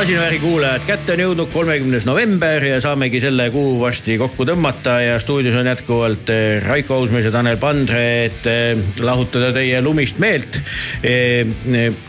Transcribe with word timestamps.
head 0.00 0.10
Masinavääri 0.10 0.38
kuulajad, 0.40 0.84
kätte 0.88 1.12
on 1.12 1.20
jõudnud 1.20 1.50
kolmekümnes 1.52 2.06
november 2.08 2.64
ja 2.64 2.78
saamegi 2.80 3.18
selle 3.20 3.50
kuu 3.52 3.74
varsti 3.82 4.14
kokku 4.18 4.46
tõmmata 4.48 4.94
ja 5.04 5.18
stuudios 5.20 5.58
on 5.60 5.66
jätkuvalt 5.68 6.30
eh, 6.32 6.62
Raiko 6.64 6.96
Uusmees 7.02 7.26
ja 7.28 7.32
Tanel 7.34 7.58
Pandre, 7.60 8.04
et 8.30 8.46
eh, 8.48 8.80
lahutada 9.04 9.50
teie 9.52 9.82
lumist 9.84 10.16
meelt. 10.18 10.56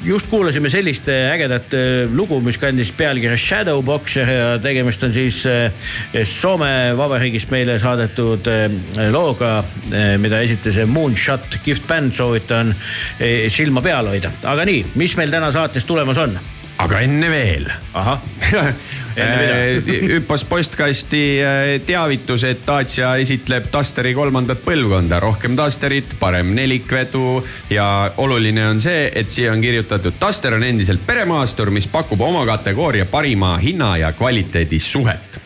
just 0.06 0.30
kuulasime 0.30 0.70
sellist 0.70 1.10
eh, 1.12 1.34
ägedat 1.34 1.74
eh, 1.74 2.08
lugu, 2.16 2.40
mis 2.40 2.58
kandis 2.58 2.94
pealkirja 2.96 3.38
Shadowboxer 3.38 4.32
ja 4.32 4.48
tegemist 4.64 5.04
on 5.04 5.12
siis 5.12 5.42
eh, 5.46 6.24
Soome 6.24 6.96
Vabariigist 6.98 7.52
meile 7.52 7.76
saadetud 7.80 8.48
eh, 8.48 8.70
looga, 9.12 9.64
mida 10.18 10.40
esitas 10.40 10.80
Moonshot 10.88 11.60
Gift 11.66 11.92
Band, 11.92 12.16
soovitan 12.16 12.72
eh, 13.20 13.50
silma 13.52 13.84
peal 13.84 14.08
hoida, 14.08 14.32
aga 14.44 14.66
nii, 14.66 14.86
mis 14.96 15.18
meil 15.20 15.32
täna 15.36 15.52
saates 15.52 15.86
tulemas 15.86 16.24
on? 16.24 16.40
Aga 16.82 17.02
enne 17.06 17.30
veel. 17.32 17.70
mida? 18.42 18.72
hüppas 19.12 20.46
postkasti 20.48 21.24
äh, 21.44 21.74
teavitus, 21.86 22.46
et 22.48 22.64
Dacia 22.68 23.14
esitleb 23.20 23.68
Dusteri 23.74 24.14
kolmandat 24.16 24.64
põlvkonda, 24.64 25.20
rohkem 25.24 25.58
Dusterit, 25.60 26.16
parem 26.20 26.54
nelikvedu 26.56 27.42
ja 27.74 27.86
oluline 28.24 28.70
on 28.70 28.82
see, 28.84 29.10
et 29.12 29.32
siia 29.34 29.52
on 29.52 29.64
kirjutatud, 29.64 30.16
Duster 30.22 30.56
on 30.56 30.64
endiselt 30.64 31.04
peremaastur, 31.08 31.74
mis 31.76 31.90
pakub 31.92 32.24
oma 32.24 32.46
kategooria 32.48 33.06
parima 33.12 33.58
hinna 33.62 33.98
ja 34.06 34.16
kvaliteedi 34.16 34.80
suhet 34.80 35.41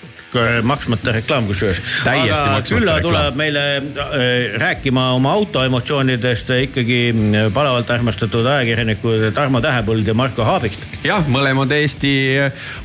maksmata 0.64 1.12
reklaam 1.16 1.48
kusjuures. 1.48 1.82
Täiesti 2.04 2.42
aga 2.42 2.52
maksmata 2.58 2.98
reklaam. 2.98 3.02
tuleb 3.02 3.40
meile 3.40 3.64
äh, 3.78 4.60
rääkima 4.62 5.10
oma 5.16 5.32
autoemotsioonidest 5.32 6.50
ikkagi 6.62 7.00
mm, 7.14 7.54
palavalt 7.54 7.90
armastatud 7.92 8.46
ajakirjanikud 8.46 9.30
Tarmo 9.34 9.62
Tähepõld 9.62 10.08
ja 10.08 10.14
Marko 10.14 10.44
Haabikt. 10.44 10.88
jah, 11.04 11.26
mõlemad 11.28 11.72
Eesti 11.76 12.14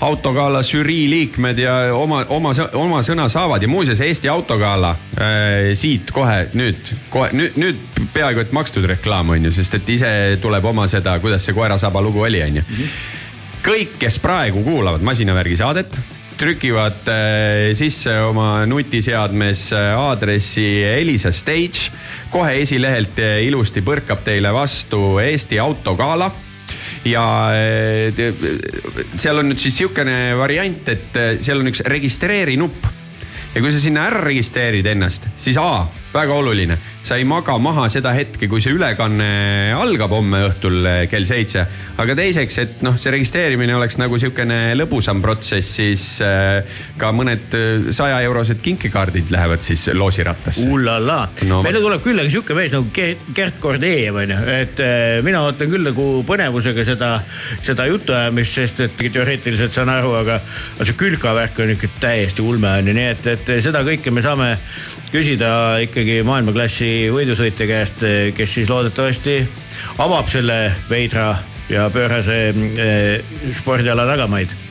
autogala 0.01 0.63
žürii 0.67 1.09
liikmed 1.11 1.59
ja 1.59 1.77
oma, 1.95 2.25
oma, 2.29 2.55
oma 2.75 3.03
sõna 3.07 3.29
saavad 3.33 3.63
ja 3.63 3.69
muuseas 3.69 4.01
Eesti 4.05 4.29
autogala 4.29 4.95
äh, 5.17 5.73
siit 5.75 6.11
kohe 6.15 6.47
nüüd, 6.55 6.95
kohe 7.11 7.33
nüüd, 7.37 7.59
nüüd 7.61 8.07
peaaegu 8.15 8.45
et 8.45 8.55
makstud 8.57 8.87
reklaam 8.91 9.35
on 9.35 9.49
ju, 9.49 9.55
sest 9.55 9.77
et 9.81 9.93
ise 9.97 10.13
tuleb 10.43 10.65
oma 10.73 10.87
seda, 10.91 11.19
kuidas 11.23 11.45
see 11.47 11.57
koerasaba 11.57 12.03
lugu 12.05 12.25
oli, 12.27 12.43
on 12.43 12.61
ju. 12.61 12.65
kõik, 13.65 13.99
kes 14.01 14.19
praegu 14.23 14.65
kuulavad 14.65 15.05
masinavärgi 15.05 15.61
saadet 15.61 16.01
trükivad 16.41 17.09
äh, 17.13 17.71
sisse 17.77 18.15
oma 18.25 18.65
nutiseadmes 18.69 19.67
äh, 19.77 19.91
aadressi 19.99 20.83
Elisa 20.89 21.33
Stage. 21.33 21.91
kohe 22.31 22.55
esilehelt 22.63 23.19
äh, 23.21 23.43
ilusti 23.45 23.83
põrkab 23.85 24.23
teile 24.25 24.53
vastu 24.55 25.19
Eesti 25.21 25.59
autogala 25.61 26.31
ja 27.05 27.25
seal 29.17 29.41
on 29.41 29.49
nüüd 29.51 29.61
siis 29.61 29.79
sihukene 29.81 30.37
variant, 30.37 30.89
et 30.93 31.17
seal 31.41 31.63
on 31.63 31.71
üks 31.71 31.81
registreeri 31.89 32.59
nupp. 32.61 32.89
ja 33.55 33.61
kui 33.61 33.73
sa 33.73 33.81
sinna 33.81 34.05
ära 34.09 34.21
registreerid 34.25 34.87
ennast, 34.93 35.29
siis 35.37 35.59
A, 35.61 35.89
väga 36.11 36.35
oluline, 36.35 36.77
sa 37.07 37.17
ei 37.21 37.25
maga 37.29 37.55
maha 37.63 37.87
seda 37.93 38.13
hetke, 38.15 38.49
kui 38.51 38.63
see 38.63 38.75
ülekanne 38.75 39.29
algab 39.79 40.13
homme 40.15 40.43
õhtul 40.49 40.79
äh, 40.87 41.03
kell 41.11 41.27
seitse. 41.29 41.65
aga 42.01 42.17
teiseks, 42.19 42.59
et 42.63 42.83
noh, 42.87 42.97
see 43.01 43.13
registreerimine 43.15 43.77
oleks 43.77 43.99
nagu 44.01 44.19
sihukene 44.21 44.75
lõbusam 44.79 45.23
protsess, 45.23 45.77
siis 45.79 46.07
äh, 46.25 46.61
ka 47.01 47.13
mõned 47.17 47.57
saja 47.95 48.21
eurosed 48.27 48.61
kinkekaardid 48.65 49.31
lähevad 49.33 49.65
siis 49.65 49.87
loosirattasse. 49.95 50.67
Ullala. 50.71 51.23
No 51.49 51.63
meile 51.65 51.83
tuleb 51.83 52.03
küll 52.05 52.21
aga 52.21 52.33
sihuke 52.33 52.57
mees 52.59 52.75
nagu 52.75 52.91
Gert, 52.95 53.25
Gert 53.37 53.61
Kordejev 53.63 54.21
onju, 54.25 54.41
et 54.55 54.85
mina 55.27 55.45
ootan 55.47 55.71
küll 55.71 55.87
nagu 55.87 56.09
põnevusega 56.27 56.85
seda, 56.87 57.13
seda 57.63 57.87
jutuajamist, 57.91 58.59
sest 58.61 58.85
et 58.87 58.99
teoreetiliselt 59.01 59.75
saan 59.75 59.93
aru, 59.93 60.15
aga 60.21 60.41
see 60.83 60.97
külkavärk 60.99 61.63
on 61.63 61.75
ikka 61.77 61.93
täiesti 62.03 62.45
ulme 62.45 62.71
onju, 62.81 62.97
nii 62.97 63.11
et, 63.15 63.29
et 63.35 63.53
seda 63.65 63.85
kõike 63.87 64.13
me 64.15 64.25
saame 64.25 64.51
küsida 65.11 65.53
ikkagi 65.85 66.21
maailmaklassi 66.27 67.11
võidusõitja 67.15 67.67
käest, 67.67 68.03
kes 68.37 68.57
siis 68.57 68.71
loodetavasti 68.71 69.41
avab 69.99 70.31
selle 70.31 70.59
veidra 70.91 71.33
ja 71.71 71.87
pöörase 71.91 72.41
äh, 72.51 73.39
spordiala 73.55 74.07
tagamaid 74.09 74.70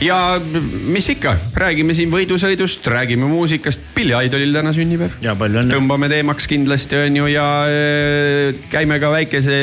ja 0.00 0.40
mis 0.86 1.08
ikka, 1.12 1.36
räägime 1.56 1.94
siin 1.96 2.10
võidusõidust, 2.12 2.84
räägime 2.90 3.28
muusikast. 3.30 3.84
Billy 3.96 4.12
Idolil 4.26 4.52
täna 4.52 4.72
sünnipäev. 4.76 5.16
ja 5.24 5.34
palju 5.38 5.62
õnne. 5.62 5.72
tõmbame 5.72 6.08
teemaks 6.12 6.48
kindlasti 6.50 6.98
on 7.00 7.16
ju 7.16 7.28
ja 7.32 7.46
äh, 7.70 8.60
käime 8.72 8.98
ka 9.00 9.10
väikese 9.14 9.56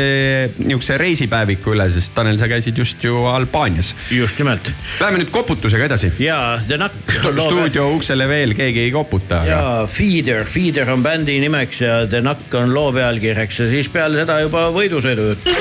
niisuguse 0.58 0.98
reisipäeviku 0.98 1.76
üle, 1.76 1.88
sest 1.94 2.14
Tanel, 2.18 2.40
sa 2.42 2.50
käisid 2.50 2.78
just 2.78 3.04
ju 3.04 3.26
Albaanias. 3.30 3.94
just 4.12 4.40
nimelt 4.42 4.72
Läheme 5.00 5.22
nüüd 5.22 5.32
koputusega 5.34 5.86
edasi. 5.86 6.12
ja 6.20 6.60
The 6.68 6.80
Knock 6.82 7.14
Stu. 7.14 7.34
stuudio 7.38 7.90
uksele 7.94 8.28
veel 8.28 8.56
keegi 8.58 8.88
ei 8.88 8.92
koputa. 8.92 9.44
ja 9.48 9.64
Feeder, 9.90 10.46
Feeder 10.46 10.90
on 10.94 11.04
bändi 11.06 11.40
nimeks 11.44 11.82
ja 11.82 12.06
The 12.08 12.24
Knock 12.26 12.54
on 12.58 12.74
loo 12.74 12.92
pealkirjaks 12.94 13.60
ja 13.66 13.70
siis 13.70 13.90
peale 13.90 14.24
seda 14.24 14.40
juba 14.42 14.70
võidusõidujutt. 14.74 15.52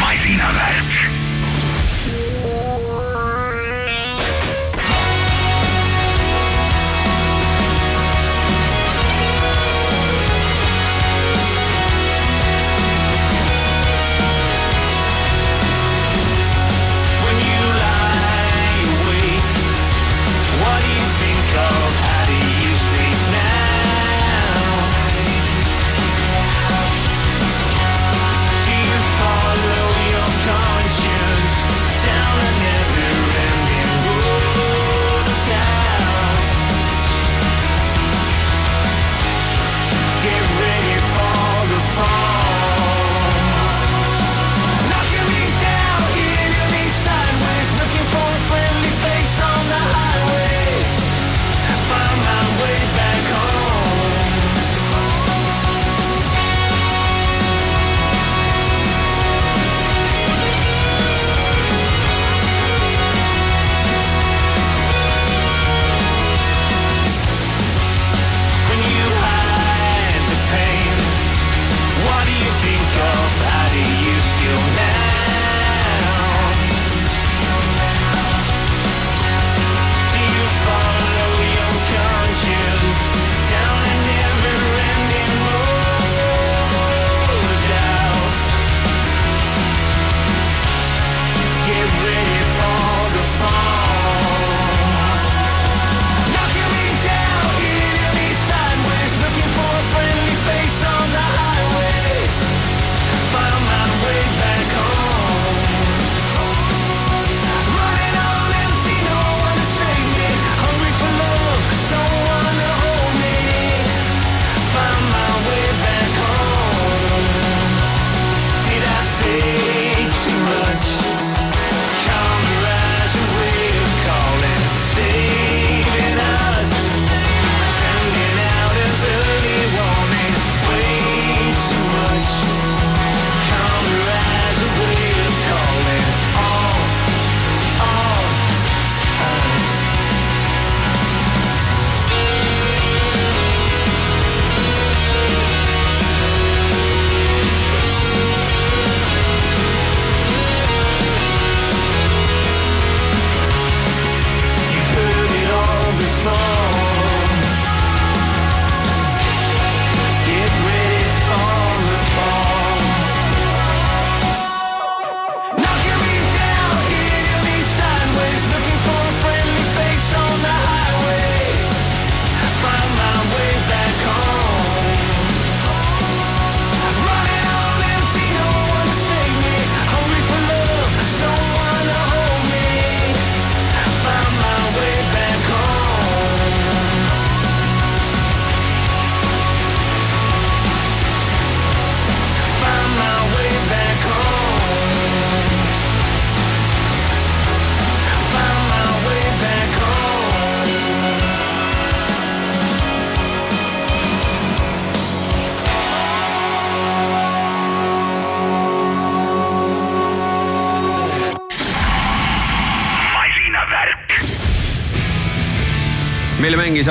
masinavärk. 0.00 1.15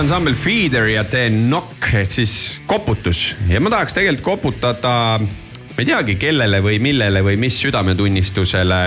Ansambel 0.06 0.36
Feeder 0.38 0.86
ja 0.86 1.02
The 1.04 1.32
Knock 1.34 1.88
ehk 1.98 2.12
siis 2.14 2.60
koputus 2.70 3.32
ja 3.50 3.58
ma 3.64 3.72
tahaks 3.74 3.96
tegelikult 3.98 4.44
koputada 4.44 5.18
ma 5.18 5.82
ei 5.82 5.88
teagi, 5.88 6.16
kellele 6.22 6.60
või 6.62 6.78
millele 6.84 7.24
või 7.26 7.40
mis 7.42 7.58
südametunnistusele, 7.64 8.80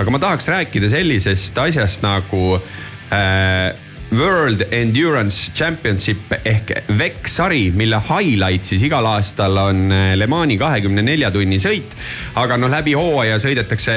aga 0.00 0.14
ma 0.14 0.20
tahaks 0.22 0.48
rääkida 0.48 0.88
sellisest 0.94 1.60
asjast 1.60 2.00
nagu 2.06 2.56
äh, 2.56 3.68
World 4.16 4.64
Endurance 4.72 5.52
Championship 5.52 6.32
ehk 6.40 6.72
VEC 6.96 7.28
sari, 7.28 7.66
mille 7.76 8.00
highlight 8.08 8.64
siis 8.72 8.86
igal 8.88 9.06
aastal 9.12 9.60
on 9.66 9.84
äh, 9.92 10.14
Le 10.16 10.30
Mani 10.30 10.56
kahekümne 10.60 11.04
nelja 11.04 11.28
tunni 11.34 11.60
sõit. 11.60 11.92
aga 12.40 12.56
noh, 12.56 12.72
läbi 12.72 12.96
hooaja 12.96 13.36
sõidetakse 13.44 13.94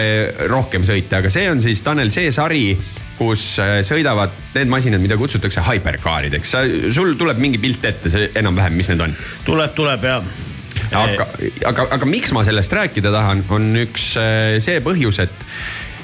rohkem 0.51 0.83
sõite, 0.83 1.23
aga 1.23 1.31
see 1.31 1.47
on 1.55 1.63
siis 1.63 1.87
Tanel 1.87 2.11
see 2.11 2.35
sari 2.35 2.67
kus 3.19 3.45
äh, 3.63 3.77
sõidavad 3.87 4.33
need 4.55 4.71
masinad, 4.71 5.03
mida 5.03 5.17
kutsutakse 5.19 5.63
hypercaarideks. 5.65 6.51
sa, 6.51 6.65
sul 6.93 7.15
tuleb 7.19 7.39
mingi 7.41 7.61
pilt 7.61 7.85
ette, 7.87 8.11
see 8.11 8.29
enam-vähem, 8.35 8.75
mis 8.75 8.91
need 8.91 9.03
on? 9.05 9.15
tuleb, 9.47 9.73
tuleb 9.77 10.05
ja. 10.05 10.19
aga, 10.91 11.29
aga, 11.71 11.89
aga 11.97 12.09
miks 12.09 12.35
ma 12.35 12.45
sellest 12.47 12.75
rääkida 12.75 13.13
tahan, 13.13 13.45
on 13.55 13.71
üks 13.85 14.13
äh, 14.21 14.57
see 14.63 14.83
põhjus, 14.85 15.23
et 15.25 15.49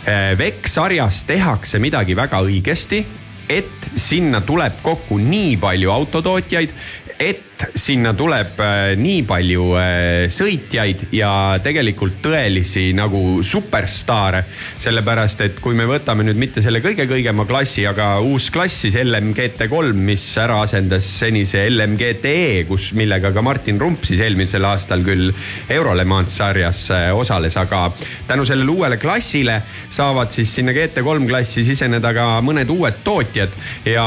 VEC 0.02 0.66
sarjas 0.66 1.20
tehakse 1.30 1.78
midagi 1.78 2.16
väga 2.18 2.40
õigesti 2.42 3.04
et 3.52 3.92
sinna 4.00 4.42
tuleb 4.46 4.80
kokku 4.84 5.18
nii 5.22 5.56
palju 5.62 5.92
autotootjaid, 5.94 6.74
et 7.20 7.51
sinna 7.76 8.14
tuleb 8.18 8.60
äh, 8.62 8.94
nii 9.00 9.24
palju 9.28 9.68
äh, 9.80 10.26
sõitjaid 10.32 11.08
ja 11.16 11.32
tegelikult 11.64 12.20
tõelisi 12.24 12.92
nagu 12.98 13.42
superstaare. 13.46 14.44
sellepärast, 14.82 15.42
et 15.46 15.60
kui 15.62 15.76
me 15.78 15.86
võtame 15.90 16.26
nüüd 16.26 16.40
mitte 16.42 16.62
selle 16.64 16.82
kõige-kõigema 16.84 17.46
klassi, 17.50 17.86
aga 17.88 18.20
uus 18.26 18.50
klass 18.54 18.84
siis 18.86 18.98
LMGT3, 19.02 19.94
mis 19.94 20.26
ära 20.42 20.62
asendas 20.66 21.08
senise 21.20 21.64
LMGTE, 21.70 22.66
kus, 22.70 22.92
millega 22.98 23.32
ka 23.34 23.44
Martin 23.46 23.80
Rump 23.82 24.06
siis 24.08 24.22
eelmisel 24.24 24.66
aastal 24.66 25.06
küll 25.06 25.32
Eurolemans 25.70 26.38
sarjas 26.42 26.84
äh, 26.94 27.10
osales, 27.16 27.58
aga 27.62 27.88
tänu 28.28 28.46
sellele 28.48 28.72
uuele 28.72 29.00
klassile 29.02 29.62
saavad 29.90 30.34
siis 30.34 30.54
sinna 30.56 30.74
GT3 30.76 31.28
klassi 31.30 31.66
siseneda 31.68 32.14
ka 32.16 32.28
mõned 32.46 32.70
uued 32.74 33.02
tootjad. 33.06 33.54
Ja 33.86 34.06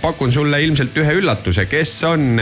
pakun 0.00 0.32
sulle 0.32 0.60
ilmselt 0.64 0.96
ühe 1.00 1.18
üllatuse, 1.20 1.66
kes 1.70 1.96
on 2.08 2.38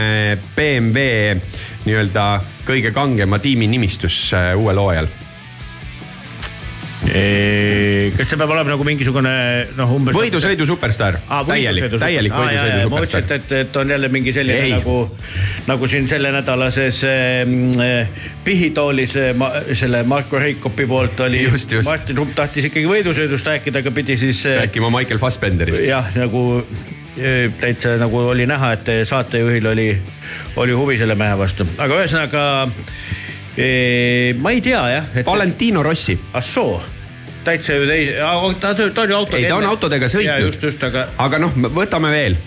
BMW 0.55 1.37
nii-öelda 1.85 2.25
kõige 2.65 2.91
kangema 2.95 3.39
tiimi 3.39 3.69
nimistus 3.69 4.17
äh, 4.33 4.53
uuel 4.57 4.81
hooajal 4.81 5.13
kas 7.05 8.29
see 8.29 8.39
peab 8.39 8.51
olema 8.53 8.71
nagu 8.71 8.85
mingisugune 8.87 9.33
noh, 9.77 9.91
umbes. 9.97 10.15
võidusõidu 10.17 10.65
superstaar 10.67 11.19
ah,, 11.27 11.43
täielik, 11.47 11.93
täielik 12.01 12.33
võidusõidu 12.33 12.79
superstaar. 12.81 12.89
ma 12.89 12.95
mõtlesin, 12.95 13.27
et, 13.37 13.53
et 13.61 13.79
on 13.81 13.93
jälle 13.95 14.09
mingi 14.13 14.33
selline 14.35 14.63
Ei. 14.65 14.73
nagu, 14.73 14.97
nagu 15.69 15.89
siin 15.91 16.09
sellenädalases 16.09 17.03
äh, 17.09 18.25
Pihitoolis 18.45 19.17
ma, 19.37 19.51
selle 19.73 20.03
Marko 20.07 20.39
Reikopi 20.41 20.87
poolt 20.89 21.25
oli. 21.25 21.45
Martin 21.85 22.17
Rump 22.17 22.35
tahtis 22.37 22.69
ikkagi 22.71 22.89
võidusõidust 22.89 23.53
rääkida, 23.53 23.81
aga 23.83 23.93
pidi 23.95 24.17
siis. 24.19 24.43
rääkima 24.63 24.91
Michael 24.93 25.21
Fassbenderist. 25.21 25.85
jah, 25.87 26.09
nagu 26.17 26.45
täitsa 27.59 27.95
nagu 28.01 28.25
oli 28.31 28.45
näha, 28.49 28.73
et 28.75 28.91
saatejuhil 29.07 29.67
oli, 29.71 29.89
oli 30.61 30.75
huvi 30.75 30.97
selle 30.99 31.15
mehe 31.15 31.37
vastu, 31.39 31.67
aga 31.77 32.01
ühesõnaga 32.01 32.43
ma 34.41 34.51
ei 34.51 34.59
tea 34.61 34.83
jah 34.91 35.15
et.... 35.15 35.25
Valentino 35.25 35.83
Rossi. 35.83 36.17
ah 36.33 36.43
soo 36.43 36.81
täitsa 37.45 37.77
ju 37.77 37.85
teise, 37.87 38.15
ta, 38.59 38.73
ta 38.73 39.01
on 39.03 39.09
ju 39.09 39.17
autodega. 39.17 39.43
ei, 39.43 39.49
ta 39.49 39.57
on 39.59 39.67
autodega 39.69 40.09
sõitnud. 40.11 40.47
just, 40.47 40.63
just, 40.65 40.83
aga. 40.83 41.05
aga 41.21 41.39
noh, 41.43 41.53
võtame 41.75 42.11
veel 42.13 42.37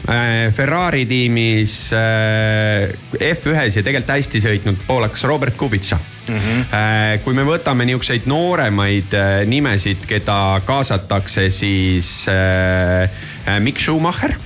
Ferrari 0.57 1.05
tiimis 1.09 1.77
äh, 1.97 2.91
F1-s 3.15 3.79
ja 3.79 3.87
tegelikult 3.87 4.15
hästi 4.17 4.43
sõitnud 4.45 4.83
poolaks 4.89 5.25
Robert 5.29 5.57
Kubica 5.57 5.99
mm. 5.99 6.35
-hmm. 6.35 7.23
kui 7.25 7.37
me 7.37 7.47
võtame 7.47 7.87
niisuguseid 7.89 8.29
nooremaid 8.31 9.17
nimesid, 9.47 10.05
keda 10.09 10.61
kaasatakse, 10.67 11.49
siis 11.55 12.27
Mikk 13.65 13.81
Schumacher 13.81 14.37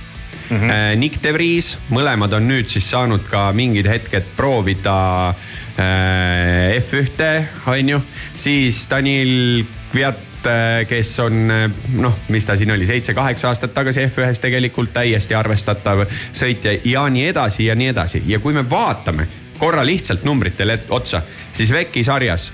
mm. 0.49 0.57
-hmm. 0.57 0.97
Nick 0.99 1.23
De 1.23 1.33
Vries, 1.33 1.77
mõlemad 1.89 2.33
on 2.33 2.47
nüüd 2.47 2.67
siis 2.67 2.89
saanud 2.89 3.23
ka 3.29 3.51
mingid 3.51 3.87
hetked 3.87 4.23
proovida 4.37 5.29
äh, 5.29 6.77
F1-e, 6.81 7.47
on 7.65 7.89
ju. 7.89 8.01
siis 8.35 8.87
Daniel 8.89 9.63
Kviat 9.91 10.47
äh, 10.47 10.87
kes 10.87 11.19
on 11.19 11.47
noh, 11.95 12.17
mis 12.27 12.45
ta 12.45 12.57
siin 12.57 12.71
oli, 12.71 12.85
seitse-kaheksa 12.85 13.47
aastat 13.47 13.73
tagasi 13.73 14.07
F1-s 14.07 14.39
tegelikult 14.39 14.93
täiesti 14.93 15.35
arvestatav 15.35 16.05
sõitja 16.33 16.77
ja 16.85 17.09
nii 17.09 17.27
edasi 17.27 17.65
ja 17.65 17.75
nii 17.75 17.87
edasi. 17.87 18.23
ja 18.25 18.39
kui 18.39 18.53
me 18.53 18.69
vaatame 18.69 19.27
korra 19.57 19.85
lihtsalt 19.85 20.23
numbritele 20.23 20.79
otsa, 20.89 21.21
siis 21.53 21.71
VEC-i 21.71 22.03
sarjas 22.03 22.51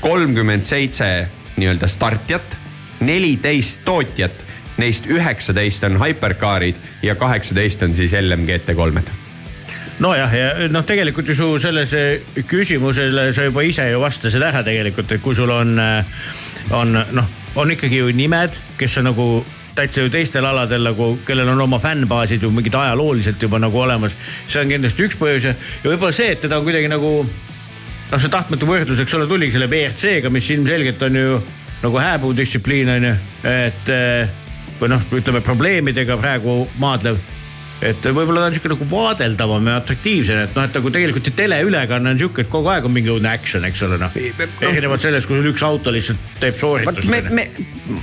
kolmkümmend 0.00 0.64
seitse 0.64 1.28
nii-öelda 1.56 1.88
startjat, 1.88 2.58
neliteist 3.00 3.84
tootjat 3.84 4.43
Neist 4.78 5.06
üheksateist 5.06 5.84
on 5.86 6.00
hypercarid 6.02 6.78
ja 7.02 7.14
kaheksateist 7.14 7.82
on 7.86 7.94
siis 7.94 8.14
LMGT3-d 8.18 9.24
nojah, 10.02 10.32
ja 10.34 10.68
noh, 10.74 10.82
tegelikult 10.86 11.28
ju 11.30 11.36
su 11.38 11.48
selles 11.62 11.92
küsimusele 12.50 13.28
sa 13.34 13.44
juba 13.46 13.62
ise 13.62 13.86
ju 13.90 14.00
vastasid 14.02 14.42
ära 14.42 14.64
tegelikult, 14.66 15.12
et 15.12 15.22
kui 15.22 15.36
sul 15.38 15.50
on, 15.54 15.76
on 16.74 16.98
noh, 16.98 17.28
on 17.54 17.70
ikkagi 17.70 18.00
ju 18.02 18.10
nimed, 18.16 18.56
kes 18.78 18.98
on 18.98 19.12
nagu 19.12 19.28
täitsa 19.74 20.04
ju 20.04 20.10
teistel 20.10 20.46
aladel 20.46 20.86
nagu, 20.86 21.14
kellel 21.26 21.50
on 21.54 21.64
oma 21.66 21.78
fännbaasid 21.82 22.42
ju 22.42 22.50
mingid 22.54 22.74
ajalooliselt 22.78 23.42
juba 23.42 23.58
nagu 23.58 23.80
olemas. 23.80 24.14
see 24.48 24.62
on 24.62 24.70
kindlasti 24.70 25.06
üks 25.06 25.18
põhjus 25.18 25.50
ja, 25.50 25.54
ja 25.82 25.90
võib-olla 25.90 26.14
see, 26.14 26.30
et 26.34 26.40
teda 26.44 26.58
on 26.58 26.66
kuidagi 26.66 26.90
nagu 26.90 27.10
noh, 27.24 28.20
see 28.20 28.30
tahtmatu 28.30 28.68
võrdlus, 28.70 29.02
eks 29.02 29.14
ole, 29.18 29.26
tuligi 29.30 29.56
selle 29.56 29.70
WRC-ga, 29.70 30.30
mis 30.30 30.50
ilmselgelt 30.54 31.02
on 31.02 31.20
ju 31.20 31.42
nagu 31.82 32.00
hääbudistsipliin 32.00 32.90
on 32.94 33.10
ju, 33.10 33.14
et 33.50 33.94
või 34.80 34.92
noh, 34.94 35.08
ütleme 35.14 35.44
probleemidega 35.44 36.18
praegu 36.20 36.62
maadlev 36.82 37.20
et 37.84 38.06
võib-olla 38.06 38.44
ta 38.44 38.48
on 38.48 38.54
sihuke 38.54 38.70
nagu 38.70 38.86
vaadeldavam 38.88 39.68
ja 39.68 39.76
atraktiivsem, 39.80 40.40
et 40.46 40.54
noh, 40.56 40.66
et 40.68 40.76
nagu 40.78 40.92
tegelikult 40.94 41.28
ju 41.28 41.32
teleülekanne 41.36 42.12
on 42.14 42.20
sihuke, 42.20 42.44
et 42.44 42.50
kogu 42.52 42.70
aeg 42.72 42.86
on 42.86 42.94
mingi 42.94 43.10
õudne 43.12 43.32
action, 43.32 43.64
eks 43.66 43.82
ole 43.86 43.98
noh 44.00 44.14
no.. 44.14 44.48
erinevalt 44.68 45.04
sellest, 45.04 45.28
kui 45.28 45.40
sul 45.40 45.50
üks 45.50 45.64
auto 45.66 45.92
lihtsalt 45.94 46.38
teeb 46.40 46.56
sooritust. 46.60 47.10
me, 47.10 47.20
me, 47.34 47.46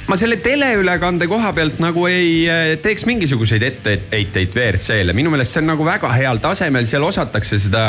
ma 0.10 0.18
selle 0.20 0.38
teleülekande 0.44 1.30
koha 1.32 1.54
pealt 1.58 1.80
nagu 1.84 2.06
ei 2.12 2.44
eh, 2.52 2.76
teeks 2.84 3.08
mingisuguseid 3.10 3.66
etteheiteid 3.72 4.54
WRC-le, 4.58 5.16
minu 5.18 5.34
meelest 5.34 5.56
see 5.56 5.64
on 5.64 5.72
nagu 5.74 5.88
väga 5.88 6.12
heal 6.18 6.42
tasemel, 6.44 6.86
seal 6.90 7.08
osatakse 7.08 7.62
seda, 7.66 7.86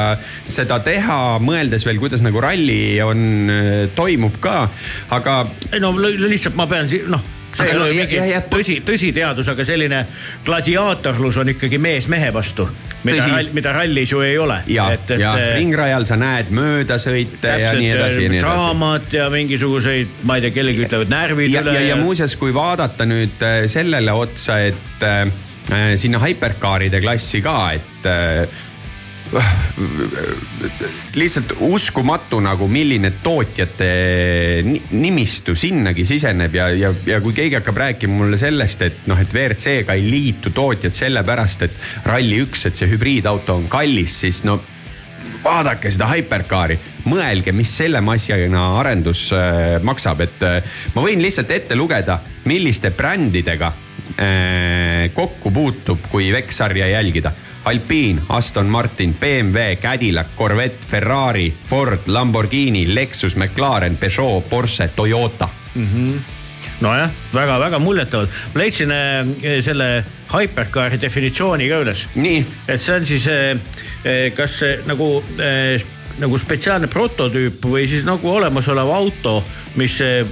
seda 0.49 0.81
teha, 0.87 1.21
mõeldes 1.45 1.87
veel, 1.89 2.01
kuidas 2.03 2.25
nagu 2.25 2.41
ralli 2.45 2.97
on, 3.05 3.29
eh, 3.53 3.77
toimub 3.99 4.41
ka, 4.43 4.65
aga. 5.19 5.43
ei 5.73 5.83
no 5.83 5.95
lihtsalt 5.99 6.57
ma 6.59 6.71
pean 6.71 6.89
siin 6.89 7.11
noh 7.13 7.42
see 7.53 7.69
ei 7.69 7.77
no, 7.77 7.85
ole 7.85 7.97
mingi 7.97 8.19
ja, 8.31 8.41
tõsi, 8.49 8.79
tõsiteadus, 8.87 9.51
aga 9.53 9.67
selline 9.67 10.01
gladiaatorlus 10.47 11.39
on 11.43 11.53
ikkagi 11.53 11.79
mees 11.83 12.09
mehe 12.13 12.33
vastu. 12.35 12.69
mida, 13.05 13.27
mida 13.53 13.73
rallis 13.77 14.13
ju 14.13 14.23
ei 14.25 14.39
ole. 14.39 14.61
ja, 14.67 14.89
ja 15.19 15.35
eh, 15.39 15.55
ringrajal 15.59 16.07
sa 16.09 16.17
näed 16.21 16.53
möödasõite 16.55 17.55
ja 17.65 17.75
nii 17.77 17.93
edasi 17.93 18.25
ja 18.25 18.33
nii 18.33 18.41
edasi. 18.41 18.49
draamat 18.49 19.13
ja 19.19 19.29
mingisuguseid, 19.31 20.19
ma 20.29 20.39
ei 20.39 20.47
tea, 20.47 20.57
kellegi 20.59 20.87
ütlevad 20.87 21.13
närvid 21.13 21.53
ja, 21.53 21.65
üle. 21.65 21.77
ja, 21.77 21.81
ja, 21.81 21.95
ja 21.95 22.01
muuseas, 22.01 22.37
kui 22.41 22.55
vaadata 22.55 23.09
nüüd 23.09 23.47
eh, 23.47 23.63
sellele 23.71 24.17
otsa, 24.17 24.61
et 24.73 25.07
äh, 25.07 25.27
sinna 25.97 26.21
hypercar'ide 26.23 27.03
klassi 27.05 27.43
ka, 27.45 27.57
et 27.77 28.09
äh, 28.09 28.63
lihtsalt 31.15 31.55
uskumatu 31.65 32.41
nagu, 32.45 32.67
milline 32.69 33.13
tootjate 33.25 33.89
nimistu 34.93 35.55
sinnagi 35.57 36.05
siseneb 36.09 36.55
ja, 36.57 36.69
ja, 36.77 36.93
ja 37.07 37.21
kui 37.25 37.35
keegi 37.37 37.57
hakkab 37.59 37.81
rääkima 37.85 38.19
mulle 38.23 38.41
sellest, 38.41 38.85
et 38.85 39.07
noh, 39.11 39.21
et 39.21 39.33
WRC-ga 39.33 39.97
ei 39.97 40.05
liitu 40.05 40.53
tootjad 40.55 40.97
sellepärast, 40.97 41.65
et 41.69 41.81
Rally1, 42.09 42.67
et 42.69 42.83
see 42.83 42.91
hübriidauto 42.93 43.57
on 43.57 43.69
kallis, 43.73 44.21
siis 44.25 44.43
no 44.49 44.61
vaadake 45.43 45.91
seda 45.91 46.09
Hypercari, 46.13 46.77
mõelge, 47.09 47.55
mis 47.57 47.71
selle 47.77 48.03
massina 48.05 48.67
arendus 48.81 49.29
äh, 49.37 49.79
maksab, 49.85 50.21
et 50.27 50.45
äh, 50.47 50.77
ma 50.95 51.07
võin 51.07 51.23
lihtsalt 51.23 51.51
ette 51.55 51.79
lugeda, 51.79 52.19
milliste 52.51 52.93
brändidega 52.95 53.73
äh, 53.73 55.09
kokku 55.15 55.55
puutub, 55.55 56.05
kui 56.13 56.29
VEC-sarja 56.35 56.93
jälgida 56.93 57.33
Alpine, 57.65 58.23
Aston 58.29 58.67
Martin, 58.67 59.15
BMW, 59.15 59.77
Cadillac, 59.81 60.37
Corvette, 60.37 60.87
Ferrari, 60.89 61.55
Ford, 61.67 62.07
Lamborghini, 62.07 62.87
Lexus, 62.95 63.37
McLaren, 63.37 63.97
Peugeot, 63.97 64.49
Porsche, 64.49 64.89
Toyota 64.97 65.49
mm. 65.75 65.87
-hmm 65.87 66.21
nojah, 66.83 67.11
väga-väga 67.35 67.79
muljetavalt. 67.79 68.31
ma 68.55 68.61
leidsin 68.61 68.91
äh, 68.91 69.63
selle 69.63 70.05
hypercar'i 70.33 71.01
definitsiooni 71.01 71.69
ka 71.69 71.81
üles. 71.85 72.07
nii. 72.15 72.45
et 72.69 72.83
see 72.83 72.97
on 72.97 73.07
siis 73.07 73.27
äh, 73.29 73.51
äh 74.05 74.33
kas 74.35 74.61
nagu 74.87 75.23
äh, 75.39 75.83
nagu 76.21 76.39
spetsiaalne 76.39 76.89
prototüüp 76.93 77.65
või 77.67 77.87
siis 77.91 78.05
nagu 78.07 78.29
olemasolev 78.31 78.91
auto, 78.93 79.37
mis 79.81 79.99
eh, 80.05 80.27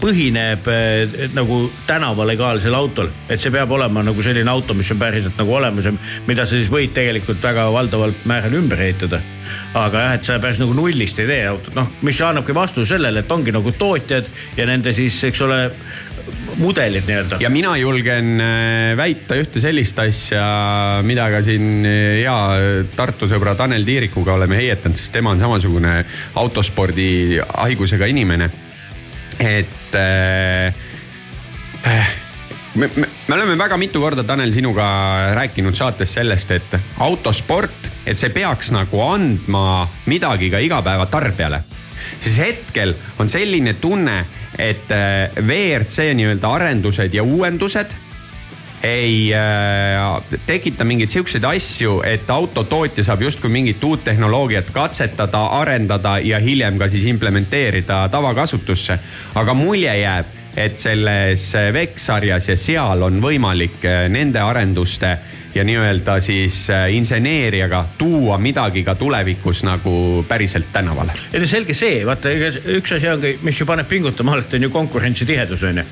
põhineb 0.00 0.68
eh, 0.72 1.28
nagu 1.36 1.60
tänavalegaalsel 1.88 2.74
autol. 2.74 3.10
et 3.28 3.40
see 3.40 3.52
peab 3.52 3.72
olema 3.72 4.02
nagu 4.04 4.22
selline 4.22 4.50
auto, 4.50 4.74
mis 4.74 4.90
on 4.92 5.00
päriselt 5.00 5.38
nagu 5.38 5.54
olemas 5.54 5.88
ja 5.88 5.92
mida 6.26 6.46
sa 6.46 6.56
siis 6.56 6.70
võid 6.72 6.94
tegelikult 6.96 7.42
väga 7.42 7.68
valdavalt 7.72 8.24
määral 8.24 8.56
ümber 8.60 8.80
ehitada. 8.80 9.20
aga 9.74 10.04
jah, 10.04 10.14
et 10.14 10.24
sa 10.24 10.38
päris 10.38 10.60
nagu 10.60 10.74
nullist 10.74 11.18
ei 11.18 11.26
tee 11.26 11.46
autot, 11.48 11.74
noh, 11.76 11.88
mis 12.02 12.20
annabki 12.20 12.54
vastuse 12.54 12.94
sellele, 12.94 13.20
et 13.20 13.32
ongi 13.32 13.52
nagu 13.52 13.72
tootjad 13.72 14.28
ja 14.56 14.66
nende 14.66 14.92
siis, 14.92 15.22
eks 15.24 15.42
ole 15.44 15.62
mudelid 16.58 17.06
nii-öelda. 17.08 17.38
ja 17.40 17.50
mina 17.50 17.76
julgen 17.76 18.40
äh, 18.40 18.96
väita 18.96 19.38
ühte 19.38 19.60
sellist 19.62 19.98
asja, 20.02 20.44
mida 21.06 21.28
ka 21.32 21.42
siin 21.46 21.86
äh, 21.86 22.20
hea 22.20 22.36
Tartu 22.96 23.28
sõbra 23.30 23.54
Tanel 23.58 23.86
Tiirikuga 23.86 24.36
oleme 24.38 24.58
heietanud, 24.60 24.98
sest 24.98 25.12
tema 25.14 25.34
on 25.34 25.42
samasugune 25.42 26.00
autospordi 26.40 27.38
haigusega 27.40 28.08
inimene. 28.10 28.50
et 29.38 29.94
äh, 29.94 30.74
äh, 31.86 32.14
me, 32.74 32.90
me, 32.96 33.08
me 33.28 33.34
oleme 33.34 33.58
väga 33.58 33.76
mitu 33.76 34.00
korda, 34.02 34.24
Tanel, 34.24 34.52
sinuga 34.52 34.88
rääkinud 35.38 35.76
saates 35.78 36.14
sellest, 36.18 36.50
et 36.50 36.78
autosport, 37.04 37.90
et 38.06 38.18
see 38.18 38.30
peaks 38.34 38.72
nagu 38.74 39.02
andma 39.04 39.88
midagi 40.06 40.50
ka 40.50 40.62
igapäevatarbijale 40.64 41.62
siis 42.20 42.38
hetkel 42.38 42.94
on 43.18 43.28
selline 43.28 43.74
tunne, 43.74 44.26
et 44.58 44.90
äh, 44.90 45.30
WRC 45.38 46.12
nii-öelda 46.18 46.50
arendused 46.50 47.14
ja 47.14 47.22
uuendused 47.22 47.94
ei 48.82 49.34
äh, 49.34 50.38
tekita 50.46 50.84
mingeid 50.84 51.10
siukseid 51.10 51.44
asju, 51.44 51.98
et 52.06 52.30
autotootja 52.30 53.04
saab 53.04 53.22
justkui 53.26 53.50
mingit 53.50 53.84
uut 53.84 54.04
tehnoloogiat 54.04 54.70
katsetada, 54.70 55.44
arendada 55.58 56.18
ja 56.22 56.38
hiljem 56.38 56.78
ka 56.78 56.88
siis 56.88 57.04
implementeerida 57.10 58.08
tavakasutusse. 58.08 58.98
aga 59.34 59.54
mulje 59.54 59.98
jääb, 60.00 60.37
et 60.56 60.78
selles 60.78 61.50
VEX 61.72 62.08
sarjas 62.10 62.48
ja 62.48 62.56
seal 62.56 63.02
on 63.02 63.20
võimalik 63.22 63.84
äh, 63.84 64.06
nende 64.12 64.40
arenduste 64.42 65.16
ja 65.54 65.64
nii-öelda 65.64 66.20
siis 66.20 66.70
äh, 66.70 66.88
inseneeriaga 66.94 67.84
tuua 67.98 68.38
midagi 68.38 68.84
ka 68.84 68.94
tulevikus 68.94 69.64
nagu 69.64 70.24
päriselt 70.28 70.72
tänavale. 70.72 71.12
ei 71.32 71.40
no 71.40 71.46
selge 71.46 71.74
see, 71.74 72.02
vaata, 72.06 72.32
üks 72.78 72.96
asi 72.96 73.08
ongi, 73.08 73.38
mis 73.42 73.60
ju 73.60 73.66
paneb 73.66 73.88
pingutama 73.88 74.36
alati 74.36 74.56
on 74.56 74.68
ju 74.68 74.70
konkurentsi 74.70 75.26
tihedus 75.26 75.64
on 75.68 75.82
ju, 75.82 75.86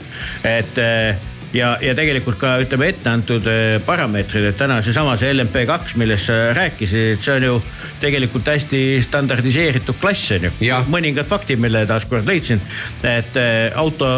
et 0.44 0.78
äh, 0.82 1.16
ja, 1.54 1.76
ja 1.82 1.94
tegelikult 1.96 2.38
ka 2.40 2.56
ütleme 2.62 2.90
ette 2.90 3.10
antud 3.10 3.46
äh, 3.50 3.76
parameetrid, 3.86 4.48
et 4.50 4.58
täna 4.58 4.80
seesama 4.84 5.16
see 5.20 5.32
LMP 5.34 5.66
kaks, 5.68 5.96
millest 6.00 6.30
sa 6.30 6.38
rääkisid, 6.56 7.22
see 7.22 7.36
on 7.36 7.46
ju 7.46 7.56
tegelikult 8.02 8.48
hästi 8.50 8.82
standardiseeritud 9.04 9.98
klass 10.00 10.34
on 10.36 10.48
ju. 10.48 10.80
mõningad 10.92 11.28
faktid, 11.30 11.60
mille 11.62 11.84
taaskord 11.88 12.26
leidsin, 12.28 12.60
et 13.06 13.38
auto 13.78 14.10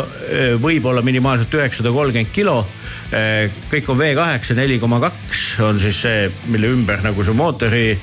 võib 0.62 0.86
olla 0.88 1.02
minimaalselt 1.04 1.54
üheksasada 1.54 1.92
kolmkümmend 1.94 2.32
kilo 2.34 2.60
kõik 3.70 3.88
on 3.88 4.00
V8 4.00 4.56
neli 4.58 4.76
koma 4.80 4.98
kaks 5.00 5.44
on 5.64 5.78
siis 5.80 6.02
see, 6.04 6.26
mille 6.52 6.68
ümber 6.74 7.00
nagu 7.04 7.24
su 7.24 7.32
mootori 7.36 7.96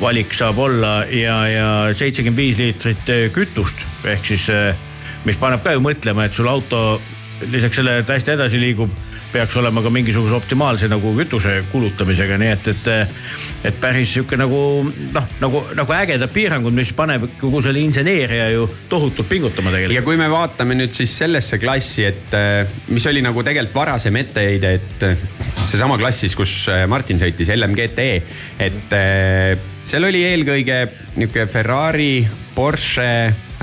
valik 0.00 0.34
saab 0.36 0.58
olla 0.66 0.94
ja, 1.08 1.36
ja 1.48 1.68
seitsekümmend 1.96 2.40
viis 2.40 2.60
liitrit 2.60 3.12
kütust 3.32 3.80
ehk 4.10 4.28
siis, 4.34 4.48
mis 5.24 5.40
paneb 5.40 5.64
ka 5.64 5.72
ju 5.72 5.80
mõtlema, 5.84 6.26
et 6.28 6.36
sul 6.36 6.50
auto 6.50 7.00
lisaks 7.50 7.80
sellele, 7.80 8.04
et 8.04 8.14
hästi 8.14 8.34
edasi 8.36 8.60
liigub 8.60 8.92
peaks 9.34 9.56
olema 9.58 9.82
ka 9.82 9.90
mingisuguse 9.90 10.36
optimaalse 10.36 10.88
nagu 10.90 11.10
kütuse 11.16 11.56
kulutamisega, 11.72 12.36
nii 12.38 12.50
et, 12.54 12.68
et, 12.70 12.88
et 13.70 13.80
päris 13.82 14.12
sihuke 14.14 14.38
nagu 14.38 14.60
noh, 14.86 15.26
nagu, 15.42 15.62
nagu 15.74 15.96
ägedad 15.96 16.30
piirangud, 16.34 16.74
mis 16.76 16.92
paneb 16.94 17.26
kogu 17.40 17.62
selle 17.64 17.82
inseneeria 17.82 18.46
ju 18.54 18.68
tohutult 18.90 19.28
pingutama 19.30 19.74
tegelikult. 19.74 19.98
ja 19.98 20.04
kui 20.06 20.20
me 20.20 20.30
vaatame 20.30 20.78
nüüd 20.78 20.94
siis 20.94 21.16
sellesse 21.24 21.58
klassi, 21.62 22.06
et 22.06 22.38
mis 22.94 23.06
oli 23.10 23.24
nagu 23.26 23.42
tegelikult 23.42 23.74
varasem 23.74 24.22
etteheide, 24.22 24.74
et 24.78 25.06
seesama 25.64 25.98
klass 25.98 26.22
siis, 26.22 26.36
kus 26.38 26.54
Martin 26.90 27.18
sõitis 27.18 27.50
LMGT, 27.56 28.06
et 28.62 28.94
seal 29.84 30.06
oli 30.06 30.22
eelkõige 30.28 30.84
nihuke 31.18 31.48
Ferrari, 31.50 32.22
Porsche 32.54 33.10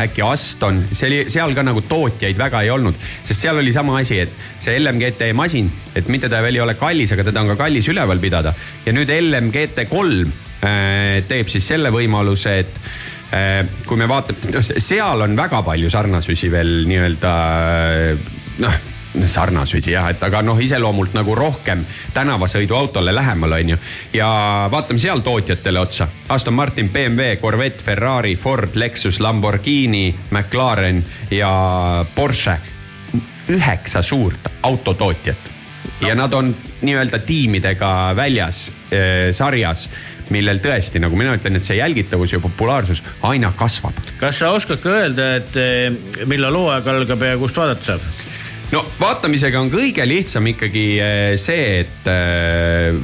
äkki 0.06 0.24
Aston, 0.26 0.84
see 0.92 1.10
oli, 1.10 1.20
seal 1.34 1.56
ka 1.58 1.66
nagu 1.66 1.84
tootjaid 1.88 2.40
väga 2.40 2.64
ei 2.66 2.72
olnud, 2.74 2.98
sest 3.24 3.46
seal 3.46 3.62
oli 3.62 3.74
sama 3.76 4.00
asi, 4.02 4.22
et 4.26 4.34
see 4.62 4.78
LMGT 4.80 5.32
masin, 5.38 5.70
et 5.96 6.12
mitte 6.12 6.30
ta 6.32 6.42
veel 6.44 6.60
ei 6.60 6.66
ole 6.66 6.78
kallis, 6.80 7.14
aga 7.16 7.26
teda 7.28 7.44
on 7.44 7.54
ka 7.54 7.60
kallis 7.64 7.90
üleval 7.92 8.22
pidada. 8.24 8.54
ja 8.86 8.94
nüüd 8.96 9.12
LMGT 9.16 9.88
kolm 9.90 10.30
äh, 10.62 11.22
teeb 11.28 11.52
siis 11.52 11.68
selle 11.74 11.94
võimaluse, 11.94 12.58
et 12.64 12.80
äh, 13.36 13.66
kui 13.88 14.00
me 14.00 14.10
vaatame, 14.12 14.54
noh 14.54 14.72
seal 14.72 15.28
on 15.28 15.38
väga 15.38 15.64
palju 15.66 15.92
sarnasusi 15.94 16.52
veel 16.54 16.82
nii-öelda 16.90 17.36
äh, 18.14 18.32
noh 18.62 18.82
sarnasusi 19.26 19.92
jah, 19.92 20.10
et 20.12 20.24
aga 20.24 20.42
noh, 20.46 20.60
iseloomult 20.62 21.16
nagu 21.18 21.36
rohkem 21.36 21.84
tänavasõiduautole 22.14 23.14
lähemal, 23.16 23.58
on 23.60 23.74
ju. 23.74 23.78
ja 24.14 24.30
vaatame 24.72 25.00
seal 25.00 25.20
tootjatele 25.26 25.80
otsa. 25.80 26.08
Aston 26.30 26.54
Martin, 26.54 26.90
BMW, 26.90 27.36
Corvette, 27.42 27.84
Ferrari, 27.84 28.36
Ford, 28.36 28.76
Lexus, 28.76 29.20
Lamborghini, 29.20 30.16
McLaren 30.32 31.04
ja 31.32 32.06
Porsche. 32.16 32.58
üheksa 33.52 34.02
suurt 34.02 34.48
autotootjat 34.64 35.52
ja 36.02 36.16
nad 36.16 36.34
on 36.34 36.56
nii-öelda 36.82 37.20
tiimidega 37.20 38.14
väljas 38.16 38.72
äh, 38.94 39.34
sarjas 39.36 39.90
millel 40.32 40.62
tõesti, 40.64 41.02
nagu 41.04 41.18
mina 41.20 41.36
ütlen, 41.36 41.58
et 41.60 41.68
see 41.68 41.78
jälgitavus 41.80 42.34
ja 42.34 42.40
populaarsus 42.40 43.04
aina 43.28 43.52
kasvab. 43.58 43.98
kas 44.20 44.40
sa 44.40 44.52
oskad 44.56 44.82
ka 44.84 44.98
öelda, 45.02 45.36
et 45.42 45.58
eh, 45.60 46.26
millal 46.30 46.56
hooaeg 46.56 46.88
algab 46.88 47.26
ja 47.28 47.38
kust 47.42 47.60
vaadata 47.60 47.94
saab? 47.94 48.30
No 48.72 48.84
vaatamisega 49.00 49.60
on 49.62 49.72
kõige 49.74 50.06
lihtsam 50.08 50.48
ikkagi 50.54 50.86
eh, 51.00 51.34
see, 51.42 51.82
et 51.86 52.12
eh, 52.12 52.96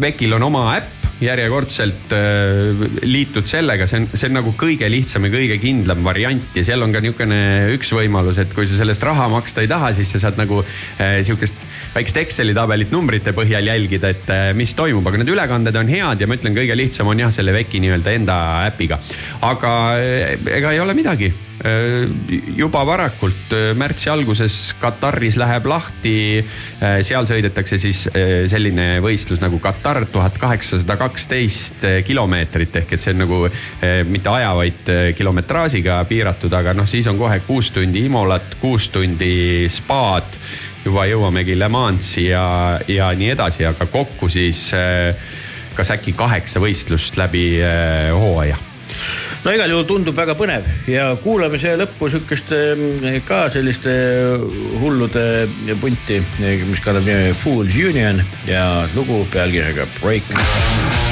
VEC-il 0.00 0.36
on 0.38 0.48
oma 0.50 0.68
äpp 0.76 1.06
järjekordselt 1.20 2.12
äh, 2.12 2.82
liitud 3.08 3.48
sellega, 3.48 3.86
see 3.88 4.02
on, 4.02 4.08
see 4.12 4.28
on 4.28 4.36
nagu 4.36 4.52
kõige 4.60 4.88
lihtsam 4.92 5.24
ja 5.24 5.32
kõige 5.32 5.56
kindlam 5.62 6.04
variant 6.04 6.56
ja 6.56 6.64
seal 6.66 6.84
on 6.84 6.92
ka 6.92 7.00
niisugune 7.00 7.38
üks 7.76 7.92
võimalus, 7.96 8.40
et 8.42 8.52
kui 8.56 8.68
sa 8.68 8.82
sellest 8.82 9.04
raha 9.06 9.28
maksta 9.32 9.64
ei 9.64 9.70
taha, 9.70 9.94
siis 9.96 10.12
sa 10.12 10.20
saad 10.26 10.40
nagu 10.40 10.60
äh, 10.60 11.22
sihukest 11.24 11.64
väikest 11.94 12.20
Exceli 12.26 12.56
tabelit 12.56 12.92
numbrite 12.92 13.32
põhjal 13.36 13.70
jälgida, 13.70 14.12
et 14.12 14.32
äh, 14.32 14.50
mis 14.56 14.76
toimub, 14.76 15.08
aga 15.08 15.22
need 15.22 15.32
ülekanded 15.32 15.80
on 15.80 15.92
head 15.92 16.20
ja 16.20 16.28
ma 16.28 16.36
ütlen, 16.36 16.56
kõige 16.58 16.76
lihtsam 16.76 17.08
on 17.08 17.24
jah, 17.24 17.32
selle 17.32 17.56
VEC-i 17.56 17.80
nii-öelda 17.86 18.16
enda 18.20 18.38
äpiga. 18.68 19.00
aga 19.48 19.74
äh, 19.96 20.36
ega 20.60 20.76
ei 20.76 20.84
ole 20.84 20.96
midagi. 20.98 21.32
Äh, 21.32 21.45
juba 22.56 22.82
varakult 22.86 23.52
äh, 23.54 23.70
märtsi 23.78 24.10
alguses 24.10 24.74
Kataris 24.80 25.38
läheb 25.40 25.66
lahti. 25.70 26.16
Äh, 26.80 27.00
seal 27.06 27.26
sõidetakse 27.28 27.78
siis 27.80 28.04
selline 28.50 29.00
võistlus 29.04 29.40
nagu 29.42 29.58
Katar 29.62 30.04
tuhat 30.12 30.38
kaheksasada 30.40 30.96
kaksteist 31.00 31.84
kilomeetrit 32.06 32.76
ehk 32.82 32.94
et 32.96 33.02
see 33.04 33.14
on 33.14 33.22
nagu 33.24 33.40
mitte 34.08 34.30
aja, 34.30 34.52
vaid 34.56 34.90
kilometraažiga 35.16 35.98
piiratud, 36.08 36.52
aga 36.56 36.74
noh, 36.76 36.86
siis 36.88 37.06
on 37.10 37.18
kohe 37.18 37.38
kuus 37.46 37.70
tundi 37.74 38.04
Imolat, 38.06 38.56
kuus 38.60 38.88
tundi 38.94 39.66
spaad. 39.72 40.38
juba 40.84 41.06
jõuamegi 41.10 41.56
Le 41.58 41.68
Mansi 41.68 42.28
ja, 42.28 42.78
ja 42.88 43.10
nii 43.10 43.32
edasi, 43.34 43.66
aga 43.66 43.88
kokku 43.90 44.28
siis 44.30 44.68
kas 45.74 45.90
äkki 45.96 46.14
kaheksa 46.16 46.62
võistlust 46.62 47.18
läbi 47.18 47.48
hooaja 48.14 48.75
no 49.46 49.52
igal 49.54 49.70
juhul 49.70 49.86
tundub 49.86 50.16
väga 50.18 50.34
põnev 50.34 50.66
ja 50.90 51.04
kuulame 51.22 51.60
siia 51.62 51.76
lõppu 51.78 52.08
sihukest 52.10 52.50
eh, 52.56 53.20
ka 53.26 53.44
selliste 53.54 53.94
hullude 54.82 55.46
punti, 55.82 56.18
mis 56.42 56.82
kannab 56.82 57.06
nime 57.06 57.34
Fools 57.38 57.78
Union 57.78 58.22
ja 58.50 58.66
lugu 58.98 59.22
pealkirjaga 59.30 59.86
Break. 60.00 61.05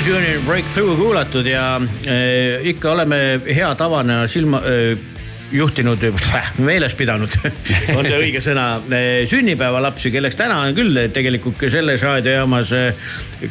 Soul 0.00 0.14
Journey 0.14 0.38
Breakthrough 0.46 0.96
kuulatud 0.96 1.46
ja 1.46 1.76
äh, 1.76 2.66
ikka 2.66 2.92
oleme 2.92 3.40
hea 3.44 3.68
tavana 3.76 4.22
silma 4.28 4.62
äh, 4.64 4.98
juhtinud 5.52 6.00
meeles 6.68 6.94
pidanud 6.96 7.34
on 7.98 8.08
see 8.08 8.16
õige 8.16 8.40
sõna 8.40 8.64
äh,, 8.78 9.26
sünnipäevalapsi, 9.28 10.12
kelleks 10.14 10.38
täna 10.40 10.62
on 10.64 10.78
küll 10.78 10.96
tegelikult 11.12 11.60
selles 11.68 12.00
raadiojaamas 12.06 12.72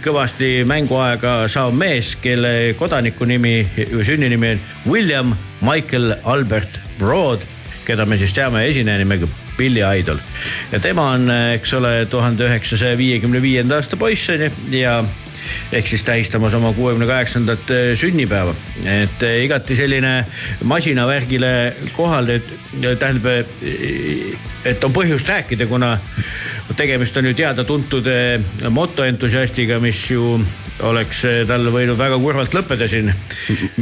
kõvasti 0.01 0.63
mänguaega 0.65 1.43
saav 1.51 1.75
mees, 1.77 2.15
kelle 2.23 2.73
kodaniku 2.79 3.29
nimi 3.29 3.61
sünninimi 3.77 4.55
on 4.55 4.65
William 4.89 5.37
Michael 5.61 6.15
Albert 6.23 6.81
Broad, 6.97 7.45
keda 7.85 8.09
me 8.09 8.17
siis 8.17 8.33
teame 8.33 8.65
esineja 8.71 9.03
nimega 9.03 9.29
Billy 9.57 9.85
Idol. 10.01 10.17
ja 10.71 10.81
tema 10.81 11.11
on, 11.13 11.29
eks 11.59 11.77
ole, 11.77 11.97
tuhande 12.09 12.49
üheksasaja 12.49 12.97
viiekümne 12.97 13.41
viienda 13.41 13.77
aasta 13.77 13.99
poiss 13.99 14.33
on 14.33 14.47
ju 14.49 14.53
ja 14.81 15.01
ehk 15.71 15.87
siis 15.87 16.03
tähistamas 16.03 16.53
oma 16.53 16.73
kuuekümne 16.73 17.07
kaheksandat 17.07 17.71
sünnipäeva. 17.95 18.55
et 18.85 19.23
äh, 19.23 19.43
igati 19.43 19.75
selline 19.75 20.25
masinavärgile 20.63 21.73
kohal, 21.93 22.29
et 22.29 22.51
tähendab, 22.99 23.45
et 24.65 24.83
on 24.83 24.93
põhjust 24.93 25.29
rääkida, 25.29 25.67
kuna 25.67 25.97
tegemist 26.77 27.17
on 27.17 27.25
ju 27.25 27.33
teada-tuntud 27.33 28.07
motoentusiastiga, 28.69 29.79
mis 29.79 30.11
ju 30.11 30.39
oleks 30.85 31.23
tal 31.47 31.67
võinud 31.73 31.97
väga 31.99 32.17
kurvalt 32.21 32.55
lõppeda 32.55 32.87
siin 32.89 33.11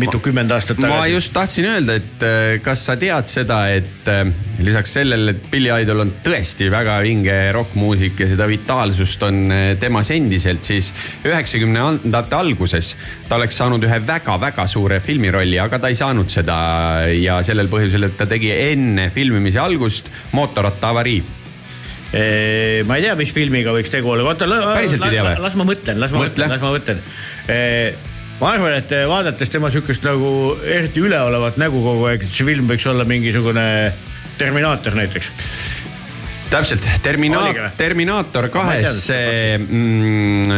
mitukümmend 0.01 0.51
aastat 0.55 0.79
tagasi. 0.79 0.93
ma 0.93 1.07
just 1.12 1.33
tahtsin 1.36 1.69
öelda, 1.69 1.97
et 1.99 2.25
kas 2.65 2.86
sa 2.88 2.97
tead 2.99 3.29
seda, 3.31 3.60
et 3.75 4.10
lisaks 4.63 4.97
sellele, 4.99 5.36
et 5.36 5.49
Billy 5.51 5.71
Idol 5.83 6.05
on 6.05 6.13
tõesti 6.25 6.69
väga 6.73 6.97
vinge 7.05 7.36
rokkmuusik 7.55 8.23
ja 8.23 8.29
seda 8.31 8.47
vitaalsust 8.49 9.23
on 9.27 9.53
temas 9.79 10.12
endiselt, 10.15 10.65
siis 10.67 10.91
üheksakümnendate 11.27 12.38
alguses 12.38 12.95
ta 13.29 13.38
oleks 13.38 13.57
saanud 13.62 13.83
ühe 13.88 13.99
väga-väga 14.07 14.67
suure 14.69 15.01
filmirolli, 15.03 15.60
aga 15.62 15.81
ta 15.81 15.91
ei 15.91 15.99
saanud 15.99 16.31
seda 16.31 16.57
ja 17.13 17.41
sellel 17.45 17.69
põhjusel, 17.71 18.10
et 18.10 18.17
ta 18.19 18.29
tegi 18.29 18.53
enne 18.53 19.10
filmimise 19.13 19.62
algust 19.62 20.12
mootorrattaavarii 20.38 21.37
ma 22.88 22.97
ei 22.97 23.08
tea, 23.08 23.15
mis 23.19 23.32
filmiga 23.36 23.73
võiks 23.75 23.91
tegu 23.93 24.13
olla, 24.13 24.27
oota. 24.27 24.47
päriselt 24.47 25.08
ei 25.08 25.17
tea 25.17 25.25
või? 25.25 25.39
las 25.43 25.58
ma 25.60 25.67
mõtlen, 25.67 26.01
las 26.01 26.13
ma 26.15 26.25
mõtlen, 26.25 26.53
las 26.53 26.63
ma 26.63 26.73
mõtlen. 26.75 27.01
ma 28.41 28.51
arvan, 28.53 28.77
et 28.82 28.93
vaadates 29.10 29.53
tema 29.53 29.71
sihukest 29.73 30.06
nagu 30.08 30.30
eriti 30.65 31.01
üleolevat 31.03 31.58
nägu 31.62 31.82
kogu 31.86 32.12
aeg, 32.12 32.25
et 32.25 32.34
see 32.34 32.47
film 32.47 32.69
võiks 32.69 32.88
olla 32.89 33.08
mingisugune 33.08 33.67
Terminaator 34.38 34.93
näiteks. 34.93 35.32
Täpselt, 36.49 36.86
Termina-, 37.03 37.71
Terminaator 37.77 38.47
kahes 38.53 39.01
see 39.10 39.58
mm, 39.58 40.51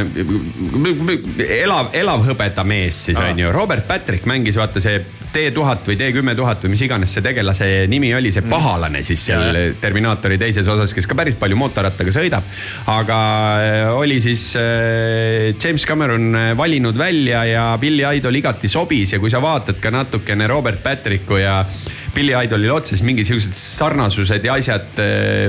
elav, 1.63 1.89
elav 1.97 2.25
hõbedamees 2.27 2.99
siis 3.07 3.17
on 3.17 3.39
ju, 3.41 3.49
Robert 3.55 3.87
Patrick 3.89 4.27
mängis 4.29 4.59
vaata 4.59 4.83
see 4.83 4.99
T1000 5.33 5.85
või 5.85 5.97
T10 5.99 6.37
tuhat 6.37 6.63
või 6.65 6.73
mis 6.73 6.81
iganes 6.81 7.11
see 7.13 7.23
tegelase 7.25 7.67
nimi 7.91 8.09
oli, 8.17 8.31
see 8.33 8.45
pahalane 8.49 9.03
siis 9.05 9.27
seal 9.29 9.53
ja, 9.53 9.65
Terminaatori 9.81 10.39
teises 10.41 10.67
osas, 10.67 10.93
kes 10.95 11.07
ka 11.09 11.17
päris 11.17 11.37
palju 11.39 11.57
mootorrattaga 11.59 12.13
sõidab. 12.13 12.47
aga 12.89 13.19
äh, 13.61 13.93
oli 13.93 14.17
siis 14.23 14.49
äh, 14.57 15.53
James 15.53 15.85
Cameron 15.85 16.33
äh, 16.33 16.49
valinud 16.57 16.97
välja 16.97 17.43
ja 17.45 17.67
Billy 17.81 18.05
Idol 18.17 18.41
igati 18.41 18.71
sobis 18.71 19.13
ja 19.13 19.21
kui 19.21 19.29
sa 19.29 19.41
vaatad 19.43 19.77
ka 19.81 19.93
natukene 19.93 20.49
Robert 20.49 20.81
Patricku 20.83 21.37
ja 21.37 21.61
Billy 22.15 22.33
Idolil 22.33 22.73
otsa, 22.73 22.95
siis 22.95 23.05
mingisugused 23.05 23.53
sarnasused 23.53 24.45
ja 24.45 24.57
asjad 24.57 24.97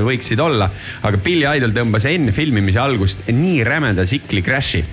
võiksid 0.05 0.41
olla. 0.45 0.69
aga 1.03 1.25
Billy 1.25 1.49
Idol 1.57 1.73
tõmbas 1.73 2.05
enne 2.11 2.37
filmimise 2.37 2.83
algust 2.83 3.25
nii 3.33 3.65
rämeda 3.65 4.05
tsikli 4.05 4.45
crash'i 4.45 4.85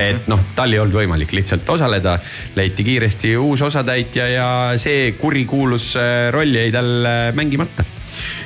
et 0.00 0.30
noh, 0.30 0.40
tal 0.56 0.72
ei 0.72 0.80
olnud 0.82 0.96
võimalik 0.96 1.32
lihtsalt 1.36 1.68
osaleda, 1.76 2.16
leiti 2.56 2.84
kiiresti 2.86 3.36
uus 3.40 3.62
osatäitja 3.66 4.28
ja 4.30 4.48
see 4.80 5.12
kurikuulus 5.20 5.92
äh, 6.00 6.28
roll 6.34 6.54
jäi 6.56 6.70
tal 6.74 6.90
äh, 7.06 7.28
mängimata 7.36 7.86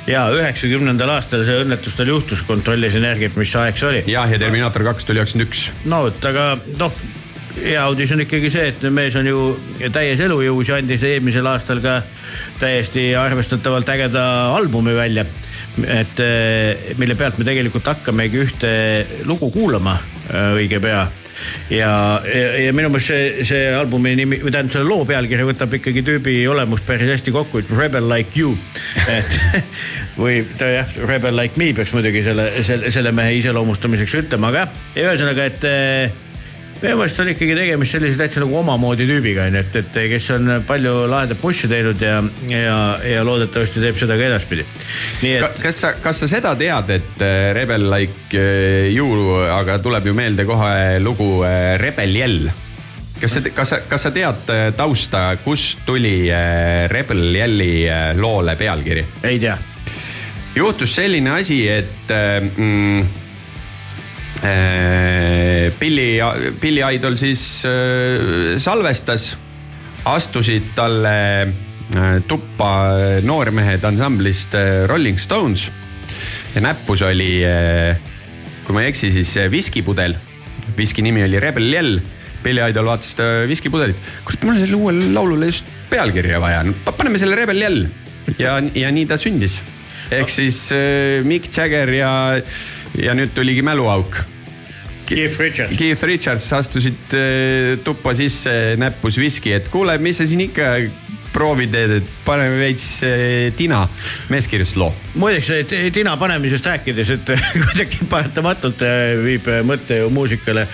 ja 0.09 0.25
üheksakümnendal 0.33 1.15
aastal 1.15 1.45
see 1.47 1.61
õnnetus 1.63 1.95
tal 1.97 2.11
juhtus, 2.11 2.43
kontrollis 2.47 2.97
energiat, 2.99 3.37
mis 3.39 3.55
aeg 3.55 3.79
see 3.79 3.89
oli. 3.89 4.03
jah, 4.11 4.29
ja 4.31 4.39
Terminaator 4.41 4.85
kaks 4.91 5.07
tuli 5.07 5.21
üheksakümmend 5.21 5.49
üks. 5.49 5.65
no 5.85 6.05
vot, 6.07 6.23
aga 6.31 6.53
noh 6.79 7.01
hea 7.51 7.83
uudis 7.91 8.11
on 8.15 8.23
ikkagi 8.23 8.49
see, 8.51 8.71
et 8.71 8.83
mees 8.93 9.15
on 9.19 9.27
ju 9.27 9.45
täies 9.93 10.21
elujõus 10.23 10.71
ja 10.71 10.79
andis 10.79 11.03
eelmisel 11.07 11.47
aastal 11.51 11.81
ka 11.83 11.99
täiesti 12.61 13.11
arvestatavalt 13.19 13.89
ägeda 13.91 14.25
albumi 14.55 14.95
välja. 14.95 15.25
et 15.87 16.19
äh, 16.19 16.95
mille 16.99 17.15
pealt 17.15 17.37
me 17.39 17.47
tegelikult 17.47 17.85
hakkamegi 17.87 18.41
ühte 18.43 18.71
lugu 19.25 19.51
kuulama 19.51 19.97
õige 20.55 20.79
pea 20.83 21.05
ja, 21.69 21.91
ja, 22.25 22.47
ja 22.65 22.73
minu 22.75 22.91
meelest 22.93 23.11
see, 23.11 23.45
see 23.47 23.69
albumi 23.75 24.15
nimi 24.19 24.41
või 24.41 24.53
tähendab 24.53 24.75
selle 24.75 24.89
loo 24.89 25.05
pealkiri 25.09 25.45
võtab 25.47 25.75
ikkagi 25.77 26.03
tüübi 26.07 26.35
olemust 26.51 26.87
päris 26.87 27.11
hästi 27.15 27.33
kokku, 27.35 27.61
et 27.61 27.71
Rebel 27.77 28.09
like 28.09 28.39
you. 28.39 28.55
et 29.11 29.37
või 30.21 30.41
ta 30.57 30.71
jah, 30.71 30.97
Rebel 31.07 31.37
like 31.37 31.59
me 31.59 31.71
peaks 31.77 31.95
muidugi 31.95 32.25
selle, 32.25 32.49
selle, 32.67 32.91
selle 32.93 33.13
mehe 33.15 33.37
iseloomustamiseks 33.39 34.19
ütlema, 34.25 34.51
aga 34.51 34.67
jah, 34.67 35.07
ühesõnaga, 35.07 35.47
et 35.51 36.29
minu 36.81 36.97
meelest 36.97 37.19
on 37.21 37.29
ikkagi 37.29 37.55
tegemist 37.57 37.93
sellise 37.93 38.17
täitsa 38.17 38.41
nagu 38.41 38.55
omamoodi 38.57 39.05
tüübiga 39.09 39.45
onju, 39.49 39.61
et, 39.61 39.75
et 39.83 39.99
kes 40.15 40.29
on 40.35 40.49
palju 40.67 40.93
lahedat 41.11 41.41
bussi 41.41 41.69
teinud 41.69 42.01
ja, 42.01 42.17
ja, 42.49 42.77
ja 43.05 43.25
loodetavasti 43.25 43.83
teeb 43.83 43.99
seda 43.99 44.17
ka 44.17 44.25
edaspidi. 44.31 44.65
nii 45.21 45.35
et. 45.37 45.61
kas 45.61 45.83
sa, 45.83 45.93
kas 46.01 46.23
sa 46.23 46.31
seda 46.31 46.55
tead, 46.57 46.89
et 46.97 47.23
äh, 47.25 47.51
Rebel 47.57 47.85
Like 47.91 48.33
äh, 48.33 48.89
You, 48.89 49.37
aga 49.53 49.77
tuleb 49.83 50.09
ju 50.09 50.17
meelde 50.17 50.47
kohe 50.49 50.97
lugu 51.03 51.43
äh, 51.45 51.77
Rebel 51.81 52.17
Yell 52.17 52.51
kas 53.21 53.37
sa, 53.37 53.45
kas 53.53 53.75
sa, 53.75 53.81
kas 53.85 54.07
sa 54.07 54.13
tead 54.15 54.53
tausta, 54.77 55.27
kust 55.45 55.85
tuli 55.85 56.25
Rebel 56.89 57.27
Yelli 57.37 57.73
loole 58.17 58.57
pealkiri? 58.57 59.05
ei 59.29 59.37
tea. 59.39 59.57
juhtus 60.57 60.97
selline 60.97 61.37
asi, 61.37 61.61
et 61.69 62.09
mm, 62.09 63.20
Äh, 64.41 65.69
Billy, 65.77 66.17
Billy 66.57 66.81
Idol 66.81 67.13
siis 67.17 67.61
äh, 67.65 68.57
salvestas, 68.57 69.35
astusid 70.09 70.71
talle 70.73 71.11
äh, 71.45 72.15
tuppa 72.25 72.71
noormehed 73.21 73.85
ansamblist 73.85 74.57
Rolling 74.89 75.19
Stones. 75.21 75.69
ja 76.55 76.61
näppus 76.61 77.03
oli, 77.05 77.45
kui 78.65 78.75
ma 78.75 78.81
ei 78.81 78.89
eksi, 78.89 79.11
siis 79.13 79.37
viskipudel. 79.51 80.17
viski 80.77 81.01
nimi 81.01 81.23
oli 81.23 81.39
Rebel 81.39 81.69
Yell. 81.73 82.01
Billy 82.41 82.63
Idol 82.65 82.89
vaatas 82.89 83.13
seda 83.13 83.45
viskipudelit, 83.47 83.95
kurat, 84.25 84.43
mul 84.43 84.55
on 84.55 84.59
sellele 84.59 84.79
uuele 84.81 85.13
laulule 85.13 85.51
just 85.51 85.69
pealkirja 85.91 86.41
vaja, 86.41 86.65
paneme 86.97 87.21
selle 87.21 87.37
Rebel 87.37 87.61
Yell. 87.61 87.85
ja, 88.41 88.57
ja 88.73 88.89
nii 88.91 89.05
ta 89.05 89.21
sündis. 89.21 89.61
ehk 90.11 90.33
siis 90.33 90.65
Mick 91.23 91.53
Jagger 91.53 91.93
ja 91.93 92.11
ja 92.99 93.15
nüüd 93.17 93.33
tuligi 93.35 93.63
mäluauk. 93.65 94.21
Keith 95.11 95.39
Richards. 95.39 95.77
Keith 95.77 96.03
Richards 96.07 96.47
astusid 96.55 97.15
äh, 97.17 97.77
tuppa 97.83 98.15
sisse, 98.15 98.75
näppus 98.79 99.19
viski, 99.19 99.55
et 99.57 99.71
kuule, 99.71 99.97
mis 99.99 100.21
sa 100.21 100.27
siin 100.29 100.45
ikka 100.47 100.75
proovi 101.31 101.67
teed, 101.71 101.93
et 102.01 102.07
paneme 102.25 102.57
veits 102.59 102.85
äh, 103.07 103.49
tina. 103.55 103.81
mees 104.31 104.47
kirjutas 104.51 104.75
loo. 104.79 104.91
muideks 105.19 105.51
tina 105.95 106.15
panemisest 106.19 106.67
rääkides, 106.67 107.13
et 107.15 107.31
kuidagi 107.65 108.07
paratamatult 108.11 108.83
äh, 108.87 109.15
viib 109.23 109.47
mõte 109.67 110.01
ju 110.03 110.11
muusikale. 110.13 110.67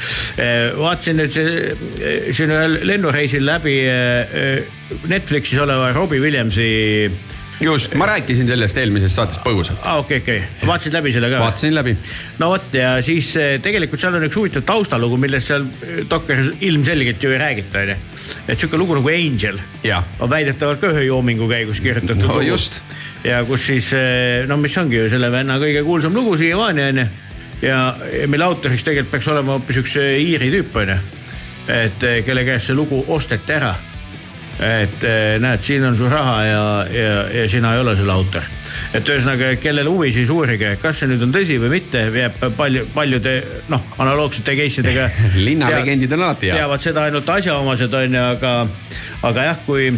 vaatasin 0.78 1.18
nüüd 1.22 1.34
siin 1.34 2.54
ühel 2.54 2.80
lennureisil 2.90 3.46
läbi 3.46 3.80
Netflixis 5.10 5.60
oleva 5.62 5.92
Robbie 5.98 6.22
Williamsi 6.22 6.70
just, 7.62 7.94
ma 7.98 8.06
rääkisin 8.06 8.48
sellest 8.48 8.78
eelmises 8.78 9.16
saates 9.18 9.40
põgusalt. 9.42 9.82
aa 9.82 9.96
ah,, 9.96 10.00
okei 10.04 10.20
okay,, 10.22 10.38
okei 10.38 10.58
okay., 10.58 10.70
vaatasid 10.70 10.94
läbi 10.98 11.14
selle 11.16 11.30
ka? 11.32 11.40
vaatasin 11.42 11.76
läbi. 11.76 11.96
no 12.40 12.50
vot 12.54 12.78
ja 12.78 12.92
siis 13.06 13.32
eh, 13.42 13.56
tegelikult 13.64 14.02
seal 14.02 14.18
on 14.18 14.26
üks 14.28 14.38
huvitav 14.38 14.66
taustalugu, 14.68 15.18
millest 15.22 15.52
seal 15.52 15.66
eh, 15.66 16.04
doktoris 16.10 16.52
ilmselgelt 16.68 17.24
ju 17.24 17.34
ei 17.34 17.42
räägita, 17.42 17.84
onju. 17.84 17.98
et 18.48 18.60
sihuke 18.60 18.80
lugu 18.80 19.00
nagu 19.00 19.14
Angel 19.14 19.62
on 20.20 20.30
väidetavalt 20.30 20.84
ka 20.84 20.94
ühe 20.94 21.08
joomingu 21.08 21.50
käigus 21.50 21.82
kirjutatud 21.84 22.26
no, 22.28 22.38
lugu. 22.38 22.60
ja 23.26 23.42
kus 23.50 23.70
siis, 23.72 23.92
eh, 23.98 24.46
no 24.50 24.60
mis 24.62 24.78
ongi 24.78 25.02
ju 25.02 25.10
selle 25.14 25.32
venna 25.34 25.58
kõige 25.62 25.84
kuulsam 25.88 26.16
lugu 26.18 26.38
siiamaani 26.38 26.88
onju. 26.92 27.10
ja 27.66 27.82
mille 28.28 28.46
autoriks 28.46 28.86
tegelikult 28.86 29.16
peaks 29.18 29.34
olema 29.34 29.58
hoopis 29.58 29.82
üks 29.82 29.98
Iiri 30.06 30.54
tüüp 30.54 30.82
onju. 30.84 31.04
et 31.74 32.10
kelle 32.26 32.46
käest 32.46 32.70
see 32.70 32.78
lugu 32.78 33.02
osteti 33.08 33.58
ära 33.58 33.74
et 34.64 35.04
eh, 35.06 35.38
näed, 35.42 35.62
siin 35.66 35.86
on 35.86 35.98
su 35.98 36.08
raha 36.10 36.38
ja, 36.46 36.62
ja, 36.90 37.18
ja 37.42 37.46
sina 37.50 37.76
ei 37.76 37.82
ole 37.84 37.94
selle 37.98 38.14
autor. 38.14 38.46
et 38.98 39.10
ühesõnaga, 39.10 39.52
kellel 39.62 39.90
huvi, 39.90 40.12
siis 40.16 40.32
uurige, 40.34 40.76
kas 40.82 41.02
see 41.02 41.12
nüüd 41.12 41.24
on 41.28 41.34
tõsi 41.36 41.60
või 41.62 41.72
mitte, 41.78 42.08
jääb 42.14 42.40
palju, 42.58 42.88
paljude 42.94 43.36
noh, 43.70 43.86
analoogsete 44.02 44.58
case 44.58 44.82
idega 44.82 45.08
linnalegendid 45.38 46.14
on 46.18 46.26
alati 46.28 46.52
hea. 46.52 46.62
teavad 46.62 46.84
seda 46.84 47.08
ainult 47.08 47.30
asjaomased 47.38 47.98
on 48.02 48.20
ju, 48.20 48.28
aga, 48.36 48.54
aga 49.30 49.50
jah, 49.52 49.66
kui 49.68 49.92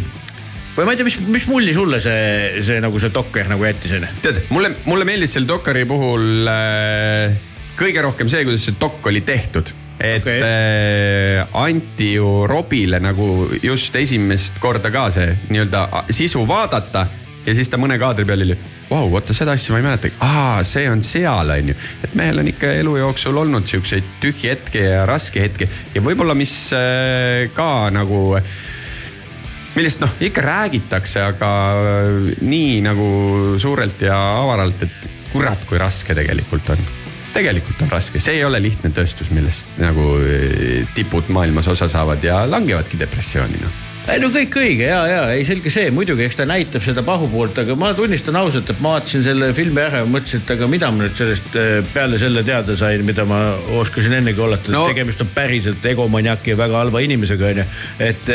või 0.76 0.86
ma 0.88 0.94
ei 0.94 1.00
tea, 1.00 1.08
mis, 1.08 1.20
mis 1.28 1.48
mulli 1.52 1.76
sulle 1.76 2.00
see, 2.04 2.64
see 2.66 2.80
nagu 2.84 3.00
see 3.02 3.12
dokker 3.16 3.52
nagu 3.52 3.68
jättis 3.68 3.96
onju? 3.96 4.16
tead, 4.24 4.42
mulle, 4.54 4.76
mulle 4.88 5.08
meeldis 5.08 5.38
selle 5.38 5.50
dokkari 5.50 5.86
puhul 5.88 6.52
äh, 6.52 7.38
kõige 7.80 8.04
rohkem 8.04 8.32
see, 8.32 8.44
kuidas 8.48 8.68
see 8.68 8.80
dokk 8.80 9.08
oli 9.12 9.24
tehtud 9.28 9.72
et 10.00 10.24
okay. 10.24 11.42
anti 11.60 12.14
ju 12.14 12.48
Robile 12.48 13.02
nagu 13.04 13.50
just 13.64 13.96
esimest 14.00 14.60
korda 14.64 14.92
ka 14.92 15.10
see 15.12 15.34
nii-öelda 15.50 16.06
sisu 16.16 16.46
vaadata 16.48 17.06
ja 17.46 17.56
siis 17.56 17.70
ta 17.72 17.80
mõne 17.82 17.98
kaadri 18.00 18.26
peal 18.28 18.44
oli, 18.46 18.56
vau, 18.90 19.08
oota 19.10 19.36
seda 19.36 19.56
asja 19.58 19.74
ma 19.74 19.82
ei 19.82 19.86
mäletagi, 19.88 20.18
aa, 20.26 20.64
see 20.68 20.88
on 20.92 21.04
seal, 21.06 21.54
on 21.56 21.72
ju. 21.72 21.76
et 22.06 22.16
mehel 22.18 22.42
on 22.42 22.50
ikka 22.52 22.72
elu 22.82 22.96
jooksul 23.02 23.38
olnud 23.44 23.68
siukseid 23.70 24.18
tühje 24.24 24.54
hetki 24.54 24.84
ja 24.84 25.06
raske 25.10 25.44
hetki 25.44 25.70
ja 25.96 26.04
võib-olla, 26.06 26.36
mis 26.38 26.56
äh, 26.76 27.48
ka 27.56 27.90
nagu 27.96 28.40
millest 29.76 30.04
noh, 30.04 30.16
ikka 30.24 30.44
räägitakse, 30.46 31.24
aga 31.34 31.52
äh, 31.80 32.34
nii 32.42 32.80
nagu 32.86 33.10
suurelt 33.62 34.02
ja 34.06 34.18
avaralt, 34.44 34.88
et 34.88 35.10
kurat, 35.34 35.62
kui 35.70 35.80
raske 35.82 36.16
tegelikult 36.18 36.74
on. 36.76 36.90
Tegelikult 37.40 37.86
on 37.86 37.94
raske, 37.94 38.22
see 38.22 38.40
ei 38.40 38.48
ole 38.48 38.62
lihtne 38.64 38.92
tööstus, 38.96 39.32
millest 39.36 39.80
nagu 39.82 40.16
äh, 40.20 40.88
tipud 40.98 41.32
maailmas 41.34 41.72
osa 41.72 41.90
saavad 41.92 42.24
ja 42.24 42.44
langevadki 42.50 43.00
depressiooni 43.00 43.64
noh 43.64 43.86
ei 44.14 44.22
no 44.22 44.30
kõik 44.34 44.56
õige 44.60 44.88
ja, 44.90 45.00
ja 45.10 45.22
ei 45.34 45.46
selge 45.48 45.72
see, 45.74 45.90
muidugi, 45.94 46.26
eks 46.26 46.40
ta 46.40 46.46
näitab 46.50 46.84
seda 46.84 47.04
pahupoolt, 47.06 47.58
aga 47.64 47.76
ma 47.80 47.92
tunnistan 47.98 48.38
ausalt, 48.40 48.70
et 48.72 48.82
ma 48.84 48.96
vaatasin 48.96 49.24
selle 49.26 49.52
filmi 49.58 49.84
ära 49.84 50.04
ja 50.04 50.10
mõtlesin, 50.10 50.44
et 50.44 50.54
aga 50.56 50.70
mida 50.72 50.92
ma 50.94 51.06
nüüd 51.06 51.18
sellest 51.20 51.56
eh, 51.60 51.80
peale 51.94 52.20
selle 52.22 52.44
teada 52.48 52.76
sain, 52.80 53.04
mida 53.08 53.26
ma 53.30 53.42
oskasin 53.80 54.18
ennegi 54.20 54.44
oletada 54.44 54.76
no. 54.76 54.86
Tegemist 54.90 55.24
on 55.26 55.32
päriselt 55.36 55.86
egomaniaki 55.92 56.54
ja 56.54 56.60
väga 56.60 56.80
halva 56.84 57.04
inimesega 57.06 57.50
onju. 57.52 57.68
et, 58.10 58.32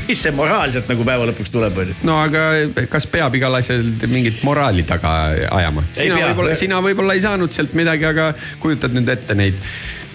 mis 0.00 0.22
see 0.22 0.34
moraalselt 0.36 0.88
nagu 0.90 1.06
päeva 1.06 1.28
lõpuks 1.30 1.52
tuleb 1.54 1.82
onju. 1.84 1.98
no 2.06 2.20
aga 2.22 2.86
kas 2.92 3.08
peab 3.10 3.36
igal 3.38 3.58
asjal 3.58 3.84
mingit 4.10 4.42
moraali 4.46 4.86
taga 4.88 5.16
ajama? 5.58 5.84
sina 5.96 6.22
võib-olla, 6.22 6.56
sina 6.58 6.80
võib-olla 6.84 7.18
ei 7.18 7.22
saanud 7.24 7.54
sealt 7.54 7.76
midagi, 7.78 8.08
aga 8.08 8.32
kujutad 8.62 8.94
nüüd 8.96 9.10
ette 9.12 9.36
neid 9.38 9.60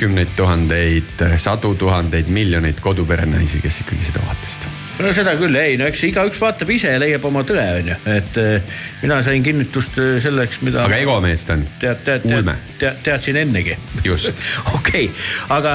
kümneid 0.02 0.32
tuhandeid, 0.36 1.20
sadu 1.38 1.76
tuhandeid, 1.78 2.30
miljoneid 2.34 2.80
koduperenaisi, 2.82 3.62
kes 3.62 3.84
ikkagi 3.84 4.08
seda 4.10 4.24
vaatasid. 4.26 4.66
no 5.02 5.12
seda 5.18 5.34
küll, 5.38 5.56
ei 5.58 5.78
no 5.80 5.88
eks 5.90 6.04
igaüks 6.10 6.42
vaatab 6.42 6.70
ise 6.74 6.92
ja 6.94 7.02
leiab 7.02 7.26
oma 7.30 7.44
tõe 7.48 7.64
onju, 7.80 7.98
et 8.16 8.40
eh, 8.42 8.76
mina 9.04 9.20
sain 9.26 9.46
kinnitust 9.46 9.98
eh, 10.02 10.12
selleks, 10.24 10.62
mida. 10.66 10.84
aga 10.86 11.00
egomeest 11.02 11.54
on 11.54 11.66
tead, 11.82 12.04
tead, 12.06 12.28
tead 12.28 12.52
tead, 12.82 13.02
teadsin 13.06 13.42
ennegi. 13.44 13.78
Just. 14.06 14.44
okei 14.78 15.08
okay., 15.10 15.10
aga 15.58 15.74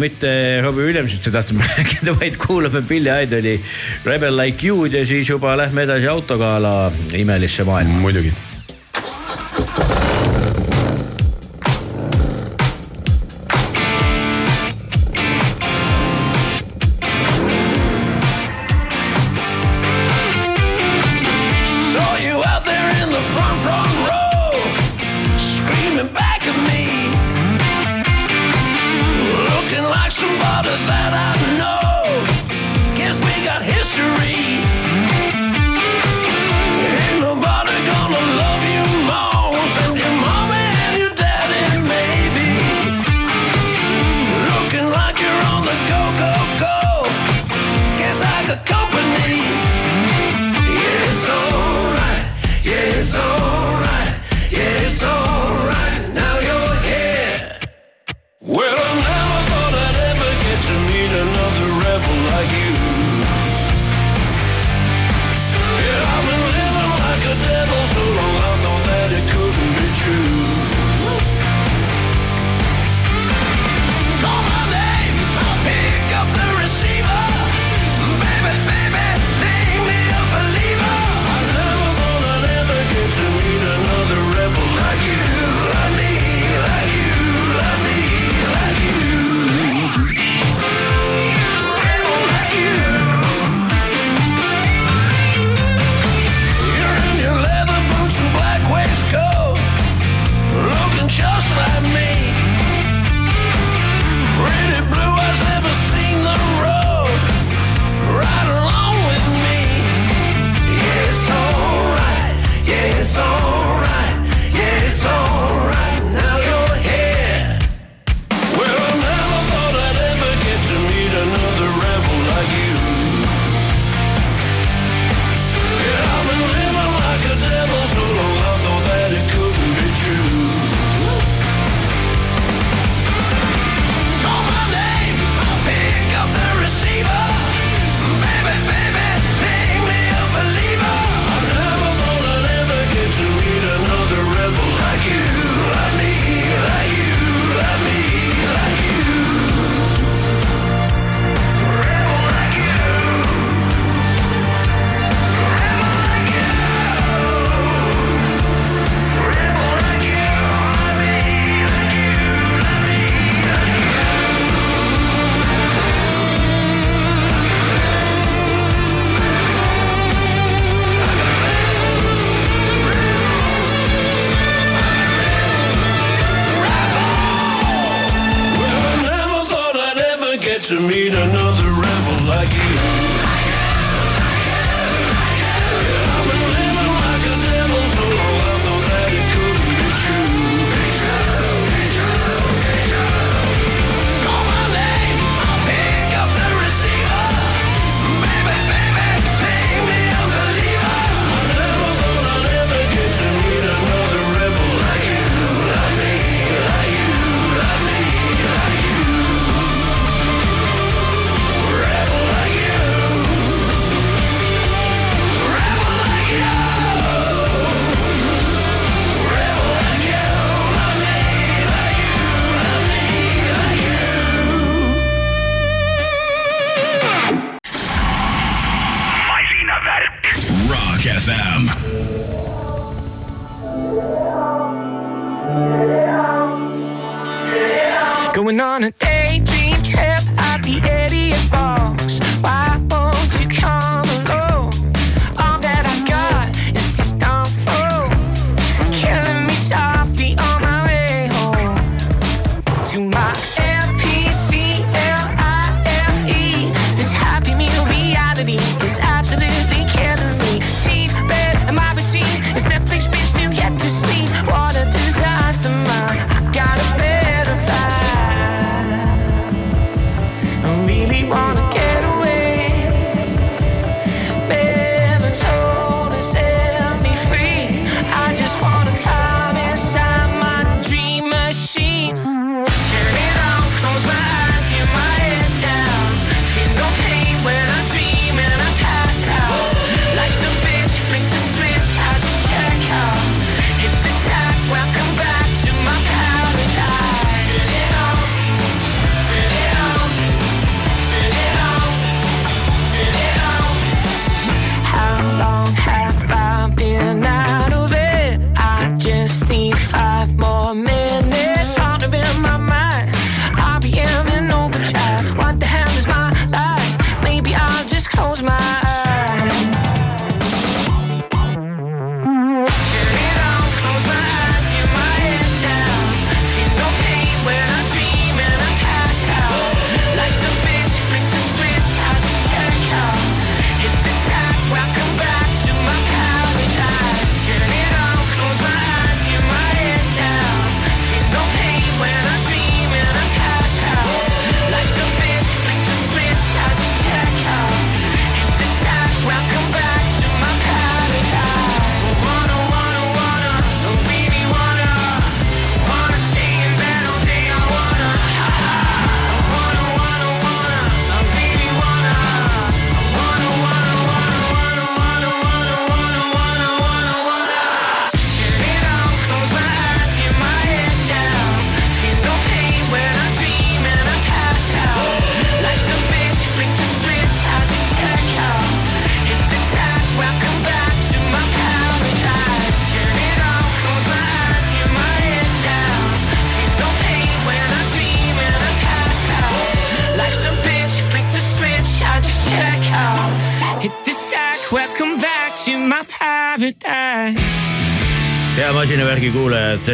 mitte 0.00 0.32
Robbie 0.64 0.90
Williamsist 0.90 1.28
ei 1.28 1.36
tahtnud 1.36 1.64
rääkida, 1.64 2.16
vaid 2.22 2.40
kuulame 2.40 2.84
Billy 2.88 3.12
Idoli 3.24 3.58
Rebel 4.04 4.36
Like 4.40 4.66
You'd 4.66 4.96
ja 4.96 5.06
siis 5.08 5.28
juba 5.32 5.56
lähme 5.60 5.88
edasi 5.88 6.10
autogala 6.12 6.92
imelisse 7.16 7.64
maailma. 7.64 8.00
muidugi 8.04 8.32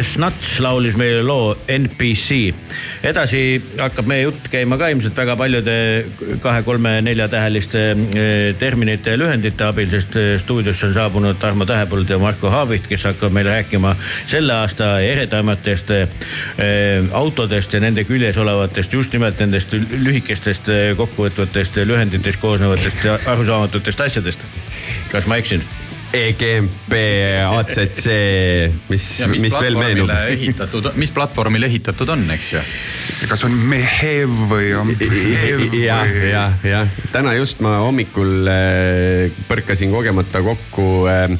The 0.01 0.07
Snuts 0.07 0.55
laulis 0.59 0.95
meile 0.97 1.21
loo 1.21 1.51
NPC. 1.69 2.55
edasi 3.05 3.41
hakkab 3.77 4.07
meie 4.09 4.23
jutt 4.23 4.47
käima 4.49 4.79
ka 4.81 4.87
ilmselt 4.89 5.13
väga 5.13 5.35
paljude 5.37 5.75
kahe-kolme-neljatäheliste 6.41 7.83
eh, 7.91 8.55
terminite 8.57 9.13
ja 9.13 9.19
lühendite 9.21 9.67
abil, 9.67 9.91
sest 9.91 10.17
eh, 10.17 10.31
stuudiosse 10.41 10.87
on 10.87 10.95
saabunud 10.95 11.37
Tarmo 11.37 11.67
Tähepõld 11.69 12.09
ja 12.09 12.17
Marko 12.17 12.49
Haaviht, 12.49 12.87
kes 12.89 13.05
hakkavad 13.11 13.35
meile 13.37 13.53
rääkima 13.53 13.91
selle 14.31 14.55
aasta 14.63 14.89
eredamatest 15.05 15.93
eh, 15.93 16.17
autodest 17.21 17.77
ja 17.77 17.83
nende 17.85 18.07
küljes 18.09 18.41
olevatest, 18.41 18.97
just 18.97 19.13
nimelt 19.13 19.37
nendest 19.45 19.77
lühikestest 19.91 20.73
kokkuvõtvatest 20.97 21.77
lühenditest 21.85 22.41
koosnevatest 22.41 23.05
arusaamatutest 23.35 24.01
asjadest. 24.09 24.49
kas 25.13 25.29
ma 25.29 25.37
eksin? 25.37 25.61
EGMP, 26.11 26.93
ACC, 27.47 28.05
mis, 28.89 29.05
mis 29.39 29.55
veel 29.55 29.77
meenub? 29.79 30.11
ehitatud, 30.11 30.89
mis 30.99 31.13
platvormile 31.15 31.69
ehitatud 31.71 32.11
on, 32.11 32.25
eks 32.35 32.49
ju? 32.51 32.63
kas 33.31 33.45
on 33.47 33.55
Mehev 33.71 34.33
või 34.49 34.73
on 34.75 34.91
jah, 34.99 36.03
või? 36.03 36.31
jah, 36.33 36.57
jah, 36.67 36.97
täna 37.13 37.33
just 37.37 37.63
ma 37.63 37.77
hommikul 37.85 38.51
äh, 38.51 39.39
põrkasin 39.47 39.93
kogemata 39.93 40.43
kokku 40.43 41.07
äh, 41.11 41.31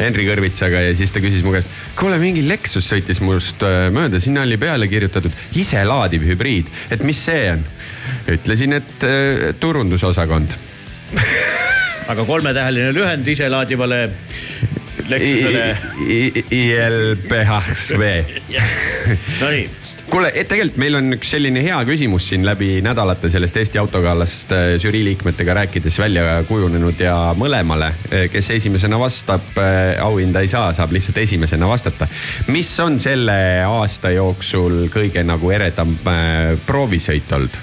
Henri 0.00 0.28
Kõrvitsaga 0.28 0.84
ja 0.88 0.92
siis 0.98 1.14
ta 1.14 1.24
küsis 1.24 1.44
mu 1.46 1.54
käest. 1.56 1.72
kuule, 1.98 2.20
mingi 2.20 2.44
Lexus 2.48 2.90
sõitis 2.92 3.22
must 3.24 3.64
äh, 3.64 3.88
mööda, 3.94 4.20
sinna 4.20 4.44
oli 4.44 4.60
peale 4.60 4.90
kirjutatud 4.92 5.32
iselaadiv 5.56 6.28
hübriid, 6.28 6.68
et 6.92 7.04
mis 7.06 7.24
see 7.30 7.48
on? 7.54 7.64
ütlesin, 8.28 8.76
et 8.76 9.04
turundusosakond 9.60 10.52
aga 12.08 12.24
kolmetäheline 12.24 12.92
lühend 12.96 13.26
iselaadivale 13.28 14.08
Lexusele. 15.08 15.76
ILPHV. 16.50 18.02
Nonii, 19.40 19.70
kuule, 20.10 20.32
tegelikult 20.48 20.80
meil 20.80 20.98
on 20.98 21.16
üks 21.16 21.30
selline 21.32 21.62
hea 21.64 21.78
küsimus 21.88 22.26
siin 22.28 22.44
läbi 22.44 22.82
nädalate 22.84 23.30
sellest 23.32 23.56
Eesti 23.60 23.80
autokallast 23.80 24.52
äh, 24.56 24.66
žürii 24.80 25.04
liikmetega 25.06 25.56
rääkides 25.62 25.96
välja 26.00 26.42
kujunenud 26.48 27.00
ja 27.00 27.14
mõlemale, 27.38 27.92
kes 28.32 28.50
esimesena 28.58 29.00
vastab, 29.00 29.56
auhinda 30.04 30.44
ei 30.44 30.50
saa, 30.50 30.72
saab 30.76 30.92
lihtsalt 30.96 31.22
esimesena 31.24 31.68
vastata. 31.68 32.08
mis 32.52 32.74
on 32.84 33.00
selle 33.00 33.38
aasta 33.64 34.12
jooksul 34.16 34.86
kõige 34.92 35.24
nagu 35.24 35.56
eredam 35.56 35.96
äh, 36.04 36.54
proovisõit 36.66 37.32
olnud? 37.32 37.60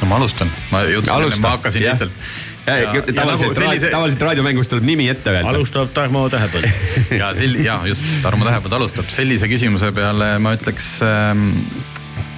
no 0.00 0.08
ma 0.10 0.18
alustan, 0.20 0.50
ma 0.72 0.82
jõudsin 0.86 1.14
enne, 1.16 1.40
ma 1.42 1.54
hakkasin 1.56 1.82
jah. 1.82 1.96
lihtsalt. 1.96 2.45
Tavaliselt 2.66 3.14
nagu 3.16 3.54
sellise..., 3.54 3.90
tavaliselt 3.92 4.24
raadiomängus 4.26 4.70
tuleb 4.72 4.86
nimi 4.88 5.08
ette 5.12 5.30
öelda. 5.32 5.52
alustab 5.54 5.92
Tarmo 5.94 6.26
Tähepõld. 6.32 6.66
ja 7.20 7.30
sel-, 7.38 7.60
ja 7.64 7.78
just, 7.88 8.04
Tarmo 8.24 8.48
Tähepõld 8.48 8.78
alustab 8.80 9.10
sellise 9.12 9.50
küsimuse 9.50 9.92
peale 9.96 10.34
ma 10.42 10.56
ütleks 10.58 10.96
ähm, 11.06 11.52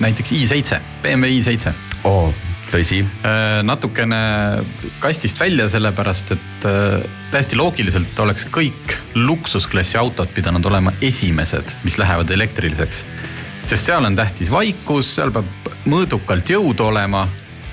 näiteks 0.03 0.35
i7, 0.37 0.83
BMW 1.03 1.41
i7 1.41 1.73
oo, 2.07 2.29
tõsi. 2.71 3.01
Äh, 3.27 3.61
natukene 3.67 4.21
kastist 5.03 5.41
välja, 5.41 5.69
sellepärast 5.73 6.35
et 6.37 6.69
äh, 6.69 7.09
täiesti 7.33 7.59
loogiliselt 7.59 8.21
oleks 8.23 8.47
kõik 8.53 8.97
luksusklassi 9.19 9.99
autod 10.01 10.31
pidanud 10.35 10.65
olema 10.71 10.93
esimesed, 11.03 11.75
mis 11.85 11.99
lähevad 11.99 12.31
elektriliseks. 12.37 13.05
sest 13.67 13.91
seal 13.91 14.05
on 14.05 14.17
tähtis 14.17 14.51
vaikus, 14.51 15.15
seal 15.19 15.33
peab 15.33 15.73
mõõdukalt 15.89 16.51
jõud 16.53 16.81
olema, 16.85 17.27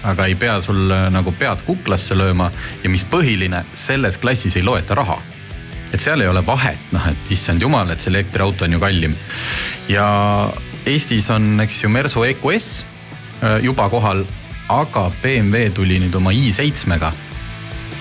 aga 0.06 0.28
ei 0.30 0.36
pea 0.40 0.60
sul 0.62 0.92
äh, 0.92 1.08
nagu 1.14 1.34
pead 1.36 1.64
kuklasse 1.68 2.18
lööma 2.18 2.52
ja 2.84 2.92
mis 2.92 3.06
põhiline, 3.10 3.64
selles 3.74 4.20
klassis 4.22 4.56
ei 4.56 4.64
loeta 4.64 4.98
raha 4.98 5.20
et 5.94 6.02
seal 6.02 6.22
ei 6.22 6.28
ole 6.28 6.42
vahet, 6.46 6.80
noh, 6.92 7.06
et 7.08 7.32
issand 7.32 7.62
jumal, 7.62 7.90
et 7.94 8.02
see 8.02 8.12
elektriauto 8.12 8.66
on 8.66 8.76
ju 8.76 8.80
kallim. 8.82 9.14
ja 9.90 10.08
Eestis 10.86 11.30
on, 11.34 11.56
eks 11.64 11.84
ju, 11.84 11.90
Mersu 11.90 12.26
EQS 12.28 12.68
äh, 13.42 13.62
juba 13.66 13.90
kohal, 13.90 14.26
aga 14.70 15.08
BMW 15.22 15.70
tuli 15.74 16.02
nüüd 16.02 16.16
oma 16.18 16.34
i7-ga 16.34 17.14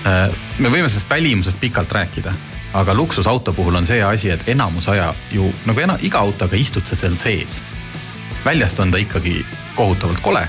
me 0.05 0.69
võime 0.69 0.85
sellest 0.89 1.09
välimusest 1.09 1.59
pikalt 1.59 1.91
rääkida, 1.91 2.33
aga 2.77 2.93
luksusauto 2.93 3.53
puhul 3.53 3.75
on 3.79 3.87
see 3.87 4.03
asi, 4.03 4.29
et 4.29 4.49
enamus 4.51 4.87
aja 4.91 5.09
ju 5.31 5.47
nagu 5.65 5.81
ena, 5.81 5.97
iga 6.01 6.21
autoga 6.21 6.57
istud 6.59 6.85
sa 6.85 6.95
seal 6.95 7.15
sees. 7.17 7.61
väljast 8.45 8.79
on 8.79 8.91
ta 8.91 8.97
ikkagi 9.01 9.45
kohutavalt 9.75 10.21
kole, 10.21 10.47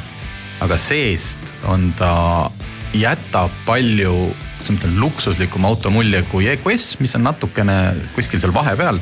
aga 0.65 0.79
seest 0.81 1.55
on 1.69 1.91
ta, 1.99 2.51
jätab 2.97 3.53
palju, 3.67 4.15
kuidas 4.57 4.73
ma 4.73 4.79
ütlen, 4.81 4.99
luksuslikum 5.03 5.69
auto 5.69 5.93
mulje 5.93 6.23
kui 6.31 6.49
EQS, 6.55 6.97
mis 7.05 7.15
on 7.19 7.27
natukene 7.29 7.79
kuskil 8.17 8.41
seal 8.43 8.55
vahepeal. 8.57 9.01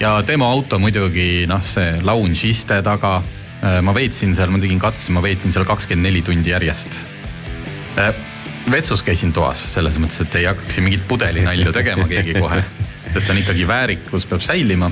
ja 0.00 0.16
tema 0.22 0.46
auto 0.46 0.78
muidugi 0.78 1.46
noh, 1.50 1.62
see 1.62 1.98
lounge 2.02 2.46
iste 2.48 2.82
taga. 2.82 3.20
ma 3.82 3.90
veetsin 3.94 4.34
seal, 4.38 4.52
ma 4.54 4.58
tegin 4.62 4.78
katse, 4.78 5.10
ma 5.10 5.22
veetsin 5.22 5.52
seal 5.52 5.66
kakskümmend 5.66 6.06
neli 6.06 6.22
tundi 6.22 6.52
järjest 6.54 7.00
Äh, 7.98 8.14
vetsus 8.70 9.02
käisin 9.02 9.32
toas 9.32 9.64
selles 9.72 9.96
mõttes, 9.98 10.20
et 10.22 10.34
ei 10.38 10.46
hakkaks 10.46 10.76
siin 10.76 10.84
mingit 10.86 11.02
pudelinalju 11.10 11.72
tegema 11.74 12.06
keegi 12.06 12.36
kohe. 12.38 12.62
sest 13.14 13.30
on 13.32 13.40
ikkagi 13.40 13.66
väärikus 13.66 14.26
peab 14.30 14.44
säilima. 14.44 14.90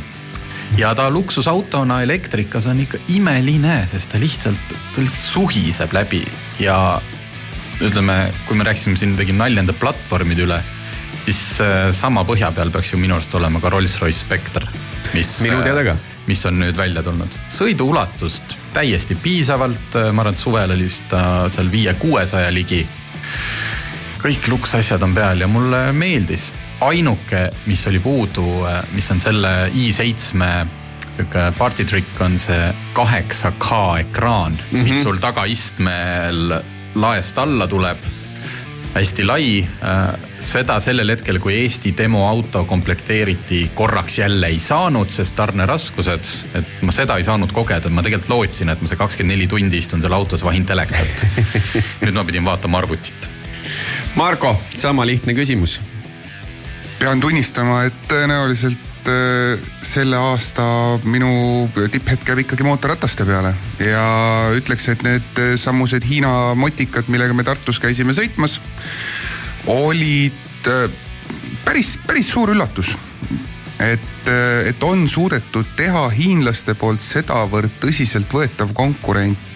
Ja 0.74 0.94
ta 0.94 1.10
luksusautona 1.10 2.00
elektrikas 2.02 2.66
on 2.66 2.80
ikka 2.82 2.98
imeline, 3.14 3.84
sest 3.90 4.10
ta 4.12 4.20
lihtsalt, 4.20 4.74
ta 4.94 5.04
lihtsalt 5.04 5.28
suhiseb 5.28 5.94
läbi 5.94 6.24
ja 6.60 7.00
ütleme, 7.84 8.32
kui 8.48 8.56
me 8.56 8.64
rääkisime 8.64 8.96
siin, 8.96 9.14
tegime 9.16 9.44
nalja 9.44 9.60
nende 9.60 9.76
platvormide 9.76 10.46
üle, 10.46 10.58
siis 11.26 11.60
äh, 11.64 11.78
sama 11.94 12.24
põhja 12.28 12.50
peal 12.56 12.72
peaks 12.74 12.94
ju 12.94 13.00
minu 13.00 13.16
arust 13.18 13.34
olema 13.36 13.60
ka 13.62 13.72
Rolls-Royce 13.72 14.22
Spectre, 14.24 14.68
mis. 15.14 15.38
Minu 15.44 15.62
teada 15.64 15.84
ka. 15.90 15.96
mis 16.26 16.42
on 16.48 16.58
nüüd 16.58 16.76
välja 16.76 17.02
tulnud. 17.06 17.36
sõiduulatust 17.52 18.56
täiesti 18.74 19.14
piisavalt, 19.14 19.94
ma 20.12 20.24
arvan, 20.24 20.34
et 20.34 20.40
suvel 20.40 20.72
oli 20.74 20.88
vist 20.88 21.06
ta 21.08 21.46
seal 21.52 21.70
viie-kuuesaja 21.72 22.50
ligi. 22.52 22.82
kõik 24.20 24.48
luksasjad 24.50 25.02
on 25.02 25.14
peal 25.14 25.44
ja 25.44 25.48
mulle 25.48 25.92
meeldis. 25.92 26.50
Ainuke, 26.80 27.50
mis 27.66 27.86
oli 27.86 27.98
puudu, 27.98 28.44
mis 28.92 29.10
on 29.10 29.20
selle 29.20 29.52
i7 29.72 30.50
sihuke 31.16 31.52
party 31.58 31.84
trick 31.88 32.20
on 32.20 32.38
see 32.38 32.74
kaheksa 32.92 33.52
K 33.58 33.70
ekraan 34.00 34.52
mm, 34.52 34.80
-hmm. 34.80 34.84
mis 34.84 35.02
sul 35.02 35.16
tagaistmel 35.16 36.58
laest 36.94 37.38
alla 37.38 37.68
tuleb 37.68 38.04
hästi 38.96 39.24
lai. 39.24 39.68
seda 40.40 40.76
sellel 40.80 41.10
hetkel, 41.10 41.38
kui 41.42 41.54
Eesti 41.58 41.94
demoauto 41.98 42.64
komplekteeriti, 42.64 43.70
korraks 43.74 44.18
jälle 44.18 44.46
ei 44.46 44.58
saanud, 44.58 45.10
sest 45.10 45.36
tarneraskused, 45.36 46.28
et 46.54 46.84
ma 46.86 46.92
seda 46.92 47.16
ei 47.16 47.24
saanud 47.24 47.52
kogeda, 47.52 47.90
ma 47.90 48.04
tegelikult 48.04 48.30
lootsin, 48.30 48.70
et 48.72 48.80
ma 48.80 48.88
see 48.88 49.00
kakskümmend 49.00 49.34
neli 49.34 49.48
tundi 49.50 49.80
istun 49.80 50.04
seal 50.04 50.16
autos, 50.16 50.44
vahin 50.44 50.64
telekat. 50.68 51.26
nüüd 52.04 52.14
ma 52.16 52.24
pidin 52.24 52.44
vaatama 52.44 52.78
arvutit. 52.84 53.28
Marko, 54.16 54.54
sama 54.76 55.06
lihtne 55.06 55.34
küsimus. 55.36 55.80
Pean 56.98 57.20
tunnistama, 57.20 57.82
et 57.88 57.96
tõenäoliselt 58.08 59.08
äh, 59.10 59.64
selle 59.84 60.18
aasta 60.18 60.64
minu 61.04 61.68
tipphetk 61.92 62.30
jääb 62.30 62.44
ikkagi 62.44 62.66
mootorrataste 62.66 63.26
peale 63.28 63.52
ja 63.82 64.06
ütleks, 64.56 64.88
et 64.92 65.04
need 65.06 65.42
sammused 65.60 66.06
Hiina 66.08 66.54
motikad, 66.58 67.10
millega 67.12 67.36
me 67.36 67.44
Tartus 67.46 67.80
käisime 67.82 68.16
sõitmas, 68.16 68.58
olid 69.72 70.70
äh, 70.72 70.86
päris, 71.66 71.96
päris 72.06 72.32
suur 72.32 72.54
üllatus. 72.54 72.96
et, 73.78 74.28
äh, 74.32 74.68
et 74.72 74.82
on 74.82 75.08
suudetud 75.08 75.76
teha 75.76 76.08
hiinlaste 76.08 76.74
poolt 76.74 77.04
sedavõrd 77.04 77.76
tõsiseltvõetav 77.82 78.72
konkurent 78.74 79.52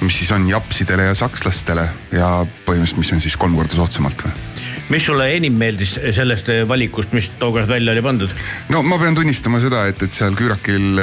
mis 0.00 0.16
siis 0.18 0.32
on 0.34 0.48
japsidele 0.50 1.04
ja 1.06 1.14
sakslastele 1.14 1.84
ja 2.10 2.32
põhimõtteliselt, 2.66 2.98
mis 2.98 3.12
on 3.14 3.20
siis 3.22 3.36
kolm 3.38 3.54
korda 3.54 3.78
soodsamalt 3.78 4.24
või? 4.26 4.47
Mis 4.88 5.04
sulle 5.04 5.28
enim 5.36 5.56
meeldis 5.58 5.96
sellest 6.16 6.52
valikust, 6.68 7.12
mis 7.16 7.30
tookord 7.40 7.68
välja 7.68 7.92
oli 7.92 8.04
pandud? 8.04 8.32
no 8.72 8.82
ma 8.86 8.98
pean 9.00 9.16
tunnistama 9.18 9.60
seda, 9.62 9.86
et, 9.90 10.02
et 10.02 10.14
seal 10.14 10.36
küürakil 10.38 11.02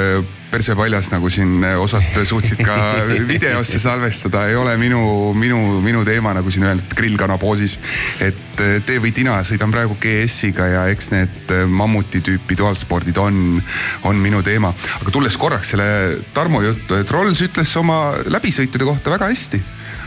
perse 0.50 0.76
paljas, 0.78 1.08
nagu 1.12 1.28
siin 1.32 1.64
osad 1.80 2.16
suutsid 2.24 2.62
ka 2.64 2.76
videosse 3.32 3.80
salvestada, 3.82 4.46
ei 4.48 4.56
ole 4.56 4.76
minu, 4.80 5.00
minu, 5.36 5.58
minu 5.84 6.04
teema, 6.06 6.32
nagu 6.36 6.52
siin 6.54 6.66
öeldud, 6.68 6.94
grillkana 6.96 7.38
poosis. 7.42 7.78
et 8.24 8.42
tee 8.56 9.00
või 9.02 9.12
tina, 9.12 9.36
sõidan 9.44 9.74
praegu 9.74 9.98
GS-iga 10.00 10.68
ja 10.70 10.84
eks 10.92 11.10
need 11.12 11.54
mammuti 11.68 12.22
tüüpi 12.24 12.56
dualspordid 12.58 13.18
on, 13.20 13.60
on 14.08 14.22
minu 14.22 14.42
teema. 14.46 14.72
aga 15.00 15.12
tulles 15.12 15.36
korraks 15.36 15.74
selle 15.74 15.88
Tarmo 16.34 16.62
juttu, 16.64 16.96
et 16.96 17.10
Rolls 17.10 17.42
ütles 17.44 17.76
oma 17.76 18.00
läbisõitude 18.30 18.88
kohta 18.88 19.12
väga 19.12 19.32
hästi 19.32 19.62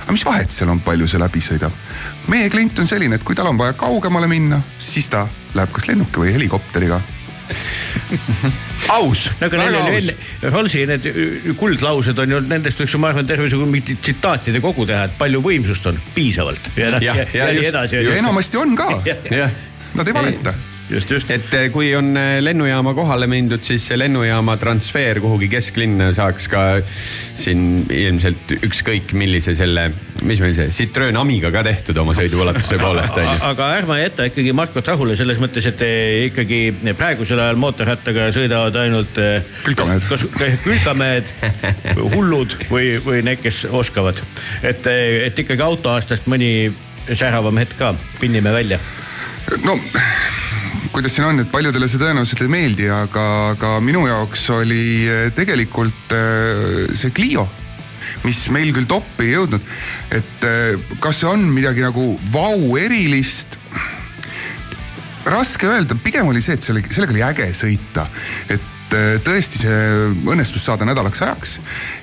aga 0.10 0.16
mis 0.18 0.26
vahet 0.26 0.50
seal 0.50 0.72
on, 0.74 0.80
palju 0.82 1.06
see 1.06 1.22
läbi 1.22 1.42
sõidab? 1.46 1.74
meie 2.34 2.50
klient 2.50 2.80
on 2.82 2.88
selline, 2.90 3.20
et 3.20 3.26
kui 3.26 3.38
tal 3.38 3.52
on 3.52 3.58
vaja 3.60 3.76
kaugemale 3.78 4.26
minna, 4.30 4.58
siis 4.82 5.06
ta 5.14 5.28
läheb 5.54 5.70
kas 5.74 5.86
lennuki 5.86 6.24
või 6.24 6.34
helikopteriga 6.34 6.98
aus. 8.98 9.28
no 9.38 9.46
aga 9.46 9.60
neil 9.62 9.78
oli 9.78 10.00
enne, 10.00 10.16
Rollsi 10.50 10.82
need 10.90 11.06
kuldlaused 11.62 12.18
on 12.26 12.34
ju, 12.34 12.42
nendest 12.50 12.82
võiks 12.82 12.98
ju 12.98 13.02
ma 13.02 13.14
arvan 13.14 13.30
terve 13.30 13.52
sugu 13.54 13.70
mingit 13.70 14.02
tsitaatide 14.02 14.62
kogu 14.66 14.88
teha, 14.90 15.06
et 15.10 15.16
palju 15.22 15.44
võimsust 15.46 15.86
on, 15.94 16.02
piisavalt. 16.18 16.74
ja, 16.74 16.90
ja, 16.98 17.04
ja, 17.06 17.16
ja, 17.22 17.30
ja 17.46 17.54
nii 17.54 17.70
edasi. 17.70 18.02
ja 18.02 18.18
enamasti 18.24 18.62
on 18.62 18.76
ka. 18.80 18.90
Nad 19.94 20.10
ei 20.10 20.14
valeta 20.18 20.58
just, 20.90 21.12
just. 21.12 21.32
et 21.32 21.54
eh, 21.54 21.68
kui 21.74 21.92
on 21.96 22.14
lennujaama 22.42 22.94
kohale 22.98 23.28
mindud, 23.30 23.64
siis 23.66 23.86
see 23.90 23.98
lennujaama 24.00 24.56
transfer 24.62 25.20
kuhugi 25.24 25.50
kesklinna 25.52 26.10
saaks 26.16 26.48
ka 26.52 26.64
siin 27.40 27.86
ilmselt 27.94 28.56
ükskõik 28.58 29.14
millise 29.18 29.56
selle, 29.58 29.90
mis 30.28 30.42
meil 30.44 30.56
see 30.58 30.74
Citroen 30.76 31.18
Amiga 31.20 31.52
ka 31.54 31.64
tehtud 31.66 31.98
oma 32.02 32.16
sõiduulatuse 32.18 32.80
poolest 32.84 33.20
on 33.22 33.28
ju. 33.28 33.36
aga 33.52 33.70
ärme 33.78 34.00
jäta 34.02 34.28
ikkagi 34.30 34.54
Markot 34.58 34.92
rahule 34.92 35.18
selles 35.20 35.42
mõttes, 35.42 35.70
et 35.70 35.84
eh, 35.86 36.26
ikkagi 36.30 36.62
praegusel 36.98 37.42
ajal 37.44 37.60
mootorrattaga 37.62 38.30
sõidavad 38.36 38.80
ainult. 38.84 39.22
külkamehed. 39.68 40.08
kas 40.10 40.26
külkamehed, 40.66 41.34
hullud 42.16 42.58
või, 42.72 42.96
või 43.06 43.24
need, 43.26 43.42
kes 43.44 43.66
oskavad. 43.70 44.22
et, 44.64 44.90
et 45.30 45.46
ikkagi 45.46 45.66
autoaastast 45.66 46.30
mõni 46.32 46.72
säravam 47.14 47.58
hetk 47.62 47.78
ka, 47.80 47.94
pinnime 48.20 48.54
välja. 48.54 48.82
no 49.64 49.78
kuidas 51.00 51.16
siin 51.16 51.30
on, 51.30 51.38
et 51.40 51.48
paljudele 51.48 51.88
see 51.88 52.00
tõenäoliselt 52.02 52.42
ei 52.44 52.50
meeldi, 52.52 52.90
aga, 52.92 53.22
aga 53.54 53.70
minu 53.80 54.02
jaoks 54.04 54.42
oli 54.52 55.08
tegelikult 55.32 56.12
see 57.00 57.14
Clio, 57.16 57.46
mis 58.26 58.42
meil 58.52 58.74
küll 58.76 58.90
toppi 58.90 59.30
ei 59.30 59.38
jõudnud. 59.38 59.64
et 60.12 60.44
kas 61.00 61.22
see 61.22 61.30
on 61.30 61.46
midagi 61.56 61.86
nagu 61.86 62.10
vau 62.34 62.76
erilist? 62.82 63.56
raske 65.30 65.72
öelda, 65.72 65.96
pigem 66.04 66.28
oli 66.28 66.44
see, 66.44 66.60
et 66.60 66.68
selle, 66.68 66.84
sellega 66.92 67.16
oli 67.16 67.26
äge 67.30 67.48
sõita, 67.56 68.10
et 68.52 69.00
tõesti 69.24 69.64
see 69.64 69.82
õnnestus 70.28 70.68
saada 70.68 70.88
nädalaks 70.90 71.24
ajaks 71.24 71.60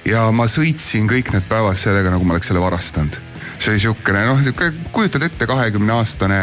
ja 0.08 0.24
ma 0.32 0.48
sõitsin 0.48 1.10
kõik 1.10 1.34
need 1.36 1.44
päevad 1.52 1.76
sellega, 1.76 2.16
nagu 2.16 2.24
ma 2.24 2.38
oleks 2.38 2.48
selle 2.48 2.64
varastanud 2.64 3.25
see 3.58 3.72
oli 3.74 3.82
sihukene 3.82 4.24
noh, 4.28 4.40
sihuke 4.44 4.72
kujutad 4.94 5.26
ette, 5.26 5.46
kahekümne 5.48 5.94
aastane 5.96 6.40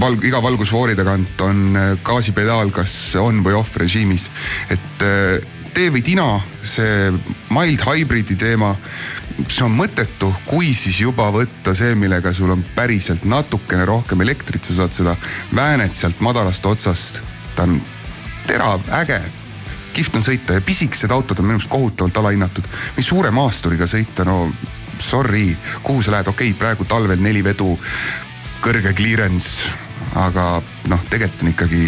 val, 0.00 0.16
iga 0.26 0.42
valgusfoori 0.42 0.96
tagant 0.98 1.40
on 1.46 1.78
gaasipedaal, 2.06 2.72
kas 2.74 2.94
on 3.20 3.42
või 3.46 3.56
off 3.58 3.76
režiimis. 3.80 4.30
et 4.70 5.06
tee 5.76 5.90
või 5.92 6.00
tina, 6.04 6.40
see 6.64 7.10
mild 7.52 7.82
hybrid'i 7.84 8.36
teema, 8.40 8.72
see 9.44 9.64
on 9.66 9.74
mõttetu, 9.76 10.30
kui 10.48 10.70
siis 10.76 11.02
juba 11.02 11.28
võtta 11.34 11.74
see, 11.76 11.92
millega 11.98 12.32
sul 12.36 12.54
on 12.54 12.62
päriselt 12.76 13.26
natukene 13.28 13.84
rohkem 13.88 14.24
elektrit, 14.24 14.64
sa 14.64 14.78
saad 14.80 14.96
seda 14.96 15.16
väänet 15.54 15.98
sealt 15.98 16.22
madalast 16.24 16.66
otsast. 16.66 17.20
ta 17.56 17.64
on 17.64 17.80
terav, 18.46 18.82
äge 18.92 19.20
kihvt 19.96 20.16
on 20.18 20.24
sõita 20.24 20.56
ja 20.56 20.64
pisikesed 20.64 21.12
autod 21.12 21.40
on 21.40 21.46
minu 21.48 21.56
meelest 21.56 21.72
kohutavalt 21.72 22.16
alahinnatud. 22.20 22.64
mis 22.96 23.06
suure 23.08 23.30
maasturiga 23.30 23.88
sõita, 23.88 24.24
no 24.28 24.50
sorry, 25.02 25.56
kuhu 25.82 26.02
sa 26.02 26.16
lähed, 26.16 26.28
okei 26.28 26.50
okay,, 26.50 26.58
praegu 26.58 26.86
talvel 26.88 27.20
neli 27.22 27.44
vedu, 27.44 27.74
kõrge 28.64 28.94
clearance, 28.96 29.70
aga 30.16 30.56
noh, 30.90 31.04
tegelikult 31.10 31.44
on 31.44 31.52
ikkagi 31.52 31.84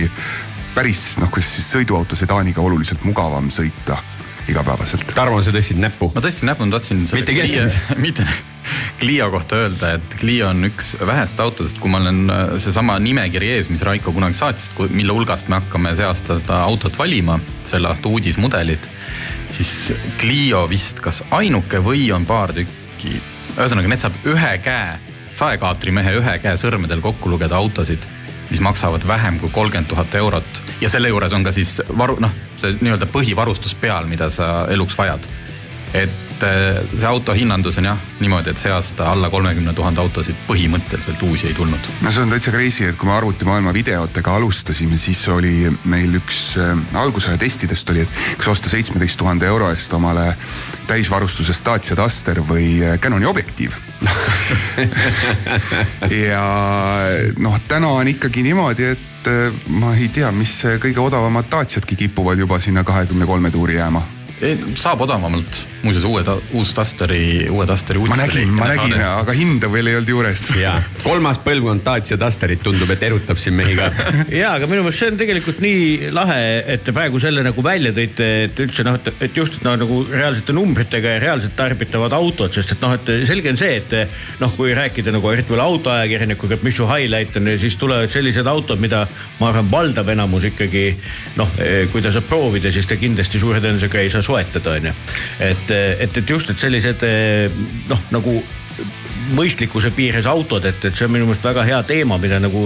päris 0.74 1.16
noh, 1.18 1.30
kuidas 1.32 1.50
siis 1.56 1.72
sõiduauto 1.74 2.18
sedaaniga 2.18 2.62
oluliselt 2.62 3.04
mugavam 3.08 3.50
sõita 3.54 3.98
igapäevaselt. 4.48 5.10
Tarmo, 5.16 5.40
sa 5.44 5.52
tõstsid 5.52 5.80
näppu. 5.82 6.10
ma 6.14 6.22
tõstsin 6.24 6.48
näppu, 6.48 6.66
ma 6.66 6.78
tahtsin. 6.78 7.04
mitte 7.12 7.34
keskmise. 7.36 7.82
mitte 8.06 8.26
Clio 8.98 9.30
kohta 9.30 9.56
öelda, 9.56 9.92
et 9.96 10.16
Clio 10.20 10.48
on 10.50 10.66
üks 10.68 10.92
vähestest 11.06 11.40
autodest, 11.40 11.78
kui 11.78 11.90
ma 11.92 12.00
olen 12.02 12.32
seesama 12.60 12.98
nimekiri 13.00 13.52
ees, 13.56 13.70
mis 13.72 13.84
Raiko 13.86 14.12
kunagi 14.12 14.36
saatis, 14.36 14.70
mille 14.90 15.14
hulgast 15.14 15.48
me 15.48 15.60
hakkame 15.60 15.94
see 15.96 16.06
aasta 16.08 16.38
seda 16.40 16.62
autot 16.66 16.98
valima, 16.98 17.38
selle 17.64 17.88
aasta 17.88 18.10
uudismudelid. 18.10 18.90
siis 19.52 19.92
Clio 20.20 20.66
vist 20.68 21.00
kas 21.00 21.22
ainuke 21.30 21.80
või 21.84 22.10
on 22.12 22.26
paar 22.26 22.52
tükki, 22.56 22.87
ühesõnaga 23.06 23.88
need 23.88 24.02
saab 24.02 24.18
ühe 24.26 24.52
käe, 24.64 24.98
saekaatrimehe 25.38 26.18
ühe 26.18 26.38
käe 26.42 26.56
sõrmedel 26.60 27.02
kokku 27.04 27.30
lugeda 27.30 27.56
autosid 27.56 28.06
mis 28.50 28.60
maksavad 28.64 29.04
vähem 29.08 29.38
kui 29.40 29.50
kolmkümmend 29.52 29.88
tuhat 29.88 30.14
eurot 30.14 30.62
ja 30.80 30.88
selle 30.90 31.08
juures 31.08 31.32
on 31.32 31.44
ka 31.44 31.52
siis 31.52 31.82
varu, 31.98 32.16
noh, 32.20 32.32
see 32.56 32.78
nii-öelda 32.80 33.08
põhivarustus 33.12 33.76
peal, 33.80 34.08
mida 34.08 34.30
sa 34.32 34.66
eluks 34.72 34.96
vajad. 34.98 35.28
et 35.94 36.27
et 36.38 36.46
äh, 36.46 36.78
see 36.94 37.08
auto 37.08 37.34
hinnandus 37.34 37.78
on 37.80 37.88
jah 37.88 37.98
niimoodi, 38.20 38.52
et 38.52 38.60
see 38.60 38.70
aasta 38.72 39.10
alla 39.12 39.30
kolmekümne 39.30 39.72
tuhande 39.74 40.00
autosid 40.00 40.36
põhimõtteliselt 40.46 41.22
uusi 41.26 41.48
ei 41.50 41.54
tulnud. 41.54 41.88
no 42.02 42.12
see 42.14 42.22
on 42.22 42.32
täitsa 42.32 42.52
crazy, 42.54 42.86
et 42.88 42.98
kui 42.98 43.08
me 43.08 43.14
arvutimaailma 43.16 43.74
videotega 43.74 44.34
alustasime, 44.38 44.98
siis 44.98 45.20
oli 45.34 45.70
meil 45.90 46.14
üks 46.20 46.40
äh, 46.62 46.74
algusaja 46.98 47.38
testidest 47.40 47.90
oli, 47.90 48.06
et 48.06 48.38
kas 48.38 48.52
osta 48.54 48.70
seitsmeteist 48.70 49.18
tuhande 49.18 49.48
euro 49.50 49.70
eest 49.74 49.92
omale 49.98 50.30
täisvarustuses 50.88 51.62
Dacia 51.66 51.98
Duster 51.98 52.42
või 52.46 52.78
äh, 52.84 52.98
Canoni 53.02 53.26
objektiiv. 53.28 53.74
ja 56.26 56.44
noh, 57.42 57.58
täna 57.68 57.90
on 57.98 58.12
ikkagi 58.14 58.46
niimoodi, 58.46 58.92
et 58.94 59.32
äh, 59.32 59.58
ma 59.74 59.96
ei 59.96 60.06
tea, 60.12 60.30
mis 60.34 60.60
kõige 60.82 61.02
odavamad 61.02 61.50
Daciadki 61.50 61.98
kipuvad 62.06 62.38
juba 62.38 62.60
sinna 62.62 62.86
kahekümne 62.86 63.26
kolme 63.26 63.50
tuuri 63.50 63.80
jääma 63.80 64.17
saab 64.78 65.02
odavamalt, 65.02 65.58
muuseas 65.82 66.04
uue, 66.06 66.22
uus 66.58 66.70
Dusteri, 66.76 67.48
uue 67.50 67.64
Dusteri 67.66 67.98
ma 68.06 68.18
nägin, 68.18 68.52
ma 68.54 68.68
nägin, 68.70 68.94
aga 69.02 69.34
hinda 69.34 69.70
veel 69.72 69.90
ei 69.90 69.96
olnud 69.98 70.12
juures. 70.12 70.44
ja 70.58 70.76
kolmas 71.06 71.40
põlvkond 71.42 71.82
Dacia 71.86 72.18
Dusterit 72.20 72.62
tundub, 72.62 72.90
et 72.94 73.02
erutab 73.02 73.40
siin 73.40 73.56
mehi 73.58 73.74
ka. 73.78 73.88
ja, 74.30 74.52
aga 74.54 74.68
minu 74.70 74.84
meelest 74.86 75.02
see 75.02 75.10
on 75.12 75.18
tegelikult 75.18 75.58
nii 75.64 76.10
lahe, 76.14 76.38
et 76.74 76.84
te 76.86 76.94
praegu 76.94 77.18
selle 77.22 77.42
nagu 77.46 77.64
välja 77.64 77.92
tõite, 77.96 78.28
et 78.46 78.62
üldse 78.62 78.86
noh, 78.86 78.98
et, 79.00 79.10
et 79.26 79.40
just, 79.40 79.58
et 79.58 79.66
noh, 79.66 79.74
nagu 79.80 79.98
reaalsete 80.10 80.54
numbritega 80.54 81.16
ja 81.16 81.24
reaalselt 81.26 81.56
tarbitavad 81.58 82.14
autod, 82.18 82.54
sest 82.54 82.76
et 82.76 82.84
noh, 82.84 82.94
et 82.94 83.12
selge 83.28 83.50
on 83.50 83.58
see, 83.58 83.80
et 83.82 84.38
noh, 84.42 84.54
kui 84.54 84.74
rääkida 84.78 85.14
nagu 85.14 85.32
eriti 85.34 85.54
veel 85.54 85.64
autoajakirjanikuga, 85.66 86.58
et 86.60 86.66
mis 86.66 86.78
su 86.78 86.86
highlight 86.86 87.40
on, 87.40 87.50
siis 87.58 87.78
tulevad 87.80 88.14
sellised 88.14 88.46
autod, 88.46 88.78
mida 88.82 89.02
ma 89.40 89.50
arvan, 89.50 89.70
valdav 89.72 90.14
enamus 90.14 90.46
ikkagi 90.52 90.86
noh, 91.38 91.58
kui 91.92 92.04
ta 92.04 92.14
saab 92.14 92.30
proovida, 92.30 92.70
siis 92.74 92.86
ta 92.86 92.98
kindlasti 92.98 93.42
suure 93.42 93.62
tõenäosusega 93.62 94.02
ei 94.02 94.14
saa 94.14 94.27
soetada, 94.28 94.76
onju. 94.78 94.94
et, 95.40 95.74
et, 95.74 96.22
et 96.22 96.36
just, 96.36 96.52
et 96.52 96.66
sellised 96.66 97.04
noh, 97.88 98.06
nagu 98.14 98.38
mõistlikkuse 99.36 99.90
piires 99.96 100.26
autod, 100.30 100.64
et, 100.68 100.80
et 100.88 100.96
see 100.96 101.06
on 101.08 101.12
minu 101.12 101.26
meelest 101.28 101.44
väga 101.44 101.64
hea 101.68 101.82
teema, 101.88 102.18
mida 102.22 102.38
nagu, 102.40 102.64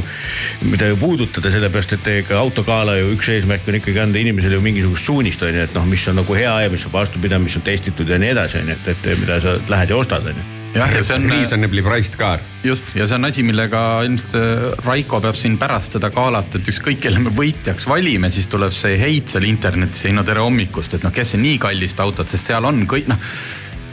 mida 0.69 0.91
ju 0.93 0.99
puudutada, 1.01 1.51
sellepärast 1.55 1.97
et 1.99 2.09
ega 2.17 2.39
autogala 2.39 2.97
ju 3.01 3.13
üks 3.17 3.33
eesmärk 3.35 3.69
on 3.69 3.81
ikkagi 3.81 4.03
anda 4.05 4.23
inimesele 4.23 4.59
ju 4.59 4.65
mingisugust 4.65 5.11
suunist 5.11 5.43
on 5.43 5.55
ju, 5.57 5.67
et 5.67 5.77
noh, 5.79 5.87
mis 5.91 6.09
on 6.13 6.21
nagu 6.23 6.39
hea 6.39 6.57
ja 6.67 6.73
mis 6.73 6.87
on 6.89 6.95
vastupidav, 6.95 7.43
mis 7.43 7.59
on 7.59 7.67
testitud 7.67 8.09
ja 8.09 8.21
nii 8.23 8.35
edasi, 8.37 8.63
on 8.63 8.75
ju, 8.75 8.81
et, 8.81 8.91
et 8.95 9.15
mida 9.25 9.41
sa 9.43 9.59
lähed 9.69 9.95
ja 9.95 10.03
ostad, 10.03 10.29
on 10.29 10.43
ju 10.43 10.62
jah, 10.75 10.93
ja 10.97 11.03
see 11.05 11.17
on 11.17 11.29
Reasonably 11.31 11.83
priced 11.85 12.17
car. 12.21 12.41
just 12.65 12.95
ja 12.97 13.07
see 13.07 13.19
on 13.19 13.29
asi, 13.29 13.45
millega 13.47 13.83
ilmselt 14.07 14.37
äh, 14.39 14.85
Raiko 14.87 15.21
peab 15.25 15.39
siin 15.39 15.59
pärast 15.61 15.99
seda 15.99 16.13
galat, 16.15 16.57
et 16.59 16.71
ükskõik 16.73 17.03
kelle 17.03 17.23
me 17.23 17.33
võitjaks 17.37 17.87
valime, 17.89 18.31
siis 18.33 18.49
tuleb 18.53 18.75
see 18.77 18.97
heit 19.01 19.33
seal 19.33 19.47
internetis, 19.49 20.07
ei 20.09 20.17
no 20.17 20.25
tere 20.27 20.45
hommikust, 20.45 20.97
et 20.97 21.07
noh, 21.07 21.15
kes 21.15 21.35
see 21.35 21.43
nii 21.43 21.59
kallist 21.63 22.01
autot, 22.05 22.29
sest 22.29 22.53
seal 22.53 22.69
on 22.69 22.85
kõik 22.91 23.11
noh. 23.13 23.33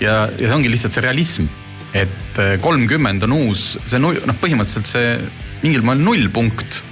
ja, 0.04 0.22
ja 0.30 0.46
see 0.46 0.56
ongi 0.56 0.72
lihtsalt 0.72 0.96
see 0.96 1.06
realism, 1.06 1.50
et 1.94 2.42
äh, 2.42 2.56
kolmkümmend 2.64 3.28
on 3.28 3.38
uus, 3.42 3.72
see 3.86 4.02
noh, 4.02 4.16
põhimõtteliselt 4.42 4.94
see 4.94 5.18
mingil 5.64 5.84
moel 5.84 6.00
nullpunkt. 6.04 6.84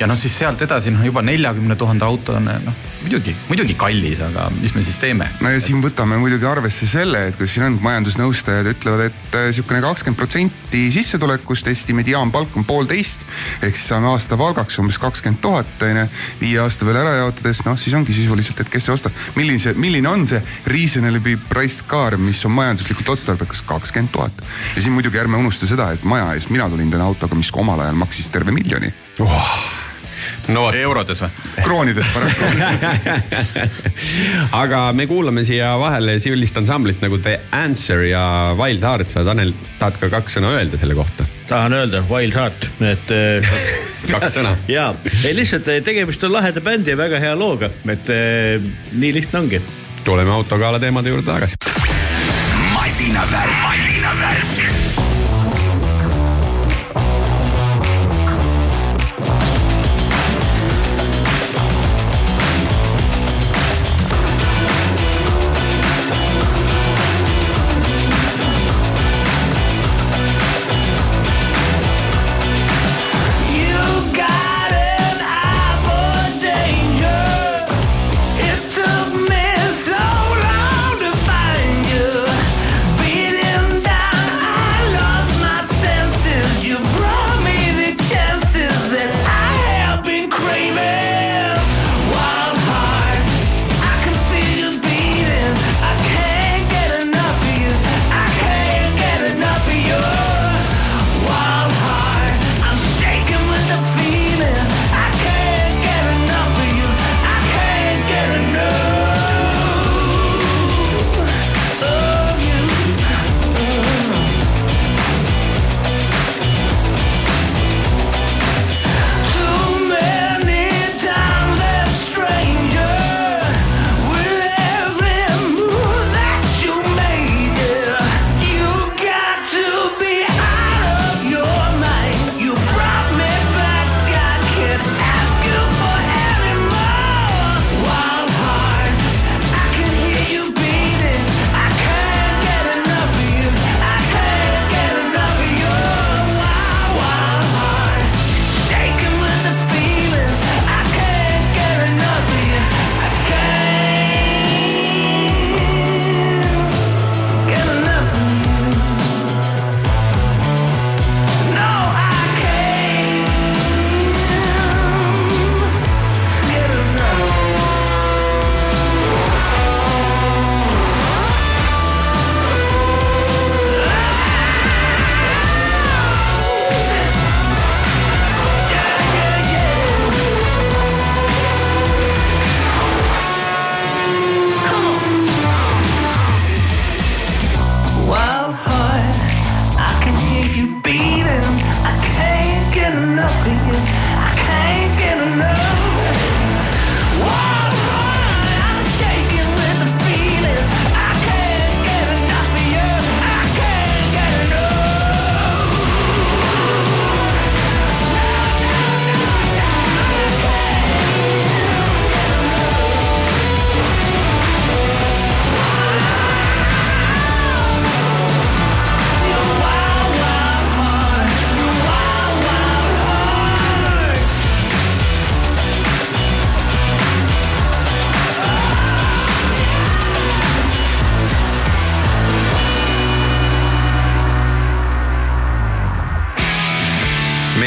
Ja 0.00 0.08
noh, 0.10 0.18
siis 0.18 0.34
sealt 0.38 0.62
edasi 0.64 0.92
noh, 0.94 1.04
juba 1.06 1.22
neljakümne 1.24 1.76
tuhande 1.78 2.06
auto 2.06 2.34
on 2.38 2.48
noh, 2.50 2.82
muidugi, 3.04 3.34
muidugi 3.48 3.76
kallis, 3.78 4.20
aga 4.24 4.46
mis 4.56 4.74
me 4.74 4.82
siis 4.86 4.98
teeme? 5.00 5.26
no 5.44 5.52
ja 5.52 5.60
siin 5.62 5.82
võtame 5.84 6.18
muidugi 6.20 6.48
arvesse 6.48 6.88
selle, 6.88 7.26
et 7.28 7.38
kui 7.38 7.48
siin 7.50 7.66
on 7.68 7.76
majandusnõustajad 7.84 8.70
ütlevad, 8.72 9.04
et 9.10 9.38
äh, 9.38 9.48
sihukene 9.54 9.82
kakskümmend 9.84 10.18
protsenti 10.18 10.82
sissetulekust, 10.94 11.68
Eesti 11.70 11.96
mediaanpalk 11.96 12.56
on 12.58 12.66
poolteist. 12.66 13.26
ehk 13.62 13.76
siis 13.76 13.92
saame 13.92 14.10
aastapalgaks 14.12 14.80
umbes 14.82 14.98
kakskümmend 15.02 15.42
tuhat 15.44 15.86
on 15.86 16.02
ju, 16.02 16.06
viie 16.42 16.58
aasta 16.64 16.88
peale 16.88 17.04
ära 17.04 17.14
jaotades, 17.20 17.62
noh 17.68 17.78
siis 17.80 17.94
ongi 17.98 18.16
sisuliselt, 18.16 18.64
et 18.64 18.72
kes 18.72 18.88
see 18.88 18.96
ostab. 18.96 19.22
milline 19.38 19.62
see, 19.62 19.76
milline 19.78 20.10
on 20.10 20.26
see 20.30 20.42
reasonably 20.70 21.36
priced 21.50 21.86
car, 21.90 22.18
mis 22.18 22.42
on 22.48 22.56
majanduslikult 22.56 23.14
otstarbekas, 23.14 23.62
kakskümmend 23.68 24.14
tuhat. 24.16 24.44
ja 24.74 24.82
siin 24.82 24.96
muidugi 24.96 25.22
ärme 25.22 25.38
unusta 25.38 25.70
seda, 25.70 25.92
et 25.94 26.04
maja 26.08 26.32
ees 26.34 26.50
mina 26.50 26.68
tulin 26.72 26.90
täna 26.90 27.06
autoga, 27.06 27.38
mis 27.38 27.52
omal 27.54 27.86
ajal 27.86 27.98
maksis 28.00 28.30
terve 28.34 28.54
miljoni. 28.54 28.92
No 30.52 30.66
vot, 30.66 30.76
eurodes 30.76 31.22
või? 31.24 31.30
kroonides 31.64 32.10
paraku. 32.14 32.42
aga 34.62 34.82
me 34.96 35.06
kuulame 35.10 35.44
siia 35.46 35.74
vahele 35.80 36.18
sellist 36.22 36.56
ansamblit 36.60 37.02
nagu 37.04 37.18
The 37.22 37.38
Answer 37.64 38.04
ja 38.08 38.24
Wild 38.58 38.84
Heart. 38.84 39.14
sa, 39.14 39.24
Tanel, 39.26 39.54
tahad 39.78 40.00
ka 40.02 40.10
kaks 40.18 40.38
sõna 40.38 40.54
öelda 40.58 40.80
selle 40.80 40.96
kohta? 40.98 41.26
tahan 41.48 41.72
öelda 41.76 42.02
Wild 42.08 42.36
Heart, 42.36 42.68
et 42.88 43.14
äh, 43.20 43.56
kaks 44.10 44.38
sõna. 44.38 44.56
ja 44.68 44.90
ei 45.24 45.34
lihtsalt 45.36 45.68
eh, 45.72 45.82
tegemist 45.84 46.24
on 46.24 46.36
laheda 46.36 46.64
bändi 46.64 46.94
ja 46.94 47.00
väga 47.00 47.20
hea 47.22 47.34
looga, 47.38 47.70
et 47.88 48.12
eh, 48.12 48.58
nii 48.92 49.14
lihtne 49.20 49.42
ongi 49.44 49.62
tuleme 50.04 50.30
autogala 50.30 50.80
teemade 50.80 51.08
juurde 51.08 51.26
tagasi. 51.26 51.56
masinavärk, 52.74 53.56
masinavärk. 53.62 54.43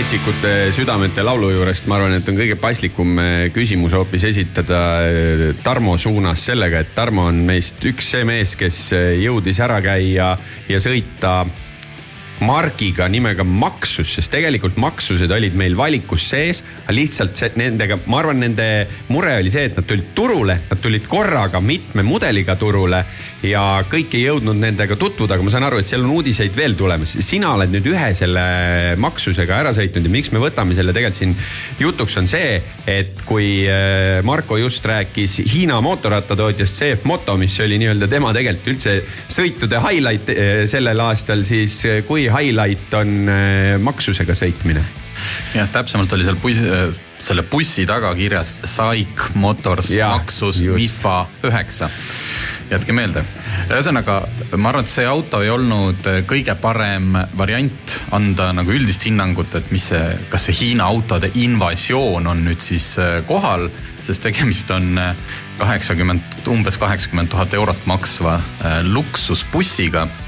Metsikute 0.08 0.70
südamete 0.72 1.20
laulu 1.20 1.50
juurest 1.52 1.90
ma 1.92 1.98
arvan, 1.98 2.14
et 2.16 2.30
on 2.32 2.38
kõige 2.40 2.56
paslikum 2.56 3.18
eh, 3.20 3.50
küsimus 3.52 3.92
hoopis 3.92 4.24
esitada 4.30 4.78
eh, 5.04 5.42
Tarmo 5.60 5.98
suunas 6.00 6.46
sellega, 6.48 6.80
et 6.80 6.94
Tarmo 6.96 7.26
on 7.28 7.42
meist 7.44 7.84
üks 7.84 8.14
see 8.14 8.24
mees, 8.24 8.54
kes 8.56 8.78
eh, 8.96 9.10
jõudis 9.20 9.60
ära 9.60 9.82
käia 9.84 10.30
ja 10.72 10.80
sõita 10.80 11.42
margiga 12.46 13.08
nimega 13.10 13.44
Maksus, 13.48 14.12
sest 14.18 14.32
tegelikult 14.34 14.78
Maksused 14.82 15.32
olid 15.34 15.56
meil 15.58 15.78
valikus 15.78 16.28
sees, 16.30 16.64
lihtsalt 16.94 17.38
see, 17.40 17.52
nendega, 17.58 17.98
ma 18.12 18.22
arvan, 18.22 18.42
nende 18.44 18.68
mure 19.10 19.38
oli 19.40 19.52
see, 19.54 19.68
et 19.70 19.80
nad 19.80 19.88
tulid 19.88 20.12
turule, 20.18 20.60
nad 20.70 20.82
tulid 20.84 21.08
korraga 21.10 21.62
mitme 21.64 22.06
mudeliga 22.06 22.58
turule 22.60 23.04
ja 23.46 23.64
kõik 23.90 24.16
ei 24.18 24.26
jõudnud 24.28 24.58
nendega 24.60 24.98
tutvuda, 25.00 25.36
aga 25.36 25.46
ma 25.46 25.54
saan 25.54 25.68
aru, 25.68 25.82
et 25.82 25.90
seal 25.90 26.06
on 26.06 26.14
uudiseid 26.18 26.56
veel 26.58 26.78
tulemas. 26.78 27.16
sina 27.26 27.54
oled 27.56 27.74
nüüd 27.74 27.90
ühe 27.92 28.12
selle 28.18 28.46
Maksusega 29.02 29.58
ära 29.62 29.74
sõitnud 29.76 30.06
ja 30.06 30.14
miks 30.14 30.32
me 30.34 30.42
võtame 30.42 30.78
selle 30.78 30.94
tegelikult 30.94 31.18
siin 31.18 31.36
jutuks 31.80 32.18
on 32.22 32.30
see, 32.30 32.58
et 32.88 33.24
kui 33.28 33.66
äh, 33.70 34.22
Marko 34.26 34.58
just 34.62 34.86
rääkis 34.86 35.40
Hiina 35.54 35.80
mootorrattatootjast 35.82 36.82
CF 36.82 37.06
Moto, 37.10 37.38
mis 37.38 37.58
oli 37.64 37.80
nii-öelda 37.82 38.10
tema 38.12 38.34
tegelikult 38.36 38.74
üldse 38.74 38.98
sõitude 39.32 39.82
highlight 39.84 40.32
äh, 40.34 40.64
sellel 40.70 41.02
aastal, 41.06 41.46
siis 41.48 41.80
äh, 41.86 42.02
kui 42.08 42.27
highlight 42.34 42.94
on 42.98 43.18
äh, 43.30 43.76
maksusega 43.82 44.36
sõitmine? 44.38 44.84
jah, 45.56 45.70
täpsemalt 45.74 46.14
oli 46.14 46.26
seal 46.28 46.38
buss, 46.42 46.98
selle 47.28 47.44
bussi 47.44 47.86
taga 47.90 48.14
kirjas 48.16 48.54
Saik 48.64 49.32
Motors 49.42 49.90
Jaa, 49.92 50.18
Maxus 50.18 50.62
just. 50.62 50.78
Mifa 50.78 51.26
üheksa. 51.48 51.90
jätke 52.70 52.92
meelde, 52.92 53.24
ühesõnaga 53.72 54.18
ma 54.60 54.74
arvan, 54.74 54.84
et 54.84 54.92
see 54.92 55.06
auto 55.08 55.40
ei 55.44 55.50
olnud 55.50 56.08
kõige 56.28 56.56
parem 56.60 57.16
variant 57.40 57.96
anda 58.12 58.50
nagu 58.56 58.76
üldist 58.76 59.08
hinnangut, 59.08 59.56
et 59.56 59.72
mis 59.72 59.88
see, 59.94 60.04
kas 60.30 60.50
see 60.50 60.58
Hiina 60.62 60.90
autode 60.92 61.32
invasioon 61.40 62.28
on 62.28 62.44
nüüd 62.50 62.64
siis 62.64 62.94
äh, 63.00 63.22
kohal, 63.28 63.70
sest 64.04 64.28
tegemist 64.28 64.72
on 64.76 65.00
äh, 65.00 65.16
kaheksakümmend, 65.58 66.42
umbes 66.52 66.78
kaheksakümmend 66.78 67.32
tuhat 67.32 67.56
eurot 67.56 67.88
maksva 67.90 68.36
äh, 68.36 68.82
luksusbussiga 68.84 70.08
Äh, 70.08 70.27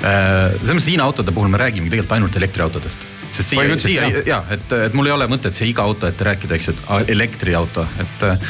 selles 0.00 0.70
mõttes 0.72 0.88
Hiina 0.88 1.04
autode 1.04 1.32
puhul 1.36 1.50
me 1.52 1.58
räägimegi 1.60 1.92
tegelikult 1.92 2.14
ainult 2.16 2.36
elektriautodest. 2.40 3.02
sest 3.32 3.52
siia, 3.52 3.78
siia 3.78 4.22
ja 4.26 4.38
et, 4.50 4.72
et 4.72 4.94
mul 4.96 5.10
ei 5.10 5.12
ole 5.12 5.26
mõtet 5.30 5.54
siia 5.54 5.68
iga 5.68 5.84
auto 5.84 6.08
ette 6.08 6.24
rääkida, 6.24 6.56
eks 6.56 6.70
ju, 6.70 6.74
et 6.74 6.80
aa, 6.88 7.02
elektriauto, 7.14 7.84
et 8.00 8.24
äh, 8.26 8.48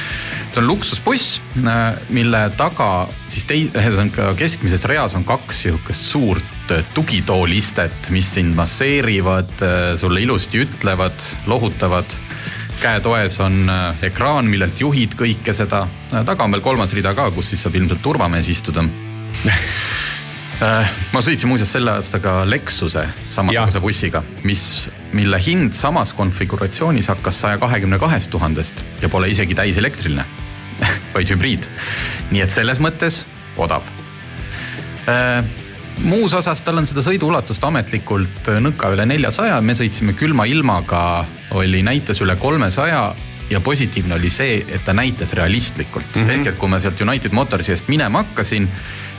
see 0.52 0.62
on 0.62 0.68
luksusbuss, 0.68 1.40
mille 2.14 2.44
taga 2.58 2.90
siis 3.30 3.48
tei-, 3.50 3.66
ühesõnaga 3.68 4.30
keskmises 4.38 4.86
reas 4.90 5.14
on 5.18 5.26
kaks 5.26 5.64
sihukest 5.66 6.06
suurt 6.12 6.74
äh, 6.76 6.86
tugitoolistet, 6.94 8.12
mis 8.14 8.30
sind 8.38 8.54
masseerivad, 8.58 9.52
sulle 10.00 10.22
ilusti 10.22 10.64
ütlevad, 10.64 11.26
lohutavad. 11.50 12.18
Käetoes 12.80 13.40
on 13.44 13.68
äh, 13.68 14.04
ekraan, 14.08 14.48
millelt 14.48 14.80
juhid 14.80 15.12
kõike 15.18 15.52
seda, 15.56 15.82
taga 16.10 16.46
on 16.46 16.54
veel 16.54 16.62
kolmas 16.64 16.94
rida 16.96 17.12
ka, 17.18 17.28
kus 17.34 17.52
siis 17.52 17.66
saab 17.66 17.76
ilmselt 17.76 18.00
turvamees 18.06 18.48
istuda. 18.54 18.86
Äh, 19.44 19.66
ma 20.60 21.22
sõitsin 21.24 21.48
muuseas 21.48 21.72
selle 21.72 21.94
aastaga 21.96 22.42
Lexuse 22.48 23.06
samasuguse 23.32 23.80
bussiga, 23.80 24.22
mis, 24.44 24.64
mille 25.16 25.40
hind 25.40 25.72
samas 25.76 26.12
konfiguratsioonis 26.16 27.08
hakkas 27.12 27.40
saja 27.46 27.60
kahekümne 27.60 27.98
kahest 28.02 28.30
tuhandest 28.32 28.84
ja 29.00 29.08
pole 29.08 29.30
isegi 29.32 29.56
täiselektriline, 29.56 30.26
vaid 31.14 31.32
hübriid. 31.32 31.64
nii 32.30 32.44
et 32.44 32.52
selles 32.52 32.80
mõttes 32.82 33.24
odav. 33.60 33.88
muus 36.04 36.34
osas 36.36 36.62
tal 36.62 36.78
on 36.78 36.86
seda 36.86 37.02
sõiduulatust 37.04 37.64
ametlikult 37.64 38.52
nõka 38.60 38.92
üle 38.92 39.08
neljasaja, 39.08 39.60
me 39.60 39.74
sõitsime 39.74 40.12
külma 40.12 40.44
ilmaga, 40.44 41.24
oli 41.56 41.82
näites 41.82 42.20
üle 42.20 42.36
kolmesaja 42.36 43.02
ja 43.50 43.60
positiivne 43.60 44.14
oli 44.14 44.30
see, 44.30 44.60
et 44.68 44.84
ta 44.84 44.92
näitas 44.94 45.32
realistlikult 45.32 46.16
mm, 46.16 46.22
-hmm. 46.22 46.30
ehk 46.30 46.46
et 46.46 46.58
kui 46.58 46.68
ma 46.68 46.80
sealt 46.80 47.00
United 47.00 47.32
Motorsi 47.32 47.72
eest 47.72 47.88
minema 47.88 48.22
hakkasin, 48.22 48.68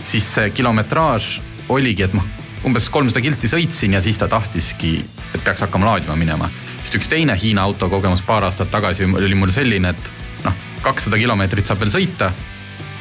siis 0.03 0.27
see 0.35 0.49
kilometraaž 0.55 1.33
oligi, 1.69 2.05
et 2.05 2.13
noh, 2.17 2.25
umbes 2.67 2.89
kolmsada 2.93 3.21
kilti 3.23 3.49
sõitsin 3.49 3.95
ja 3.95 4.01
siis 4.03 4.19
ta 4.21 4.27
tahtiski, 4.29 4.99
et 5.33 5.41
peaks 5.43 5.63
hakkama 5.65 5.93
laadima 5.93 6.15
minema. 6.19 6.49
sest 6.81 6.97
üks 6.97 7.09
teine 7.09 7.35
Hiina 7.37 7.61
auto 7.61 7.89
kogemus 7.89 8.21
paar 8.25 8.43
aastat 8.43 8.71
tagasi 8.71 9.05
oli 9.05 9.35
mul 9.35 9.51
selline, 9.53 9.89
et 9.89 10.11
noh, 10.45 10.55
kakssada 10.81 11.17
kilomeetrit 11.17 11.65
saab 11.65 11.79
veel 11.79 11.93
sõita, 11.93 12.31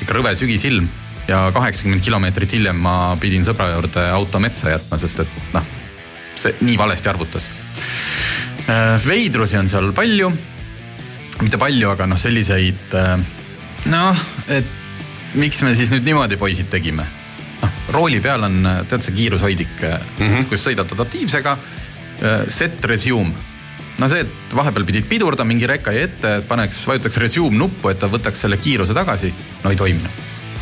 ikka 0.01 0.17
rõve 0.17 0.35
sügisilm 0.37 0.89
ja 1.29 1.51
kaheksakümmend 1.55 2.05
kilomeetrit 2.05 2.53
hiljem 2.57 2.81
ma 2.81 3.17
pidin 3.21 3.45
sõbra 3.47 3.71
juurde 3.75 4.07
auto 4.11 4.41
metsa 4.41 4.75
jätma, 4.75 4.99
sest 5.01 5.25
et 5.25 5.41
noh, 5.55 5.67
see 6.41 6.57
nii 6.61 6.79
valesti 6.79 7.09
arvutas. 7.09 7.51
veidrusi 9.05 9.59
on 9.59 9.69
seal 9.69 9.93
palju, 9.93 10.31
mitte 11.41 11.59
palju, 11.59 11.91
aga 11.91 12.07
noh, 12.07 12.21
selliseid 12.21 12.95
äh, 12.97 13.17
noh, 13.91 14.27
et 14.49 14.80
miks 15.35 15.63
me 15.63 15.75
siis 15.75 15.93
nüüd 15.93 16.07
niimoodi 16.07 16.39
poisid 16.41 16.71
tegime? 16.73 17.07
noh, 17.61 17.77
rooli 17.93 18.21
peal 18.25 18.47
on, 18.47 18.65
tead 18.89 19.05
see 19.05 19.15
kiirushoidik 19.19 19.83
mm, 19.85 20.19
-hmm. 20.19 20.49
kus 20.49 20.65
sõidad 20.65 20.93
adaptiivsega. 20.97 21.57
Set 22.49 22.85
resume, 22.85 23.33
no 23.99 24.09
see, 24.09 24.25
et 24.25 24.55
vahepeal 24.57 24.85
pidid 24.85 25.07
pidurdama, 25.09 25.49
mingi 25.49 25.69
reka 25.69 25.93
jäi 25.93 26.03
ette, 26.05 26.33
paneks, 26.49 26.83
vajutaks 26.89 27.17
resume 27.17 27.57
nuppu, 27.57 27.89
et 27.89 27.99
ta 27.99 28.09
võtaks 28.13 28.45
selle 28.45 28.57
kiiruse 28.57 28.95
tagasi. 28.97 29.33
no 29.65 29.71
ei 29.71 29.77
toiminud. 29.77 30.11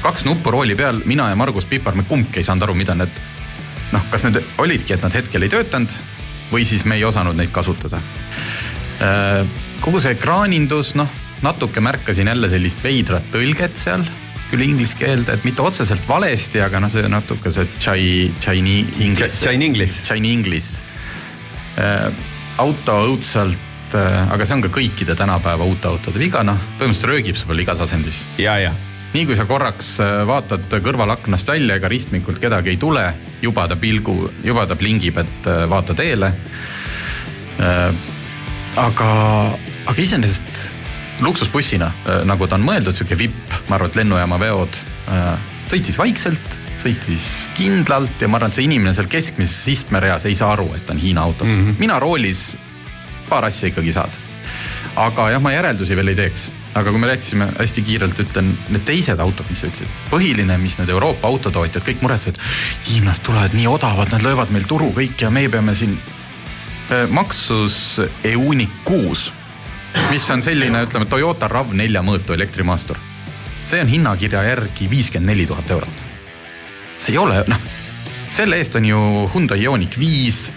kaks 0.02 0.24
nuppu 0.24 0.50
rooli 0.50 0.74
peal, 0.74 1.00
mina 1.04 1.28
ja 1.28 1.36
Margus 1.36 1.64
Pipar, 1.64 1.94
me 1.94 2.02
kumbki 2.02 2.38
ei 2.38 2.44
saanud 2.44 2.62
aru, 2.62 2.74
mida 2.74 2.94
need 2.94 3.10
noh, 3.92 4.04
kas 4.10 4.24
need 4.24 4.42
olidki, 4.58 4.94
et 4.94 5.02
nad 5.02 5.14
hetkel 5.14 5.42
ei 5.42 5.48
töötanud 5.52 5.94
või 6.52 6.64
siis 6.68 6.84
me 6.84 6.96
ei 6.96 7.04
osanud 7.04 7.36
neid 7.36 7.50
kasutada. 7.52 8.00
kogu 9.80 10.00
see 10.00 10.14
ekraanindus, 10.16 10.94
noh, 10.98 11.10
natuke 11.42 11.80
märkasin 11.80 12.26
jälle 12.26 12.50
sellist 12.50 12.82
veidrat 12.84 13.30
tõlget 13.32 13.76
seal, 13.78 14.04
küll 14.51 14.64
inglise 14.64 14.96
keelde, 14.99 15.36
et 15.36 15.46
mitte 15.46 15.62
otseselt 15.62 16.05
valesti, 16.09 16.62
aga 16.64 16.80
noh, 16.80 16.92
see 16.92 17.09
natuke 17.11 17.53
see 17.53 17.68
Chai, 17.78 18.03
Chinese 18.40 18.99
English. 19.05 19.42
Chine 19.44 19.64
English. 19.64 20.03
Chine 20.09 20.32
English. 20.32 20.82
auto 22.59 22.94
õudselt, 23.07 23.94
aga 23.94 24.44
see 24.44 24.57
on 24.57 24.64
ka 24.64 24.72
kõikide 24.80 25.14
tänapäeva 25.16 25.68
uute 25.68 25.88
autode 25.92 26.18
viga, 26.18 26.42
noh, 26.42 26.59
põhimõtteliselt 26.80 27.12
röögib 27.12 27.38
sul 27.38 27.62
igas 27.62 27.80
asendis 27.84 28.24
ja, 28.40 28.59
ja 28.59 28.72
nii 29.14 29.24
kui 29.28 29.36
sa 29.38 29.46
korraks 29.49 29.94
äh, 30.05 30.20
vaatad 30.28 30.68
kõrvalaknast 30.84 31.49
välja, 31.49 31.78
ega 31.78 31.88
ristmikult 31.88 32.40
kedagi 32.42 32.74
ei 32.74 32.80
tule, 32.80 33.05
juba 33.42 33.64
ta 33.68 33.76
pilgu, 33.80 34.28
juba 34.44 34.66
ta 34.68 34.76
plingib, 34.76 35.20
et 35.22 35.49
äh, 35.49 35.64
vaata 35.70 35.96
teele. 35.96 36.32
aga, 38.78 39.09
aga 39.90 40.03
iseenesest 40.03 40.68
luksusbussina, 41.20 41.90
nagu 42.28 42.46
ta 42.46 42.58
on 42.58 42.66
mõeldud, 42.66 42.94
sihuke 42.94 43.18
vipp, 43.18 43.54
ma 43.68 43.78
arvan, 43.78 43.90
et 43.90 43.98
lennujaama 43.98 44.38
veod 44.40 44.80
äh, 45.10 45.32
sõitis 45.68 45.98
vaikselt, 45.98 46.56
sõitis 46.78 47.48
kindlalt 47.58 48.22
ja 48.22 48.30
ma 48.30 48.38
arvan, 48.38 48.52
et 48.52 48.58
see 48.58 48.68
inimene 48.68 48.94
seal 48.96 49.10
keskmises 49.10 49.66
istmereas 49.74 50.28
ei 50.28 50.36
saa 50.38 50.54
aru, 50.54 50.68
et 50.76 50.86
ta 50.86 50.94
on 50.94 51.02
Hiina 51.02 51.24
autos 51.26 51.50
mm. 51.50 51.66
-hmm. 51.66 51.82
mina 51.82 51.98
roolis 51.98 52.56
paar 53.28 53.44
asja 53.44 53.68
ikkagi 53.68 53.92
saad. 53.92 54.18
aga 54.96 55.30
jah, 55.30 55.42
ma 55.42 55.52
järeldusi 55.52 55.96
veel 55.96 56.08
ei 56.08 56.16
teeks, 56.18 56.48
aga 56.74 56.90
kui 56.90 57.00
me 57.00 57.06
rääkisime 57.06 57.48
hästi 57.58 57.82
kiirelt, 57.82 58.18
ütlen 58.18 58.48
need 58.68 58.84
teised 58.84 59.20
autod, 59.20 59.46
mis 59.50 59.60
sa 59.60 59.68
ütlesid, 59.68 59.90
põhiline, 60.10 60.56
mis 60.58 60.78
need 60.78 60.90
Euroopa 60.90 61.28
autotootjad 61.28 61.84
kõik 61.86 62.02
muretsesid, 62.02 62.40
hiinlased 62.88 63.22
tulevad 63.22 63.54
nii 63.54 63.66
odavad, 63.70 64.10
nad 64.12 64.24
löövad 64.26 64.50
meil 64.50 64.66
turu 64.66 64.90
kõik 64.96 65.22
ja 65.22 65.30
meie 65.30 65.48
peame 65.48 65.74
siin. 65.74 65.98
maksus 67.08 68.00
EUNIC 68.24 68.70
kuus, 68.84 69.32
mis 70.11 70.30
on 70.30 70.43
selline, 70.43 70.82
ütleme 70.86 71.09
Toyota 71.09 71.49
RAV4 71.49 72.03
mõõtu 72.05 72.36
elektrimaastur. 72.36 72.99
see 73.68 73.80
on 73.84 73.89
hinnakirja 73.89 74.43
järgi 74.43 74.86
viiskümmend 74.91 75.30
neli 75.30 75.47
tuhat 75.47 75.70
eurot. 75.70 76.05
see 76.97 77.12
ei 77.12 77.18
ole, 77.18 77.43
noh, 77.47 77.61
selle 78.30 78.57
eest 78.57 78.76
on 78.76 78.84
ju 78.84 79.01
Hyundai 79.34 79.62
Ioniq 79.62 79.99
viis. 79.99 80.53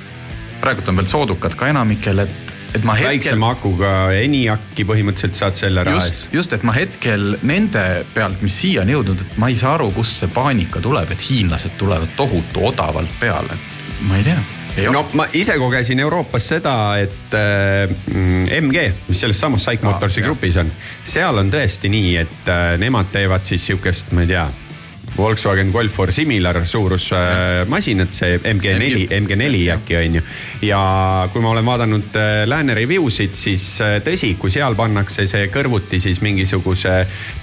praegult 0.61 0.89
on 0.89 0.95
veel 1.01 1.07
soodukad 1.07 1.55
ka 1.57 1.67
enamikel, 1.67 2.19
et, 2.19 2.53
et 2.75 2.83
ma 2.83 2.93
hetkel 2.93 3.15
väiksema 3.15 3.51
akuga 3.55 3.91
ENIAC-i 4.13 4.85
põhimõtteliselt 4.85 5.39
saad 5.39 5.59
selle 5.59 5.83
raha 5.83 6.05
eest,. 6.05 6.29
just, 6.33 6.53
et 6.53 6.63
ma 6.63 6.75
hetkel 6.77 7.37
nende 7.41 8.05
pealt, 8.13 8.41
mis 8.45 8.61
siia 8.61 8.85
on 8.85 8.93
jõudnud, 8.93 9.25
et 9.25 9.37
ma 9.41 9.49
ei 9.49 9.59
saa 9.59 9.75
aru, 9.79 9.91
kust 9.95 10.21
see 10.21 10.31
paanika 10.31 10.83
tuleb, 10.83 11.11
et 11.11 11.29
hiinlased 11.29 11.77
tulevad 11.81 12.15
tohutu 12.15 12.67
odavalt 12.71 13.19
peale. 13.19 13.59
ma 14.07 14.17
ei 14.17 14.27
tea. 14.31 14.60
No 14.91 15.03
ma 15.13 15.27
ise 15.33 15.57
kogesin 15.59 15.99
Euroopas 15.99 16.47
seda, 16.53 16.75
et 17.01 17.35
äh, 17.37 17.91
MG, 18.61 18.87
mis 19.07 19.19
selles 19.19 19.39
samas 19.39 19.65
Saik 19.67 19.83
Motorsi 19.85 20.23
grupis 20.23 20.57
on, 20.61 20.71
seal 21.03 21.37
on 21.41 21.51
tõesti 21.51 21.91
nii, 21.91 22.11
et 22.21 22.51
äh, 22.51 22.73
nemad 22.81 23.11
teevad 23.13 23.45
siis 23.47 23.65
sihukest, 23.71 24.13
ma 24.15 24.25
ei 24.25 24.31
tea, 24.31 24.45
Volkswagen 25.21 25.71
Golf 25.71 25.99
or 25.99 26.11
similar 26.11 26.61
suurusmasinad, 26.65 28.13
see 28.15 28.37
MG4, 28.37 29.07
MG4 29.21 29.61
äkki 29.75 29.97
on 29.99 30.15
ju. 30.19 30.23
ja 30.65 30.81
kui 31.33 31.41
ma 31.43 31.53
olen 31.53 31.65
vaadanud 31.65 32.15
äh, 32.19 32.43
lääne 32.49 32.75
review 32.77 33.09
sid, 33.13 33.35
siis 33.37 33.65
äh, 33.81 33.99
tõsi, 34.05 34.33
kui 34.39 34.51
seal 34.53 34.75
pannakse 34.75 35.27
see 35.29 35.47
kõrvuti 35.53 36.01
siis 36.03 36.21
mingisuguse 36.25 36.95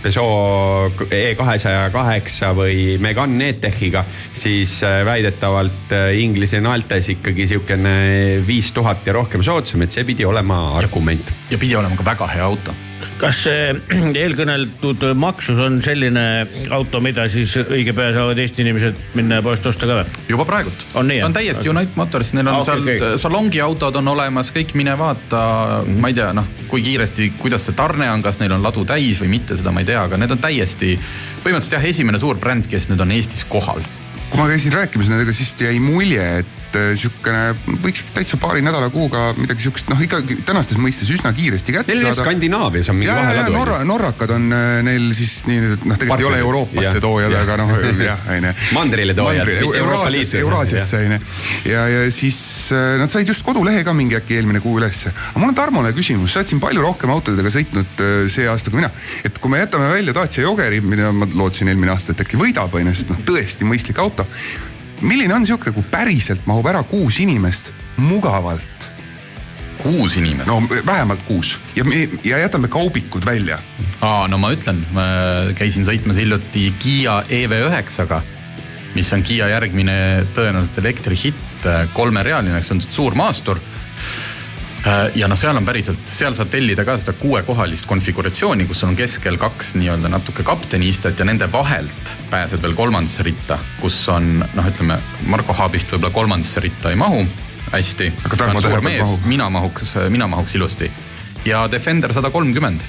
Peugeot 0.02 1.06
E 1.10 1.34
kahesaja 1.38 1.88
kaheksa 1.94 2.52
või 2.56 2.98
Megane 3.02 3.52
E-Techiga, 3.52 4.04
siis 4.32 4.78
äh, 4.86 5.00
väidetavalt 5.06 5.94
äh, 5.94 6.10
Inglise 6.22 6.60
naeltes 6.64 7.12
ikkagi 7.14 7.46
siukene 7.48 7.94
viis 8.46 8.72
tuhat 8.76 9.06
ja 9.06 9.16
rohkem 9.16 9.44
soodsam, 9.44 9.86
et 9.86 9.94
see 9.94 10.06
pidi 10.08 10.26
olema 10.28 10.76
argument. 10.78 11.32
ja 11.50 11.58
pidi 11.58 11.76
olema 11.76 11.96
ka 11.96 12.06
väga 12.12 12.30
hea 12.34 12.44
auto. 12.44 12.87
Kas 13.18 13.40
see 13.46 13.72
eelkõneldud 14.22 15.04
maksus 15.18 15.58
on 15.62 15.80
selline 15.84 16.24
auto, 16.74 17.00
mida 17.04 17.26
siis 17.32 17.54
õige 17.64 17.94
pea 17.96 18.12
saavad 18.16 18.38
Eesti 18.38 18.64
inimesed 18.64 19.00
minna 19.18 19.40
poest 19.44 19.66
osta 19.68 19.88
ka 19.88 20.00
või? 20.00 20.16
juba 20.30 20.46
praegult. 20.48 20.84
On 20.98 21.08
nii, 21.08 21.20
ta 21.22 21.28
on 21.28 21.34
jah? 21.34 21.38
täiesti 21.40 21.66
Okei. 21.66 21.74
United 21.74 22.00
Motors, 22.00 22.32
neil 22.36 22.46
on 22.46 22.58
Ah, 22.58 22.62
okay, 22.62 22.68
seal 22.68 22.84
okay. 22.96 23.22
salongiautod 23.22 24.00
on 24.00 24.12
olemas, 24.14 24.52
kõik 24.54 24.74
mine 24.78 24.94
vaata, 24.98 25.42
ma 25.98 26.12
ei 26.12 26.18
tea, 26.18 26.30
noh, 26.36 26.46
kui 26.70 26.84
kiiresti, 26.86 27.32
kuidas 27.40 27.68
see 27.68 27.76
tarne 27.78 28.10
on, 28.12 28.24
kas 28.24 28.40
neil 28.42 28.54
on 28.56 28.64
ladu 28.64 28.84
täis 28.88 29.22
või 29.24 29.32
mitte, 29.38 29.58
seda 29.58 29.74
ma 29.74 29.84
ei 29.84 29.90
tea, 29.90 30.02
aga 30.08 30.20
need 30.20 30.34
on 30.34 30.42
täiesti, 30.42 30.94
põhimõtteliselt 31.44 31.78
jah, 31.78 31.88
esimene 31.90 32.20
suur 32.22 32.38
bränd, 32.40 32.68
kes 32.70 32.88
nüüd 32.92 33.02
on 33.04 33.14
Eestis 33.16 33.44
kohal. 33.48 33.82
kui 34.28 34.40
ma 34.42 34.48
käisin 34.50 34.74
rääkimas 34.74 35.08
nendega, 35.08 35.32
siis 35.32 35.54
jäi 35.56 35.78
mulje, 35.80 36.24
et 36.42 36.57
äh, 36.76 36.90
siukene 36.98 37.54
võiks 37.82 38.04
täitsa 38.14 38.38
paari 38.40 38.62
nädala 38.64 38.90
kuuga 38.92 39.30
midagi 39.38 39.66
siukest, 39.66 39.88
noh 39.92 40.00
ikkagi 40.02 40.40
tänastes 40.46 40.78
mõistes 40.80 41.10
üsna 41.14 41.32
kiiresti 41.36 41.74
kätte 41.76 41.94
Neil 41.94 42.04
saada. 42.06 42.24
Skandinaavias 42.26 42.90
on 42.92 42.98
mingi 42.98 43.12
vaheladu. 43.12 43.54
Norra, 43.54 43.78
norrakad 43.88 44.34
on 44.36 44.48
äh, 44.54 44.66
neil 44.86 45.08
siis 45.16 45.42
nii, 45.48 45.62
noh, 45.84 45.98
tegelikult 46.00 46.24
ei 46.24 46.28
ole 46.30 46.40
Euroopasse 46.44 47.02
toojad, 47.04 47.36
aga 47.40 47.58
noh, 47.62 47.74
jah, 48.02 48.28
onju. 48.36 48.52
Mandrile 48.76 49.16
toojad, 49.18 49.48
mitte 49.48 49.80
Euroopa 49.82 50.12
Liitu. 50.14 50.40
Euraasiasse 50.42 51.02
onju. 51.06 51.20
ja, 51.72 51.84
ja 51.94 52.06
siis 52.14 52.40
äh, 52.76 52.96
nad 53.00 53.12
said 53.12 53.28
just 53.28 53.46
kodulehe 53.46 53.84
ka 53.86 53.96
mingi 53.96 54.18
äkki 54.18 54.38
eelmine 54.40 54.62
kuu 54.64 54.78
ülesse. 54.80 55.12
aga 55.32 55.42
mul 55.42 55.52
on 55.52 55.58
Tarmole 55.58 55.92
küsimus, 55.96 56.34
sa 56.34 56.42
oled 56.42 56.52
siin 56.52 56.62
palju 56.62 56.84
rohkem 56.84 57.12
autodega 57.14 57.52
sõitnud 57.52 58.06
see 58.32 58.48
aasta 58.50 58.72
kui 58.72 58.82
mina. 58.82 58.92
et 59.24 59.38
kui 59.38 59.52
me 59.52 59.62
jätame 59.62 59.90
välja 59.92 60.14
Dacia 60.16 60.44
Jogeri, 60.44 60.80
mida 60.84 61.12
ma 61.12 61.28
lootsin 61.34 61.70
eelmine 61.72 61.94
aasta, 61.94 62.14
et 62.14 62.26
äkki 62.26 62.40
võidab 62.40 62.74
onju, 62.74 62.94
sest 62.94 63.14
noh, 63.14 63.22
tõesti 63.28 63.68
mõistlik 63.68 64.00
auto 64.02 64.26
milline 65.00 65.34
on 65.34 65.46
sihuke, 65.46 65.72
kui 65.74 65.84
päriselt 65.90 66.46
mahub 66.46 66.66
ära 66.70 66.82
kuus 66.86 67.20
inimest 67.22 67.72
mugavalt? 68.02 68.66
kuus 69.78 70.16
inimest 70.18 70.50
no 70.50 70.58
vähemalt 70.86 71.22
kuus 71.22 71.52
ja, 71.76 71.84
ja 72.24 72.38
jätame 72.42 72.68
kaubikud 72.68 73.26
välja. 73.26 73.58
aa, 74.00 74.26
no 74.28 74.38
ma 74.38 74.50
ütlen, 74.54 74.80
ma 74.92 75.04
käisin 75.58 75.86
sõitmas 75.86 76.18
hiljuti 76.18 76.72
Kiia 76.82 77.20
EV9-ga, 77.22 78.20
mis 78.96 79.12
on 79.14 79.22
Kiia 79.22 79.48
järgmine 79.54 79.98
tõenäoliselt 80.34 80.80
elektrihitt, 80.82 81.68
kolmerealine, 81.94 82.62
see 82.62 82.74
on 82.76 82.82
suur 82.82 83.14
maastur. 83.18 83.62
Ja 85.14 85.28
noh, 85.28 85.38
seal 85.38 85.56
on 85.58 85.66
päriselt, 85.66 86.06
seal 86.06 86.36
saad 86.36 86.50
tellida 86.52 86.84
ka 86.86 86.94
seda 87.00 87.12
kuuekohalist 87.18 87.88
konfiguratsiooni, 87.90 88.66
kus 88.68 88.84
on 88.86 88.96
keskel 88.96 89.36
kaks 89.40 89.74
nii-öelda 89.78 90.10
natuke 90.12 90.46
kapteni 90.46 90.88
istet 90.92 91.18
ja 91.18 91.26
nende 91.28 91.50
vahelt 91.52 92.14
pääsed 92.30 92.62
veel 92.62 92.76
kolmandasse 92.78 93.26
ritta, 93.26 93.58
kus 93.82 93.98
on 94.12 94.38
noh, 94.40 94.70
ütleme 94.70 95.00
Marko 95.26 95.56
Haabicht 95.58 95.92
võib-olla 95.92 96.14
kolmandasse 96.14 96.62
ritta 96.64 96.94
ei 96.94 97.00
mahu 97.00 97.26
hästi. 97.72 98.12
Aga 98.24 98.40
Tarmo 98.40 98.62
Tähepõld 98.64 98.86
mees 98.86 99.02
mahub., 99.02 99.26
mina 99.28 99.50
mahuks, 99.52 99.92
mina 100.14 100.30
mahuks 100.30 100.56
ilusti 100.56 100.88
ja 101.44 101.66
Defender 101.70 102.14
sada 102.14 102.30
kolmkümmend 102.30 102.86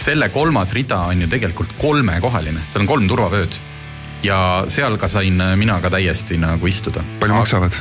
selle 0.00 0.28
kolmas 0.32 0.72
rida 0.72 1.02
on 1.10 1.22
ju 1.22 1.28
tegelikult 1.28 1.74
kolmekohaline, 1.78 2.62
seal 2.72 2.84
on 2.84 2.88
kolm 2.88 3.08
turvavööd. 3.08 3.60
ja 4.22 4.64
seal 4.68 4.96
ka 5.00 5.08
sain 5.08 5.42
mina 5.56 5.80
ka 5.80 5.90
täiesti 5.90 6.38
nagu 6.40 6.66
istuda. 6.66 7.04
palju 7.20 7.34
maksavad? 7.34 7.76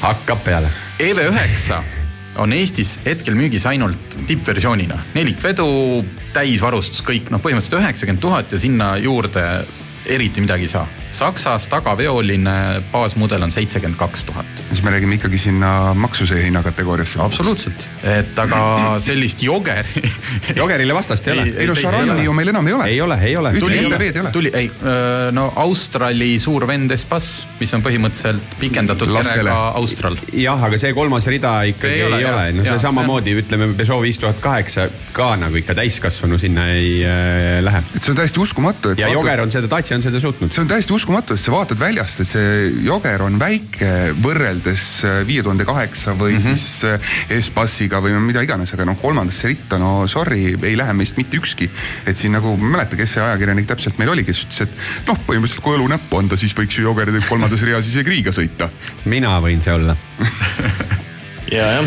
hakkab 0.00 0.44
peale. 0.44 0.70
EV9 0.98 1.97
on 2.38 2.52
Eestis 2.54 2.96
hetkel 3.04 3.36
müügis 3.38 3.66
ainult 3.68 4.18
tippversioonina, 4.28 4.98
nelikvedu, 5.14 5.68
täisvarustus, 6.34 7.02
kõik 7.06 7.32
noh, 7.34 7.42
põhimõtteliselt 7.42 7.82
üheksakümmend 7.82 8.22
tuhat 8.22 8.54
ja 8.54 8.60
sinna 8.62 8.94
juurde 9.02 9.44
eriti 10.08 10.40
midagi 10.40 10.68
ei 10.68 10.72
saa. 10.72 10.86
Saksas 11.12 11.68
tagaveoline 11.72 12.82
baasmudel 12.92 13.42
on 13.44 13.52
seitsekümmend 13.52 13.98
kaks 14.00 14.24
tuhat. 14.28 14.64
Siis 14.68 14.82
me 14.84 14.90
räägime 14.90 15.14
ikkagi 15.14 15.38
sinna 15.38 15.94
maksuse 15.94 16.42
hinnakategooriasse. 16.42 17.20
absoluutselt, 17.22 17.86
et 18.04 18.38
aga 18.38 18.60
sellist 19.00 19.42
jogeri. 19.42 20.02
Jogerile 20.60 20.94
vastast 20.94 21.28
ei 21.28 21.32
ole. 21.32 21.46
ei 21.56 21.66
no 21.66 21.74
Charani 21.74 22.24
ju 22.24 22.34
meil 22.36 22.52
enam 22.52 22.66
ei 22.66 22.74
ole. 22.74 22.88
ei 22.88 23.00
ole, 23.00 23.18
ei 23.22 23.36
ole. 23.36 23.52
Ole. 23.58 24.30
tuli, 24.32 24.50
ei, 24.54 24.70
no 25.32 25.48
Australi 25.56 26.38
suur 26.38 26.66
vend 26.68 26.92
Espas, 26.94 27.30
mis 27.60 27.72
on 27.74 27.84
põhimõtteliselt 27.84 28.58
pikendatud 28.60 29.12
kerega 29.16 29.56
Austral. 29.78 30.18
jah, 30.32 30.62
aga 30.68 30.80
see 30.80 30.92
kolmas 30.96 31.28
rida 31.30 31.54
ikkagi 31.72 31.88
See 31.88 31.94
ei 31.96 32.04
ei 32.04 32.24
ole, 32.24 32.34
ole, 32.34 32.52
no 32.58 32.66
see 32.68 32.78
samamoodi 32.82 33.36
ütleme 33.40 33.70
Peugeot 33.78 34.02
viis 34.04 34.20
tuhat 34.20 34.40
kaheksa 34.44 34.88
ka 35.16 35.30
nagu 35.40 35.56
ikka 35.60 35.76
täiskasvanu 35.78 36.38
sinna 36.40 36.68
ei 36.74 37.00
äh, 37.06 37.58
lähe. 37.64 37.82
et 37.94 38.02
see 38.02 38.12
on 38.12 38.20
täiesti 38.20 38.42
uskumatu, 38.42 38.92
et 38.94 39.04
ja 39.04 39.12
Joger 39.12 39.44
on 39.44 39.52
seda, 39.52 39.70
Dacia 39.70 39.96
on 39.96 40.04
seda 40.04 40.20
suutnud. 40.20 40.52
see 40.52 40.64
on 40.64 40.70
täiesti 40.70 40.94
uskumatu, 40.96 41.38
et 41.38 41.42
sa 41.42 41.54
vaatad 41.54 41.80
väljast, 41.80 42.24
et 42.24 42.32
see 42.34 42.72
Joger 42.84 43.24
on 43.24 43.40
väike 43.40 43.94
võrreldes 44.22 44.57
viie 45.26 45.42
tuhande 45.42 45.64
kaheksa 45.68 46.14
või 46.18 46.34
mm 46.34 46.38
-hmm. 46.38 46.56
siis 46.56 46.84
äh, 46.84 47.40
S-Passiga 47.40 48.02
või 48.04 48.14
mida 48.20 48.42
iganes, 48.42 48.72
aga 48.74 48.84
noh, 48.88 48.98
kolmandasse 49.00 49.48
ritta, 49.48 49.78
no 49.78 50.06
sorry, 50.06 50.56
ei 50.62 50.76
lähe 50.76 50.92
meist 50.92 51.16
mitte 51.16 51.36
ükski. 51.36 51.70
et 52.06 52.16
siin 52.16 52.32
nagu, 52.32 52.56
ma 52.56 52.66
ei 52.66 52.72
mäleta, 52.76 52.96
kes 52.96 53.12
see 53.12 53.22
ajakirjanik 53.22 53.66
täpselt 53.66 53.98
meil 53.98 54.10
oli, 54.10 54.24
kes 54.24 54.44
ütles, 54.44 54.62
et 54.62 54.70
noh, 55.06 55.18
põhimõtteliselt 55.26 55.64
kui 55.64 55.76
õlunäppu 55.76 56.18
anda, 56.18 56.36
siis 56.36 56.56
võiks 56.56 56.78
ju 56.78 56.84
Joger 56.84 57.12
kolmandas 57.28 57.62
reas 57.62 57.86
isegi 57.86 58.10
Riiga 58.10 58.32
sõita. 58.32 58.70
mina 59.04 59.38
võin 59.40 59.62
see 59.62 59.72
olla. 59.72 59.96
ja, 61.52 61.66
jah, 61.78 61.84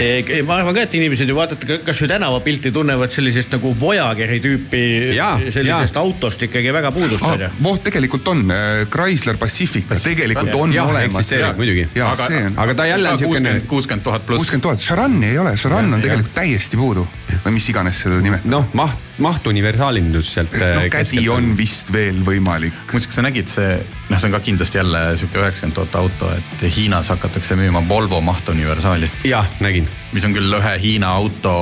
ma 0.48 0.56
arvan 0.60 0.74
ka, 0.76 0.84
et 0.86 0.94
inimesed 0.96 1.28
ju 1.28 1.36
vaadata 1.36 1.78
kasvõi 1.84 2.08
tänavapilti 2.10 2.72
tunnevad 2.72 3.12
sellisest 3.12 3.52
nagu 3.56 3.72
Voyageri 3.80 4.38
tüüpi 4.44 4.82
Jaa, 5.16 5.34
sellisest 5.52 5.96
jaa. 5.98 6.02
autost 6.04 6.42
ikkagi 6.46 6.72
väga 6.72 6.92
puudust 6.94 7.24
Ah, 7.26 7.46
voh, 7.62 7.78
tegelikult 7.84 8.28
on 8.32 8.44
äh, 8.54 8.86
Chrysler 8.92 9.36
Pacifica, 9.40 9.98
tegelikult 10.00 10.54
on 10.56 10.72
Jah, 10.74 10.88
olemas. 10.90 11.32
muidugi. 11.56 11.88
ja 11.94 12.12
see 12.16 12.44
on 12.46 12.58
aga 12.64 12.74
ta 12.74 12.86
jälle 12.88 13.12
on 13.12 13.18
siukene, 13.18 13.54
kuuskümmend 13.68 14.04
tuhat 14.04 14.26
pluss. 14.26 14.44
kuuskümmend 14.44 14.62
tuhat, 14.68 14.78
Charani 14.84 15.26
ei 15.34 15.38
ole, 15.38 15.54
Charan 15.56 15.94
on 15.94 16.00
tegelikult 16.02 16.34
täiesti 16.34 16.76
puudu 16.80 17.06
või 17.44 17.56
mis 17.56 17.68
iganes 17.72 18.02
seda 18.04 18.20
nimetada. 18.24 18.50
noh, 18.56 18.68
maht, 18.74 18.98
mahtuniversaalindus 19.20 20.32
sealt. 20.34 20.54
noh, 20.60 20.86
kädi 20.92 21.24
on. 21.32 21.52
vist 21.56 21.92
veel 21.92 22.20
võimalik. 22.26 22.76
muideks, 22.92 23.10
kas 23.10 23.20
sa 23.20 23.26
nägid 23.26 23.50
see, 23.52 23.78
noh, 24.08 24.18
see 24.18 24.30
on 24.30 24.36
ka 24.36 24.42
kindlasti 24.44 24.80
jälle 24.80 25.04
sihuke 25.20 25.42
üheksakümmend 25.42 25.78
tuhat 25.78 25.98
auto, 26.02 26.30
et 26.36 26.66
Hiinas 26.76 27.12
hakatakse 27.14 27.58
müüma 27.60 27.82
Volvo 27.88 28.20
mahtuniversaali, 28.24 29.10
jah, 29.28 29.48
nägin. 29.60 29.88
mis 30.12 30.24
on 30.24 30.36
küll 30.36 30.60
ühe 30.60 30.76
Hiina 30.82 31.14
auto 31.20 31.56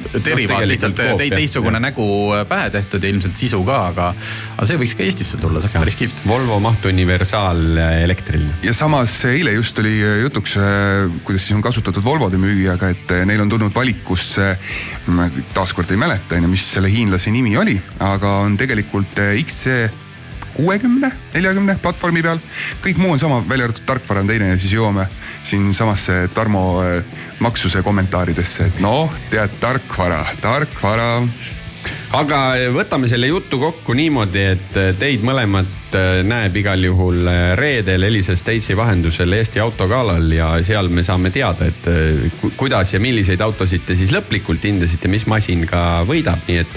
derivaat 0.00 0.64
tegelikult 0.64 0.70
lihtsalt 0.70 0.96
koopia, 0.96 1.16
tei- 1.20 1.30
teistsugune 1.34 1.78
jah. 1.78 1.84
nägu 1.88 2.06
pähe 2.48 2.70
tehtud 2.70 3.04
ja 3.04 3.12
ilmselt 3.12 3.36
sisu 3.36 3.62
ka, 3.66 3.78
aga, 3.92 4.08
aga 4.56 4.68
see 4.68 4.80
võiks 4.80 4.96
ka 4.98 5.06
Eestisse 5.06 5.40
tulla, 5.42 5.62
see 5.62 5.70
on 5.72 5.84
päris 5.84 5.98
kihvt. 6.00 6.22
Volvo 6.28 6.60
mahtuniversaal 6.64 7.62
elektriline. 8.02 8.52
ja 8.66 8.74
samas 8.76 9.16
eile 9.30 9.52
just 9.56 9.78
oli 9.82 9.96
jutuks, 10.22 10.56
kuidas 11.24 11.46
siis 11.46 11.56
on 11.56 11.62
kasutatud 11.64 12.04
Volvode 12.04 12.40
müügijaga, 12.40 12.90
et 12.94 13.16
neil 13.28 13.40
on 13.44 13.48
tulnud 13.52 13.74
valikusse, 13.74 14.52
ma 15.14 15.28
taaskord 15.54 15.90
ei 15.90 16.00
mäleta, 16.00 16.36
onju, 16.38 16.48
mis 16.50 16.66
selle 16.74 16.90
hiinlase 16.92 17.30
nimi 17.34 17.56
oli, 17.60 17.76
aga 18.00 18.40
on 18.44 18.56
tegelikult 18.60 19.20
XC 19.44 19.90
kuuekümne, 20.60 21.10
neljakümne 21.34 21.78
platvormi 21.82 22.22
peal. 22.22 22.40
kõik 22.84 23.00
muu 23.00 23.14
on 23.14 23.22
sama, 23.22 23.40
välja 23.48 23.68
arvatud 23.68 23.86
tarkvara 23.88 24.20
on 24.20 24.28
teine 24.28 24.52
ja 24.52 24.58
siis 24.58 24.74
jõuame 24.76 25.06
siinsamasse 25.42 26.28
Tarmo 26.34 26.82
eh, 26.84 27.04
maksuse 27.40 27.82
kommentaaridesse, 27.82 28.68
et 28.68 28.82
noh, 28.84 29.12
tead 29.32 29.56
tarkvara, 29.60 30.24
tarkvara 30.40 31.10
aga 32.16 32.38
võtame 32.74 33.08
selle 33.10 33.28
jutu 33.30 33.58
kokku 33.62 33.94
niimoodi, 33.94 34.42
et 34.56 34.78
teid 34.98 35.22
mõlemat 35.26 35.94
äh, 35.94 36.20
näeb 36.26 36.56
igal 36.58 36.82
juhul 36.82 37.28
äh, 37.30 37.52
reedel 37.58 38.02
Elisa 38.08 38.34
Statesi 38.36 38.74
vahendusel 38.78 39.32
Eesti 39.36 39.60
autogalal 39.62 40.26
ja 40.34 40.48
seal 40.66 40.88
me 40.90 41.04
saame 41.06 41.30
teada, 41.34 41.68
et 41.70 41.86
äh, 41.90 42.24
ku- 42.40 42.50
kuidas 42.58 42.92
ja 42.96 43.00
milliseid 43.02 43.40
autosid 43.46 43.84
te 43.86 43.94
siis 43.98 44.10
lõplikult 44.14 44.66
hindasite, 44.66 45.08
mis 45.10 45.26
masin 45.30 45.62
ka 45.70 46.02
võidab, 46.08 46.42
nii 46.48 46.58
et 46.64 46.74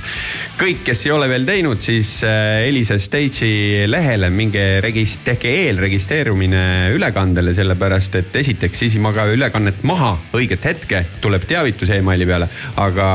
kõik, 0.62 0.84
kes 0.86 1.01
ei 1.08 1.16
ole 1.16 1.30
veel 1.32 1.47
teinud, 1.49 1.82
siis 1.82 2.14
äh, 2.30 2.68
Elisa 2.70 2.99
Statesi 3.01 3.84
lehele 3.89 4.30
minge 4.34 4.64
regis-, 4.86 5.18
tehke 5.26 5.49
eelregistreerumine 5.64 6.93
ülekandele, 6.93 7.56
sellepärast 7.58 8.20
et 8.22 8.39
esiteks 8.43 8.86
siis 8.86 8.99
ei 8.99 9.04
maga 9.04 9.26
ülekannet 9.34 9.82
maha 9.82 10.14
õiget 10.38 10.70
hetke, 10.70 11.04
tuleb 11.26 11.49
teavitus 11.49 11.89
emaili 11.97 12.30
peale, 12.30 12.47
aga 12.86 13.10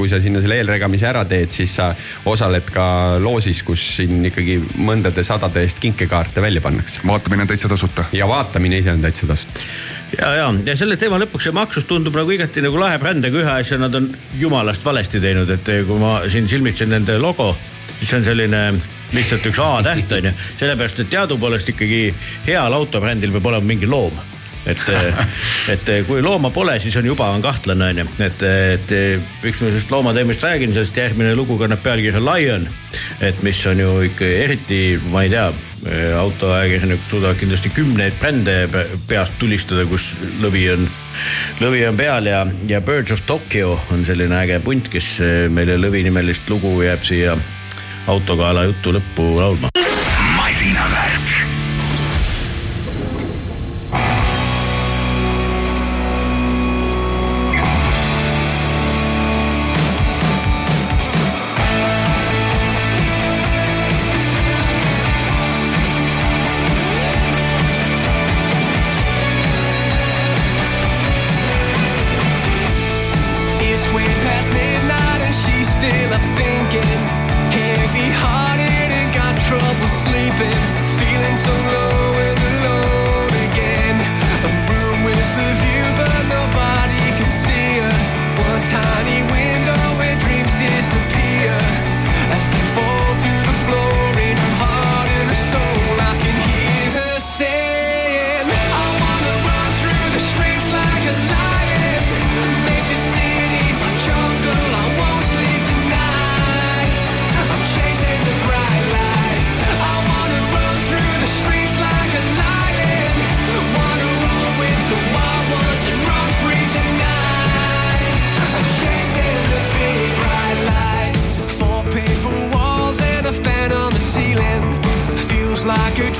kui 0.00 0.08
sa 0.08 0.20
sinna 0.24 0.40
selle 0.40 0.62
eelregamise 0.62 1.08
ära 1.12 1.27
teed, 1.28 1.52
siis 1.54 1.74
sa 1.78 1.90
osaled 2.28 2.70
ka 2.74 2.86
loosis, 3.22 3.62
kus 3.66 3.84
siin 3.98 4.24
ikkagi 4.30 4.58
mõndade 4.76 5.24
sadade 5.26 5.62
eest 5.64 5.80
kinkekaarte 5.84 6.42
välja 6.42 6.64
pannakse. 6.64 7.04
vaatamine 7.06 7.46
on 7.46 7.52
täitsa 7.52 7.68
tasuta. 7.68 8.04
ja 8.12 8.28
vaatamine 8.28 8.78
ise 8.78 8.92
on 8.92 9.04
täitsa 9.04 9.26
tasuta 9.26 9.60
ja, 10.18 10.34
ja, 10.34 10.52
ja 10.66 10.76
selle 10.76 10.96
teema 10.96 11.18
lõpuks 11.20 11.48
see 11.48 11.56
maksus 11.56 11.88
tundub 11.88 12.16
nagu 12.16 12.32
igati 12.32 12.62
nagu 12.64 12.80
lahe 12.80 12.98
bränd, 13.02 13.24
aga 13.28 13.42
ühe 13.42 13.56
asja 13.58 13.78
nad 13.80 13.94
on 13.94 14.08
jumalast 14.38 14.84
valesti 14.84 15.20
teinud, 15.20 15.50
et 15.50 15.68
kui 15.88 16.00
ma 16.00 16.20
siin 16.30 16.48
silmitsen 16.48 16.92
nende 16.94 17.18
logo, 17.20 17.50
siis 17.98 18.08
see 18.12 18.22
on 18.22 18.26
selline 18.30 18.62
lihtsalt 19.12 19.46
üks 19.48 19.60
A 19.64 19.70
täht 19.84 20.12
on 20.12 20.30
ju. 20.30 20.32
sellepärast, 20.60 21.04
et 21.04 21.12
teadupoolest 21.12 21.68
ikkagi 21.74 22.02
heal 22.46 22.80
autobrändil 22.80 23.32
peab 23.36 23.52
olema 23.52 23.72
mingi 23.74 23.88
loom 23.88 24.16
et, 24.66 24.88
eh, 24.88 25.14
et 25.74 25.88
eh, 25.88 26.02
kui 26.06 26.22
looma 26.24 26.50
pole, 26.54 26.78
siis 26.82 26.96
on 27.00 27.06
juba 27.06 27.30
on 27.34 27.44
kahtlane 27.44 27.92
onju, 27.92 28.06
et, 28.24 28.42
eh, 28.42 28.74
et 28.76 28.92
miks 29.44 29.62
ma 29.62 29.70
sellest 29.70 29.92
loomateemast 29.92 30.44
räägin, 30.44 30.74
sest 30.76 30.96
järgmine 30.96 31.34
lugu 31.38 31.58
kannab 31.60 31.82
pealkirja 31.84 32.22
Lion. 32.22 32.68
et 33.20 33.42
mis 33.42 33.66
on 33.66 33.78
ju 33.78 33.90
ikka 34.08 34.24
eriti, 34.44 35.00
ma 35.12 35.22
ei 35.22 35.32
tea, 35.32 35.50
autoajakirjanikud 36.18 37.10
suudavad 37.10 37.38
kindlasti 37.38 37.70
kümneid 37.70 38.16
brände 38.18 38.54
peast 39.06 39.36
tulistada, 39.38 39.84
kus 39.86 40.08
lõvi 40.42 40.64
on, 40.72 40.88
lõvi 41.62 41.84
on 41.88 42.00
peal 42.00 42.26
ja, 42.26 42.40
ja 42.66 42.80
Birds 42.82 43.14
of 43.14 43.22
Tokyo 43.26 43.76
on 43.94 44.02
selline 44.08 44.40
äge 44.40 44.58
punt, 44.64 44.90
kes 44.90 45.18
meile 45.54 45.78
lõvinimelist 45.78 46.50
lugu 46.50 46.80
jääb 46.82 47.06
siia 47.06 47.38
autokaala 48.10 48.66
jutu 48.72 48.96
lõppu 48.98 49.30
laulma. 49.38 49.70
masinavärk 50.34 51.17
still 75.78 76.12
I'm 76.12 76.26
thinking. 76.34 77.02
Heavy 77.54 78.08
hearted 78.22 78.90
and 78.98 79.08
got 79.14 79.34
trouble 79.46 79.90
sleeping. 80.02 80.58
Feeling 80.98 81.36
so 81.36 81.54
low. 81.72 82.07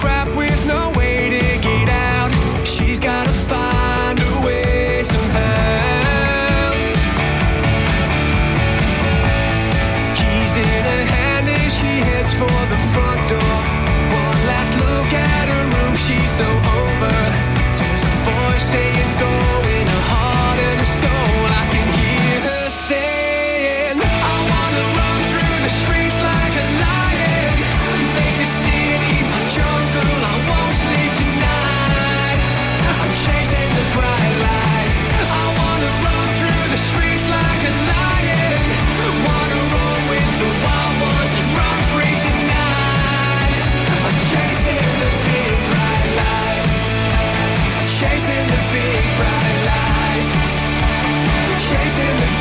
trap 0.00 0.28
with 0.36 0.47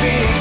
be. 0.01 0.36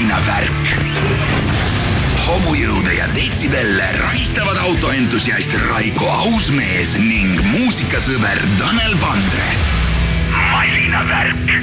masinavärk. 0.00 0.68
homujõude 2.24 2.94
ja 2.94 3.08
detsibelle 3.12 3.84
rahistavad 3.98 4.56
autoentusiast 4.56 5.52
Raiko 5.66 6.08
Ausmees 6.08 6.94
ning 6.96 7.36
muusikasõber 7.50 8.40
Tanel 8.56 8.96
Pandre. 9.02 9.44
masinavärk 10.32 11.60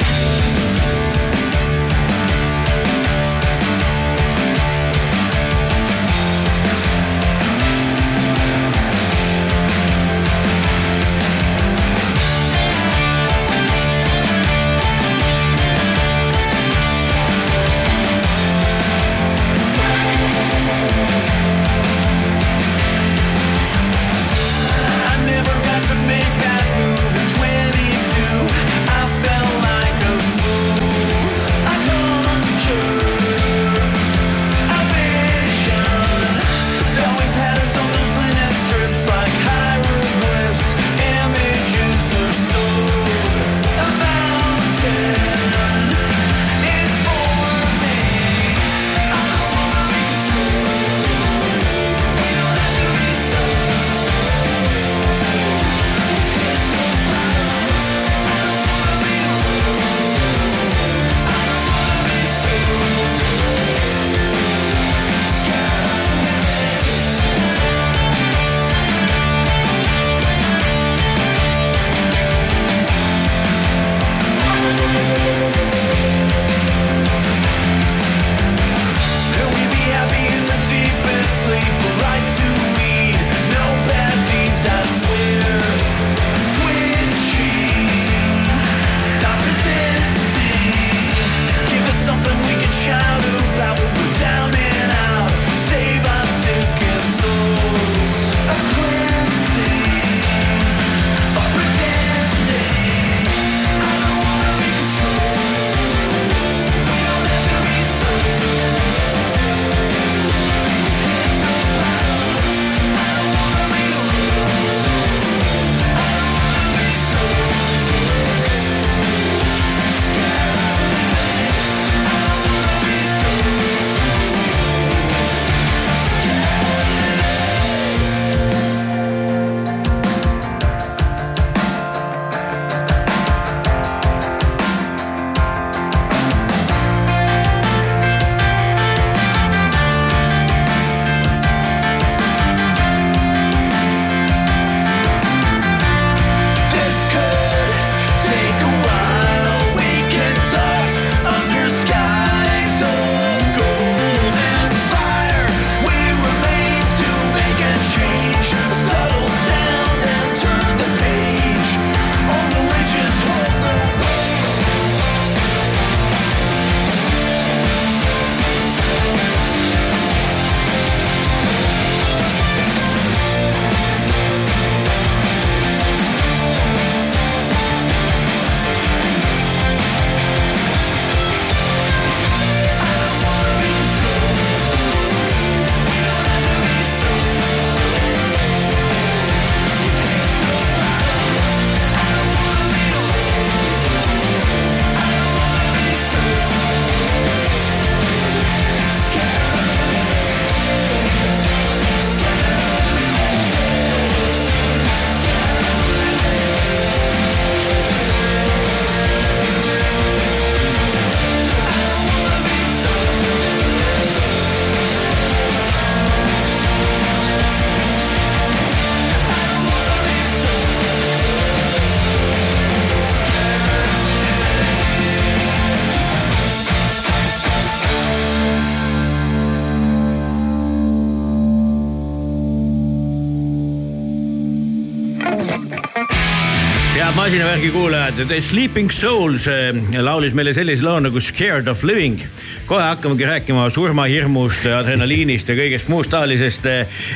The 238.18 238.42
Sleeping 238.42 238.90
Souls 238.90 239.44
eh, 239.46 239.76
laulis 240.02 240.34
meile 240.34 240.50
sellise 240.56 240.82
loo 240.82 240.98
nagu 241.06 241.20
Scared 241.22 241.68
of 241.70 241.84
Living. 241.86 242.18
kohe 242.66 242.82
hakkamegi 242.82 243.26
rääkima 243.30 243.68
surmahirmust, 243.70 244.66
adrenaliinist 244.74 245.50
ja 245.52 245.56
kõigest 245.56 245.92
muust 245.92 246.10
taolisest. 246.10 246.66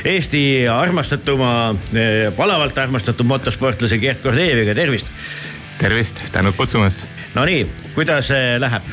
Eesti 0.06 0.42
armastatuma, 0.70 1.74
palavalt 2.38 2.78
armastatud 2.78 3.26
motosportlase 3.26 3.98
Gerd 3.98 4.22
Kordeeviga, 4.22 4.76
tervist. 4.78 5.10
tervist, 5.78 6.22
tänud 6.32 6.54
kutsumast. 6.54 7.02
Nonii, 7.34 7.66
kuidas 7.96 8.30
eh, 8.30 8.54
läheb? 8.62 8.86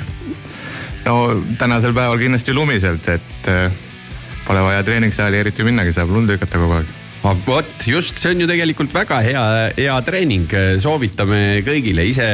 no 1.06 1.44
tänasel 1.62 1.94
päeval 1.94 2.18
kindlasti 2.18 2.54
lumiselt, 2.58 3.06
et 3.08 3.54
pole 4.48 4.66
vaja 4.66 4.82
treeningsaali 4.84 5.46
eriti 5.46 5.64
minnagi, 5.64 5.94
saab 5.94 6.10
lund 6.10 6.34
lükata 6.34 6.58
kogu 6.58 6.82
aeg. 6.82 6.99
Aga 7.20 7.36
vot 7.46 7.88
just 7.88 8.20
see 8.22 8.32
on 8.34 8.44
ju 8.44 8.48
tegelikult 8.50 8.94
väga 8.96 9.20
hea, 9.26 9.46
hea 9.78 9.96
treening, 10.08 10.52
soovitame 10.82 11.62
kõigile, 11.68 12.06
ise 12.08 12.28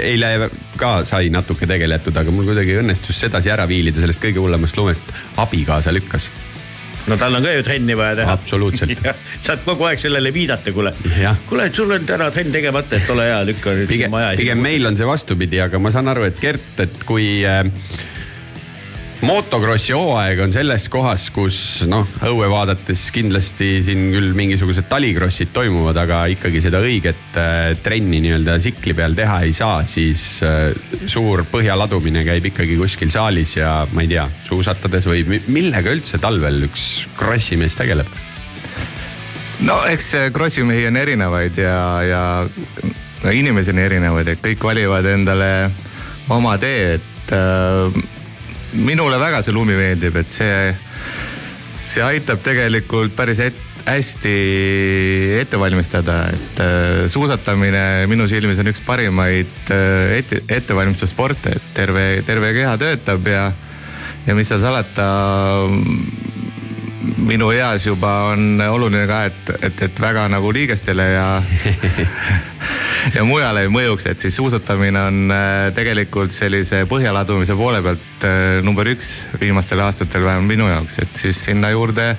eile 0.00 0.50
ka 0.80 0.96
sai 1.08 1.30
natuke 1.32 1.68
tegeletud, 1.70 2.16
aga 2.20 2.34
mul 2.34 2.48
kuidagi 2.50 2.76
õnnestus 2.82 3.22
sedasi 3.24 3.52
ära 3.54 3.68
viilida 3.70 4.02
sellest 4.02 4.22
kõige 4.22 4.42
hullemast 4.42 4.76
lumest. 4.76 5.14
abikaasa 5.40 5.94
lükkas, 5.94 6.28
no 7.08 7.16
tal 7.20 7.36
on 7.38 7.44
ka 7.44 7.52
ju 7.56 7.64
trenni 7.64 7.96
vaja 7.96 8.18
teha. 8.20 8.36
absoluutselt. 8.36 9.04
saad 9.46 9.64
kogu 9.64 9.88
aeg 9.88 10.02
sellele 10.02 10.32
viidata, 10.34 10.72
kuule 10.76 10.92
kuule, 11.48 11.70
sul 11.72 11.96
on 11.96 12.06
täna 12.08 12.30
trenn 12.34 12.52
tegemata, 12.52 12.98
et 13.00 13.12
ole 13.14 13.28
hea, 13.30 13.40
lükka 13.52 13.76
nüüd 13.78 13.92
pigem, 13.92 14.12
maja 14.12 14.34
pigem 14.40 14.60
meil 14.64 14.90
on 14.90 15.00
see 15.00 15.08
vastupidi, 15.08 15.62
aga 15.64 15.80
ma 15.80 15.92
saan 15.94 16.12
aru, 16.12 16.28
et 16.28 16.40
Gert, 16.44 16.74
et 16.84 17.06
kui 17.08 17.38
äh, 17.48 17.64
motokrossi 19.24 19.94
hooaeg 19.96 20.40
on 20.44 20.52
selles 20.52 20.86
kohas, 20.92 21.26
kus 21.34 21.56
noh, 21.90 22.06
õue 22.28 22.48
vaadates 22.50 23.06
kindlasti 23.14 23.78
siin 23.84 24.06
küll 24.12 24.34
mingisugused 24.36 24.86
talikrossid 24.90 25.52
toimuvad, 25.54 25.98
aga 26.04 26.24
ikkagi 26.32 26.62
seda 26.64 26.80
õiget 26.84 27.38
äh, 27.40 27.72
trenni 27.84 28.20
nii-öelda 28.24 28.58
tsikli 28.60 28.94
peal 28.96 29.16
teha 29.16 29.40
ei 29.46 29.54
saa, 29.56 29.80
siis 29.88 30.24
äh, 30.44 30.70
suur 31.10 31.44
põhjaladumine 31.50 32.24
käib 32.26 32.50
ikkagi 32.50 32.76
kuskil 32.80 33.12
saalis 33.14 33.56
ja 33.58 33.76
ma 33.92 34.04
ei 34.04 34.12
tea, 34.12 34.26
suusatades 34.48 35.08
või 35.08 35.24
mi- 35.28 35.42
millega 35.48 35.94
üldse 35.94 36.20
talvel 36.22 36.66
üks 36.68 37.06
krossimees 37.18 37.78
tegeleb? 37.80 38.10
no 39.64 39.80
eks 39.88 40.10
krossimehi 40.34 40.88
on 40.90 40.98
erinevaid 41.00 41.60
ja, 41.62 41.78
ja 42.04 42.22
no, 42.44 43.30
inimesi 43.32 43.72
on 43.72 43.80
erinevaid, 43.84 44.34
et 44.34 44.44
kõik 44.44 44.66
valivad 44.68 45.06
endale 45.14 45.52
oma 46.34 46.58
tee, 46.60 46.98
et 46.98 47.34
äh, 47.36 48.04
minule 48.74 49.18
väga 49.20 49.42
see 49.44 49.54
lumi 49.54 49.76
meeldib, 49.78 50.16
et 50.20 50.32
see, 50.32 50.74
see 51.86 52.02
aitab 52.04 52.42
tegelikult 52.44 53.14
päris 53.16 53.42
et, 53.44 53.62
hästi 53.84 54.30
ette 55.42 55.58
valmistada, 55.60 56.30
et 56.32 56.60
äh, 56.64 57.02
suusatamine 57.12 58.06
minu 58.08 58.24
silmis 58.30 58.62
on 58.62 58.70
üks 58.72 58.80
parimaid 58.86 59.72
äh, 59.74 60.14
ette, 60.20 60.40
ettevalmistussporte, 60.48 61.52
et 61.58 61.66
terve, 61.76 62.06
terve 62.24 62.54
keha 62.56 62.78
töötab 62.80 63.28
ja, 63.28 63.50
ja 64.24 64.36
mis 64.38 64.48
seal 64.48 64.62
salata 64.64 65.08
minu 67.16 67.50
eas 67.54 67.86
juba 67.86 68.12
on 68.32 68.60
oluline 68.68 69.06
ka, 69.10 69.24
et, 69.30 69.54
et, 69.68 69.82
et 69.88 70.00
väga 70.00 70.26
nagu 70.32 70.52
liigestele 70.54 71.06
ja 71.14 71.26
ja 73.16 73.24
mujale 73.26 73.64
ei 73.66 73.72
mõjuks, 73.72 74.06
et 74.10 74.22
siis 74.22 74.36
suusatamine 74.36 75.00
on 75.00 75.34
äh, 75.34 75.70
tegelikult 75.76 76.34
sellise 76.34 76.84
põhjaladumise 76.90 77.56
poole 77.58 77.82
pealt 77.84 78.28
äh, 78.28 78.60
number 78.64 78.88
üks 78.92 79.14
viimastel 79.40 79.82
aastatel 79.84 80.24
vähemalt 80.24 80.50
minu 80.50 80.70
jaoks, 80.70 81.00
et 81.04 81.24
siis 81.24 81.44
sinna 81.50 81.72
juurde 81.74 82.14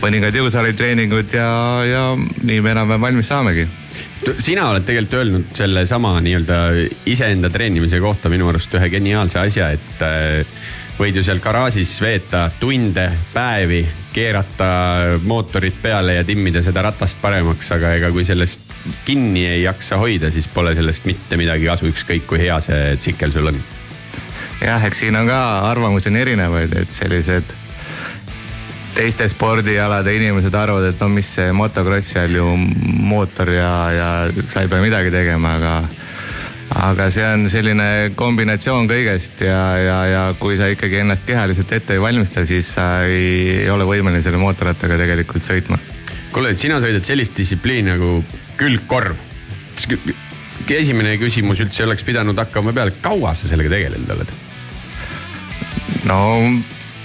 mõningad 0.00 0.34
jõusaalitreeningud 0.36 1.36
ja, 1.36 1.48
ja 1.84 2.02
nii 2.16 2.60
me 2.64 2.72
enam-vähem 2.72 3.08
valmis 3.08 3.28
saamegi. 3.28 3.66
Sina 4.40 4.68
oled 4.70 4.86
tegelikult 4.86 5.18
öelnud 5.18 5.56
sellesama 5.58 6.14
nii-öelda 6.22 6.58
iseenda 7.10 7.50
treenimise 7.52 7.98
kohta 8.00 8.30
minu 8.32 8.46
arust 8.48 8.72
ühe 8.78 8.88
geniaalse 8.92 9.40
asja, 9.42 9.72
et 9.74 10.04
äh, 10.06 10.62
võid 11.02 11.16
ju 11.18 11.22
seal 11.26 11.40
garaažis 11.42 11.96
veeta 12.02 12.44
tunde, 12.60 13.08
päevi, 13.32 13.80
keerata 14.14 14.66
mootorit 15.26 15.80
peale 15.82 16.14
ja 16.20 16.26
timmida 16.26 16.62
seda 16.62 16.84
ratast 16.86 17.18
paremaks, 17.22 17.72
aga 17.74 17.94
ega 17.96 18.10
kui 18.14 18.22
sellest 18.28 18.70
kinni 19.06 19.42
ei 19.48 19.64
jaksa 19.64 19.98
hoida, 19.98 20.30
siis 20.30 20.46
pole 20.52 20.76
sellest 20.78 21.08
mitte 21.08 21.38
midagi 21.40 21.66
kasu, 21.66 21.88
ükskõik 21.90 22.28
kui 22.30 22.42
hea 22.44 22.60
see 22.62 22.94
tsikkel 23.02 23.34
sul 23.34 23.50
on. 23.50 23.58
jah, 24.62 24.84
eks 24.86 25.02
siin 25.02 25.18
on 25.18 25.26
ka 25.26 25.40
arvamusi 25.72 26.12
on 26.12 26.20
erinevaid, 26.22 26.76
et 26.84 26.94
sellised 26.94 27.56
teiste 28.94 29.26
spordialade 29.32 30.14
inimesed 30.14 30.54
arvavad, 30.54 30.92
et 30.92 31.02
no 31.02 31.08
mis 31.10 31.34
see 31.40 31.50
motokross 31.56 32.14
seal 32.14 32.36
ju 32.36 32.46
mootor 33.10 33.50
ja, 33.56 33.74
ja 33.96 34.08
sa 34.46 34.62
ei 34.62 34.70
pea 34.70 34.84
midagi 34.84 35.10
tegema, 35.10 35.56
aga 35.58 35.76
aga 36.72 37.08
see 37.12 37.24
on 37.26 37.48
selline 37.52 37.88
kombinatsioon 38.16 38.88
kõigest 38.90 39.44
ja, 39.44 39.60
ja, 39.82 39.98
ja 40.08 40.22
kui 40.40 40.56
sa 40.56 40.70
ikkagi 40.72 41.02
ennast 41.02 41.26
kehaliselt 41.28 41.72
ette 41.76 41.96
ei 41.96 42.02
valmista, 42.02 42.46
siis 42.48 42.70
sa 42.78 43.04
ei, 43.04 43.64
ei 43.64 43.70
ole 43.72 43.86
võimeline 43.88 44.22
selle 44.24 44.40
mootorrattaga 44.40 44.96
tegelikult 45.00 45.44
sõitma. 45.46 45.78
kuule, 46.32 46.54
sina 46.56 46.80
sõidad 46.80 47.04
sellist 47.04 47.36
distsipliini 47.36 47.92
nagu 47.92 48.22
külgkorv. 48.60 49.16
esimene 50.72 51.16
küsimus 51.20 51.60
üldse 51.60 51.84
oleks 51.84 52.04
pidanud 52.04 52.38
hakkama 52.38 52.72
peale, 52.72 52.94
kaua 53.00 53.34
sa 53.34 53.48
sellega 53.48 53.74
tegelenud 53.74 54.16
oled? 54.16 54.34
no 56.08 56.18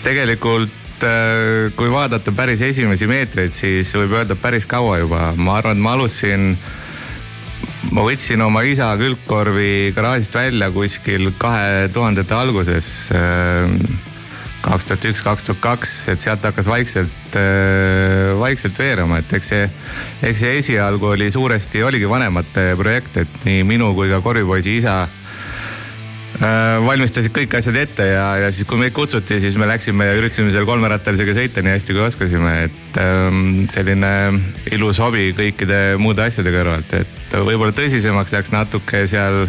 tegelikult 0.05 1.03
äh, 1.03 1.73
kui 1.75 1.91
vaadata 1.91 2.31
päris 2.31 2.61
esimesi 2.61 3.07
meetreid, 3.09 3.53
siis 3.53 3.91
võib 3.97 4.15
öelda 4.19 4.37
päris 4.39 4.67
kaua 4.69 4.99
juba, 5.01 5.31
ma 5.35 5.57
arvan, 5.59 5.77
et 5.77 5.83
ma 5.83 5.95
alustasin. 5.97 6.53
Ma 7.93 8.03
võtsin 8.05 8.41
oma 8.43 8.63
isa 8.67 8.89
külgkorvi 8.99 9.93
garaažist 9.95 10.35
välja 10.35 10.69
kuskil 10.73 11.31
kahe 11.39 11.87
tuhandete 11.93 12.35
alguses. 12.35 13.11
kaks 14.67 14.89
tuhat 14.89 15.05
üks, 15.07 15.21
kaks 15.23 15.45
tuhat 15.47 15.61
kaks, 15.63 15.91
et 16.11 16.23
sealt 16.23 16.43
hakkas 16.43 16.67
vaikselt, 16.67 17.37
vaikselt 18.39 18.79
veerema, 18.81 19.21
et 19.21 19.37
eks 19.37 19.53
see, 19.53 19.69
eks 20.27 20.41
see 20.43 20.57
esialgu 20.59 21.13
oli 21.13 21.29
suuresti, 21.31 21.83
oligi 21.87 22.09
vanemate 22.09 22.73
projekt, 22.75 23.21
et 23.23 23.45
nii 23.47 23.63
minu 23.63 23.93
kui 23.95 24.11
ka 24.11 24.19
korvipoisi 24.25 24.75
isa 24.81 25.05
äh, 25.05 25.27
valmistasid 26.39 27.33
kõik 27.33 27.55
asjad 27.57 27.77
ette 27.79 28.05
ja, 28.11 28.25
ja 28.43 28.49
siis, 28.51 28.67
kui 28.69 28.79
meid 28.81 28.93
kutsuti, 28.93 29.39
siis 29.41 29.55
me 29.57 29.69
läksime 29.69 30.09
ja 30.09 30.17
üritasime 30.19 30.51
seal 30.53 30.67
kolmerattalisega 30.69 31.33
sõita 31.37 31.63
nii 31.63 31.73
hästi 31.77 31.95
kui 31.95 32.03
oskasime, 32.05 32.53
et 32.67 32.99
ähm, 33.01 33.63
selline 33.73 34.11
ilus 34.75 34.99
hobi 35.01 35.31
kõikide 35.37 35.79
muude 36.01 36.27
asjade 36.27 36.53
kõrvalt, 36.53 36.93
et 36.99 37.16
võib-olla 37.33 37.73
tõsisemaks 37.75 38.35
läks 38.35 38.53
natuke 38.53 39.03
seal 39.09 39.45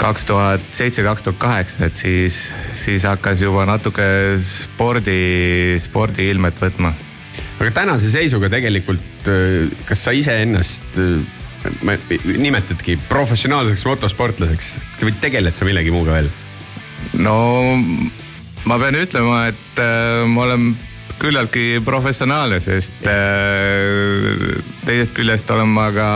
kaks 0.00 0.24
tuhat 0.24 0.64
seitse, 0.72 1.04
kaks 1.04 1.26
tuhat 1.26 1.38
kaheksa, 1.42 1.84
et 1.90 1.96
siis, 2.00 2.40
siis 2.74 3.04
hakkas 3.04 3.42
juba 3.44 3.66
natuke 3.68 4.06
spordi, 4.40 5.76
spordiilmet 5.82 6.62
võtma 6.62 6.94
aga 7.60 7.70
tänase 7.76 8.10
seisuga 8.12 8.48
tegelikult, 8.52 9.28
kas 9.88 10.04
sa 10.06 10.14
iseennast 10.16 11.00
ma- 11.84 11.98
nimetadki 12.24 12.96
professionaalseks 13.10 13.84
motosportlaseks 13.88 14.70
või 15.04 15.14
tegeled 15.20 15.56
sa 15.56 15.68
millegi 15.68 15.92
muuga 15.92 16.16
veel? 16.16 16.30
no 17.20 17.36
ma 18.68 18.78
pean 18.80 18.96
ütlema, 19.00 19.42
et 19.52 19.82
äh, 19.82 20.24
ma 20.28 20.46
olen 20.48 20.72
küllaltki 21.20 21.80
professionaalne, 21.84 22.60
sest 22.64 23.06
äh, 23.08 24.56
teisest 24.86 25.14
küljest 25.16 25.50
olen 25.52 25.70
ma 25.70 25.90
ka, 25.94 26.08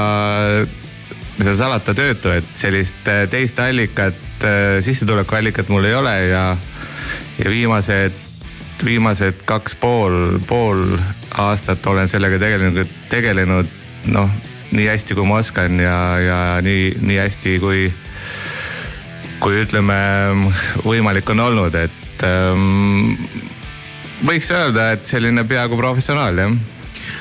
mis 1.36 1.47
seal 1.47 1.59
salata, 1.59 1.94
töötu, 1.97 2.32
et 2.32 2.48
sellist 2.56 3.09
äh, 3.12 3.24
teist 3.31 3.60
allikat, 3.62 4.20
sissetulekuallikat 4.85 5.70
mul 5.72 5.86
ei 5.89 5.94
ole 5.97 6.14
ja, 6.28 6.43
ja 7.39 7.52
viimased, 7.52 8.16
viimased 8.85 9.44
kaks 9.48 9.76
pool, 9.81 10.40
pool 10.48 10.82
aastat 11.40 11.86
olen 11.89 12.10
sellega 12.10 12.40
tegelenud, 12.43 12.90
tegelenud 13.12 13.70
noh, 14.12 14.28
nii 14.74 14.89
hästi, 14.90 15.16
kui 15.16 15.28
ma 15.28 15.39
oskan 15.40 15.78
ja, 15.81 15.98
ja 16.20 16.40
nii, 16.64 16.90
nii 17.01 17.20
hästi, 17.22 17.59
kui 17.62 17.86
kui 19.44 19.60
ütleme, 19.60 19.97
võimalik 20.86 21.28
on 21.35 21.43
olnud, 21.44 21.74
et 21.76 22.24
ähm, 22.24 23.18
võiks 24.23 24.51
öelda, 24.55 24.93
et 24.95 25.09
selline 25.09 25.45
peaaegu 25.49 25.77
professionaal 25.81 26.39
jah. 26.39 26.55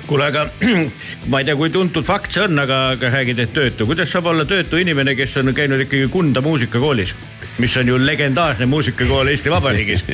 kuule, 0.07 0.27
aga 0.29 0.45
ma 1.31 1.41
ei 1.41 1.47
tea, 1.47 1.57
kui 1.59 1.71
tuntud 1.73 2.05
fakt 2.05 2.31
see 2.35 2.45
on, 2.45 2.59
aga, 2.59 2.79
aga 2.97 3.11
räägid, 3.17 3.43
et 3.43 3.53
töötu, 3.55 3.87
kuidas 3.89 4.11
saab 4.13 4.29
olla 4.33 4.45
töötu 4.45 4.79
inimene, 4.81 5.15
kes 5.15 5.37
on 5.41 5.53
käinud 5.55 5.85
ikkagi 5.85 6.07
Kunda 6.13 6.41
muusikakoolis, 6.45 7.15
mis 7.59 7.77
on 7.77 7.93
ju 7.93 7.99
legendaarne 7.99 8.69
muusikakool 8.69 9.33
Eesti 9.33 9.51
Vabariigis. 9.53 10.05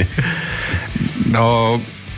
no 1.35 1.47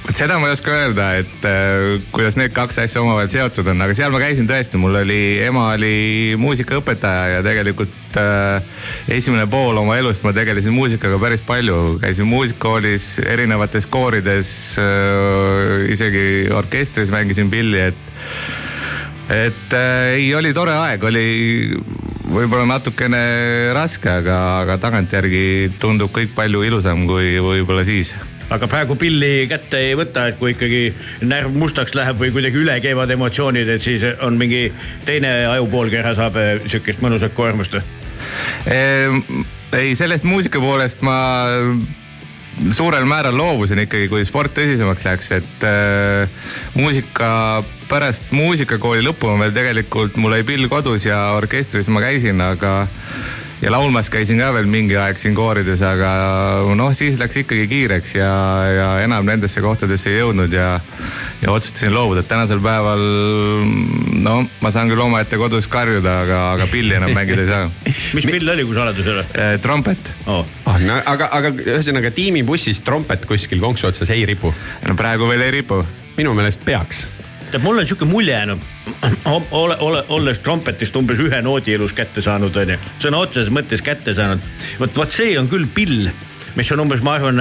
vot 0.01 0.17
seda 0.17 0.37
ma 0.41 0.49
ei 0.49 0.55
oska 0.55 0.73
öelda, 0.73 1.07
et 1.21 1.45
äh, 1.47 2.01
kuidas 2.13 2.37
need 2.39 2.53
kaks 2.55 2.79
asja 2.83 3.03
omavahel 3.03 3.29
seotud 3.31 3.67
on, 3.71 3.83
aga 3.85 3.95
seal 3.97 4.13
ma 4.13 4.21
käisin 4.23 4.49
tõesti, 4.49 4.79
mul 4.81 4.97
oli, 5.03 5.21
ema 5.45 5.67
oli 5.75 6.37
muusikaõpetaja 6.41 7.37
ja 7.37 7.43
tegelikult 7.45 8.17
äh, 8.19 8.81
esimene 9.13 9.45
pool 9.51 9.77
oma 9.81 9.99
elust 10.01 10.25
ma 10.25 10.33
tegelesin 10.35 10.73
muusikaga 10.75 11.19
päris 11.21 11.45
palju, 11.45 11.99
käisin 12.01 12.29
muusikakoolis 12.31 13.11
erinevates 13.27 13.87
koorides 13.91 14.51
äh,, 14.81 15.85
isegi 15.93 16.25
orkestris 16.55 17.13
mängisin 17.13 17.53
pilli, 17.53 17.87
et 17.91 18.09
et 19.31 19.77
äh, 19.77 20.17
ei, 20.17 20.27
oli 20.35 20.51
tore 20.53 20.73
aeg, 20.75 21.05
oli 21.07 21.27
võib-olla 22.31 22.65
natukene 22.73 23.21
raske, 23.75 24.09
aga, 24.09 24.41
aga 24.65 24.81
tagantjärgi 24.81 25.77
tundub 25.79 26.11
kõik 26.15 26.33
palju 26.35 26.65
ilusam 26.67 27.05
kui 27.07 27.35
võib-olla 27.39 27.85
siis 27.87 28.15
aga 28.51 28.67
praegu 28.67 28.97
pilli 28.99 29.47
kätte 29.51 29.79
ei 29.79 29.95
võta, 29.97 30.27
et 30.31 30.39
kui 30.41 30.53
ikkagi 30.55 30.83
närv 31.27 31.55
mustaks 31.55 31.95
läheb 31.97 32.19
või 32.21 32.33
kuidagi 32.35 32.61
üle 32.61 32.77
käivad 32.83 33.11
emotsioonid, 33.15 33.69
et 33.75 33.83
siis 33.83 34.03
on 34.25 34.37
mingi 34.39 34.67
teine 35.07 35.31
ajupoolkera 35.53 36.13
saab 36.17 36.37
eh, 36.41 36.53
sihukest 36.67 37.03
mõnusat 37.05 37.35
koormust 37.37 37.77
või? 37.77 37.85
Ehm, 38.71 39.23
ei, 39.73 39.95
sellest 39.97 40.27
muusika 40.27 40.61
poolest 40.61 41.01
ma 41.05 41.17
suurel 42.69 43.05
määral 43.09 43.37
loobusin 43.37 43.79
ikkagi, 43.85 44.09
kui 44.11 44.25
sport 44.27 44.53
tõsisemaks 44.57 45.07
läks, 45.07 45.31
et 45.39 45.65
äh, 45.67 46.41
muusika, 46.75 47.63
pärast 47.89 48.31
muusikakooli 48.35 49.03
lõppu 49.05 49.31
ma 49.31 49.45
veel 49.45 49.55
tegelikult, 49.55 50.19
mul 50.21 50.35
oli 50.37 50.47
pill 50.47 50.69
kodus 50.71 51.07
ja 51.07 51.31
orkestris 51.37 51.89
ma 51.91 52.03
käisin, 52.03 52.41
aga 52.43 52.85
ja 53.61 53.71
laulmas 53.71 54.09
käisin 54.09 54.39
ka 54.41 54.49
veel 54.55 54.67
mingi 54.69 54.95
aeg 54.97 55.19
siin 55.21 55.35
koorides, 55.37 55.83
aga 55.85 56.11
noh, 56.77 56.91
siis 56.97 57.19
läks 57.21 57.41
ikkagi 57.43 57.67
kiireks 57.69 58.15
ja, 58.17 58.31
ja 58.73 58.87
enam 59.05 59.27
nendesse 59.27 59.61
kohtadesse 59.61 60.09
ei 60.11 60.19
jõudnud 60.21 60.53
ja, 60.55 60.73
ja 61.43 61.53
otsustasin 61.53 61.93
loobuda, 61.93 62.23
et 62.23 62.29
tänasel 62.31 62.61
päeval 62.63 63.03
no 64.25 64.35
ma 64.63 64.73
saan 64.73 64.89
küll 64.91 65.03
omaette 65.05 65.37
kodus 65.41 65.69
karjuda, 65.71 66.17
aga, 66.25 66.41
aga 66.55 66.67
pilli 66.71 66.97
enam 66.97 67.13
mängida 67.15 67.45
ei 67.45 67.51
saa 67.51 67.69
mis 68.17 68.29
pill 68.29 68.53
oli, 68.55 68.65
kui 68.65 68.77
saladus 68.77 69.07
ei 69.07 69.15
ole 69.15 69.47
trompet, 69.61 70.13
oh.? 70.25 70.45
ah,. 70.65 70.81
No, 70.81 70.97
aga, 71.13 71.29
aga 71.37 71.53
ühesõnaga 71.61 72.09
tiimibussis 72.15 72.81
trompet 72.85 73.27
kuskil 73.29 73.61
konksu 73.61 73.91
otsas 73.91 74.09
ei 74.13 74.25
ripu. 74.25 74.53
no 74.87 74.97
praegu 74.97 75.29
veel 75.29 75.45
ei 75.45 75.57
ripu. 75.59 75.83
minu 76.17 76.33
meelest 76.37 76.65
peaks. 76.65 77.05
tead, 77.51 77.61
mul 77.61 77.77
on 77.77 77.85
sihuke 77.85 78.09
mulje 78.09 78.33
jäänud, 78.33 78.70
ole, 79.51 79.77
ole, 79.79 80.03
olles 80.09 80.41
trompetist 80.43 80.95
umbes 80.99 81.21
ühe 81.21 81.41
noodi 81.43 81.75
elus 81.75 81.93
kätte 81.97 82.23
saanud, 82.23 82.55
onju, 82.63 82.77
sõna 83.01 83.21
otseses 83.25 83.53
mõttes 83.53 83.83
kätte 83.85 84.15
saanud. 84.17 84.43
vot, 84.79 84.93
vot 84.97 85.15
see 85.15 85.37
on 85.39 85.49
küll 85.51 85.67
pill, 85.75 86.11
mis 86.55 86.71
on 86.75 86.81
umbes, 86.83 87.03
ma 87.05 87.15
arvan, 87.15 87.39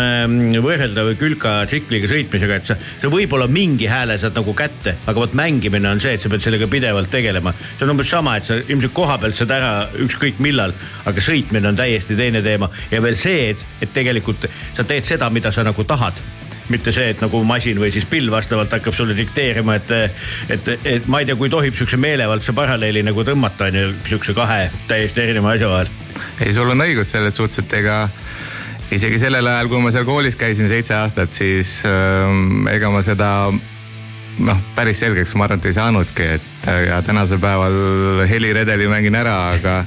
võrreldav 0.63 1.13
külka 1.19 1.55
tsikliga 1.71 2.11
sõitmisega, 2.11 2.59
et 2.61 2.69
sa, 2.71 2.77
sa 2.79 3.11
võib-olla 3.11 3.49
mingi 3.51 3.89
hääle 3.91 4.19
saad 4.21 4.37
nagu 4.39 4.55
kätte, 4.57 4.95
aga 5.05 5.25
vot 5.25 5.35
mängimine 5.39 5.91
on 5.91 6.03
see, 6.03 6.15
et 6.15 6.23
sa 6.23 6.31
pead 6.33 6.45
sellega 6.45 6.69
pidevalt 6.71 7.11
tegelema. 7.11 7.55
see 7.73 7.87
on 7.87 7.95
umbes 7.97 8.11
sama, 8.11 8.37
et 8.39 8.47
sa 8.47 8.61
ilmselt 8.61 8.95
koha 8.97 9.19
pealt 9.23 9.39
saad 9.39 9.55
ära 9.57 9.73
ükskõik 10.05 10.39
millal, 10.43 10.75
aga 11.11 11.25
sõitmine 11.25 11.73
on 11.73 11.81
täiesti 11.81 12.19
teine 12.19 12.43
teema 12.47 12.71
ja 12.91 13.03
veel 13.03 13.19
see, 13.19 13.51
et, 13.55 13.67
et 13.83 13.93
tegelikult 13.95 14.47
sa 14.77 14.87
teed 14.87 15.09
seda, 15.09 15.31
mida 15.31 15.53
sa 15.55 15.67
nagu 15.67 15.85
tahad 15.87 16.23
mitte 16.71 16.93
see, 16.95 17.11
et 17.15 17.23
nagu 17.23 17.43
masin 17.47 17.81
või 17.81 17.91
siis 17.95 18.07
pill 18.11 18.31
vastavalt 18.33 18.73
hakkab 18.77 18.95
sulle 18.97 19.17
dikteerima, 19.19 19.77
et, 19.81 19.93
et, 20.57 20.71
et 20.87 21.09
ma 21.11 21.23
ei 21.23 21.29
tea, 21.29 21.39
kui 21.39 21.51
tohib 21.53 21.77
siukse 21.77 21.99
meelevaldse 22.01 22.55
paralleeli 22.57 23.03
nagu 23.07 23.25
tõmmata, 23.27 23.71
on 23.71 23.81
ju, 23.81 23.91
siukse 24.15 24.35
kahe 24.37 24.69
täiesti 24.91 25.25
erineva 25.25 25.55
asja 25.57 25.71
vahel. 25.71 25.91
ei, 26.41 26.55
sul 26.55 26.71
on 26.71 26.87
õigus 26.87 27.13
selles 27.15 27.37
suhtes, 27.37 27.65
et 27.65 27.77
ega 27.83 28.05
isegi 28.95 29.21
sellel 29.23 29.47
ajal, 29.47 29.71
kui 29.71 29.83
ma 29.83 29.93
seal 29.95 30.07
koolis 30.09 30.39
käisin 30.39 30.71
seitse 30.71 30.97
aastat, 30.99 31.35
siis 31.35 31.81
ähm, 31.89 32.67
ega 32.71 32.91
ma 32.91 33.03
seda 33.07 33.31
noh, 33.51 34.65
päris 34.77 35.03
selgeks 35.03 35.35
ma 35.37 35.47
arvan, 35.47 35.61
et 35.63 35.71
ei 35.71 35.77
saanudki, 35.77 36.33
et 36.39 36.71
äh, 36.71 36.87
ja 36.89 37.03
tänasel 37.07 37.43
päeval 37.43 38.25
heliredeli 38.31 38.89
mängin 38.91 39.19
ära, 39.19 39.37
aga 39.57 39.83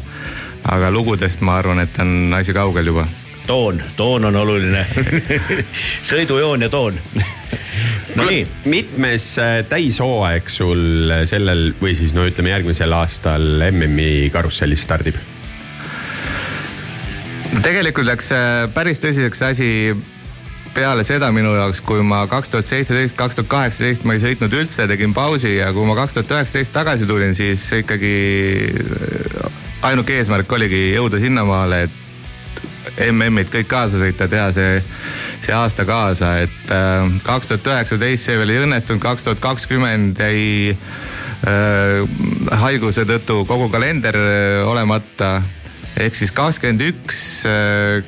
aga 0.64 0.94
lugudest 0.96 1.42
ma 1.44 1.58
arvan, 1.60 1.84
et 1.84 2.00
on 2.00 2.32
asi 2.38 2.56
kaugel 2.56 2.88
juba 2.88 3.08
toon, 3.48 3.82
toon 3.98 4.26
on 4.26 4.36
oluline. 4.36 4.86
sõidujoon 6.12 6.66
ja 6.66 6.70
toon. 6.70 7.00
no 8.16 8.26
nii, 8.30 8.46
mitmes 8.70 9.28
äh, 9.42 9.60
täishooaeg 9.70 10.50
sul 10.50 11.14
sellel 11.30 11.72
või 11.82 11.96
siis 11.98 12.14
no 12.16 12.26
ütleme 12.28 12.54
järgmisel 12.54 12.94
aastal 12.94 13.68
MM-i 13.72 14.30
karussellis 14.34 14.84
stardib? 14.86 15.20
tegelikult 17.64 18.08
läks 18.10 18.32
äh, 18.34 18.66
päris 18.74 19.02
tõsiseks 19.02 19.44
asi 19.46 19.70
peale 20.74 21.04
seda 21.06 21.30
minu 21.34 21.54
jaoks, 21.54 21.84
kui 21.86 22.02
ma 22.06 22.24
kaks 22.30 22.50
tuhat 22.50 22.70
seitseteist, 22.70 23.18
kaks 23.18 23.38
tuhat 23.38 23.50
kaheksateist 23.52 24.08
ma 24.10 24.16
ei 24.18 24.24
sõitnud 24.24 24.54
üldse, 24.58 24.88
tegin 24.90 25.14
pausi 25.14 25.58
ja 25.60 25.70
kui 25.76 25.86
ma 25.86 25.98
kaks 25.98 26.18
tuhat 26.18 26.34
üheksateist 26.38 26.74
tagasi 26.74 27.10
tulin, 27.10 27.36
siis 27.38 27.66
ikkagi 27.78 28.16
äh, 28.72 29.60
ainuke 29.90 30.18
eesmärk 30.18 30.58
oligi 30.58 30.88
jõuda 30.96 31.22
sinnamaale, 31.22 31.84
et 31.88 32.03
MM-id 33.10 33.50
kõik 33.54 33.70
kaasa 33.72 34.02
sõita, 34.02 34.28
teha 34.32 34.50
see, 34.56 34.78
see 35.44 35.56
aasta 35.56 35.86
kaasa, 35.88 36.36
et 36.46 36.74
äh, 36.74 37.08
kaks 37.26 37.52
tuhat 37.54 37.72
üheksateist 37.74 38.30
see 38.30 38.38
veel 38.40 38.54
ei 38.54 38.64
õnnestunud, 38.66 39.02
kaks 39.04 39.28
tuhat 39.28 39.42
kakskümmend 39.44 40.20
jäi 40.20 40.76
äh, 41.48 42.04
haiguse 42.64 43.08
tõttu 43.10 43.44
kogu 43.50 43.70
kalender 43.74 44.18
äh, 44.20 44.62
olemata 44.68 45.38
ehk 46.00 46.16
siis 46.18 46.32
kakskümmend 46.34 46.82
üks, 46.88 47.18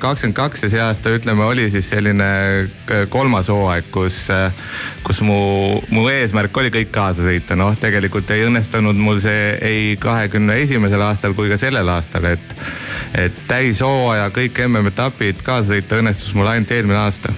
kakskümmend 0.02 0.36
kaks 0.38 0.66
ja 0.66 0.70
see 0.72 0.82
aasta 0.82 1.12
ütleme, 1.14 1.46
oli 1.46 1.68
siis 1.70 1.88
selline 1.94 2.28
äh, 2.66 3.04
kolmas 3.14 3.50
hooaeg, 3.54 3.90
kus, 3.94 4.18
kus 5.06 5.22
mu, 5.26 5.38
mu 5.94 6.08
eesmärk 6.10 6.58
oli 6.58 6.72
kõik 6.74 6.90
kaasa 6.96 7.28
sõita, 7.28 7.58
noh, 7.60 7.76
tegelikult 7.78 8.32
ei 8.34 8.46
õnnestunud 8.48 8.98
mul 8.98 9.22
see 9.22 9.52
ei 9.62 9.84
kahekümne 10.02 10.58
esimesel 10.64 11.04
aastal 11.06 11.36
kui 11.38 11.52
ka 11.52 11.60
sellel 11.62 11.90
aastal, 11.94 12.26
et, 12.34 12.56
et 13.22 13.44
täishooaja 13.50 14.32
kõik 14.34 14.64
MM-etapid 14.66 15.44
kaasa 15.46 15.76
sõita 15.76 16.02
õnnestus 16.02 16.34
mul 16.38 16.50
ainult 16.50 16.74
eelmine 16.74 17.04
aasta. 17.04 17.34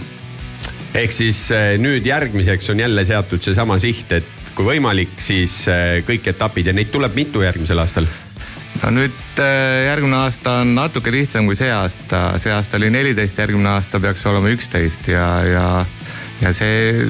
Ehk 0.98 1.12
siis 1.14 1.44
äh, 1.52 1.74
nüüd 1.82 2.08
järgmiseks 2.08 2.72
on 2.72 2.80
jälle 2.86 3.04
seatud 3.06 3.44
seesama 3.44 3.76
siht, 3.84 4.16
et 4.16 4.54
kui 4.56 4.66
võimalik, 4.72 5.20
siis 5.22 5.66
äh, 5.70 6.00
kõik 6.08 6.32
etapid 6.32 6.72
ja 6.72 6.78
neid 6.78 6.90
tuleb 6.94 7.20
mitu 7.20 7.44
järgmisel 7.44 7.84
aastal 7.84 8.08
no 8.84 8.92
nüüd 9.00 9.42
äh, 9.44 9.88
järgmine 9.88 10.22
aasta 10.26 10.60
on 10.64 10.76
natuke 10.78 11.14
lihtsam 11.14 11.48
kui 11.50 11.58
see 11.60 11.72
aasta, 11.74 12.38
see 12.42 12.54
aasta 12.54 12.78
oli 12.80 12.92
neliteist, 12.94 13.40
järgmine 13.42 13.74
aasta 13.76 14.02
peaks 14.04 14.26
olema 14.30 14.52
üksteist 14.54 15.10
ja, 15.12 15.28
ja, 15.48 15.66
ja 16.42 16.54
see, 16.54 17.08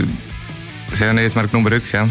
see 0.94 1.12
on 1.12 1.20
eesmärk 1.24 1.54
number 1.56 1.78
üks 1.80 1.96
jah 1.98 2.10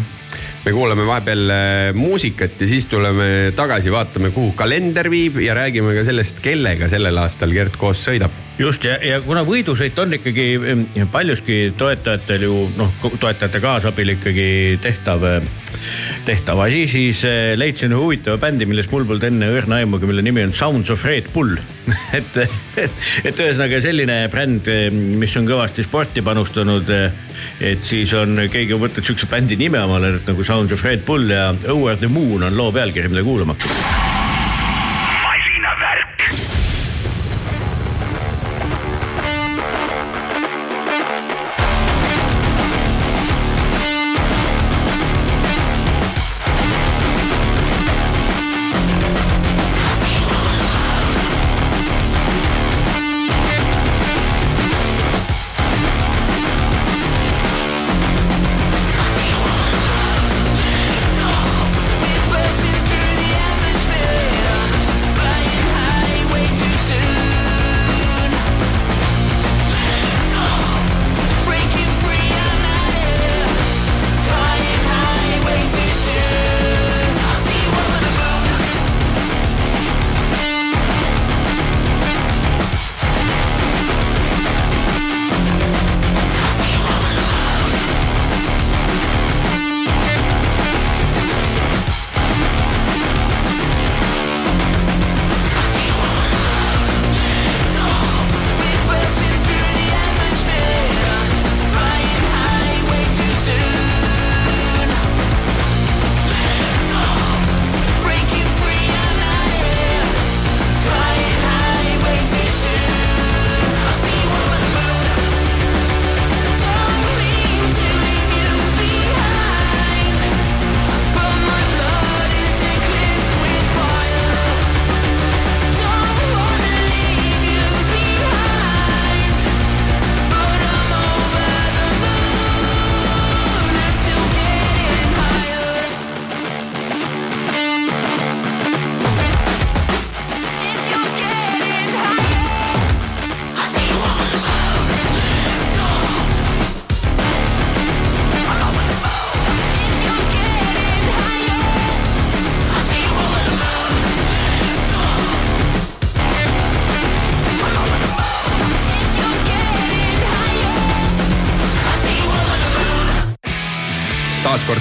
me 0.67 0.73
kuulame 0.75 1.05
vahepeal 1.07 1.49
äh, 1.49 1.93
muusikat 1.95 2.59
ja 2.61 2.67
siis 2.67 2.85
tuleme 2.91 3.53
tagasi, 3.55 3.91
vaatame, 3.91 4.33
kuhu 4.35 4.51
kalender 4.57 5.07
viib 5.11 5.39
ja 5.39 5.55
räägime 5.55 5.93
ka 5.95 6.03
sellest, 6.03 6.41
kellega 6.43 6.89
sellel 6.91 7.17
aastal 7.21 7.53
Gert 7.55 7.77
koos 7.79 8.01
sõidab. 8.03 8.35
just 8.59 8.83
ja, 8.83 8.97
ja 8.99 9.21
kuna 9.23 9.45
võidusõit 9.47 9.99
on 10.03 10.17
ikkagi 10.17 10.47
em, 10.73 10.83
paljuski 11.11 11.71
toetajatel 11.77 12.43
ju 12.49 12.65
noh, 12.75 12.91
toetajate 13.05 13.61
kaasabil 13.63 14.15
ikkagi 14.17 14.49
tehtav, 14.83 15.23
tehtav 16.27 16.59
asi, 16.65 16.83
siis 16.91 17.21
eh, 17.27 17.53
leidsin 17.59 17.93
ühe 17.95 18.01
huvitava 18.01 18.39
bändi, 18.41 18.67
millest 18.67 18.91
mul 18.91 19.05
polnud 19.07 19.23
enne 19.29 19.47
õrna 19.55 19.79
aimugi, 19.81 20.09
mille 20.09 20.23
nimi 20.25 20.43
on 20.43 20.53
Sounds 20.55 20.91
of 20.93 21.05
Red 21.07 21.29
Bull. 21.33 21.55
et, 22.17 22.39
et, 22.83 22.97
et 23.23 23.43
ühesõnaga 23.45 23.79
selline 23.83 24.19
bränd, 24.33 24.67
mis 25.21 25.37
on 25.39 25.47
kõvasti 25.47 25.85
sporti 25.87 26.23
panustanud. 26.25 26.91
et 27.61 27.85
siis 27.85 28.11
on 28.17 28.35
keegi 28.51 28.75
võtnud 28.75 29.05
siukse 29.07 29.29
bändi 29.31 29.55
nime 29.59 29.79
omale 29.83 30.17
nagu 30.27 30.43
Sounds 30.43 30.75
of 30.75 30.83
Red 30.83 31.05
Bull 31.07 31.31
ja 31.31 31.53
Over 31.71 31.97
the 31.97 32.11
Moon 32.11 32.43
on 32.43 32.59
loo 32.59 32.71
pealkiri, 32.75 33.13
mida 33.13 33.23
kuulama 33.23 33.55
hakata. 33.55 33.96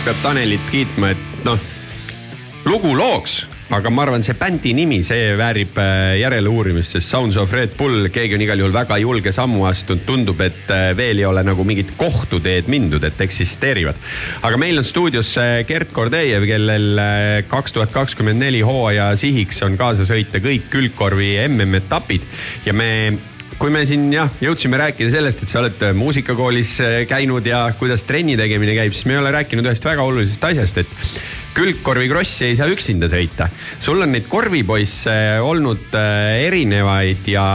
Peab 0.06 0.22
Tanelit 0.22 0.62
kiitma, 0.70 1.08
et 1.16 1.44
noh, 1.46 1.58
lugu 2.68 2.92
looks 2.94 3.40
aga 3.74 3.90
ma 3.90 4.04
arvan, 4.04 4.22
see 4.22 4.36
bändi 4.38 4.70
nimi, 4.76 5.00
see 5.02 5.32
väärib 5.38 5.74
äh, 5.82 6.12
järeleuurimist, 6.20 6.94
sest 6.94 7.10
Sounds 7.10 7.38
of 7.40 7.50
Red 7.50 7.74
Bull, 7.78 8.06
keegi 8.14 8.36
on 8.36 8.44
igal 8.44 8.62
juhul 8.62 8.74
väga 8.74 9.00
julge 9.02 9.32
sammu 9.34 9.64
astunud, 9.66 10.04
tundub, 10.06 10.38
et 10.44 10.70
äh, 10.70 10.92
veel 10.94 11.18
ei 11.18 11.26
ole 11.26 11.42
nagu 11.46 11.66
mingit 11.66 11.96
kohtuteed 11.98 12.70
mindud, 12.70 13.02
et 13.02 13.20
eksisteerivad. 13.26 13.98
aga 14.46 14.62
meil 14.62 14.78
on 14.78 14.86
stuudios 14.86 15.32
äh, 15.42 15.58
Gert 15.66 15.90
Kordejev, 15.96 16.46
kellel 16.46 17.02
kaks 17.50 17.74
tuhat 17.74 17.90
kakskümmend 17.94 18.46
neli 18.46 18.62
hooaja 18.62 19.10
sihiks 19.18 19.64
on 19.66 19.74
kaasa 19.80 20.06
sõita 20.06 20.38
kõik 20.44 20.70
külgkorvi 20.70 21.34
MM-etapid 21.48 22.30
ja 22.68 22.76
me 22.76 22.92
kui 23.58 23.72
me 23.72 23.84
siin 23.88 24.10
jah, 24.12 24.28
jõudsime 24.42 24.76
rääkida 24.80 25.10
sellest, 25.12 25.42
et 25.42 25.50
sa 25.50 25.62
oled 25.62 25.80
muusikakoolis 25.96 26.76
käinud 27.08 27.46
ja 27.48 27.66
kuidas 27.78 28.04
trenni 28.04 28.36
tegemine 28.36 28.76
käib, 28.76 28.92
siis 28.92 29.08
me 29.08 29.16
ei 29.16 29.22
ole 29.22 29.32
rääkinud 29.32 29.66
ühest 29.70 29.86
väga 29.86 30.04
olulisest 30.04 30.44
asjast, 30.50 30.82
et 30.82 30.92
külgkorvikrossi 31.56 32.50
ei 32.50 32.56
saa 32.58 32.68
üksinda 32.68 33.08
sõita. 33.08 33.48
sul 33.80 34.02
on 34.04 34.12
neid 34.12 34.28
korvipoisse 34.28 35.14
olnud 35.40 35.94
äh, 35.96 36.42
erinevaid 36.44 37.28
ja 37.32 37.46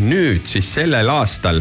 nüüd 0.00 0.48
siis 0.48 0.70
sellel 0.78 1.10
aastal 1.12 1.60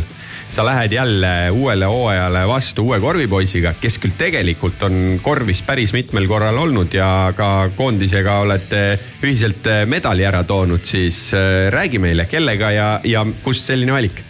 sa 0.55 0.63
lähed 0.65 0.91
jälle 0.91 1.49
uuele 1.51 1.85
hooajale 1.85 2.47
vastu 2.47 2.85
uue 2.87 2.99
korvipoisiga, 3.03 3.73
kes 3.81 3.97
küll 3.99 4.13
tegelikult 4.17 4.83
on 4.87 5.17
korvis 5.23 5.59
päris 5.67 5.91
mitmel 5.93 6.29
korral 6.31 6.55
olnud 6.61 6.93
ja 6.95 7.33
ka 7.35 7.49
koondisega 7.75 8.37
olete 8.45 8.83
ühiselt 9.25 9.67
äh, 9.67 9.83
medali 9.89 10.23
ära 10.23 10.45
toonud, 10.47 10.85
siis 10.87 11.33
äh, 11.35 11.67
räägi 11.75 11.99
meile, 11.99 12.27
kellega 12.31 12.71
ja, 12.71 12.87
ja 13.03 13.25
kust 13.43 13.67
selline 13.67 13.91
valik? 13.97 14.21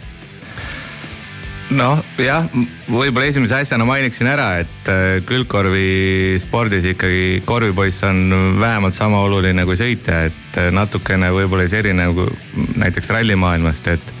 noh, 1.78 2.02
jah, 2.18 2.48
võib-olla 2.90 3.28
esimese 3.30 3.60
asjana 3.60 3.86
mainiksin 3.86 4.26
ära, 4.32 4.48
et 4.64 4.90
äh, 4.90 5.04
külgkorvi 5.30 6.40
spordis 6.42 6.90
ikkagi 6.90 7.44
korvipoiss 7.46 8.02
on 8.08 8.58
vähemalt 8.58 8.98
sama 8.98 9.22
oluline 9.28 9.62
kui 9.68 9.78
sõitja, 9.78 10.24
et 10.26 10.60
natukene 10.74 11.30
võib-olla 11.38 11.68
siis 11.68 11.84
erinev 11.84 12.18
kui 12.18 12.66
näiteks 12.82 13.14
rallimaailmast, 13.14 13.94
et 13.94 14.14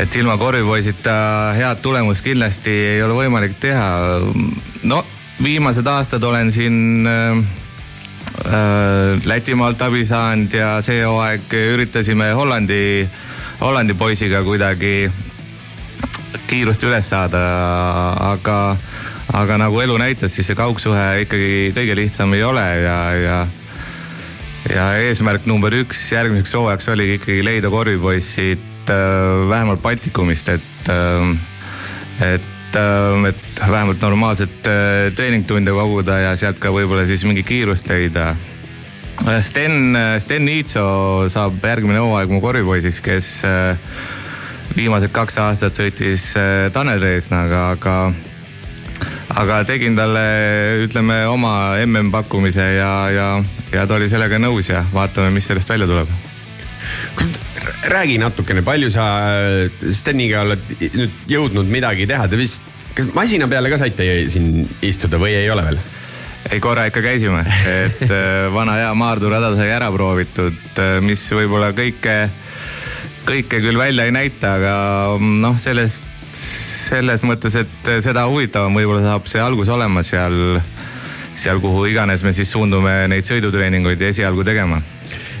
et 0.00 0.16
ilma 0.16 0.36
korvipoisita 0.40 1.14
head 1.56 1.82
tulemust 1.82 2.24
kindlasti 2.24 2.72
ei 2.94 3.02
ole 3.02 3.16
võimalik 3.16 3.58
teha. 3.60 3.88
no 4.88 5.02
viimased 5.42 5.86
aastad 5.86 6.24
olen 6.24 6.52
siin 6.52 7.06
äh, 7.06 7.38
äh, 8.46 9.24
Lätimaalt 9.24 9.82
abi 9.82 10.04
saanud 10.06 10.54
ja 10.54 10.76
see 10.82 11.02
hooaeg 11.04 11.52
üritasime 11.74 12.32
Hollandi, 12.32 13.08
Hollandi 13.60 13.94
poisiga 13.94 14.42
kuidagi 14.46 15.10
kiirust 16.48 16.82
üles 16.84 17.08
saada, 17.08 17.40
aga, 18.32 18.76
aga 19.32 19.56
nagu 19.60 19.80
elu 19.80 19.96
näitas, 20.00 20.34
siis 20.34 20.50
see 20.50 20.56
kaugsuhe 20.58 21.22
ikkagi 21.24 21.72
kõige 21.76 21.96
lihtsam 21.96 22.34
ei 22.36 22.44
ole 22.44 22.66
ja, 22.82 22.98
ja 23.16 23.38
ja 24.70 24.90
eesmärk 25.02 25.46
number 25.50 25.74
üks 25.74 26.04
järgmiseks 26.12 26.54
hooajaks 26.54 26.92
oligi 26.92 27.16
ikkagi 27.18 27.44
leida 27.44 27.70
korvipoissid 27.72 28.71
äh, 28.90 29.48
vähemalt 29.48 29.82
Baltikumist, 29.82 30.48
et 30.48 30.88
äh,, 30.88 31.36
et 32.34 32.76
äh, 32.76 33.28
et 33.28 33.60
vähemalt 33.60 34.00
normaalset 34.00 34.68
treeningtunde 35.16 35.74
koguda 35.76 36.18
ja 36.22 36.32
sealt 36.36 36.58
ka 36.58 36.72
võib-olla 36.72 37.04
siis 37.06 37.24
mingi 37.28 37.42
kiirust 37.44 37.88
leida. 37.90 38.32
Sten, 39.44 39.92
Sten 40.18 40.46
Niitso 40.48 41.28
saab 41.30 41.60
järgmine 41.62 42.00
hooaeg 42.00 42.32
mu 42.32 42.40
korvipoisiks, 42.40 43.02
kes 43.04 43.28
viimased 44.72 45.12
kaks 45.12 45.36
aastat 45.44 45.76
sõitis 45.76 46.32
Tanel 46.72 47.04
Reesnaga, 47.04 47.62
aga, 47.76 47.96
aga 49.36 49.60
tegin 49.68 50.00
talle, 50.00 50.26
ütleme, 50.88 51.22
oma 51.28 51.54
MM-pakkumise 51.84 52.72
ja, 52.80 52.92
ja, 53.12 53.30
ja 53.70 53.86
ta 53.86 54.00
oli 54.00 54.08
sellega 54.10 54.40
nõus 54.40 54.72
ja 54.72 54.86
vaatame, 54.96 55.30
mis 55.36 55.52
sellest 55.52 55.76
välja 55.76 55.92
tuleb 55.92 56.31
räägi 57.92 58.18
natukene, 58.18 58.62
palju 58.66 58.90
sa 58.90 59.06
Steniga 59.90 60.42
oled 60.46 60.76
nüüd 60.80 61.30
jõudnud 61.30 61.70
midagi 61.70 62.06
teha, 62.10 62.28
te 62.30 62.38
vist, 62.40 62.66
kas 62.96 63.10
masina 63.16 63.48
peale 63.50 63.70
ka 63.72 63.80
saite 63.80 64.06
siin 64.32 64.62
istuda 64.84 65.20
või 65.22 65.36
ei 65.38 65.50
ole 65.52 65.66
veel? 65.70 65.82
ei, 66.50 66.60
korra 66.60 66.88
ikka 66.88 67.02
käisime, 67.04 67.44
et 67.70 68.02
äh, 68.08 68.48
vana 68.52 68.74
hea 68.80 68.94
Maardu 68.98 69.30
rada 69.30 69.52
sai 69.56 69.70
ära 69.70 69.92
proovitud, 69.94 70.58
äh, 70.82 70.96
mis 71.04 71.22
võib-olla 71.32 71.70
kõike, 71.76 72.16
kõike 73.28 73.60
küll 73.62 73.78
välja 73.78 74.08
ei 74.08 74.14
näita, 74.14 74.56
aga 74.58 74.74
noh, 75.22 75.54
sellest, 75.62 76.08
selles 76.34 77.22
mõttes, 77.28 77.56
et 77.62 77.92
seda 78.02 78.26
huvitavam 78.30 78.74
võib-olla 78.74 79.04
saab 79.06 79.30
see 79.30 79.42
algus 79.42 79.70
olema 79.70 80.02
seal, 80.06 80.58
seal, 81.32 81.62
kuhu 81.62 81.86
iganes 81.92 82.26
me 82.26 82.34
siis 82.34 82.50
suundume 82.50 83.04
neid 83.12 83.28
sõidutreeninguid 83.28 84.02
esialgu 84.10 84.44
tegema 84.48 84.82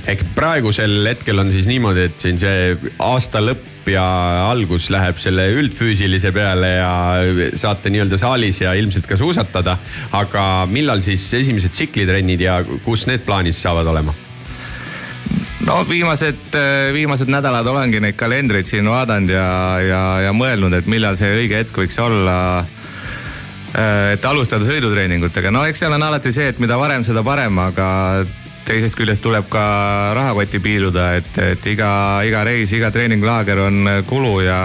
ehk 0.08 0.24
praegusel 0.34 1.06
hetkel 1.06 1.38
on 1.38 1.52
siis 1.54 1.68
niimoodi, 1.70 2.08
et 2.08 2.22
siin 2.22 2.40
see 2.40 2.74
aasta 3.02 3.42
lõpp 3.42 3.90
ja 3.92 4.02
algus 4.48 4.88
läheb 4.94 5.18
selle 5.22 5.48
üldfüüsilise 5.58 6.32
peale 6.34 6.72
ja 6.74 6.90
saate 7.58 7.92
nii-öelda 7.92 8.18
saalis 8.20 8.60
ja 8.62 8.74
ilmselt 8.78 9.06
ka 9.10 9.18
suusatada. 9.18 9.76
aga 10.12 10.66
millal 10.70 11.02
siis 11.02 11.24
esimesed 11.42 11.74
tsiklitrennid 11.74 12.40
ja 12.40 12.60
kus 12.84 13.06
need 13.10 13.24
plaanis 13.26 13.62
saavad 13.62 13.86
olema? 13.86 14.14
no 15.66 15.80
viimased, 15.88 16.58
viimased 16.92 17.30
nädalad 17.30 17.66
olengi 17.66 18.02
neid 18.02 18.18
kalendreid 18.18 18.66
siin 18.66 18.88
vaadanud 18.90 19.30
ja, 19.30 19.48
ja, 19.86 20.04
ja 20.26 20.32
mõelnud, 20.34 20.74
et 20.74 20.90
millal 20.90 21.18
see 21.18 21.30
õige 21.44 21.62
hetk 21.62 21.78
võiks 21.78 21.98
olla 22.02 22.38
et 23.72 24.24
alustada 24.28 24.66
sõidutreeningutega, 24.66 25.50
no 25.54 25.62
eks 25.64 25.80
seal 25.80 25.94
on 25.96 26.02
alati 26.04 26.32
see, 26.34 26.50
et 26.52 26.58
mida 26.60 26.76
varem, 26.76 27.06
seda 27.08 27.22
parem, 27.24 27.56
aga 27.62 27.86
teisest 28.68 28.96
küljest 28.98 29.22
tuleb 29.24 29.48
ka 29.52 29.62
rahakotti 30.16 30.60
piiluda, 30.62 31.12
et, 31.20 31.38
et 31.38 31.66
iga, 31.72 31.92
iga 32.26 32.44
reis, 32.46 32.72
iga 32.76 32.92
treeninglaager 32.94 33.64
on 33.66 33.90
kulu 34.06 34.36
ja, 34.46 34.60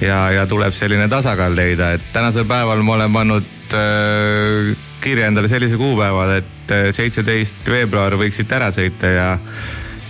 ja, 0.00 0.20
ja 0.36 0.46
tuleb 0.50 0.74
selline 0.76 1.08
tasakaal 1.12 1.56
leida, 1.56 1.94
et 1.96 2.12
tänasel 2.12 2.46
päeval 2.48 2.84
ma 2.84 2.98
olen 2.98 3.16
pannud 3.16 3.78
äh, 3.78 4.76
kirja 5.00 5.30
endale 5.30 5.48
sellise 5.48 5.78
kuupäeva, 5.80 6.28
et 6.36 6.76
seitseteist 6.94 7.66
veebruar 7.70 8.16
võiks 8.18 8.40
siit 8.40 8.52
ära 8.52 8.72
sõita 8.74 9.10
ja 9.12 9.32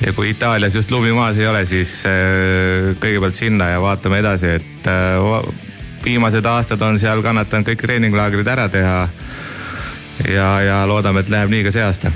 ja 0.01 0.12
kui 0.12 0.31
Itaalias 0.31 0.74
just 0.77 0.91
lumi 0.91 1.12
maas 1.12 1.39
ei 1.39 1.47
ole, 1.49 1.65
siis 1.66 2.03
äh, 2.09 2.93
kõigepealt 3.01 3.37
sinna 3.37 3.70
ja 3.73 3.81
vaatame 3.81 4.20
edasi, 4.20 4.57
et 4.59 4.91
äh, 4.93 5.49
viimased 6.05 6.45
aastad 6.47 6.83
on 6.87 6.99
seal 7.01 7.23
kannatanud 7.24 7.66
kõik 7.70 7.83
treeninglaagrid 7.83 8.49
ära 8.49 8.69
teha. 8.73 8.99
Ja, 10.24 10.48
ja 10.64 10.78
loodame, 10.88 11.22
et 11.24 11.32
läheb 11.32 11.52
nii 11.52 11.64
ka 11.66 11.72
see 11.74 11.84
aasta 11.84 12.12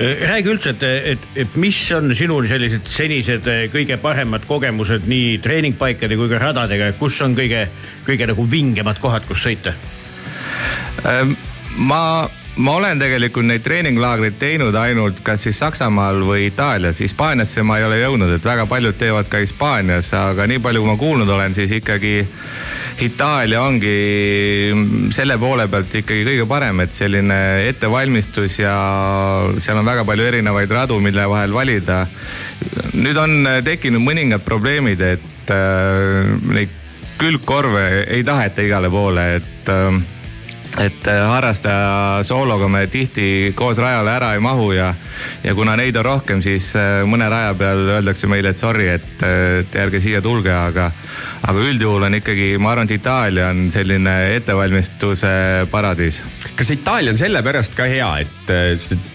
räägi 0.00 0.52
üldse, 0.52 0.72
et, 0.74 0.84
et, 1.12 1.24
et 1.44 1.56
mis 1.60 1.78
on 1.96 2.14
sinul 2.16 2.48
sellised 2.48 2.88
senised 2.88 3.48
kõige 3.72 3.98
paremad 4.00 4.46
kogemused 4.48 5.08
nii 5.10 5.38
treeningpaikade 5.44 6.16
kui 6.16 6.30
ka 6.32 6.40
radadega, 6.40 6.92
kus 7.00 7.20
on 7.26 7.36
kõige, 7.38 7.66
kõige 8.06 8.30
nagu 8.32 8.46
vingemad 8.50 9.00
kohad, 9.02 9.26
kus 9.28 9.44
sõita? 9.44 9.74
ma, 11.76 12.02
ma 12.56 12.74
olen 12.76 12.98
tegelikult 12.98 13.46
neid 13.46 13.62
treeninglaagreid 13.62 14.36
teinud 14.40 14.74
ainult 14.74 15.22
kas 15.24 15.46
siis 15.46 15.58
Saksamaal 15.62 16.20
või 16.26 16.48
Itaalias. 16.48 17.00
Hispaaniasse 17.00 17.62
ma 17.62 17.78
ei 17.78 17.86
ole 17.86 18.00
jõudnud, 18.00 18.34
et 18.34 18.44
väga 18.44 18.66
paljud 18.70 18.98
teevad 18.98 19.30
ka 19.30 19.40
Hispaanias, 19.42 20.10
aga 20.18 20.46
nii 20.50 20.58
palju, 20.62 20.82
kui 20.82 20.90
ma 20.90 20.98
kuulnud 21.00 21.30
olen, 21.30 21.54
siis 21.54 21.72
ikkagi 21.78 22.14
Itaalia 23.00 23.62
ongi 23.64 23.94
selle 25.14 25.38
poole 25.40 25.68
pealt 25.72 25.94
ikkagi 26.02 26.26
kõige 26.26 26.46
parem, 26.50 26.82
et 26.84 26.92
selline 26.96 27.38
ettevalmistus 27.70 28.58
ja 28.60 28.74
seal 29.56 29.80
on 29.80 29.88
väga 29.88 30.04
palju 30.08 30.26
erinevaid 30.26 30.74
radu, 30.74 31.00
mille 31.00 31.24
vahel 31.30 31.54
valida. 31.54 32.02
nüüd 32.92 33.16
on 33.16 33.48
tekkinud 33.64 34.02
mõningad 34.04 34.44
probleemid, 34.44 35.00
et 35.00 35.54
äh, 35.54 36.28
neid 36.50 36.76
külgkorve 37.20 38.06
ei 38.08 38.24
taheta 38.24 38.64
igale 38.64 38.90
poole, 38.92 39.26
et 39.40 39.72
äh, 39.72 40.02
et 40.78 41.08
harrastaja 41.08 42.20
soologa 42.22 42.68
me 42.70 42.84
tihti 42.90 43.52
koos 43.58 43.78
rajale 43.82 44.12
ära 44.12 44.34
ei 44.36 44.42
mahu 44.44 44.70
ja, 44.72 44.92
ja 45.42 45.54
kuna 45.54 45.74
neid 45.76 45.96
on 45.98 46.06
rohkem, 46.06 46.42
siis 46.44 46.70
mõne 47.10 47.26
raja 47.30 47.54
peal 47.58 47.82
öeldakse 47.96 48.30
meile, 48.30 48.52
et 48.54 48.62
sorry, 48.62 48.86
et, 48.94 49.24
et 49.26 49.78
ärge 49.82 50.00
siia 50.02 50.22
tulge, 50.22 50.52
aga, 50.54 50.90
aga 51.50 51.66
üldjuhul 51.72 52.06
on 52.06 52.18
ikkagi, 52.20 52.52
ma 52.62 52.74
arvan, 52.74 52.90
et 52.90 53.00
Itaalia 53.00 53.50
on 53.50 53.66
selline 53.74 54.16
ettevalmistuse 54.36 55.34
paradiis. 55.72 56.22
kas 56.56 56.70
Itaalia 56.76 57.16
on 57.16 57.20
sellepärast 57.20 57.74
ka 57.78 57.88
hea, 57.90 58.10
et 58.22 58.54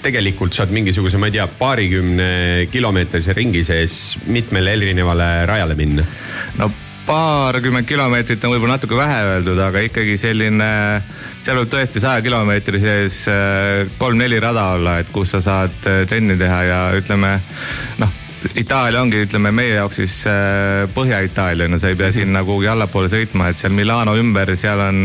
tegelikult 0.04 0.54
saad 0.58 0.74
mingisuguse, 0.76 1.20
ma 1.22 1.32
ei 1.32 1.38
tea, 1.40 1.48
paarikümne 1.60 2.32
kilomeetrise 2.72 3.36
ringi 3.38 3.64
sees 3.64 4.18
mitmele 4.28 4.76
erinevale 4.76 5.30
rajale 5.48 5.80
minna? 5.80 6.04
no 6.60 6.72
paarkümmend 7.06 7.88
kilomeetrit 7.88 8.44
on 8.46 8.56
võib-olla 8.56 8.76
natuke 8.76 8.98
vähe 8.98 9.22
öeldud, 9.30 9.60
aga 9.62 9.84
ikkagi 9.86 10.18
selline, 10.20 10.70
seal 11.44 11.62
võib 11.62 11.72
tõesti 11.74 12.02
saja 12.04 12.24
kilomeetri 12.26 12.82
sees 12.82 13.24
kolm-neli 14.02 14.42
rada 14.44 14.72
olla, 14.76 15.00
et 15.02 15.12
kus 15.14 15.36
sa 15.36 15.42
saad 15.44 15.76
trenni 16.10 16.38
teha 16.40 16.62
ja 16.70 16.84
ütleme 16.98 17.38
noh 18.02 18.22
Itaalia 18.54 19.02
ongi, 19.02 19.24
ütleme 19.26 19.50
meie 19.56 19.74
jaoks 19.74 19.98
siis 20.04 20.12
Põhja-Itaalia, 20.94 21.66
no 21.72 21.80
sa 21.82 21.90
ei 21.90 21.98
pea 21.98 22.12
sinna 22.14 22.44
kuhugi 22.46 22.70
allapoole 22.70 23.10
sõitma, 23.10 23.50
et 23.50 23.58
seal 23.58 23.74
Milano 23.74 24.14
ümber, 24.22 24.52
seal 24.60 24.84
on 24.86 25.00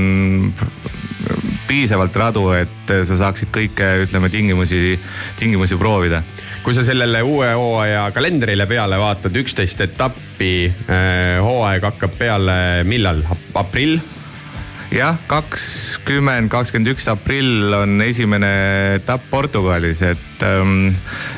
piisavalt 1.70 2.16
radu, 2.18 2.48
et 2.58 2.94
sa 3.06 3.16
saaksid 3.24 3.52
kõike, 3.54 3.92
ütleme 4.04 4.30
tingimusi, 4.32 4.98
tingimusi 5.38 5.78
proovida 5.78 6.24
kui 6.60 6.76
sa 6.76 6.82
sellele 6.84 7.22
uue 7.24 7.48
hooaja 7.56 8.04
kalendrile 8.12 8.66
peale 8.68 8.98
vaatad, 9.00 9.36
üksteist 9.40 9.80
etappi, 9.86 10.68
hooaeg 11.40 11.86
hakkab 11.88 12.16
peale 12.20 12.56
millal, 12.88 13.22
aprill? 13.56 14.00
jah, 14.90 15.14
kakskümmend, 15.30 16.50
kakskümmend 16.50 16.90
üks 16.90 17.06
aprill 17.12 17.70
on 17.78 18.00
esimene 18.02 18.50
etapp 18.96 19.28
Portugalis, 19.30 20.02
et 20.02 20.42
ähm, 20.46 20.90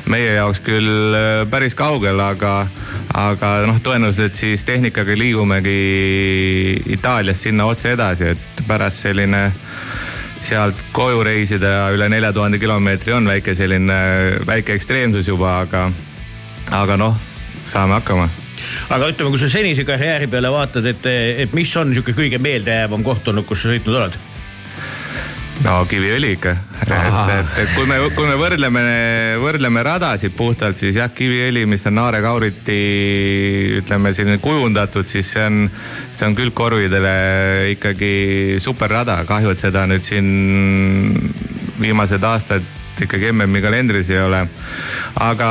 meie 0.08 0.38
jaoks 0.38 0.62
küll 0.64 1.16
äh, 1.16 1.42
päris 1.52 1.76
kaugel, 1.76 2.20
aga, 2.24 2.54
aga 3.12 3.52
noh, 3.68 3.76
tõenäoliselt 3.84 4.40
siis 4.40 4.64
tehnikaga 4.68 5.16
liigumegi 5.20 5.76
Itaaliast 6.96 7.48
sinna 7.48 7.68
otse 7.68 7.92
edasi, 7.92 8.32
et 8.32 8.64
pärast 8.68 9.04
selline 9.04 9.50
sealt 10.42 10.80
koju 10.92 11.22
reisida 11.26 11.90
üle 11.94 12.08
nelja 12.10 12.32
tuhande 12.34 12.58
kilomeetri 12.58 13.14
on 13.14 13.28
väike 13.30 13.54
selline, 13.54 13.98
väike 14.46 14.74
ekstreemsus 14.76 15.28
juba, 15.30 15.60
aga, 15.66 15.88
aga 16.82 16.98
noh, 17.00 17.18
saame 17.64 18.00
hakkama 18.00 18.28
aga 18.94 19.08
ütleme, 19.12 19.30
kui 19.32 19.40
sa 19.40 19.48
senise 19.50 19.84
karjääri 19.86 20.28
peale 20.30 20.50
vaatad, 20.52 20.86
et, 20.90 21.08
et 21.44 21.56
mis 21.56 21.72
on 21.78 21.90
niisugune 21.90 22.18
kõige 22.18 22.42
meeldejäävam 22.42 23.02
koht 23.06 23.28
olnud, 23.32 23.46
kus 23.48 23.64
sa 23.64 23.72
sõitnud 23.72 23.98
oled? 24.02 24.20
No 25.62 25.76
Kiviõli 25.88 26.32
ikka, 26.36 26.52
et, 26.82 26.90
et, 26.90 27.52
et 27.62 27.72
kui 27.76 27.86
me, 27.86 27.98
kui 28.16 28.26
me 28.26 28.36
võrdleme, 28.40 28.82
võrdleme 29.42 29.84
radasid 29.86 30.34
puhtalt, 30.36 30.80
siis 30.80 30.98
jah, 30.98 31.10
Kiviõli, 31.14 31.64
mis 31.70 31.86
on 31.90 31.96
Naare 31.98 32.22
Kauriti 32.24 32.78
ütleme 33.78 34.12
selline 34.16 34.40
kujundatud, 34.42 35.08
siis 35.08 35.32
see 35.36 35.46
on, 35.46 35.64
see 36.10 36.28
on 36.28 36.36
külgkorvidele 36.38 37.16
ikkagi 37.76 38.12
superrada, 38.62 39.20
kahju, 39.28 39.54
et 39.54 39.62
seda 39.62 39.86
nüüd 39.90 40.06
siin 40.06 40.30
viimased 41.82 42.24
aastad 42.26 42.81
ikkagi 43.00 43.30
MM-i 43.32 43.62
kalendris 43.64 44.10
ei 44.12 44.20
ole. 44.22 44.42
aga 45.22 45.48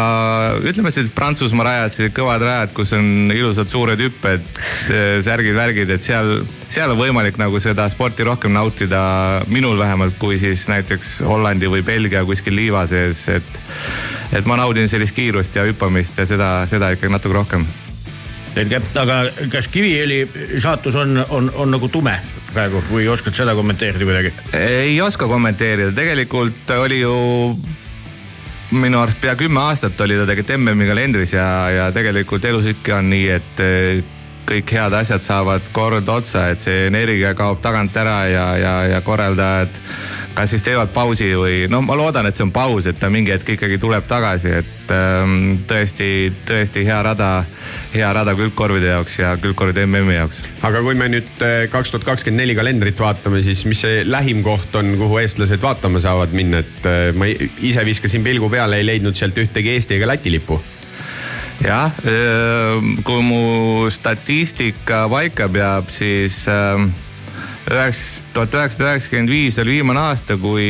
ütleme 0.65 0.91
sellised 0.93 1.13
Prantsusmaa 1.17 1.67
rajad, 1.67 1.95
sellised 1.95 2.15
kõvad 2.17 2.45
rajad, 2.45 2.73
kus 2.77 2.93
on 2.97 3.31
ilusad 3.33 3.69
suured 3.71 4.01
hüpped, 4.01 4.47
särgid-värgid, 5.25 5.93
et 5.95 6.05
seal, 6.05 6.41
seal 6.67 6.93
on 6.93 6.99
võimalik 7.01 7.37
nagu 7.41 7.59
seda 7.61 7.87
sporti 7.93 8.25
rohkem 8.27 8.53
nautida, 8.57 9.03
minul 9.51 9.77
vähemalt, 9.79 10.17
kui 10.21 10.39
siis 10.41 10.67
näiteks 10.71 11.19
Hollandi 11.27 11.69
või 11.71 11.85
Belgia 11.85 12.25
kuskil 12.25 12.57
liiva 12.57 12.85
sees, 12.89 13.27
et 13.29 13.61
et 14.31 14.45
ma 14.47 14.55
naudin 14.55 14.87
sellist 14.87 15.15
kiirust 15.15 15.55
ja 15.55 15.65
hüppamist 15.67 16.21
ja 16.21 16.25
seda, 16.29 16.51
seda 16.71 16.93
ikkagi 16.95 17.11
natuke 17.11 17.35
rohkem 17.35 17.67
selge, 18.55 18.81
aga 18.99 19.17
kas 19.51 19.69
Kiviõli 19.71 20.21
saatus 20.59 20.97
on, 20.99 21.17
on, 21.29 21.51
on 21.55 21.71
nagu 21.71 21.89
tume 21.91 22.17
praegu 22.51 22.81
või 22.91 23.07
oskad 23.11 23.35
seda 23.37 23.55
kommenteerida 23.55 24.07
kuidagi? 24.07 24.33
ei 24.57 24.95
oska 25.01 25.27
kommenteerida, 25.31 25.93
tegelikult 25.95 26.73
oli 26.81 27.01
ju 27.01 27.15
minu 28.71 29.01
arust 29.01 29.19
pea 29.21 29.35
kümme 29.39 29.59
aastat 29.65 29.99
oli 30.01 30.17
ta 30.19 30.25
tegelikult 30.29 30.57
MM-i 30.59 30.87
kalendris 30.87 31.35
ja, 31.35 31.47
ja 31.71 31.91
tegelikult 31.95 32.45
elus 32.47 32.71
ikka 32.71 32.99
on 32.99 33.11
nii, 33.11 33.29
et 33.35 33.63
eh, 33.63 34.03
kõik 34.51 34.73
head 34.75 34.95
asjad 34.95 35.23
saavad 35.23 35.67
kord 35.75 36.09
otsa, 36.11 36.49
et 36.51 36.63
see 36.63 36.87
energia 36.89 37.33
kaob 37.37 37.61
tagant 37.63 37.95
ära 37.97 38.17
ja, 38.31 38.45
ja, 38.59 38.73
ja 38.95 39.01
korraldajad 39.05 39.79
kas 40.35 40.53
siis 40.53 40.63
teevad 40.65 40.91
pausi 40.95 41.31
või 41.37 41.65
no 41.71 41.81
ma 41.85 41.95
loodan, 41.99 42.27
et 42.29 42.37
see 42.37 42.45
on 42.45 42.53
paus, 42.55 42.87
et 42.89 42.99
ta 42.99 43.09
mingi 43.11 43.33
hetk 43.33 43.53
ikkagi 43.55 43.77
tuleb 43.81 44.07
tagasi, 44.09 44.53
et 44.61 44.93
ähm, 44.95 45.61
tõesti, 45.69 46.31
tõesti 46.47 46.85
hea 46.87 46.99
rada, 47.05 47.31
hea 47.93 48.11
rada 48.15 48.35
külgkorvide 48.37 48.93
jaoks 48.93 49.19
ja 49.21 49.33
külgkorvide 49.41 49.85
MM-i 49.87 50.17
jaoks 50.17 50.41
aga 50.67 50.83
kui 50.85 50.97
me 50.97 51.09
nüüd 51.11 51.45
kaks 51.73 51.93
tuhat 51.93 52.07
kakskümmend 52.07 52.45
neli 52.45 52.57
kalendrit 52.57 52.99
vaatame, 52.99 53.43
siis 53.45 53.63
mis 53.69 53.83
see 53.83 54.03
lähim 54.07 54.43
koht 54.45 54.75
on, 54.79 54.95
kuhu 54.99 55.21
eestlased 55.23 55.61
vaatama 55.63 56.01
saavad 56.03 56.35
minna, 56.37 56.63
et 56.63 56.89
äh, 56.89 57.07
ma 57.15 57.29
ise 57.31 57.85
viskasin 57.87 58.23
pilgu 58.25 58.49
peale, 58.51 58.79
ei 58.79 58.87
leidnud 58.87 59.17
sealt 59.17 59.37
ühtegi 59.41 59.75
Eesti 59.75 59.99
ega 59.99 60.11
Läti 60.13 60.33
lippu. 60.33 60.61
jah, 61.61 61.93
kui 63.05 63.21
mu 63.21 63.43
statistika 63.93 65.03
paika 65.11 65.45
peab, 65.51 65.91
siis 65.93 66.47
ähm, 66.49 66.89
üheks, 67.69 68.25
tuhat 68.33 68.55
üheksasada 68.57 68.89
üheksakümmend 68.91 69.31
viis 69.31 69.59
oli 69.61 69.77
viimane 69.77 70.01
aasta, 70.07 70.37
kui 70.41 70.65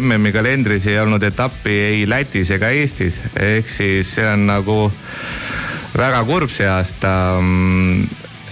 MM-i 0.00 0.34
kalendris 0.34 0.86
ei 0.90 0.98
olnud 1.00 1.24
etappi 1.24 1.78
ei 1.88 2.04
Lätis 2.08 2.52
ega 2.56 2.70
Eestis, 2.74 3.22
ehk 3.40 3.70
siis 3.70 4.16
see 4.18 4.28
on 4.28 4.46
nagu 4.50 4.78
väga 5.96 6.22
kurb 6.28 6.52
see 6.52 6.68
aasta 6.68 7.14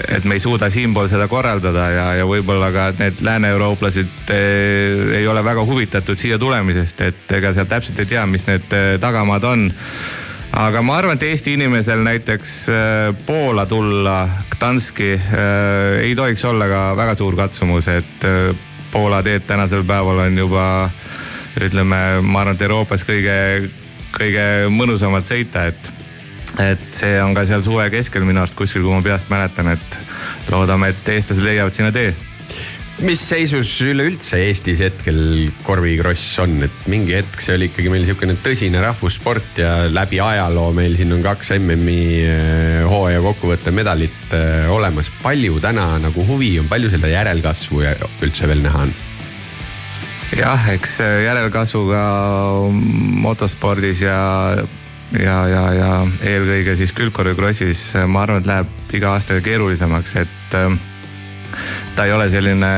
et 0.08 0.24
me 0.24 0.34
ei 0.34 0.42
suuda 0.42 0.70
siinpool 0.72 1.06
seda 1.10 1.28
korraldada 1.30 1.84
ja, 1.92 2.06
ja 2.18 2.26
võib-olla 2.26 2.70
ka 2.74 2.88
need 2.98 3.20
lääne-eurooplased 3.24 4.32
eh, 4.34 5.20
ei 5.20 5.28
ole 5.30 5.44
väga 5.44 5.62
huvitatud 5.68 6.18
siia 6.18 6.38
tulemisest, 6.40 7.04
et 7.06 7.34
ega 7.38 7.52
seal 7.54 7.68
täpselt 7.70 8.02
ei 8.02 8.10
tea, 8.10 8.24
mis 8.26 8.48
need 8.50 8.74
eh, 8.74 8.94
tagamaad 9.02 9.46
on 9.52 9.68
aga 10.54 10.82
ma 10.86 10.98
arvan, 10.98 11.18
et 11.18 11.26
Eesti 11.26 11.54
inimesel 11.58 12.02
näiteks 12.04 12.52
äh, 12.70 13.16
Poola 13.26 13.66
tulla, 13.66 14.28
Gdanski 14.54 15.14
äh, 15.14 16.02
ei 16.02 16.14
tohiks 16.16 16.44
olla 16.44 16.68
ka 16.70 16.82
väga 16.96 17.14
suur 17.18 17.36
katsumus, 17.36 17.88
et 17.88 18.28
äh, 18.28 18.54
Poola 18.92 19.22
teed 19.26 19.46
tänasel 19.48 19.82
päeval 19.84 20.22
on 20.28 20.38
juba 20.38 20.66
ütleme, 21.60 22.00
ma 22.22 22.44
arvan, 22.44 22.54
et 22.54 22.62
Euroopas 22.62 23.02
kõige, 23.06 23.36
kõige 24.14 24.46
mõnusamalt 24.70 25.30
sõita, 25.30 25.68
et 25.72 25.92
et 26.62 26.82
see 26.94 27.16
on 27.18 27.32
ka 27.34 27.42
seal 27.48 27.64
suve 27.66 27.88
keskel 27.90 28.22
minu 28.22 28.38
arust 28.38 28.54
kuskil, 28.54 28.84
kui 28.84 28.94
ma 28.94 29.02
peast 29.02 29.26
mäletan, 29.26 29.72
et 29.74 29.98
loodame, 30.52 30.92
et 30.94 31.10
eestlased 31.16 31.42
leiavad 31.42 31.74
sinna 31.74 31.90
tee 31.90 32.12
mis 33.02 33.18
seisus 33.26 33.72
üleüldse 33.82 34.38
Eestis 34.46 34.78
hetkel 34.84 35.48
korvikross 35.66 36.38
on, 36.44 36.60
et 36.62 36.84
mingi 36.90 37.16
hetk 37.16 37.42
see 37.42 37.56
oli 37.56 37.66
ikkagi 37.70 37.90
meil 37.90 38.04
niisugune 38.04 38.36
tõsine 38.44 38.82
rahvussport 38.84 39.58
ja 39.58 39.72
läbi 39.90 40.20
ajaloo 40.22 40.70
meil 40.76 40.94
siin 40.98 41.16
on 41.16 41.24
kaks 41.24 41.56
MM-i 41.56 42.04
äh, 42.22 42.84
hooaja 42.86 43.24
kokkuvõtte 43.24 43.74
medalit 43.74 44.36
äh, 44.36 44.70
olemas. 44.70 45.10
palju 45.24 45.58
täna 45.64 45.88
nagu 46.04 46.26
huvi 46.28 46.52
on, 46.62 46.70
palju 46.70 46.92
seda 46.94 47.10
järelkasvu 47.10 47.82
ja- 47.82 47.96
üldse 48.22 48.48
veel 48.50 48.62
näha 48.62 48.86
on? 48.86 48.94
jah, 50.38 50.70
eks 50.74 51.00
järelkasvuga 51.02 52.06
motospordis 53.26 54.06
ja, 54.06 54.22
ja, 55.18 55.36
ja, 55.50 55.66
ja 55.74 55.92
eelkõige 56.22 56.78
siis 56.78 56.94
külgkorvikrossis, 56.94 57.86
ma 58.06 58.22
arvan, 58.22 58.42
et 58.42 58.50
läheb 58.50 58.98
iga 58.98 59.16
aastaga 59.18 59.42
keerulisemaks, 59.42 60.20
et 60.22 60.58
äh, 60.62 60.74
ta 61.96 62.06
ei 62.06 62.12
ole 62.12 62.28
selline 62.30 62.70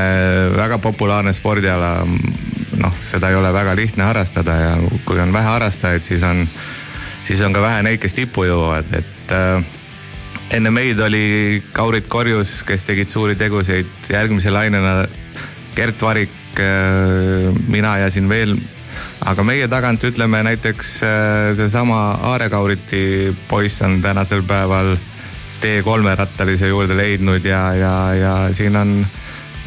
väga 0.55 0.77
populaarne 0.77 1.33
spordiala. 1.33 2.07
noh, 2.77 2.93
seda 3.01 3.29
ei 3.29 3.35
ole 3.35 3.49
väga 3.53 3.73
lihtne 3.75 4.03
harrastada 4.05 4.55
ja 4.55 4.73
kui 5.05 5.19
on 5.19 5.33
vähe 5.33 5.49
harrastajaid, 5.49 6.03
siis 6.05 6.23
on, 6.23 6.43
siis 7.23 7.41
on 7.41 7.53
ka 7.53 7.61
vähe 7.61 7.81
neid, 7.83 7.97
kes 8.01 8.13
tippu 8.13 8.45
jõuavad, 8.45 8.91
et 8.99 9.33
äh, 9.33 9.65
enne 10.53 10.71
meid 10.71 10.99
oli 11.01 11.63
Kaurit 11.73 12.07
Korjus, 12.07 12.61
kes 12.67 12.85
tegid 12.85 13.09
suuri 13.09 13.35
tegusid, 13.35 13.89
järgmise 14.13 14.53
lainena 14.53 15.07
Gert 15.75 16.01
Varik, 16.01 16.33
mina 17.67 17.97
ja 18.01 18.11
siin 18.11 18.29
veel. 18.29 18.57
aga 19.27 19.43
meie 19.43 19.67
tagant 19.67 20.03
ütleme 20.05 20.43
näiteks 20.45 20.89
äh, 21.03 21.55
seesama 21.57 22.19
Aare 22.29 22.49
Kauriti 22.49 23.33
poiss 23.49 23.81
on 23.81 23.97
tänasel 24.01 24.43
päeval 24.45 24.95
T3 25.61 26.15
rattalise 26.17 26.71
juurde 26.71 26.97
leidnud 26.97 27.45
ja, 27.45 27.61
ja, 27.73 27.95
ja 28.17 28.33
siin 28.55 28.75
on 28.75 28.95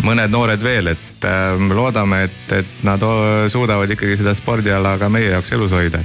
mõned 0.05 0.33
noored 0.33 0.63
veel, 0.65 0.95
et 0.95 1.29
äh, 1.29 1.61
loodame, 1.75 2.25
et, 2.29 2.57
et 2.63 2.83
nad 2.87 3.05
suudavad 3.53 3.91
ikkagi 3.91 4.17
seda 4.21 4.35
spordiala 4.37 4.97
ka 5.01 5.13
meie 5.13 5.33
jaoks 5.35 5.57
elus 5.57 5.77
hoida. 5.77 6.03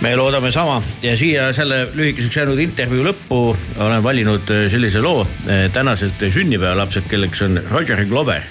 Me 0.00 0.14
loodame 0.16 0.48
sama. 0.52 0.78
Ja 1.02 1.12
siia 1.16 1.50
selle 1.52 1.82
lühikeseks 1.92 2.36
jäänud 2.36 2.60
intervjuu 2.62 3.02
lõppu 3.04 3.40
olen 3.84 4.04
valinud 4.04 4.48
äh, 4.52 4.64
sellise 4.72 5.02
loo 5.04 5.24
äh, 5.24 5.66
tänaselt 5.72 6.20
sünnipäevalapsed, 6.20 7.08
kelleks 7.08 7.42
on 7.44 7.60
Roger 7.70 8.00
Glover, 8.08 8.46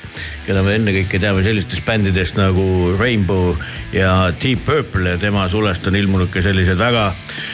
keda 0.45 0.61
me 0.65 0.75
ennekõike 0.77 1.21
teame 1.21 1.41
sellistest 1.45 1.85
bändidest 1.85 2.37
nagu 2.37 2.95
Rainbow 2.99 3.55
ja 3.93 4.31
Deep 4.41 4.61
Purple 4.65 5.15
ja 5.15 5.21
tema 5.21 5.47
sulest 5.49 5.89
on 5.89 5.97
ilmunud 5.97 6.29
ka 6.33 6.43
sellised 6.45 6.77
väga 6.77 7.07
eh, 7.09 7.49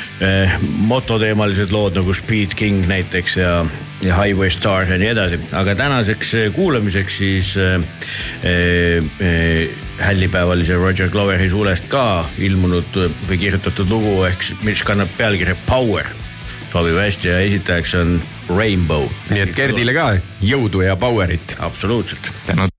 mototeemalised 0.88 1.74
lood 1.76 1.98
nagu 1.98 2.14
Speed 2.16 2.56
King 2.56 2.86
näiteks 2.88 3.38
ja, 3.38 3.66
ja 4.04 4.16
Highway 4.16 4.50
Star 4.50 4.88
ja 4.88 4.98
nii 4.98 5.10
edasi, 5.12 5.40
aga 5.58 5.76
tänaseks 5.76 6.34
eh, 6.40 6.52
kuulamiseks 6.56 7.18
siis 7.18 7.56
eh, 7.60 7.82
eh, 8.44 9.70
hällipäevalise 10.00 10.76
Roger 10.76 11.10
Gloveri 11.10 11.50
sulest 11.50 11.90
ka 11.92 12.26
ilmunud 12.40 13.00
eh, 13.00 13.18
või 13.30 13.40
kirjutatud 13.46 13.92
lugu 13.92 14.16
ehk 14.28 14.52
mis 14.68 14.84
kannab 14.84 15.12
pealkirja 15.18 15.56
Power. 15.68 16.08
sobib 16.76 16.98
hästi 17.00 17.28
ja 17.28 17.40
esitajaks 17.40 17.94
on 17.96 18.22
Rainbow. 18.50 19.08
nii 19.30 19.46
et 19.46 19.56
Gerdile 19.56 19.94
ka 19.96 20.10
jõudu 20.42 20.84
ja 20.84 20.96
power'it. 20.96 21.56
absoluutselt. 21.60 22.32
tänud. 22.46 22.75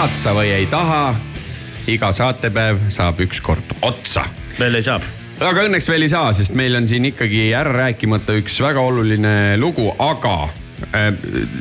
Tahad 0.00 0.16
sa 0.16 0.32
või 0.32 0.48
ei 0.48 0.64
taha, 0.64 1.10
iga 1.92 2.08
saatepäev 2.16 2.78
saab 2.88 3.18
ükskord 3.20 3.74
otsa 3.84 4.22
veel 4.56 4.78
ei 4.78 4.84
saa 4.86 4.96
aga 5.44 5.66
õnneks 5.66 5.90
veel 5.92 6.06
ei 6.06 6.08
saa, 6.08 6.30
sest 6.32 6.54
meil 6.56 6.78
on 6.78 6.86
siin 6.88 7.04
ikkagi 7.10 7.50
ära 7.52 7.74
rääkimata 7.74 8.32
üks 8.40 8.56
väga 8.64 8.80
oluline 8.80 9.34
lugu, 9.60 9.90
aga 10.00 10.32
äh, 10.96 11.10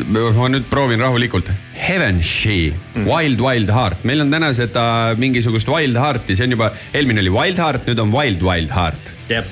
ma 0.07 0.47
nüüd 0.53 0.69
proovin 0.71 1.03
rahulikult. 1.03 1.51
Heavenshi 1.75 2.69
mm., 2.71 3.09
Wild 3.09 3.43
Wild 3.43 3.73
Heart, 3.75 4.07
meil 4.07 4.23
on 4.23 4.31
täna 4.31 4.53
seda 4.55 4.85
mingisugust 5.19 5.67
Wild 5.67 5.99
Heart'i, 5.99 6.39
see 6.39 6.47
on 6.47 6.55
juba, 6.55 6.71
eelmine 6.95 7.25
oli 7.25 7.35
Wild 7.35 7.59
Heart, 7.59 7.91
nüüd 7.91 7.99
on 8.05 8.15
Wild 8.15 8.45
Wild 8.45 8.71
Heart. 8.71 9.11
jah, 9.33 9.51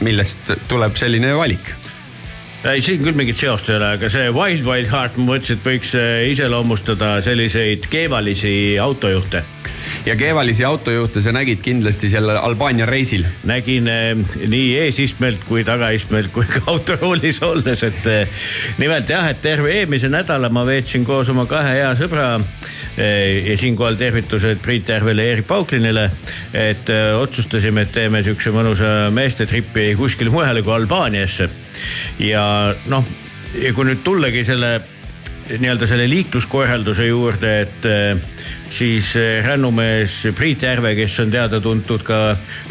millest 0.00 0.56
tuleb 0.72 0.96
selline 0.96 1.36
valik? 1.36 1.76
Ei 2.66 2.80
siin 2.82 3.02
küll 3.04 3.14
mingit 3.18 3.38
seost 3.38 3.68
ei 3.70 3.76
ole, 3.78 3.92
aga 3.98 4.08
see 4.10 4.30
Wild 4.34 4.66
Wild 4.66 4.90
Heart, 4.90 5.18
ma 5.20 5.34
mõtlesin, 5.34 5.60
et 5.60 5.68
võiks 5.68 5.92
äh, 5.98 6.24
iseloomustada 6.32 7.18
selliseid 7.24 7.86
keevalisi 7.90 8.78
autojuhte. 8.82 9.44
ja 10.06 10.16
keevalisi 10.16 10.64
autojuhte 10.64 11.22
sa 11.22 11.32
nägid 11.32 11.62
kindlasti 11.62 12.10
sellel 12.10 12.36
Albaania 12.36 12.86
reisil. 12.86 13.24
nägin 13.44 13.88
äh, 13.88 14.34
nii 14.48 14.78
eesistmelt 14.78 15.44
kui 15.46 15.64
tagaistmelt 15.64 16.32
kui 16.32 16.44
ka 16.44 16.64
autoroolis 16.66 17.42
olles, 17.42 17.82
et 17.82 18.06
äh, 18.06 18.42
nimelt 18.78 19.08
jah, 19.08 19.30
et 19.30 19.42
terve 19.42 19.72
eelmise 19.72 20.08
nädala 20.08 20.50
ma 20.50 20.66
veetsin 20.66 21.04
koos 21.04 21.28
oma 21.28 21.46
kahe 21.46 21.78
hea 21.78 21.94
sõbra 21.94 22.40
ja 22.98 23.56
siinkohal 23.56 23.94
tervitused 23.94 24.58
Priit 24.62 24.88
Järvele 24.88 25.24
ja 25.24 25.36
Erik 25.36 25.46
Pauklinile, 25.46 26.08
et 26.54 26.90
äh, 26.90 27.12
otsustasime, 27.20 27.86
et 27.86 27.92
teeme 27.94 28.22
siukse 28.26 28.50
mõnusa 28.54 29.10
meestetripi 29.14 29.92
kuskile 29.98 30.32
mujale 30.34 30.62
kui 30.66 30.74
Albaaniasse. 30.74 31.48
ja 32.18 32.74
noh, 32.90 33.04
ja 33.62 33.72
kui 33.72 33.86
nüüd 33.86 34.02
tullagi 34.04 34.44
selle 34.44 34.80
nii-öelda 35.48 35.86
selle 35.88 36.08
liikluskorralduse 36.10 37.06
juurde, 37.06 37.54
et 37.62 37.86
äh, 37.88 38.37
siis 38.70 39.16
äh, 39.16 39.44
rännumees 39.44 40.20
Priit 40.36 40.62
Järve, 40.62 40.94
kes 40.98 41.18
on 41.22 41.32
teada-tuntud 41.32 42.04
ka 42.06 42.18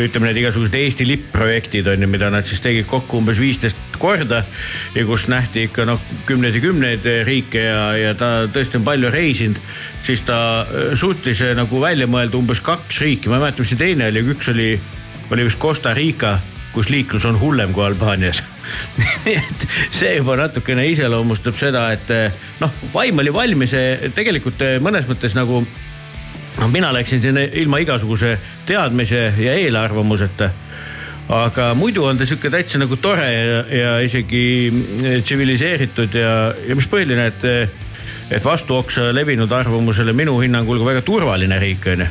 ütleme 0.02 0.30
need 0.30 0.42
igasugused 0.44 0.76
Eesti 0.78 1.08
lipp-projektid 1.08 1.88
on 1.92 2.06
ju, 2.06 2.10
mida 2.12 2.30
nad 2.34 2.48
siis 2.48 2.62
tegid 2.64 2.88
kokku 2.90 3.22
umbes 3.22 3.40
viisteist 3.42 3.80
korda 3.98 4.44
ja 4.96 5.06
kus 5.06 5.28
nähti 5.32 5.68
ikka 5.68 5.88
noh, 5.90 6.02
kümneid 6.30 6.58
ja 6.58 6.62
kümneid 6.62 7.08
riike 7.28 7.64
ja, 7.70 7.82
ja 7.98 8.12
ta 8.18 8.32
tõesti 8.54 8.82
on 8.82 8.86
palju 8.88 9.12
reisinud, 9.14 9.62
siis 10.06 10.22
ta 10.28 10.40
äh, 10.64 10.92
suutis 11.00 11.42
äh, 11.46 11.56
nagu 11.58 11.82
välja 11.82 12.10
mõelda 12.10 12.40
umbes 12.40 12.62
kaks 12.64 13.02
riiki, 13.06 13.32
ma 13.32 13.40
ei 13.40 13.48
mäleta, 13.48 13.66
mis 13.66 13.74
see 13.74 13.82
teine 13.82 14.12
oli, 14.12 14.24
üks 14.36 14.54
oli, 14.54 14.70
oli 15.32 15.50
vist 15.50 15.62
Costa 15.62 15.96
Rica 15.98 16.38
kus 16.78 16.92
liiklus 16.94 17.26
on 17.26 17.40
hullem 17.42 17.72
kui 17.74 17.82
Albaanias. 17.86 18.44
et 19.26 19.64
see 19.90 20.12
juba 20.20 20.36
natukene 20.38 20.86
iseloomustab 20.92 21.58
seda, 21.58 21.88
et 21.96 22.12
eh, 22.14 22.44
noh, 22.62 22.74
vaim 22.94 23.24
oli 23.24 23.34
valmis, 23.34 23.74
tegelikult 24.14 24.62
eh, 24.62 24.76
mõnes 24.84 25.08
mõttes 25.10 25.34
nagu 25.38 25.64
noh, 26.58 26.72
mina 26.72 26.94
läksin 26.94 27.22
sinna 27.22 27.42
ilma 27.54 27.82
igasuguse 27.84 28.38
teadmise 28.66 29.34
ja 29.38 29.54
eelarvamuseta 29.54 30.50
aga 31.30 31.74
muidu 31.76 32.06
on 32.08 32.18
ta 32.18 32.26
sihuke 32.26 32.50
täitsa 32.52 32.80
nagu 32.80 32.98
tore 33.04 33.28
ja, 33.28 33.60
ja 33.68 33.98
isegi 34.00 34.44
eh, 35.04 35.20
tsiviliseeritud 35.24 36.16
ja, 36.16 36.54
ja 36.70 36.78
mis 36.78 36.88
põhiline, 36.88 37.28
et, 37.34 37.46
et 38.32 38.46
vastuoksa 38.46 39.10
levinud 39.16 39.52
arvamusele 39.52 40.16
minu 40.16 40.38
hinnangul 40.40 40.80
ka 40.80 40.90
väga 40.94 41.04
turvaline 41.04 41.60
riik 41.60 41.92
on 41.92 42.06
ju. 42.06 42.10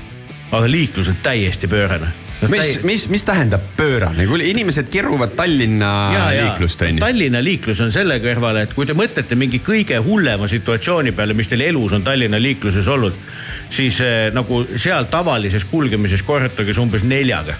aga 0.53 0.71
liiklus 0.71 1.09
on 1.09 1.17
täiesti 1.23 1.69
pöörane. 1.69 2.13
mis, 2.49 2.83
mis, 2.83 3.09
mis 3.09 3.25
tähendab 3.27 3.63
pöörane, 3.77 4.27
kui 4.29 4.51
inimesed 4.51 4.89
kiruvad 4.93 5.37
Tallinna 5.39 5.93
ja, 6.13 6.25
liiklust 6.45 6.83
on 6.85 6.99
ju? 6.99 7.03
Tallinna 7.05 7.43
liiklus 7.45 7.81
on 7.85 7.93
selle 7.95 8.19
kõrval, 8.23 8.61
et 8.63 8.75
kui 8.77 8.89
te 8.89 8.97
mõtlete 8.97 9.39
mingi 9.39 9.61
kõige 9.65 10.01
hullema 10.05 10.49
situatsiooni 10.51 11.15
peale, 11.17 11.37
mis 11.37 11.49
teil 11.51 11.67
elus 11.69 11.97
on 11.97 12.05
Tallinna 12.07 12.41
liikluses 12.43 12.89
olnud, 12.93 13.17
siis 13.73 14.01
eh, 14.05 14.29
nagu 14.37 14.65
seal 14.77 15.09
tavalises 15.13 15.65
kulgemises 15.71 16.25
korrutage 16.27 16.75
see 16.75 16.85
umbes 16.85 17.07
neljaga. 17.07 17.57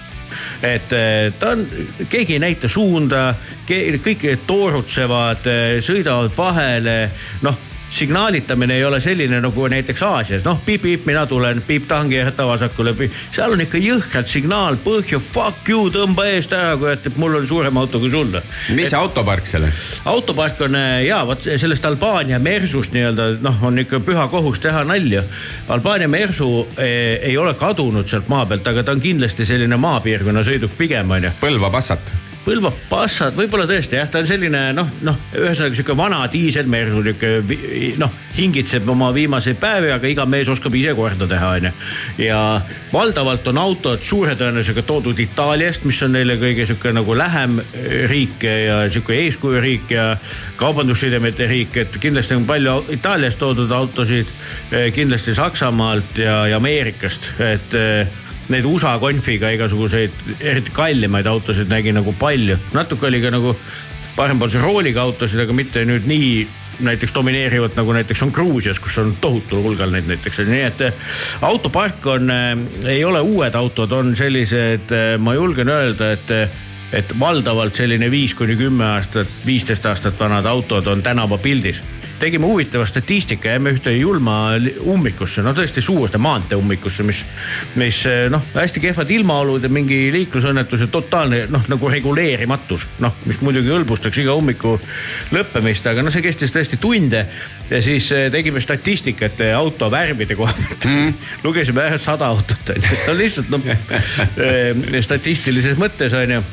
Et 0.61 0.93
eh, 0.93 1.31
ta 1.39 1.55
on, 1.55 1.65
keegi 2.09 2.37
ei 2.37 2.43
näita 2.43 2.69
suunda, 2.69 3.31
kõik 3.67 4.27
toorutsevad, 4.47 5.49
sõidavad 5.85 6.37
vahele, 6.37 6.99
noh 7.45 7.66
signaalitamine 7.89 8.75
ei 8.75 8.85
ole 8.85 8.99
selline 8.99 9.41
nagu 9.41 9.67
näiteks 9.67 10.03
Aasias, 10.03 10.43
noh 10.45 10.59
piip-piip, 10.65 11.05
mina 11.05 11.25
tulen, 11.25 11.61
piip 11.67 11.87
tahangi 11.87 12.17
jätta 12.17 12.47
vasakule, 12.47 12.93
seal 13.31 13.55
on 13.55 13.63
ikka 13.63 13.79
jõhkralt 13.81 14.27
signaal, 14.31 14.77
põhju, 14.83 15.19
fuck 15.23 15.69
you, 15.69 15.87
tõmba 15.93 16.27
eest 16.31 16.53
ära, 16.55 16.75
kui 16.77 16.91
et 16.93 17.07
mul 17.17 17.39
on 17.39 17.47
suurem 17.47 17.77
auto 17.77 17.99
kui 18.03 18.11
sul. 18.11 18.35
mis 18.75 18.91
see 18.91 18.99
autopark 18.99 19.47
seal 19.47 19.67
on? 19.67 19.75
autopark 20.13 20.61
on 20.67 20.79
ja 21.05 21.23
vot 21.27 21.47
sellest 21.47 21.85
Albaania 21.85 22.39
mersust 22.39 22.95
nii-öelda 22.95 23.29
noh, 23.41 23.63
on 23.63 23.79
ikka 23.79 24.01
püha 24.03 24.27
kohus 24.31 24.59
teha 24.63 24.83
nalja. 24.87 25.23
Albaania 25.73 26.07
mersu 26.07 26.67
eh, 26.77 27.19
ei 27.29 27.37
ole 27.37 27.53
kadunud 27.53 28.07
sealt 28.07 28.27
maa 28.31 28.45
pealt, 28.45 28.67
aga 28.67 28.83
ta 28.83 28.95
on 28.95 29.03
kindlasti 29.03 29.47
selline 29.47 29.79
maapiirkonna 29.79 30.43
sõiduk 30.47 30.75
pigem 30.77 31.11
onju. 31.17 31.37
Põlva 31.41 31.71
Passat. 31.71 32.26
Põlva 32.47 32.69
Passat, 32.87 33.35
võib-olla 33.35 33.65
tõesti 33.67 33.97
jah, 33.97 34.07
ta 34.07 34.21
on 34.21 34.27
selline 34.29 34.61
noh, 34.71 34.87
noh, 35.03 35.15
ühesõnaga 35.35 35.75
sihuke 35.75 35.95
vana 35.99 36.21
diiselmersu, 36.31 37.01
nihuke 37.03 37.95
noh, 37.99 38.13
hingitseb 38.37 38.87
oma 38.87 39.09
viimaseid 39.11 39.57
päevi, 39.59 39.89
aga 39.91 40.07
iga 40.07 40.23
mees 40.29 40.47
oskab 40.53 40.75
ise 40.79 40.93
korda 40.95 41.27
teha, 41.27 41.49
onju. 41.57 41.71
ja 42.23 42.37
valdavalt 42.93 43.49
on 43.51 43.59
autod 43.59 44.05
suure 44.07 44.37
tõenäosusega 44.39 44.85
toodud 44.87 45.19
Itaaliast, 45.19 45.83
mis 45.89 45.99
on 46.07 46.15
neile 46.15 46.37
kõige 46.39 46.69
sihuke 46.69 46.93
nagu 46.95 47.17
lähem 47.19 47.57
riik 48.13 48.45
ja 48.47 48.77
sihuke 48.87 49.17
eeskujuriik 49.25 49.91
ja 49.97 50.05
kaubandussidemete 50.61 51.49
riik, 51.51 51.75
et 51.83 51.97
kindlasti 51.99 52.37
on 52.37 52.45
palju 52.47 52.77
Itaaliast 52.95 53.41
toodud 53.43 53.75
autosid, 53.75 54.31
kindlasti 54.95 55.35
Saksamaalt 55.35 56.23
ja, 56.23 56.45
ja 56.53 56.61
Ameerikast, 56.63 57.33
et 57.43 57.75
neid 58.53 58.67
USA 58.69 58.95
konfiga 59.01 59.51
igasuguseid 59.55 60.13
eriti 60.39 60.71
kallimaid 60.75 61.27
autosid 61.27 61.71
nägi 61.71 61.93
nagu 61.95 62.13
palju, 62.19 62.57
natuke 62.73 63.09
oli 63.09 63.21
ka 63.23 63.33
nagu 63.33 63.55
parempoolse 64.17 64.61
rooliga 64.63 65.03
autosid, 65.05 65.43
aga 65.43 65.53
mitte 65.53 65.83
nüüd 65.85 66.07
nii 66.09 66.31
näiteks 66.87 67.13
domineerivalt 67.13 67.77
nagu 67.77 67.93
näiteks 67.95 68.21
on 68.25 68.31
Gruusias, 68.33 68.79
kus 68.79 68.97
on 69.01 69.15
tohutul 69.21 69.63
hulgal 69.65 69.91
neid 69.93 70.09
näiteks, 70.09 70.43
nii 70.45 70.63
et 70.67 70.81
eh, 70.85 71.11
autopark 71.45 72.05
on, 72.13 72.31
ei 72.85 73.03
ole 73.05 73.21
uued 73.25 73.57
autod, 73.57 73.93
on 73.97 74.15
sellised, 74.17 74.93
ma 75.21 75.33
julgen 75.37 75.73
öelda, 75.73 76.11
et 76.13 76.35
et 76.93 77.19
valdavalt 77.19 77.75
selline 77.75 78.11
viis 78.11 78.33
kuni 78.37 78.55
kümme 78.55 78.85
aastat, 78.85 79.31
viisteist 79.45 79.85
aastat 79.85 80.19
vanad 80.19 80.45
autod 80.45 80.87
on 80.87 81.03
tänavapildis 81.03 81.83
tegime 82.19 82.45
huvitava 82.45 82.85
statistika, 82.85 83.49
jäime 83.49 83.71
ühte 83.75 83.91
julma 83.93 84.37
ummikusse, 84.89 85.43
no 85.45 85.53
tõesti 85.53 85.81
suurde 85.85 86.17
maantee 86.21 86.57
ummikusse, 86.57 87.05
mis, 87.05 87.23
mis 87.77 88.01
noh, 88.33 88.43
hästi 88.55 88.81
kehvad 88.81 89.11
ilmaolud 89.13 89.63
ja 89.63 89.69
mingi 89.69 89.99
liiklusõnnetuse 90.13 90.89
totaalne 90.93 91.43
noh, 91.53 91.65
nagu 91.69 91.91
reguleerimatus, 91.93 92.87
noh, 93.05 93.15
mis 93.29 93.41
muidugi 93.45 93.69
hõlbustaks 93.73 94.21
iga 94.23 94.35
ummiku 94.37 94.77
lõppemist, 95.35 95.89
aga 95.91 96.05
noh, 96.05 96.13
see 96.13 96.25
kestis 96.25 96.53
tõesti 96.55 96.81
tunde 96.81 97.23
ja 97.69 97.81
siis 97.85 98.09
eh, 98.15 98.27
tegime 98.33 98.61
statistikat 98.63 99.45
eh, 99.45 99.53
auto 99.57 99.91
värvide 99.93 100.37
koha 100.39 100.53
pealt 100.57 100.89
mm. 100.89 101.17
lugesime 101.45 101.85
ära 101.85 102.01
sada 102.01 102.31
autot 102.33 102.73
on 102.73 102.81
ju, 102.81 103.01
no 103.07 103.17
lihtsalt 103.21 103.53
noh 103.53 103.67
eh, 103.71 105.01
statistilises 105.05 105.77
mõttes 105.77 106.17
on 106.17 106.39
ju 106.39 106.45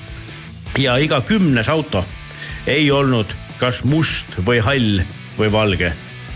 ja 0.78 0.96
iga 0.98 1.20
kümnes 1.26 1.68
auto 1.68 2.04
ei 2.66 2.90
olnud 2.90 3.30
kas 3.60 3.82
must 3.84 4.38
või 4.46 4.60
hall 4.64 5.02
või 5.38 5.50
valge. 5.52 5.92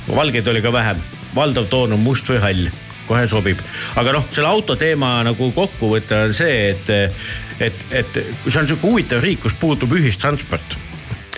valgeid 0.09 0.47
oli 0.49 0.63
ka 0.63 0.73
vähem, 0.73 1.01
valdav 1.35 1.67
toon 1.71 1.93
on 1.93 2.01
must 2.01 2.29
või 2.31 2.41
hall, 2.43 2.69
kohe 3.09 3.27
sobib. 3.29 3.61
aga 3.97 4.13
noh, 4.13 4.27
selle 4.31 4.49
auto 4.49 4.77
teema 4.77 5.23
nagu 5.27 5.53
kokkuvõte 5.53 6.25
on 6.29 6.35
see, 6.35 6.71
et, 6.71 6.91
et, 7.61 7.81
et 7.91 8.21
see 8.47 8.61
on 8.61 8.69
sihuke 8.69 8.87
huvitav 8.87 9.25
riik, 9.25 9.43
kus 9.47 9.57
puudub 9.59 9.93
ühistransport 9.99 10.79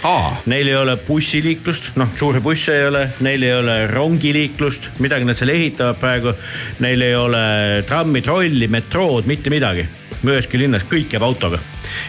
Aa. 0.03 0.37
Neil 0.49 0.69
ei 0.69 0.77
ole 0.77 0.95
bussiliiklust, 0.97 1.91
noh 2.01 2.09
suuri 2.17 2.41
busse 2.41 2.73
ei 2.73 2.87
ole, 2.89 3.03
neil 3.21 3.43
ei 3.45 3.53
ole 3.53 3.75
rongiliiklust, 3.91 4.95
midagi 5.05 5.29
nad 5.29 5.37
seal 5.37 5.53
ehitavad 5.53 5.99
praegu. 6.01 6.33
Neil 6.81 7.05
ei 7.05 7.17
ole 7.21 7.43
trammi, 7.89 8.23
trolli, 8.25 8.69
metrood, 8.73 9.29
mitte 9.29 9.53
midagi. 9.53 9.85
Üheski 10.25 10.59
linnas 10.61 10.85
kõik 10.89 11.15
jääb 11.15 11.25
autoga. 11.25 11.61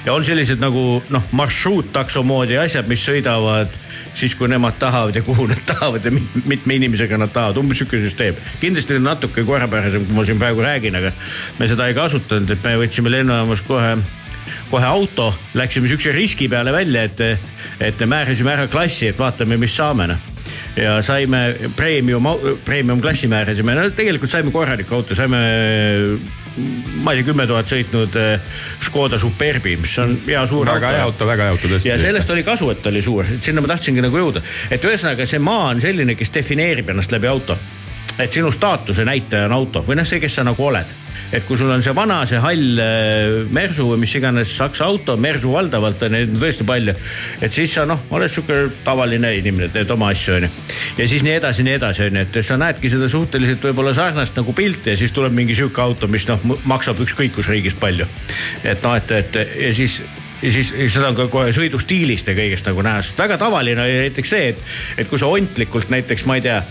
Ja 0.05 0.13
on 0.13 0.25
sellised 0.27 0.59
nagu 0.61 1.01
noh, 1.09 1.23
marsruuttakso 1.31 2.23
moodi 2.27 2.57
asjad, 2.59 2.89
mis 2.91 3.03
sõidavad 3.07 3.71
siis, 4.15 4.35
kui 4.35 4.49
nemad 4.51 4.75
tahavad 4.79 5.15
ja 5.15 5.21
kuhu 5.23 5.47
nad 5.47 5.61
tahavad 5.65 6.05
ja 6.05 6.11
mit- 6.11 6.41
mitme 6.45 6.75
inimesega 6.75 7.17
nad 7.17 7.31
tahavad, 7.31 7.57
umbes 7.61 7.79
sihuke 7.79 8.01
süsteem. 8.03 8.35
kindlasti 8.59 8.99
natuke 8.99 9.43
korrapärasem, 9.43 10.05
kui 10.05 10.15
ma 10.15 10.25
siin 10.25 10.39
praegu 10.39 10.61
räägin, 10.61 10.95
aga 10.95 11.13
me 11.59 11.67
seda 11.67 11.87
ei 11.87 11.93
kasutanud, 11.93 12.49
et 12.49 12.63
me 12.63 12.75
võtsime 12.83 13.11
lennujaamas 13.11 13.61
kohe 13.61 13.97
kohe 14.71 14.85
auto, 14.87 15.33
läksime 15.53 15.87
siukse 15.87 16.11
riski 16.15 16.47
peale 16.49 16.71
välja, 16.73 17.03
et, 17.03 17.21
et 17.79 18.03
määrasime 18.07 18.53
ära 18.55 18.67
klassi, 18.71 19.07
et 19.11 19.19
vaatame, 19.19 19.57
mis 19.57 19.75
saame 19.75 20.07
noh. 20.07 20.27
Ja 20.75 21.01
saime 21.03 21.55
premium, 21.75 22.27
premium 22.65 23.01
klassi 23.03 23.27
määrasime, 23.27 23.75
no 23.75 23.89
tegelikult 23.95 24.31
saime 24.31 24.51
korraliku 24.51 24.95
auto, 24.95 25.15
saime 25.15 25.41
ma 26.57 27.13
ei 27.13 27.21
tea, 27.21 27.27
kümme 27.31 27.47
tuhat 27.47 27.69
sõitnud 27.71 28.15
eh, 28.19 28.55
Škoda 28.83 29.19
Superbi, 29.21 29.77
mis 29.79 29.93
on 30.03 30.17
hea 30.27 30.41
suur 30.49 30.67
väga 30.67 30.91
hea 30.95 31.03
auto 31.05 31.21
auto, 31.21 31.27
väga 31.27 31.43
hea 31.47 31.55
auto 31.55 31.67
tõesti. 31.67 31.89
ja 31.89 31.99
sellest 31.99 32.29
oli 32.29 32.43
kasu, 32.43 32.69
et 32.71 32.81
ta 32.83 32.89
oli 32.89 33.01
suur, 33.01 33.27
et 33.35 33.43
sinna 33.43 33.61
ma 33.63 33.71
tahtsingi 33.71 34.03
nagu 34.03 34.17
jõuda, 34.17 34.41
et 34.71 34.83
ühesõnaga 34.85 35.27
see 35.27 35.39
maa 35.39 35.69
on 35.71 35.81
selline, 35.83 36.15
kes 36.19 36.33
defineerib 36.33 36.91
ennast 36.93 37.11
läbi 37.11 37.29
auto. 37.31 37.57
et 38.19 38.31
sinu 38.31 38.51
staatuse 38.51 39.05
näitaja 39.05 39.45
on 39.45 39.55
auto 39.55 39.85
või 39.87 39.95
noh, 39.95 40.05
see, 40.07 40.19
kes 40.19 40.35
sa 40.35 40.43
nagu 40.43 40.65
oled 40.65 41.00
et 41.31 41.45
kui 41.47 41.57
sul 41.59 41.71
on 41.71 41.83
see 41.83 41.95
vana, 41.95 42.21
see 42.29 42.39
hall 42.43 42.79
äh, 42.81 43.41
Mersu 43.55 43.87
või 43.89 44.01
mis 44.03 44.13
iganes 44.17 44.53
Saksa 44.57 44.87
auto, 44.89 45.15
Mersu 45.21 45.53
valdavalt 45.53 46.03
on 46.07 46.15
neid 46.15 46.33
tõesti 46.41 46.67
palju. 46.67 46.95
et 47.41 47.53
siis 47.53 47.73
sa 47.77 47.85
noh, 47.89 48.03
oled 48.11 48.31
sihuke 48.31 48.63
tavaline 48.85 49.33
inimene, 49.39 49.71
teed 49.73 49.91
oma 49.95 50.11
asju 50.11 50.37
onju. 50.39 50.49
ja 50.97 51.07
siis 51.07 51.23
nii 51.27 51.37
edasi, 51.39 51.67
nii 51.67 51.77
edasi 51.79 52.07
onju, 52.07 52.25
et 52.25 52.41
sa 52.45 52.57
näedki 52.61 52.91
seda 52.91 53.09
suhteliselt 53.11 53.69
võib-olla 53.69 53.93
sarnast 53.97 54.37
nagu 54.39 54.55
pilti 54.57 54.93
ja 54.95 54.99
siis 54.99 55.15
tuleb 55.15 55.35
mingi 55.35 55.55
sihuke 55.57 55.81
auto, 55.83 56.09
mis 56.11 56.27
noh 56.29 56.43
maksab 56.69 56.99
ükskõik 57.05 57.35
kus 57.37 57.51
riigis 57.51 57.77
palju. 57.79 58.07
et 58.63 58.83
noh, 58.83 58.97
et, 58.97 59.15
et 59.21 59.41
ja 59.67 59.71
siis 59.75 60.01
ja 60.41 60.51
siis 60.51 60.73
seda 60.89 61.11
on 61.11 61.17
ka 61.17 61.27
kohe 61.31 61.51
sõidustiilist 61.55 62.27
ja 62.27 62.35
kõigest 62.37 62.67
nagu 62.67 62.83
näha, 62.85 63.01
sest 63.05 63.19
väga 63.21 63.37
tavaline 63.41 63.83
oli 63.83 63.97
näiteks 64.07 64.35
see, 64.35 64.53
et, 64.53 64.61
et 64.97 65.09
kui 65.09 65.21
sa 65.21 65.29
ontlikult 65.29 65.93
näiteks, 65.93 66.25
ma 66.25 66.39
ei 66.39 66.45
tea 66.47 66.61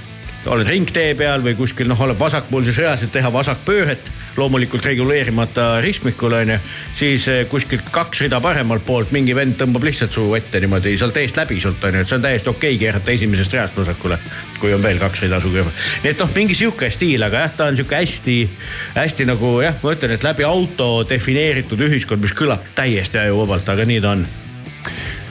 oled 0.48 0.68
ringtee 0.68 1.12
peal 1.18 1.42
või 1.44 1.52
kuskil 1.58 1.88
noh, 1.90 2.00
oled 2.00 2.18
vasakpoolses 2.18 2.78
reas, 2.80 3.02
et 3.04 3.12
teha 3.12 3.28
vasakpööret, 3.32 4.08
loomulikult 4.40 4.86
reguleerimata 4.88 5.66
ristmikul 5.84 6.36
on 6.38 6.54
ju. 6.54 6.58
siis 6.96 7.26
eh, 7.28 7.42
kuskilt 7.48 7.90
kaks 7.92 8.22
rida 8.24 8.40
paremalt 8.40 8.84
poolt 8.86 9.12
mingi 9.12 9.34
vend 9.36 9.58
tõmbab 9.60 9.84
lihtsalt 9.84 10.16
su 10.16 10.24
ette 10.38 10.60
niimoodi 10.60 10.96
sealt 10.98 11.16
eest 11.20 11.36
läbi 11.36 11.60
sult 11.60 11.84
on 11.84 11.98
ju, 11.98 12.04
et 12.04 12.08
see 12.08 12.16
on 12.16 12.24
täiesti 12.24 12.52
okei 12.52 12.74
okay 12.74 12.80
keerata 12.84 13.12
esimesest 13.12 13.52
reast 13.52 13.76
vasakule. 13.76 14.18
kui 14.60 14.72
on 14.72 14.82
veel 14.82 14.98
kaks 15.02 15.26
rida 15.26 15.40
su 15.40 15.52
kõrval. 15.52 15.72
nii 16.04 16.14
et 16.14 16.24
noh, 16.24 16.34
mingi 16.34 16.56
sihuke 16.56 16.90
stiil, 16.90 17.22
aga 17.26 17.44
jah, 17.44 17.56
ta 17.56 17.68
on 17.68 17.76
sihuke 17.76 18.00
hästi, 18.00 18.38
hästi 18.96 19.28
nagu 19.28 19.58
jah, 19.60 19.76
ma 19.82 19.96
ütlen, 19.96 20.16
et 20.16 20.24
läbi 20.24 20.46
auto 20.48 20.92
defineeritud 21.08 21.88
ühiskond, 21.88 22.22
mis 22.24 22.36
kõlab 22.36 22.72
täiesti 22.74 23.20
ajuvabalt, 23.20 23.68
aga 23.68 23.88
nii 23.88 24.00
ta 24.00 24.16
on 24.16 24.24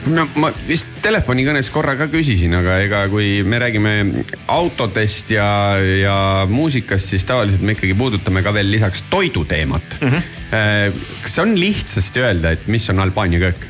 no 0.08 0.26
ma 0.40 0.50
vist 0.66 0.88
telefonikõnes 1.04 1.68
korra 1.72 1.96
ka 1.98 2.08
küsisin, 2.12 2.54
aga 2.56 2.78
ega 2.84 3.02
kui 3.12 3.42
me 3.46 3.60
räägime 3.60 3.94
autodest 4.52 5.32
ja, 5.34 5.48
ja 5.78 6.16
muusikast, 6.50 7.12
siis 7.12 7.26
tavaliselt 7.28 7.64
me 7.64 7.76
ikkagi 7.76 7.96
puudutame 7.98 8.44
ka 8.46 8.54
veel 8.56 8.70
lisaks 8.72 9.04
toiduteemat 9.12 9.98
mm. 10.00 10.08
-hmm. 10.08 11.02
kas 11.22 11.38
on 11.38 11.54
lihtsasti 11.60 12.24
öelda, 12.24 12.56
et 12.56 12.66
mis 12.66 12.88
on 12.90 13.00
Albaania 13.00 13.38
köök? 13.38 13.68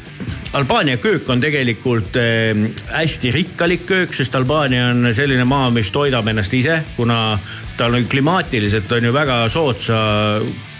Albaania 0.53 0.97
köök 0.97 1.29
on 1.29 1.41
tegelikult 1.41 2.17
äh, 2.17 2.57
hästi 2.91 3.31
rikkalik 3.31 3.87
köök, 3.87 4.15
sest 4.15 4.35
Albaania 4.35 4.89
on 4.89 5.15
selline 5.15 5.45
maa, 5.45 5.71
mis 5.71 5.91
toidab 5.91 6.27
ennast 6.29 6.55
ise, 6.55 6.83
kuna 6.97 7.39
tal 7.77 7.95
on 7.95 8.07
klimaatiliselt 8.07 8.93
on 8.93 9.05
ju 9.05 9.13
väga 9.13 9.49
soodsa 9.49 10.01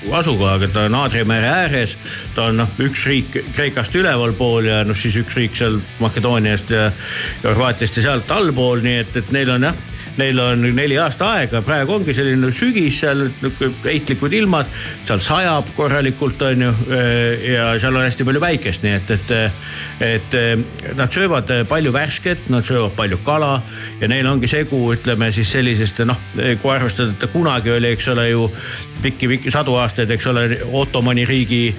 asukohaga, 0.09 0.69
ta 0.73 0.87
on 0.89 0.95
Aadria 0.95 1.25
mere 1.29 1.49
ääres. 1.49 1.97
ta 2.35 2.49
on 2.51 2.61
noh, 2.63 2.69
üks 2.81 3.05
riik 3.07 3.37
Kreekast 3.55 3.95
ülevalpool 3.95 4.69
ja 4.71 4.83
noh, 4.85 4.97
siis 4.97 5.17
üks 5.21 5.37
riik 5.37 5.57
seal 5.59 5.81
Makedooniast 6.01 6.71
ja, 6.71 6.91
Horvaatiast 7.45 8.01
ja 8.01 8.09
sealt 8.09 8.31
allpool, 8.31 8.85
nii 8.85 9.01
et, 9.05 9.17
et 9.17 9.33
neil 9.37 9.51
on 9.57 9.71
jah 9.71 9.87
neil 10.19 10.39
on 10.43 10.65
neli 10.77 10.99
aasta 10.99 11.31
aega, 11.37 11.63
praegu 11.67 11.95
ongi 11.99 12.15
selline 12.17 12.51
sügis 12.55 13.01
seal, 13.03 13.27
heitlikud 13.85 14.35
ilmad, 14.37 14.71
seal 15.07 15.23
sajab 15.23 15.71
korralikult, 15.77 16.43
on 16.49 16.67
ju. 16.67 16.73
ja 17.51 17.71
seal 17.81 17.97
on 17.97 18.07
hästi 18.07 18.27
palju 18.27 18.43
päikest, 18.43 18.85
nii 18.87 18.97
et, 18.99 19.15
et, 19.17 19.33
et 20.11 20.97
nad 20.99 21.13
söövad 21.13 21.51
palju 21.69 21.93
värsket, 21.95 22.49
nad 22.53 22.67
söövad 22.67 22.95
palju 22.99 23.21
kala 23.25 23.57
ja 24.01 24.09
neil 24.11 24.29
ongi 24.31 24.51
segu, 24.51 24.83
ütleme 24.95 25.31
siis 25.35 25.53
sellisest 25.53 26.03
noh, 26.09 26.19
kui 26.35 26.73
arvestada, 26.73 27.15
et 27.15 27.33
kunagi 27.33 27.75
oli, 27.75 27.93
eks 27.95 28.11
ole 28.15 28.31
ju 28.31 28.49
pikki-pikki 29.01 29.51
sadu 29.53 29.75
aastaid, 29.81 30.11
eks 30.13 30.27
ole, 30.31 30.45
Ottomani 30.77 31.25
riigi 31.29 31.75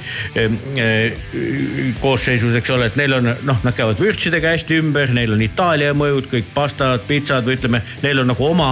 koosseisus, 2.01 2.55
eks 2.57 2.73
ole, 2.73 2.89
et 2.89 2.97
neil 2.99 3.17
on 3.17 3.29
noh, 3.47 3.61
nad 3.65 3.77
käivad 3.77 4.01
vürtsidega 4.01 4.55
hästi 4.55 4.79
ümber, 4.81 5.13
neil 5.15 5.35
on 5.35 5.43
Itaalia 5.45 5.93
mõjud, 5.97 6.29
kõik 6.31 6.49
pastad, 6.55 7.05
pitsad 7.09 7.45
või 7.47 7.57
ütleme, 7.59 7.83
neil 8.05 8.23
on 8.23 8.30
nagu 8.31 8.47
oma 8.47 8.71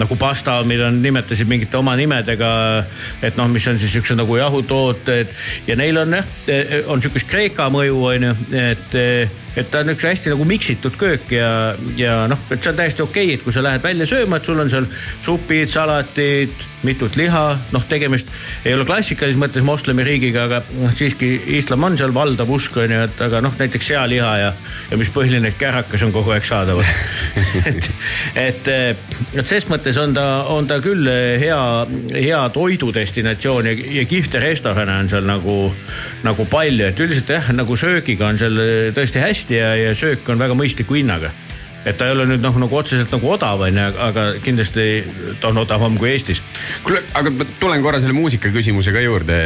nagu 0.00 0.16
pasta, 0.16 0.60
mida 0.66 0.90
nimetasid 0.94 1.50
mingite 1.50 1.76
oma 1.78 1.96
nimedega. 1.98 2.52
et 3.22 3.36
noh, 3.36 3.50
mis 3.52 3.66
on 3.68 3.78
siis 3.78 3.92
siuksed 3.92 4.18
nagu 4.18 4.36
jahutooted 4.38 5.32
ja 5.68 5.76
neil 5.76 6.00
on 6.00 6.18
jah, 6.18 6.34
on 6.86 7.02
sihukest 7.02 7.28
Kreeka 7.28 7.68
mõju 7.72 8.02
on 8.14 8.28
ju, 8.30 8.34
et 8.62 8.98
et 9.52 9.68
ta 9.68 9.82
on 9.82 9.92
üks 9.92 10.04
hästi 10.06 10.32
nagu 10.32 10.44
miksitud 10.48 10.96
köök 11.00 11.32
ja, 11.36 11.48
ja 11.98 12.22
noh, 12.30 12.40
et 12.50 12.62
see 12.62 12.72
on 12.72 12.78
täiesti 12.78 13.04
okei 13.04 13.26
okay,, 13.26 13.38
et 13.38 13.44
kui 13.44 13.54
sa 13.54 13.64
lähed 13.64 13.84
välja 13.84 14.08
sööma, 14.08 14.38
et 14.38 14.48
sul 14.48 14.60
on 14.62 14.70
seal 14.72 14.88
supid, 15.20 15.68
salatid, 15.72 16.54
mitut 16.86 17.16
liha, 17.16 17.42
noh, 17.74 17.84
tegemist 17.88 18.30
ei 18.64 18.74
ole 18.76 18.86
klassikalises 18.88 19.38
mõttes 19.40 19.64
moslemiriigiga, 19.66 20.46
aga 20.48 20.60
noh, 20.78 20.92
siiski 20.96 21.30
islam 21.58 21.86
on 21.88 21.98
seal 21.98 22.14
valdav 22.14 22.50
usk 22.52 22.76
on 22.82 22.94
ju, 22.94 23.02
et 23.06 23.22
aga 23.26 23.42
noh, 23.44 23.54
näiteks 23.58 23.90
sealiha 23.92 24.32
ja, 24.40 24.50
ja 24.90 24.98
mis 25.00 25.10
põhiline, 25.14 25.52
kärakas 25.58 26.04
on 26.06 26.14
kogu 26.14 26.34
aeg 26.34 26.46
saadaval. 26.48 26.86
Et, 27.62 27.86
et, 28.38 28.68
et 29.36 29.46
ses 29.46 29.64
mõttes 29.68 29.96
on 30.00 30.14
ta, 30.16 30.24
on 30.50 30.66
ta 30.68 30.78
küll 30.82 31.06
hea, 31.40 31.58
hea 32.14 32.40
toidudestinatsioon 32.54 33.68
ja, 33.68 33.74
ja 33.98 34.04
kihvte 34.08 34.40
restorane 34.42 34.94
on 35.02 35.10
seal 35.12 35.26
nagu, 35.28 35.56
nagu 36.26 36.46
palju, 36.50 36.88
et 36.88 37.02
üldiselt 37.04 37.30
jah, 37.36 37.52
nagu 37.54 37.76
söögiga 37.78 38.30
on 38.32 38.40
seal 38.40 38.58
tõesti 38.96 39.22
hästi 39.22 39.58
ja, 39.58 39.72
ja 39.78 39.94
söök 39.98 40.28
on 40.32 40.42
väga 40.42 40.56
mõistliku 40.58 40.98
hinnaga 40.98 41.32
et 41.84 41.98
ta 41.98 42.06
ei 42.06 42.14
ole 42.14 42.26
nüüd 42.30 42.42
noh, 42.44 42.56
nagu 42.62 42.78
otseselt 42.78 43.12
nagu 43.14 43.30
odav 43.34 43.64
onju, 43.66 43.86
aga 44.06 44.26
kindlasti 44.44 44.86
ta 45.42 45.50
on 45.50 45.62
odavam 45.64 45.96
kui 46.00 46.12
Eestis. 46.12 46.42
kuule, 46.86 47.02
aga 47.18 47.32
ma 47.34 47.46
tulen 47.60 47.84
korra 47.84 48.00
selle 48.02 48.16
muusika 48.16 48.52
küsimuse 48.54 48.94
ka 48.94 49.02
juurde. 49.04 49.38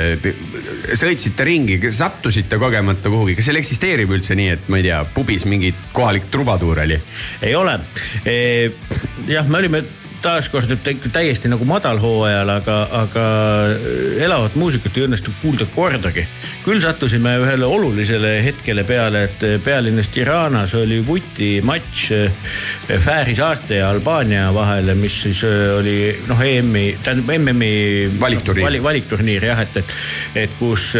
sõitsite 0.97 1.47
ringi, 1.49 1.81
sattusite 1.91 2.61
kogemata 2.63 3.13
kuhugi, 3.13 3.37
kas 3.39 3.51
seal 3.51 3.61
eksisteerib 3.61 4.13
üldse 4.17 4.37
nii, 4.39 4.49
et 4.57 4.73
ma 4.73 4.81
ei 4.81 4.89
tea, 4.89 5.03
pubis 5.15 5.47
mingi 5.49 5.73
kohalik 5.97 6.31
trubatuur 6.33 6.85
oli? 6.85 7.01
ei 7.43 7.55
ole 7.55 7.79
e,. 8.25 8.73
jah, 9.29 9.49
me 9.49 9.63
olime 9.63 9.85
taaskord 10.23 10.73
täiesti 11.13 11.51
nagu 11.51 11.67
madalhooajal, 11.69 12.51
aga, 12.57 12.77
aga 13.01 13.25
elavat 14.23 14.57
muusikat 14.59 14.97
ei 14.97 15.07
õnnestunud 15.07 15.39
kuulda 15.43 15.69
kordagi. 15.75 16.27
küll 16.65 16.81
sattusime 16.83 17.37
ühele 17.43 17.67
olulisele 17.67 18.33
hetkele 18.45 18.85
peale, 18.85 19.27
et 19.29 19.45
pealinnas 19.65 20.09
Tiranas 20.13 20.75
oli 20.75 20.99
vutimatš 21.07 22.09
Fääri 23.05 23.35
saarte 23.35 23.81
ja 23.81 23.91
Albaania 23.91 24.49
vahel, 24.55 24.95
mis 24.99 25.21
siis 25.23 25.45
oli 25.45 25.97
noh, 26.27 26.43
EM-i, 26.43 26.97
tähendab 27.03 27.33
MM-i 27.39 28.11
valikturniir 28.21 28.67
vali,, 28.67 28.83
valikturniir 28.83 29.49
jah, 29.51 29.63
et, 29.63 29.81
et, 29.83 29.97
et 30.47 30.61
kus 30.61 30.93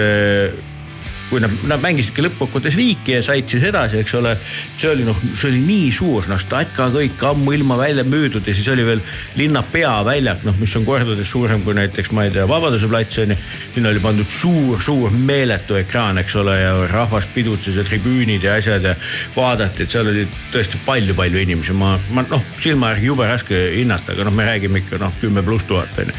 kui 1.31 1.41
nad, 1.43 1.53
nad 1.67 1.83
mängisidki 1.83 2.23
lõppkokkuvõttes 2.27 2.77
viiki 2.79 3.17
ja 3.17 3.23
said 3.25 3.49
siis 3.51 3.65
edasi, 3.67 3.99
eks 4.03 4.15
ole. 4.19 4.37
see 4.77 4.91
oli 4.91 5.07
noh, 5.07 5.19
see 5.35 5.51
oli 5.51 5.63
nii 5.65 5.89
suur, 5.95 6.29
noh 6.31 6.41
statka 6.41 6.89
kõik 6.95 7.23
ammuilma 7.31 7.79
välja 7.81 8.05
müüdud 8.07 8.47
ja 8.47 8.55
siis 8.55 8.69
oli 8.71 8.85
veel 8.87 9.03
linna 9.39 9.63
peaväljak, 9.73 10.45
noh, 10.47 10.57
mis 10.61 10.75
on 10.79 10.87
kordades 10.87 11.31
suurem 11.31 11.65
kui 11.67 11.75
näiteks, 11.77 12.13
ma 12.15 12.27
ei 12.27 12.35
tea, 12.35 12.47
Vabaduse 12.49 12.89
plats 12.91 13.19
on 13.23 13.35
ju. 13.35 13.39
sinna 13.75 13.91
oli 13.91 14.03
pandud 14.03 14.31
suur-suur 14.31 15.15
meeletu 15.17 15.79
ekraan, 15.81 16.21
eks 16.23 16.37
ole, 16.43 16.57
ja 16.61 16.75
rahvas 16.93 17.27
pidutses 17.35 17.77
ja 17.77 17.85
tribüünid 17.87 18.47
ja 18.47 18.55
asjad 18.61 18.87
ja 18.87 18.95
vaadati, 19.37 19.83
et 19.83 19.93
seal 19.93 20.13
oli 20.13 20.27
tõesti 20.55 20.81
palju-palju 20.87 21.43
inimesi, 21.43 21.75
ma, 21.77 21.97
ma 22.15 22.27
noh, 22.31 22.45
silma 22.63 22.95
järgi 22.95 23.11
jube 23.11 23.27
raske 23.27 23.65
hinnata, 23.75 24.15
aga 24.15 24.29
noh, 24.29 24.37
me 24.37 24.47
räägime 24.47 24.83
ikka 24.85 25.03
noh, 25.03 25.15
kümme 25.21 25.43
pluss 25.47 25.67
tuhat 25.67 25.99
on 26.03 26.13
ju. 26.13 26.17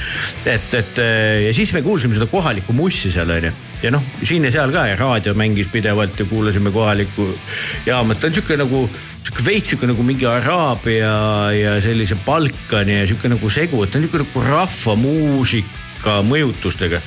et, 0.52 0.74
et 0.82 1.02
ja 1.48 1.56
siis 1.56 1.72
me 1.74 1.84
kuulsime 1.86 2.18
seda 2.18 2.28
kohalikku 2.32 2.76
mussi 2.76 3.14
seal 3.14 3.32
on 3.32 3.50
ju 3.50 3.56
ja 3.84 3.92
noh, 3.94 4.04
siin 4.24 4.48
ja 4.48 4.52
seal 4.54 4.74
ka 4.74 4.88
ja 4.90 4.96
raadio 5.00 5.36
mängis 5.38 5.70
pidevalt 5.74 6.20
ja 6.20 6.26
kuulasime 6.26 6.72
kohalikku 6.74 7.30
jaama, 7.86 8.14
et 8.14 8.22
ta 8.22 8.30
on 8.30 8.38
sihuke 8.38 8.58
nagu 8.60 8.86
sihuke 9.24 9.46
veits 9.46 9.74
sihuke 9.74 9.90
nagu 9.90 10.06
mingi 10.06 10.30
Araabia 10.30 11.18
ja 11.56 11.76
sellise 11.84 12.18
Balkani 12.26 13.02
ja 13.02 13.10
sihuke 13.10 13.32
nagu 13.34 13.50
segu, 13.50 13.84
et 13.84 13.92
ta 13.92 14.00
on 14.00 14.08
nihuke 14.08 14.24
nagu 14.24 14.48
rahvamuusika 14.48 15.87
mõjutustega. 16.26 17.02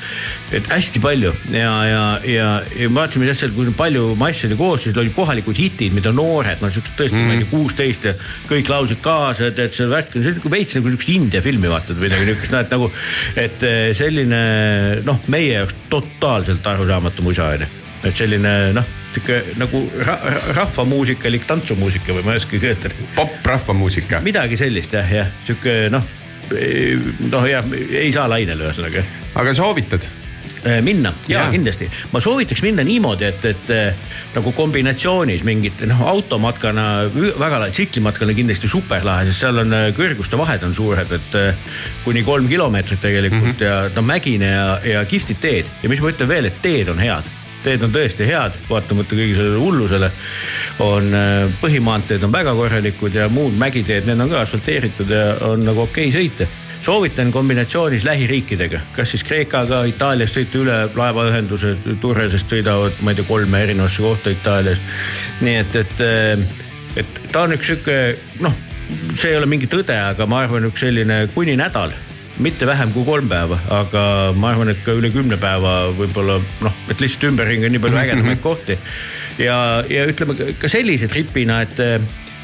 et 0.56 0.66
hästi 0.70 1.00
palju 1.02 1.32
ja, 1.54 1.72
ja, 1.86 2.04
ja, 2.26 2.48
ja 2.76 2.90
vaatasime 2.94 3.28
jah 3.28 3.38
seal, 3.38 3.52
kui 3.54 3.72
palju 3.76 4.14
masse 4.18 4.48
oli 4.48 4.58
koos, 4.58 4.84
siis 4.84 4.96
olid 4.98 5.14
kohalikud 5.16 5.56
hitid, 5.56 5.94
mida 5.96 6.12
noored, 6.14 6.62
no 6.62 6.70
siuksed 6.72 6.96
tõesti 6.98 7.18
mm. 7.18 7.26
ma 7.28 7.36
ei 7.36 7.42
tea, 7.42 7.50
kuusteist 7.50 8.08
ja 8.08 8.14
kõik 8.50 8.70
laulsid 8.72 9.02
kaasa, 9.04 9.50
et, 9.50 9.60
et 9.62 9.76
see 9.76 9.88
värk 9.90 10.16
on, 10.16 10.24
see 10.24 10.34
on 10.34 10.40
nagu 10.40 10.54
veits 10.54 10.78
nagu 10.78 10.90
niisugust 10.90 11.14
India 11.14 11.44
filmi 11.44 11.70
vaatad 11.70 11.98
või 11.98 12.08
midagi 12.08 12.30
niisugust, 12.30 12.54
noh 12.56 12.64
et 12.64 12.74
nagu. 12.76 12.90
et 13.46 13.68
selline 13.98 14.40
noh, 15.06 15.20
meie 15.32 15.52
jaoks 15.60 15.76
totaalselt 15.92 16.66
arusaamatu 16.74 17.26
musa 17.26 17.52
on 17.54 17.66
ju, 17.66 17.70
et 18.08 18.24
selline 18.24 18.56
noh 18.76 18.96
sihuke 19.10 19.56
nagu 19.58 19.82
ra 20.06 20.16
rahvamuusikalik 20.54 21.46
tantsumuusika 21.48 22.14
või 22.14 22.26
ma 22.26 22.36
ei 22.36 22.42
oskagi 22.42 22.70
öelda. 22.70 22.92
popp 23.16 23.46
rahvamuusika. 23.46 24.20
midagi 24.24 24.58
sellist 24.60 24.94
jah, 24.94 25.12
jah 25.20 25.30
sihuke 25.46 25.88
noh 25.90 26.06
noh, 27.30 27.44
jah, 27.48 27.76
ei 27.90 28.10
saa 28.14 28.28
lainele 28.30 28.68
ühesõnaga. 28.68 29.04
aga 29.40 29.54
soovitad? 29.56 30.08
minna 30.84 31.08
ja, 31.24 31.38
ja 31.38 31.44
kindlasti, 31.48 31.86
ma 32.12 32.20
soovitaks 32.20 32.60
minna 32.60 32.84
niimoodi, 32.84 33.24
et, 33.30 33.44
et 33.48 34.34
nagu 34.34 34.52
kombinatsioonis 34.52 35.40
mingite 35.48 35.88
noh, 35.88 36.02
automatkana 36.10 36.84
väga 37.14 37.62
lahe, 37.62 37.72
tsiklimatkana 37.72 38.34
kindlasti 38.36 38.68
super 38.68 39.00
lahe, 39.06 39.24
sest 39.30 39.46
seal 39.46 39.62
on 39.62 39.72
kõrguste 39.96 40.36
vahed 40.36 40.66
on 40.68 40.76
suured, 40.76 41.16
et 41.16 41.38
kuni 42.04 42.20
kolm 42.26 42.48
kilomeetrit 42.50 43.00
tegelikult 43.00 43.56
mm 43.56 43.56
-hmm. 43.56 43.64
ja 43.64 43.96
no 43.96 44.04
mägine 44.04 44.52
ja, 44.52 44.68
ja 44.84 45.04
kihvtid 45.08 45.40
teed 45.40 45.76
ja 45.82 45.88
mis 45.88 46.04
ma 46.04 46.12
ütlen 46.12 46.28
veel, 46.28 46.52
et 46.52 46.60
teed 46.62 46.92
on 46.92 47.00
head 47.00 47.39
teed 47.64 47.84
on 47.86 47.92
tõesti 47.94 48.26
head, 48.28 48.56
vaatamata 48.70 49.16
kõigi 49.18 49.36
sellele 49.36 49.60
hullusele. 49.60 50.10
on 50.80 51.12
põhimaanteed 51.60 52.22
on 52.24 52.32
väga 52.32 52.54
korralikud 52.56 53.14
ja 53.14 53.28
muud 53.28 53.56
mägiteed, 53.60 54.06
need 54.08 54.20
on 54.20 54.30
ka 54.30 54.40
asfalteeritud 54.40 55.10
ja 55.10 55.24
on 55.50 55.64
nagu 55.64 55.84
okei 55.84 56.08
okay 56.08 56.20
sõita 56.20 56.48
soovitan 56.80 57.32
kombinatsioonis 57.32 58.04
lähiriikidega, 58.04 58.80
kas 58.96 59.10
siis 59.10 59.24
Kreekaga, 59.24 59.82
Itaaliast 59.84 60.36
sõita 60.38 60.60
üle 60.60 60.78
laevaühendused 60.96 61.88
Turresest 62.00 62.52
sõidavad, 62.52 62.96
ma 63.04 63.12
ei 63.12 63.20
tea, 63.20 63.28
kolme 63.28 63.62
erinevasse 63.62 64.02
kohta 64.02 64.32
Itaalias. 64.32 64.80
nii 65.40 65.56
et, 65.60 65.76
et, 65.76 66.04
et 67.02 67.20
ta 67.32 67.44
on 67.44 67.56
üks 67.56 67.72
sihuke 67.72 67.98
noh, 68.40 68.54
see 69.12 69.34
ei 69.34 69.40
ole 69.40 69.50
mingi 69.50 69.68
tõde, 69.70 69.96
aga 69.96 70.26
ma 70.26 70.44
arvan, 70.44 70.70
üks 70.70 70.86
selline 70.86 71.26
kuni 71.34 71.58
nädal 71.60 71.92
mitte 72.40 72.66
vähem 72.68 72.92
kui 72.94 73.04
kolm 73.06 73.28
päeva, 73.30 73.58
aga 73.74 74.02
ma 74.36 74.50
arvan, 74.52 74.72
et 74.72 74.80
ka 74.84 74.94
üle 74.96 75.10
kümne 75.12 75.38
päeva 75.40 75.90
võib-olla 75.96 76.38
noh, 76.64 76.80
et 76.90 77.02
lihtsalt 77.02 77.28
ümberringi 77.30 77.68
on 77.68 77.76
nii 77.76 77.82
palju 77.84 78.00
ägedamaid 78.02 78.42
kohti. 78.44 78.78
ja, 79.38 79.56
ja 79.90 80.06
ütleme 80.08 80.36
ka 80.60 80.70
sellise 80.70 81.08
tripina, 81.10 81.60
et 81.66 81.80
eh, 81.84 81.98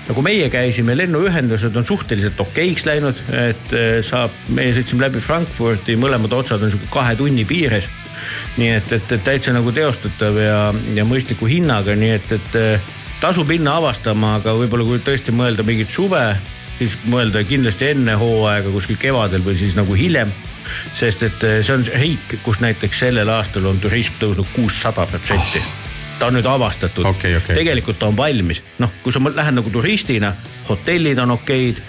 nagu 0.07 0.25
meie 0.25 0.49
käisime, 0.53 0.97
lennuühendused 0.99 1.77
on 1.77 1.87
suhteliselt 1.87 2.41
okeiks 2.41 2.87
läinud, 2.89 3.23
et 3.33 3.77
eh, 3.77 4.01
saab, 4.07 4.35
meie 4.49 4.75
sõitsime 4.77 5.07
läbi 5.07 5.23
Frankfurti, 5.23 5.97
mõlemad 6.01 6.35
otsad 6.37 6.63
on 6.63 6.75
sihuke 6.75 6.91
kahe 6.93 7.17
tunni 7.19 7.47
piires. 7.49 7.89
nii 8.57 8.69
et, 8.73 8.93
et, 8.93 9.11
et 9.13 9.25
täitsa 9.25 9.53
nagu 9.53 9.73
teostatav 9.77 10.39
ja, 10.41 10.61
ja 10.97 11.05
mõistliku 11.05 11.49
hinnaga, 11.49 11.97
nii 11.97 12.13
et, 12.17 12.31
et 12.37 12.61
eh, 12.61 12.93
tasub 13.21 13.49
minna 13.49 13.79
avastama, 13.81 14.37
aga 14.41 14.57
võib-olla 14.57 14.85
kui 14.89 15.01
tõesti 15.05 15.33
mõelda 15.33 15.65
mingit 15.67 15.93
suve 15.93 16.25
siis 16.79 16.97
mõelda 17.09 17.45
kindlasti 17.47 17.93
enne 17.93 18.17
hooaega 18.21 18.73
kuskil 18.75 18.99
kevadel 19.01 19.45
või 19.45 19.57
siis 19.59 19.77
nagu 19.79 19.97
hiljem. 19.97 20.33
sest 20.93 21.23
et 21.23 21.45
eh, 21.47 21.63
see 21.63 21.75
on 21.75 21.85
riik, 21.95 22.39
kus 22.43 22.61
näiteks 22.61 22.99
sellel 23.07 23.29
aastal 23.31 23.67
on 23.71 23.79
turism 23.81 24.19
tõusnud 24.21 24.49
kuussada 24.55 25.07
protsenti 25.07 25.63
ta 26.19 26.27
on 26.27 26.37
nüüd 26.39 26.47
avastatud 26.49 27.05
Okei, 27.07 27.37
okei. 27.37 27.57
tegelikult 27.57 27.99
ta 28.01 28.09
on 28.09 28.17
valmis, 28.17 28.63
noh, 28.79 28.91
kui 29.03 29.13
sa 29.13 29.21
lähed 29.21 29.57
nagu 29.59 29.71
turistina, 29.71 30.33
hotellid 30.69 31.19
on 31.23 31.37
okeid. 31.37 31.83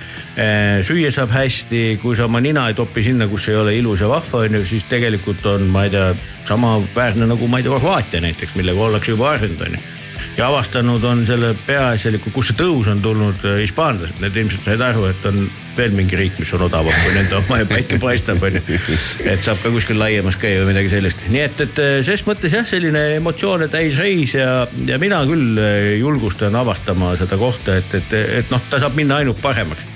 süüa 0.85 1.09
saab 1.09 1.31
hästi, 1.33 1.97
kui 2.01 2.15
sa 2.15 2.27
oma 2.27 2.37
nina 2.43 2.67
ei 2.69 2.75
topi 2.77 3.01
sinna, 3.03 3.25
kus 3.27 3.47
ei 3.49 3.55
ole 3.57 3.73
ilus 3.73 4.03
ja 4.03 4.09
vahva 4.11 4.43
on 4.45 4.59
ju, 4.59 4.65
siis 4.69 4.83
tegelikult 4.85 5.45
on, 5.49 5.63
ma 5.73 5.87
ei 5.87 5.89
tea, 5.89 6.11
samaväärne 6.45 7.25
nagu 7.25 7.47
ma 7.47 7.57
ei 7.57 7.65
tea, 7.65 7.71
Horvaatia 7.73 8.21
näiteks, 8.21 8.53
millega 8.55 8.83
ollakse 8.85 9.15
juba 9.15 9.31
harjunud 9.31 9.63
on 9.65 9.79
ju 9.79 9.96
ja 10.37 10.47
avastanud 10.47 11.03
on 11.03 11.25
selle 11.25 11.55
peaasjaliku, 11.65 12.31
kus 12.33 12.51
see 12.51 12.57
tõus 12.59 12.87
on 12.91 12.99
tulnud 13.01 13.41
äh, 13.47 13.57
hispaanlased, 13.63 14.19
need 14.21 14.35
ilmselt 14.37 14.67
said 14.67 14.83
aru, 14.85 15.07
et 15.09 15.25
on 15.25 15.39
veel 15.77 15.95
mingi 15.97 16.17
riik, 16.17 16.37
mis 16.41 16.51
on 16.53 16.65
odavam 16.67 16.93
kui 17.03 17.13
nende 17.15 17.37
oma 17.39 17.59
ja 17.61 17.67
päike 17.69 17.97
paistab, 18.01 18.43
on 18.45 18.59
ju. 18.59 18.77
et 19.25 19.45
saab 19.45 19.61
ka 19.63 19.71
kuskil 19.73 19.97
laiemas 19.97 20.37
käia 20.41 20.61
või 20.61 20.71
midagi 20.73 20.91
sellist, 20.93 21.25
nii 21.33 21.41
et, 21.41 21.63
et 21.65 21.81
äh, 21.81 21.95
ses 22.05 22.21
mõttes 22.27 22.53
jah, 22.53 22.67
selline 22.69 23.03
emotsioone 23.17 23.69
täis 23.73 23.97
reis 24.01 24.37
ja, 24.37 24.67
ja 24.89 25.01
mina 25.01 25.23
küll 25.29 25.57
äh, 25.61 25.89
julgustan 26.03 26.55
avastama 26.59 27.15
seda 27.17 27.39
kohta, 27.41 27.79
et, 27.81 27.97
et, 27.97 28.15
et 28.43 28.53
noh, 28.53 28.61
ta 28.69 28.81
saab 28.83 28.97
minna 28.97 29.21
ainult 29.23 29.41
paremaks. 29.41 29.89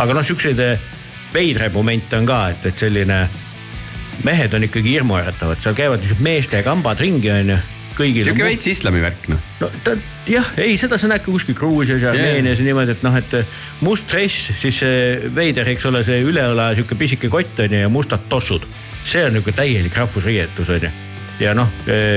aga 0.00 0.16
noh, 0.16 0.24
siukseid 0.24 0.64
veidraid 1.32 1.76
momente 1.76 2.16
on 2.16 2.28
ka, 2.28 2.46
et, 2.54 2.64
et 2.72 2.86
selline 2.86 3.26
mehed 4.24 4.56
on 4.56 4.64
ikkagi 4.64 4.96
hirmuäratavad, 4.96 5.60
seal 5.60 5.76
käivad 5.76 6.00
niisugused 6.00 6.24
meeste 6.24 6.64
kambad 6.64 7.00
ringi, 7.00 7.32
on 7.32 7.56
ju 7.56 7.60
kõigil 7.96 8.26
sihuke 8.26 8.46
veits 8.46 8.68
islami 8.70 9.02
värk 9.04 9.28
noh. 9.32 9.40
no 9.62 9.70
ta 9.84 9.96
jah, 10.28 10.48
ei, 10.60 10.76
seda 10.80 10.98
sa 11.00 11.10
näed 11.10 11.24
ka 11.24 11.32
kuskil 11.32 11.56
Gruusias 11.58 12.02
ja. 12.02 12.12
Armeenias 12.12 12.62
ja 12.62 12.66
niimoodi, 12.66 12.96
et 12.96 13.06
noh, 13.06 13.16
et 13.18 13.38
must 13.84 14.08
dress, 14.10 14.52
siis 14.58 14.82
see 14.82 15.30
veider, 15.34 15.68
eks 15.74 15.88
ole, 15.90 16.04
see 16.06 16.22
üleõla 16.26 16.72
sihuke 16.76 16.98
pisike 16.98 17.30
kott 17.32 17.64
on 17.64 17.76
ju 17.76 17.86
ja 17.86 17.92
mustad 17.92 18.28
tossud. 18.32 18.66
see 19.04 19.24
on 19.26 19.34
nihuke 19.34 19.54
täielik 19.56 19.96
rahvusriietus 19.98 20.70
on 20.70 20.86
ju 20.88 20.92
ja 21.42 21.54
noh, 21.56 21.70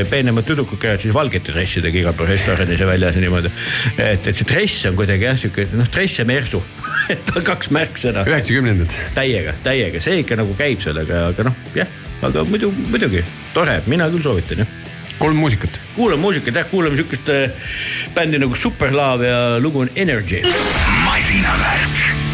peenemad 0.10 0.45
tüdrukud 0.45 0.80
käivad 0.81 1.02
siis 1.02 1.14
valgete 1.15 1.53
dressidega 1.53 2.02
igal 2.02 2.15
pool 2.18 2.30
restoranis 2.30 2.81
ja 2.81 2.88
väljas 2.88 3.15
ja 3.15 3.23
niimoodi. 3.23 3.52
et, 3.97 4.27
et 4.27 4.35
see 4.35 4.47
dress 4.47 4.85
on 4.89 4.97
kuidagi 4.99 5.26
jah, 5.30 5.39
sihuke 5.39 5.68
noh, 5.73 5.89
dress 5.93 6.19
ja 6.19 6.27
mersu 6.30 6.61
et 7.14 7.35
on 7.35 7.45
kaks 7.45 7.72
märksõna. 7.76 8.26
üheksakümnendad. 8.30 8.97
täiega, 9.18 9.56
täiega, 9.65 10.03
see 10.03 10.22
ikka 10.23 10.39
nagu 10.41 10.56
käib 10.60 10.84
sellega, 10.84 11.27
aga 11.31 11.49
noh, 11.49 11.61
jah, 11.77 12.02
aga 12.26 12.45
muidu, 12.49 12.72
muidugi 12.91 13.23
tore, 13.56 13.80
mina 13.89 14.10
küll 14.14 14.26
soovitan 14.26 14.65
jah 14.65 14.81
kolm 15.19 15.35
muusikat. 15.35 15.79
kuulame 15.95 16.21
muusikat 16.21 16.55
jah, 16.55 16.69
kuulame 16.69 16.97
sihukest 16.99 17.29
äh, 17.29 17.49
bändi 18.15 18.39
nagu 18.39 18.55
Superlove 18.55 19.27
ja 19.27 19.59
lugu 19.59 19.79
on 19.85 19.89
Energy. 19.95 20.41
masinavärk. 21.05 22.24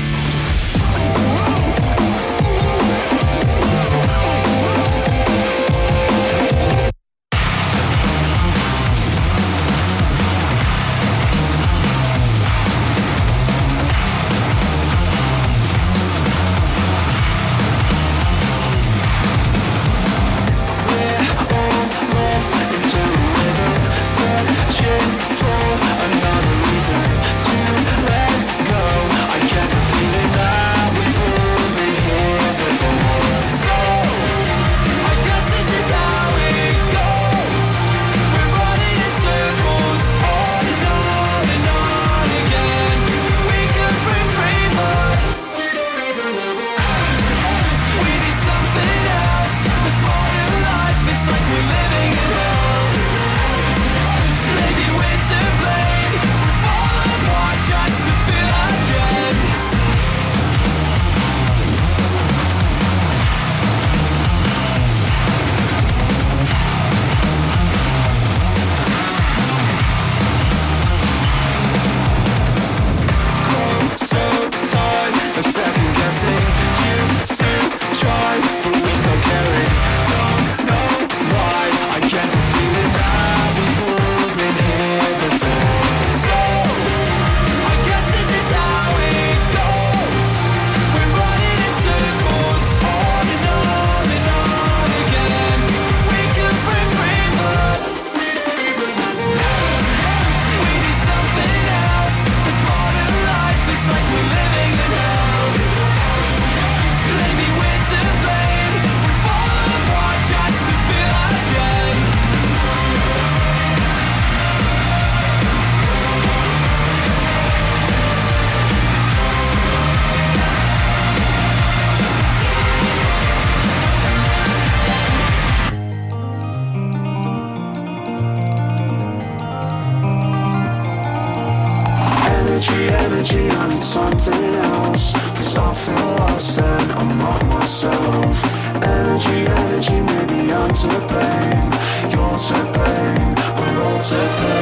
Maybe 139.89 140.53
I'm 140.53 140.71
to 140.71 140.87
blame. 141.09 142.11
You're 142.11 142.37
to 142.37 142.53
blame, 142.71 143.33
we're 143.57 143.83
all 143.83 143.99
to 143.99 144.15
blame. 144.37 144.60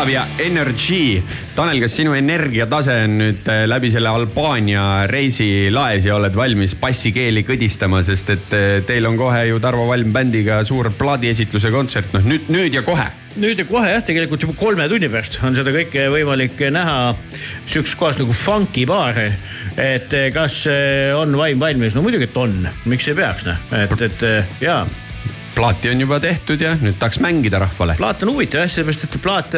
Superlavia 0.00 0.28
Energy. 0.38 1.20
Tanel, 1.52 1.76
kas 1.82 1.92
sinu 1.98 2.14
energiatase 2.16 2.94
on 3.04 3.18
nüüd 3.20 3.48
äh, 3.52 3.66
läbi 3.68 3.90
selle 3.92 4.08
Albaania 4.08 4.84
reisi 5.10 5.68
laes 5.68 6.06
ja 6.08 6.14
oled 6.16 6.32
valmis 6.32 6.72
bassikeeli 6.80 7.42
kõdistama, 7.44 8.00
sest 8.06 8.32
et 8.32 8.56
äh, 8.56 8.68
teil 8.88 9.04
on 9.04 9.18
kohe 9.20 9.42
ju 9.50 9.60
Tarvo 9.60 9.84
Valm 9.90 10.08
bändiga 10.14 10.62
suur 10.64 10.88
plaadiesitluse 10.96 11.68
kontsert, 11.74 12.16
noh 12.16 12.24
nüüd, 12.24 12.48
nüüd 12.48 12.78
ja 12.78 12.80
kohe. 12.86 13.10
nüüd 13.44 13.60
ja 13.60 13.66
kohe 13.68 13.92
jah, 13.92 14.00
tegelikult 14.06 14.46
juba 14.46 14.56
kolme 14.62 14.88
tunni 14.88 15.12
pärast 15.12 15.36
on 15.44 15.58
seda 15.58 15.76
kõike 15.76 16.08
võimalik 16.16 16.56
näha 16.72 16.96
sihukeses 17.66 18.00
kohas 18.00 18.22
nagu 18.22 18.32
Funky 18.32 18.86
baar. 18.88 19.20
et 19.76 20.16
eh, 20.16 20.30
kas 20.32 20.62
on 21.20 21.36
vaim 21.36 21.60
valmis, 21.60 21.92
no 21.92 22.08
muidugi, 22.08 22.24
et 22.24 22.40
on, 22.40 22.56
miks 22.88 23.12
ei 23.12 23.20
peaks 23.20 23.44
noh, 23.52 23.68
et, 23.84 24.08
et 24.08 24.28
jaa 24.64 24.80
plaati 25.54 25.90
on 25.90 26.00
juba 26.00 26.20
tehtud 26.22 26.60
ja 26.62 26.74
nüüd 26.80 26.98
tahaks 26.98 27.20
mängida 27.20 27.60
rahvale. 27.62 27.96
plaat 27.98 28.22
on 28.22 28.34
huvitav 28.34 28.64
jah, 28.64 28.70
sellepärast 28.72 29.06
et 29.06 29.16
plaat, 29.22 29.56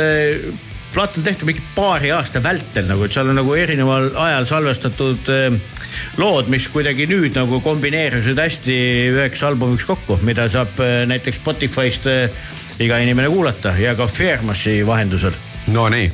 plaat 0.94 1.18
on 1.18 1.26
tehtud 1.26 1.48
mingi 1.48 1.62
paari 1.76 2.10
aasta 2.14 2.42
vältel 2.44 2.88
nagu, 2.90 3.04
et 3.04 3.14
seal 3.14 3.30
on 3.32 3.38
nagu 3.40 3.54
erineval 3.58 4.10
ajal 4.26 4.48
salvestatud 4.50 5.30
eh, 5.32 5.78
lood, 6.20 6.50
mis 6.52 6.68
kuidagi 6.72 7.06
nüüd 7.10 7.36
nagu 7.38 7.60
kombineerusid 7.64 8.40
hästi 8.40 8.80
üheks 9.12 9.44
albumiks 9.46 9.86
kokku, 9.88 10.18
mida 10.26 10.48
saab 10.52 10.80
eh, 10.82 11.02
näiteks 11.08 11.40
Spotify'st 11.40 12.10
eh, 12.12 12.42
iga 12.82 13.00
inimene 13.04 13.30
kuulata 13.32 13.76
ja 13.78 13.96
ka 13.98 14.08
Fairmassi 14.10 14.80
vahendusel 14.86 15.36
Nonii, 15.70 16.08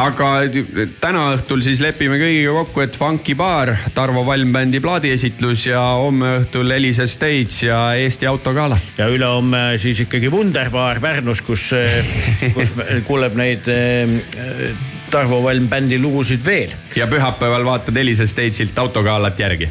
aga 0.00 0.28
täna 1.02 1.26
õhtul 1.34 1.60
siis 1.64 1.82
lepime 1.84 2.16
kõigiga 2.16 2.54
kokku, 2.62 2.80
et 2.86 2.96
Funky 2.96 3.34
baar, 3.36 3.74
Tarvo 3.94 4.22
Valm 4.24 4.54
bändi 4.54 4.80
plaadiesitlus 4.80 5.66
ja 5.68 5.82
homme 6.00 6.38
õhtul 6.40 6.72
Elisa 6.72 7.04
Stage 7.10 7.68
ja 7.68 7.80
Eesti 8.00 8.26
Autogala. 8.26 8.78
ja 8.96 9.10
ülehomme 9.12 9.76
siis 9.82 10.00
ikkagi 10.06 10.32
Wunderbar 10.32 11.00
Pärnus, 11.04 11.44
kus, 11.44 11.68
kus 12.56 12.76
kuuleb 13.08 13.36
neid 13.36 13.68
eh, 13.68 14.16
Tarvo 15.12 15.42
Valm 15.44 15.68
bändi 15.68 16.00
lugusid 16.00 16.44
veel. 16.46 16.72
ja 16.96 17.06
pühapäeval 17.06 17.64
vaatad 17.64 17.96
Elisa 17.96 18.26
Stage'ilt 18.26 18.78
Autogalat 18.78 19.40
järgi 19.40 19.68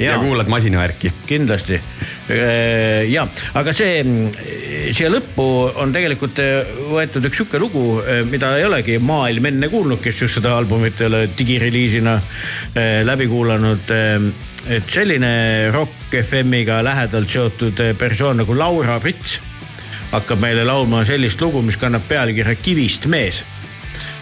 ja, 0.00 0.14
ja 0.14 0.18
kuulad 0.18 0.48
masinavärki. 0.50 1.10
kindlasti 1.26 1.80
ja, 3.10 3.26
aga 3.54 3.74
see, 3.74 4.00
siia 4.94 5.10
lõppu 5.12 5.46
on 5.82 5.92
tegelikult 5.94 6.40
eh, 6.42 6.72
võetud 6.90 7.28
üks 7.28 7.42
sihuke 7.42 7.60
lugu, 7.62 7.84
mida 8.30 8.54
ei 8.58 8.66
olegi 8.68 8.98
maailm 9.02 9.50
enne 9.52 9.70
kuulnud, 9.72 10.00
kes 10.02 10.24
just 10.24 10.40
seda 10.40 10.56
albumit 10.58 11.00
ei 11.00 11.10
ole 11.10 11.22
digireliisina 11.38 12.16
läbi 13.06 13.28
kuulanud. 13.30 13.94
et 14.70 14.90
selline 14.92 15.70
Rock 15.72 16.16
FM-iga 16.20 16.82
lähedalt 16.84 17.28
seotud 17.28 17.80
persoon 17.98 18.42
nagu 18.42 18.56
Laura 18.56 18.98
Prits 19.00 19.40
hakkab 20.10 20.42
meile 20.42 20.64
laulma 20.66 21.04
sellist 21.06 21.40
lugu, 21.40 21.62
mis 21.62 21.78
kannab 21.78 22.02
pealkirja 22.08 22.54
Kivist 22.58 23.06
mees 23.06 23.44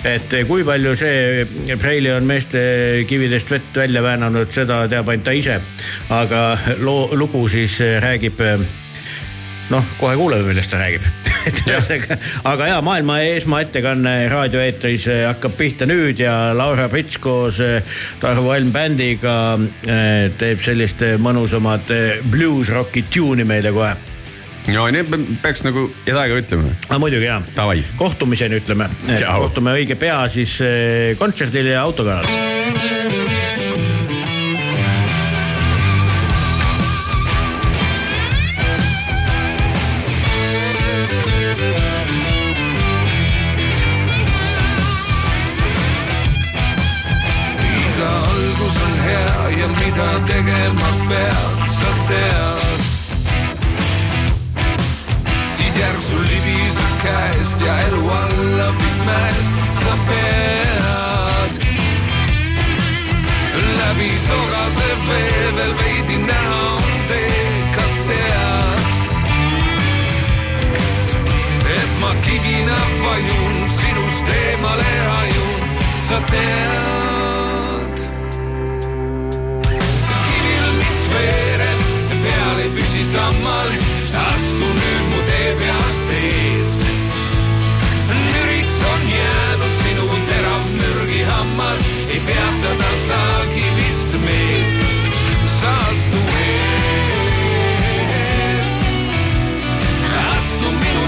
et 0.05 0.33
eh, 0.33 0.45
kui 0.47 0.65
palju 0.65 0.95
see 0.99 1.47
Preili 1.81 2.13
on 2.15 2.27
meeste 2.27 2.61
kividest 3.09 3.51
vett 3.51 3.81
välja 3.83 4.03
väänanud, 4.03 4.53
seda 4.55 4.85
teab 4.91 5.09
ainult 5.09 5.25
ta 5.25 5.33
ise. 5.37 5.61
aga 6.11 6.59
loo, 6.79 7.09
lugu 7.17 7.49
siis 7.49 7.81
eh, 7.81 7.99
räägib, 8.03 8.43
noh, 9.71 9.95
kohe 9.99 10.17
kuuleme, 10.17 10.47
millest 10.47 10.71
ta 10.71 10.79
räägib. 10.83 11.03
aga 12.51 12.67
ja 12.67 12.81
maailma 12.85 13.21
esmaettekanne 13.21 14.15
raadioeetris 14.33 15.07
eh, 15.13 15.25
hakkab 15.29 15.57
pihta 15.59 15.89
nüüd 15.89 16.21
ja 16.23 16.53
Laura 16.57 16.89
Prits 16.93 17.19
koos 17.23 17.61
eh, 17.65 17.83
Tarvo 18.21 18.49
Valm 18.51 18.73
bändiga 18.75 19.37
eh, 19.87 20.29
teeb 20.39 20.63
sellist 20.65 21.03
eh, 21.07 21.17
mõnusamat 21.21 21.93
eh, 21.95 22.23
blues-rocki 22.31 23.07
tune'i 23.11 23.49
meile 23.49 23.73
kohe. 23.75 23.95
No 24.73 24.85
nüüd 24.93 25.09
peaks 25.43 25.65
nagu 25.65 25.87
midagi 26.05 26.37
ütlema. 26.43 26.73
aga 26.89 26.99
muidugi 27.01 27.29
jaa. 27.29 27.41
Davai. 27.57 27.83
kohtumiseni 27.97 28.61
ütleme. 28.61 28.89
Kohtume 29.09 29.77
õige 29.81 29.97
pea 29.99 30.21
siis 30.33 30.59
eh, 30.61 31.17
kontserdil 31.21 31.73
ja 31.73 31.83
autokanal. 31.83 32.29
iga 47.89 48.15
algus 48.15 48.81
on 48.87 48.97
hea 49.09 49.51
ja 49.59 49.69
mida 49.81 50.11
tegema 50.33 50.97
pead, 51.09 51.69
sa 51.77 51.95
tead. 52.13 52.68
Käest 57.03 57.61
ja 57.61 57.79
elu 57.79 58.11
alla 58.11 58.69
viib 58.79 59.05
mäest, 59.07 59.53
sa 59.73 59.95
pead. 60.09 61.53
läbi 63.79 64.11
sogase 64.27 64.91
vee 65.09 65.53
veel 65.57 65.75
veidi 65.79 66.17
näha 66.27 66.61
on 66.75 66.83
tee, 67.09 67.43
kas 67.77 68.03
tead? 68.09 68.81
et 71.77 71.91
ma 72.01 72.13
kivina 72.25 72.81
vajun, 73.03 73.57
sinust 73.81 74.29
eemale 74.43 74.93
hajun, 75.09 75.81
sa 76.09 76.21
tead. 76.31 77.97
kivil, 80.29 80.71
mis 80.79 81.03
veereb, 81.15 81.81
peal 82.23 82.65
ei 82.65 82.71
püsi 82.77 83.05
sammal, 83.13 83.77
astu 84.29 84.67
nüüd 84.81 85.05
mu 85.13 85.27
tee 85.31 85.53
pealt 85.61 85.78
sammas 91.59 91.81
ei 92.11 92.21
peatada 92.21 92.91
saagi 93.07 93.65
vist 93.77 94.13
meest, 94.25 94.83
saastu 95.61 96.19
eest. 96.47 96.81
astu 100.37 100.71
minu 100.71 101.08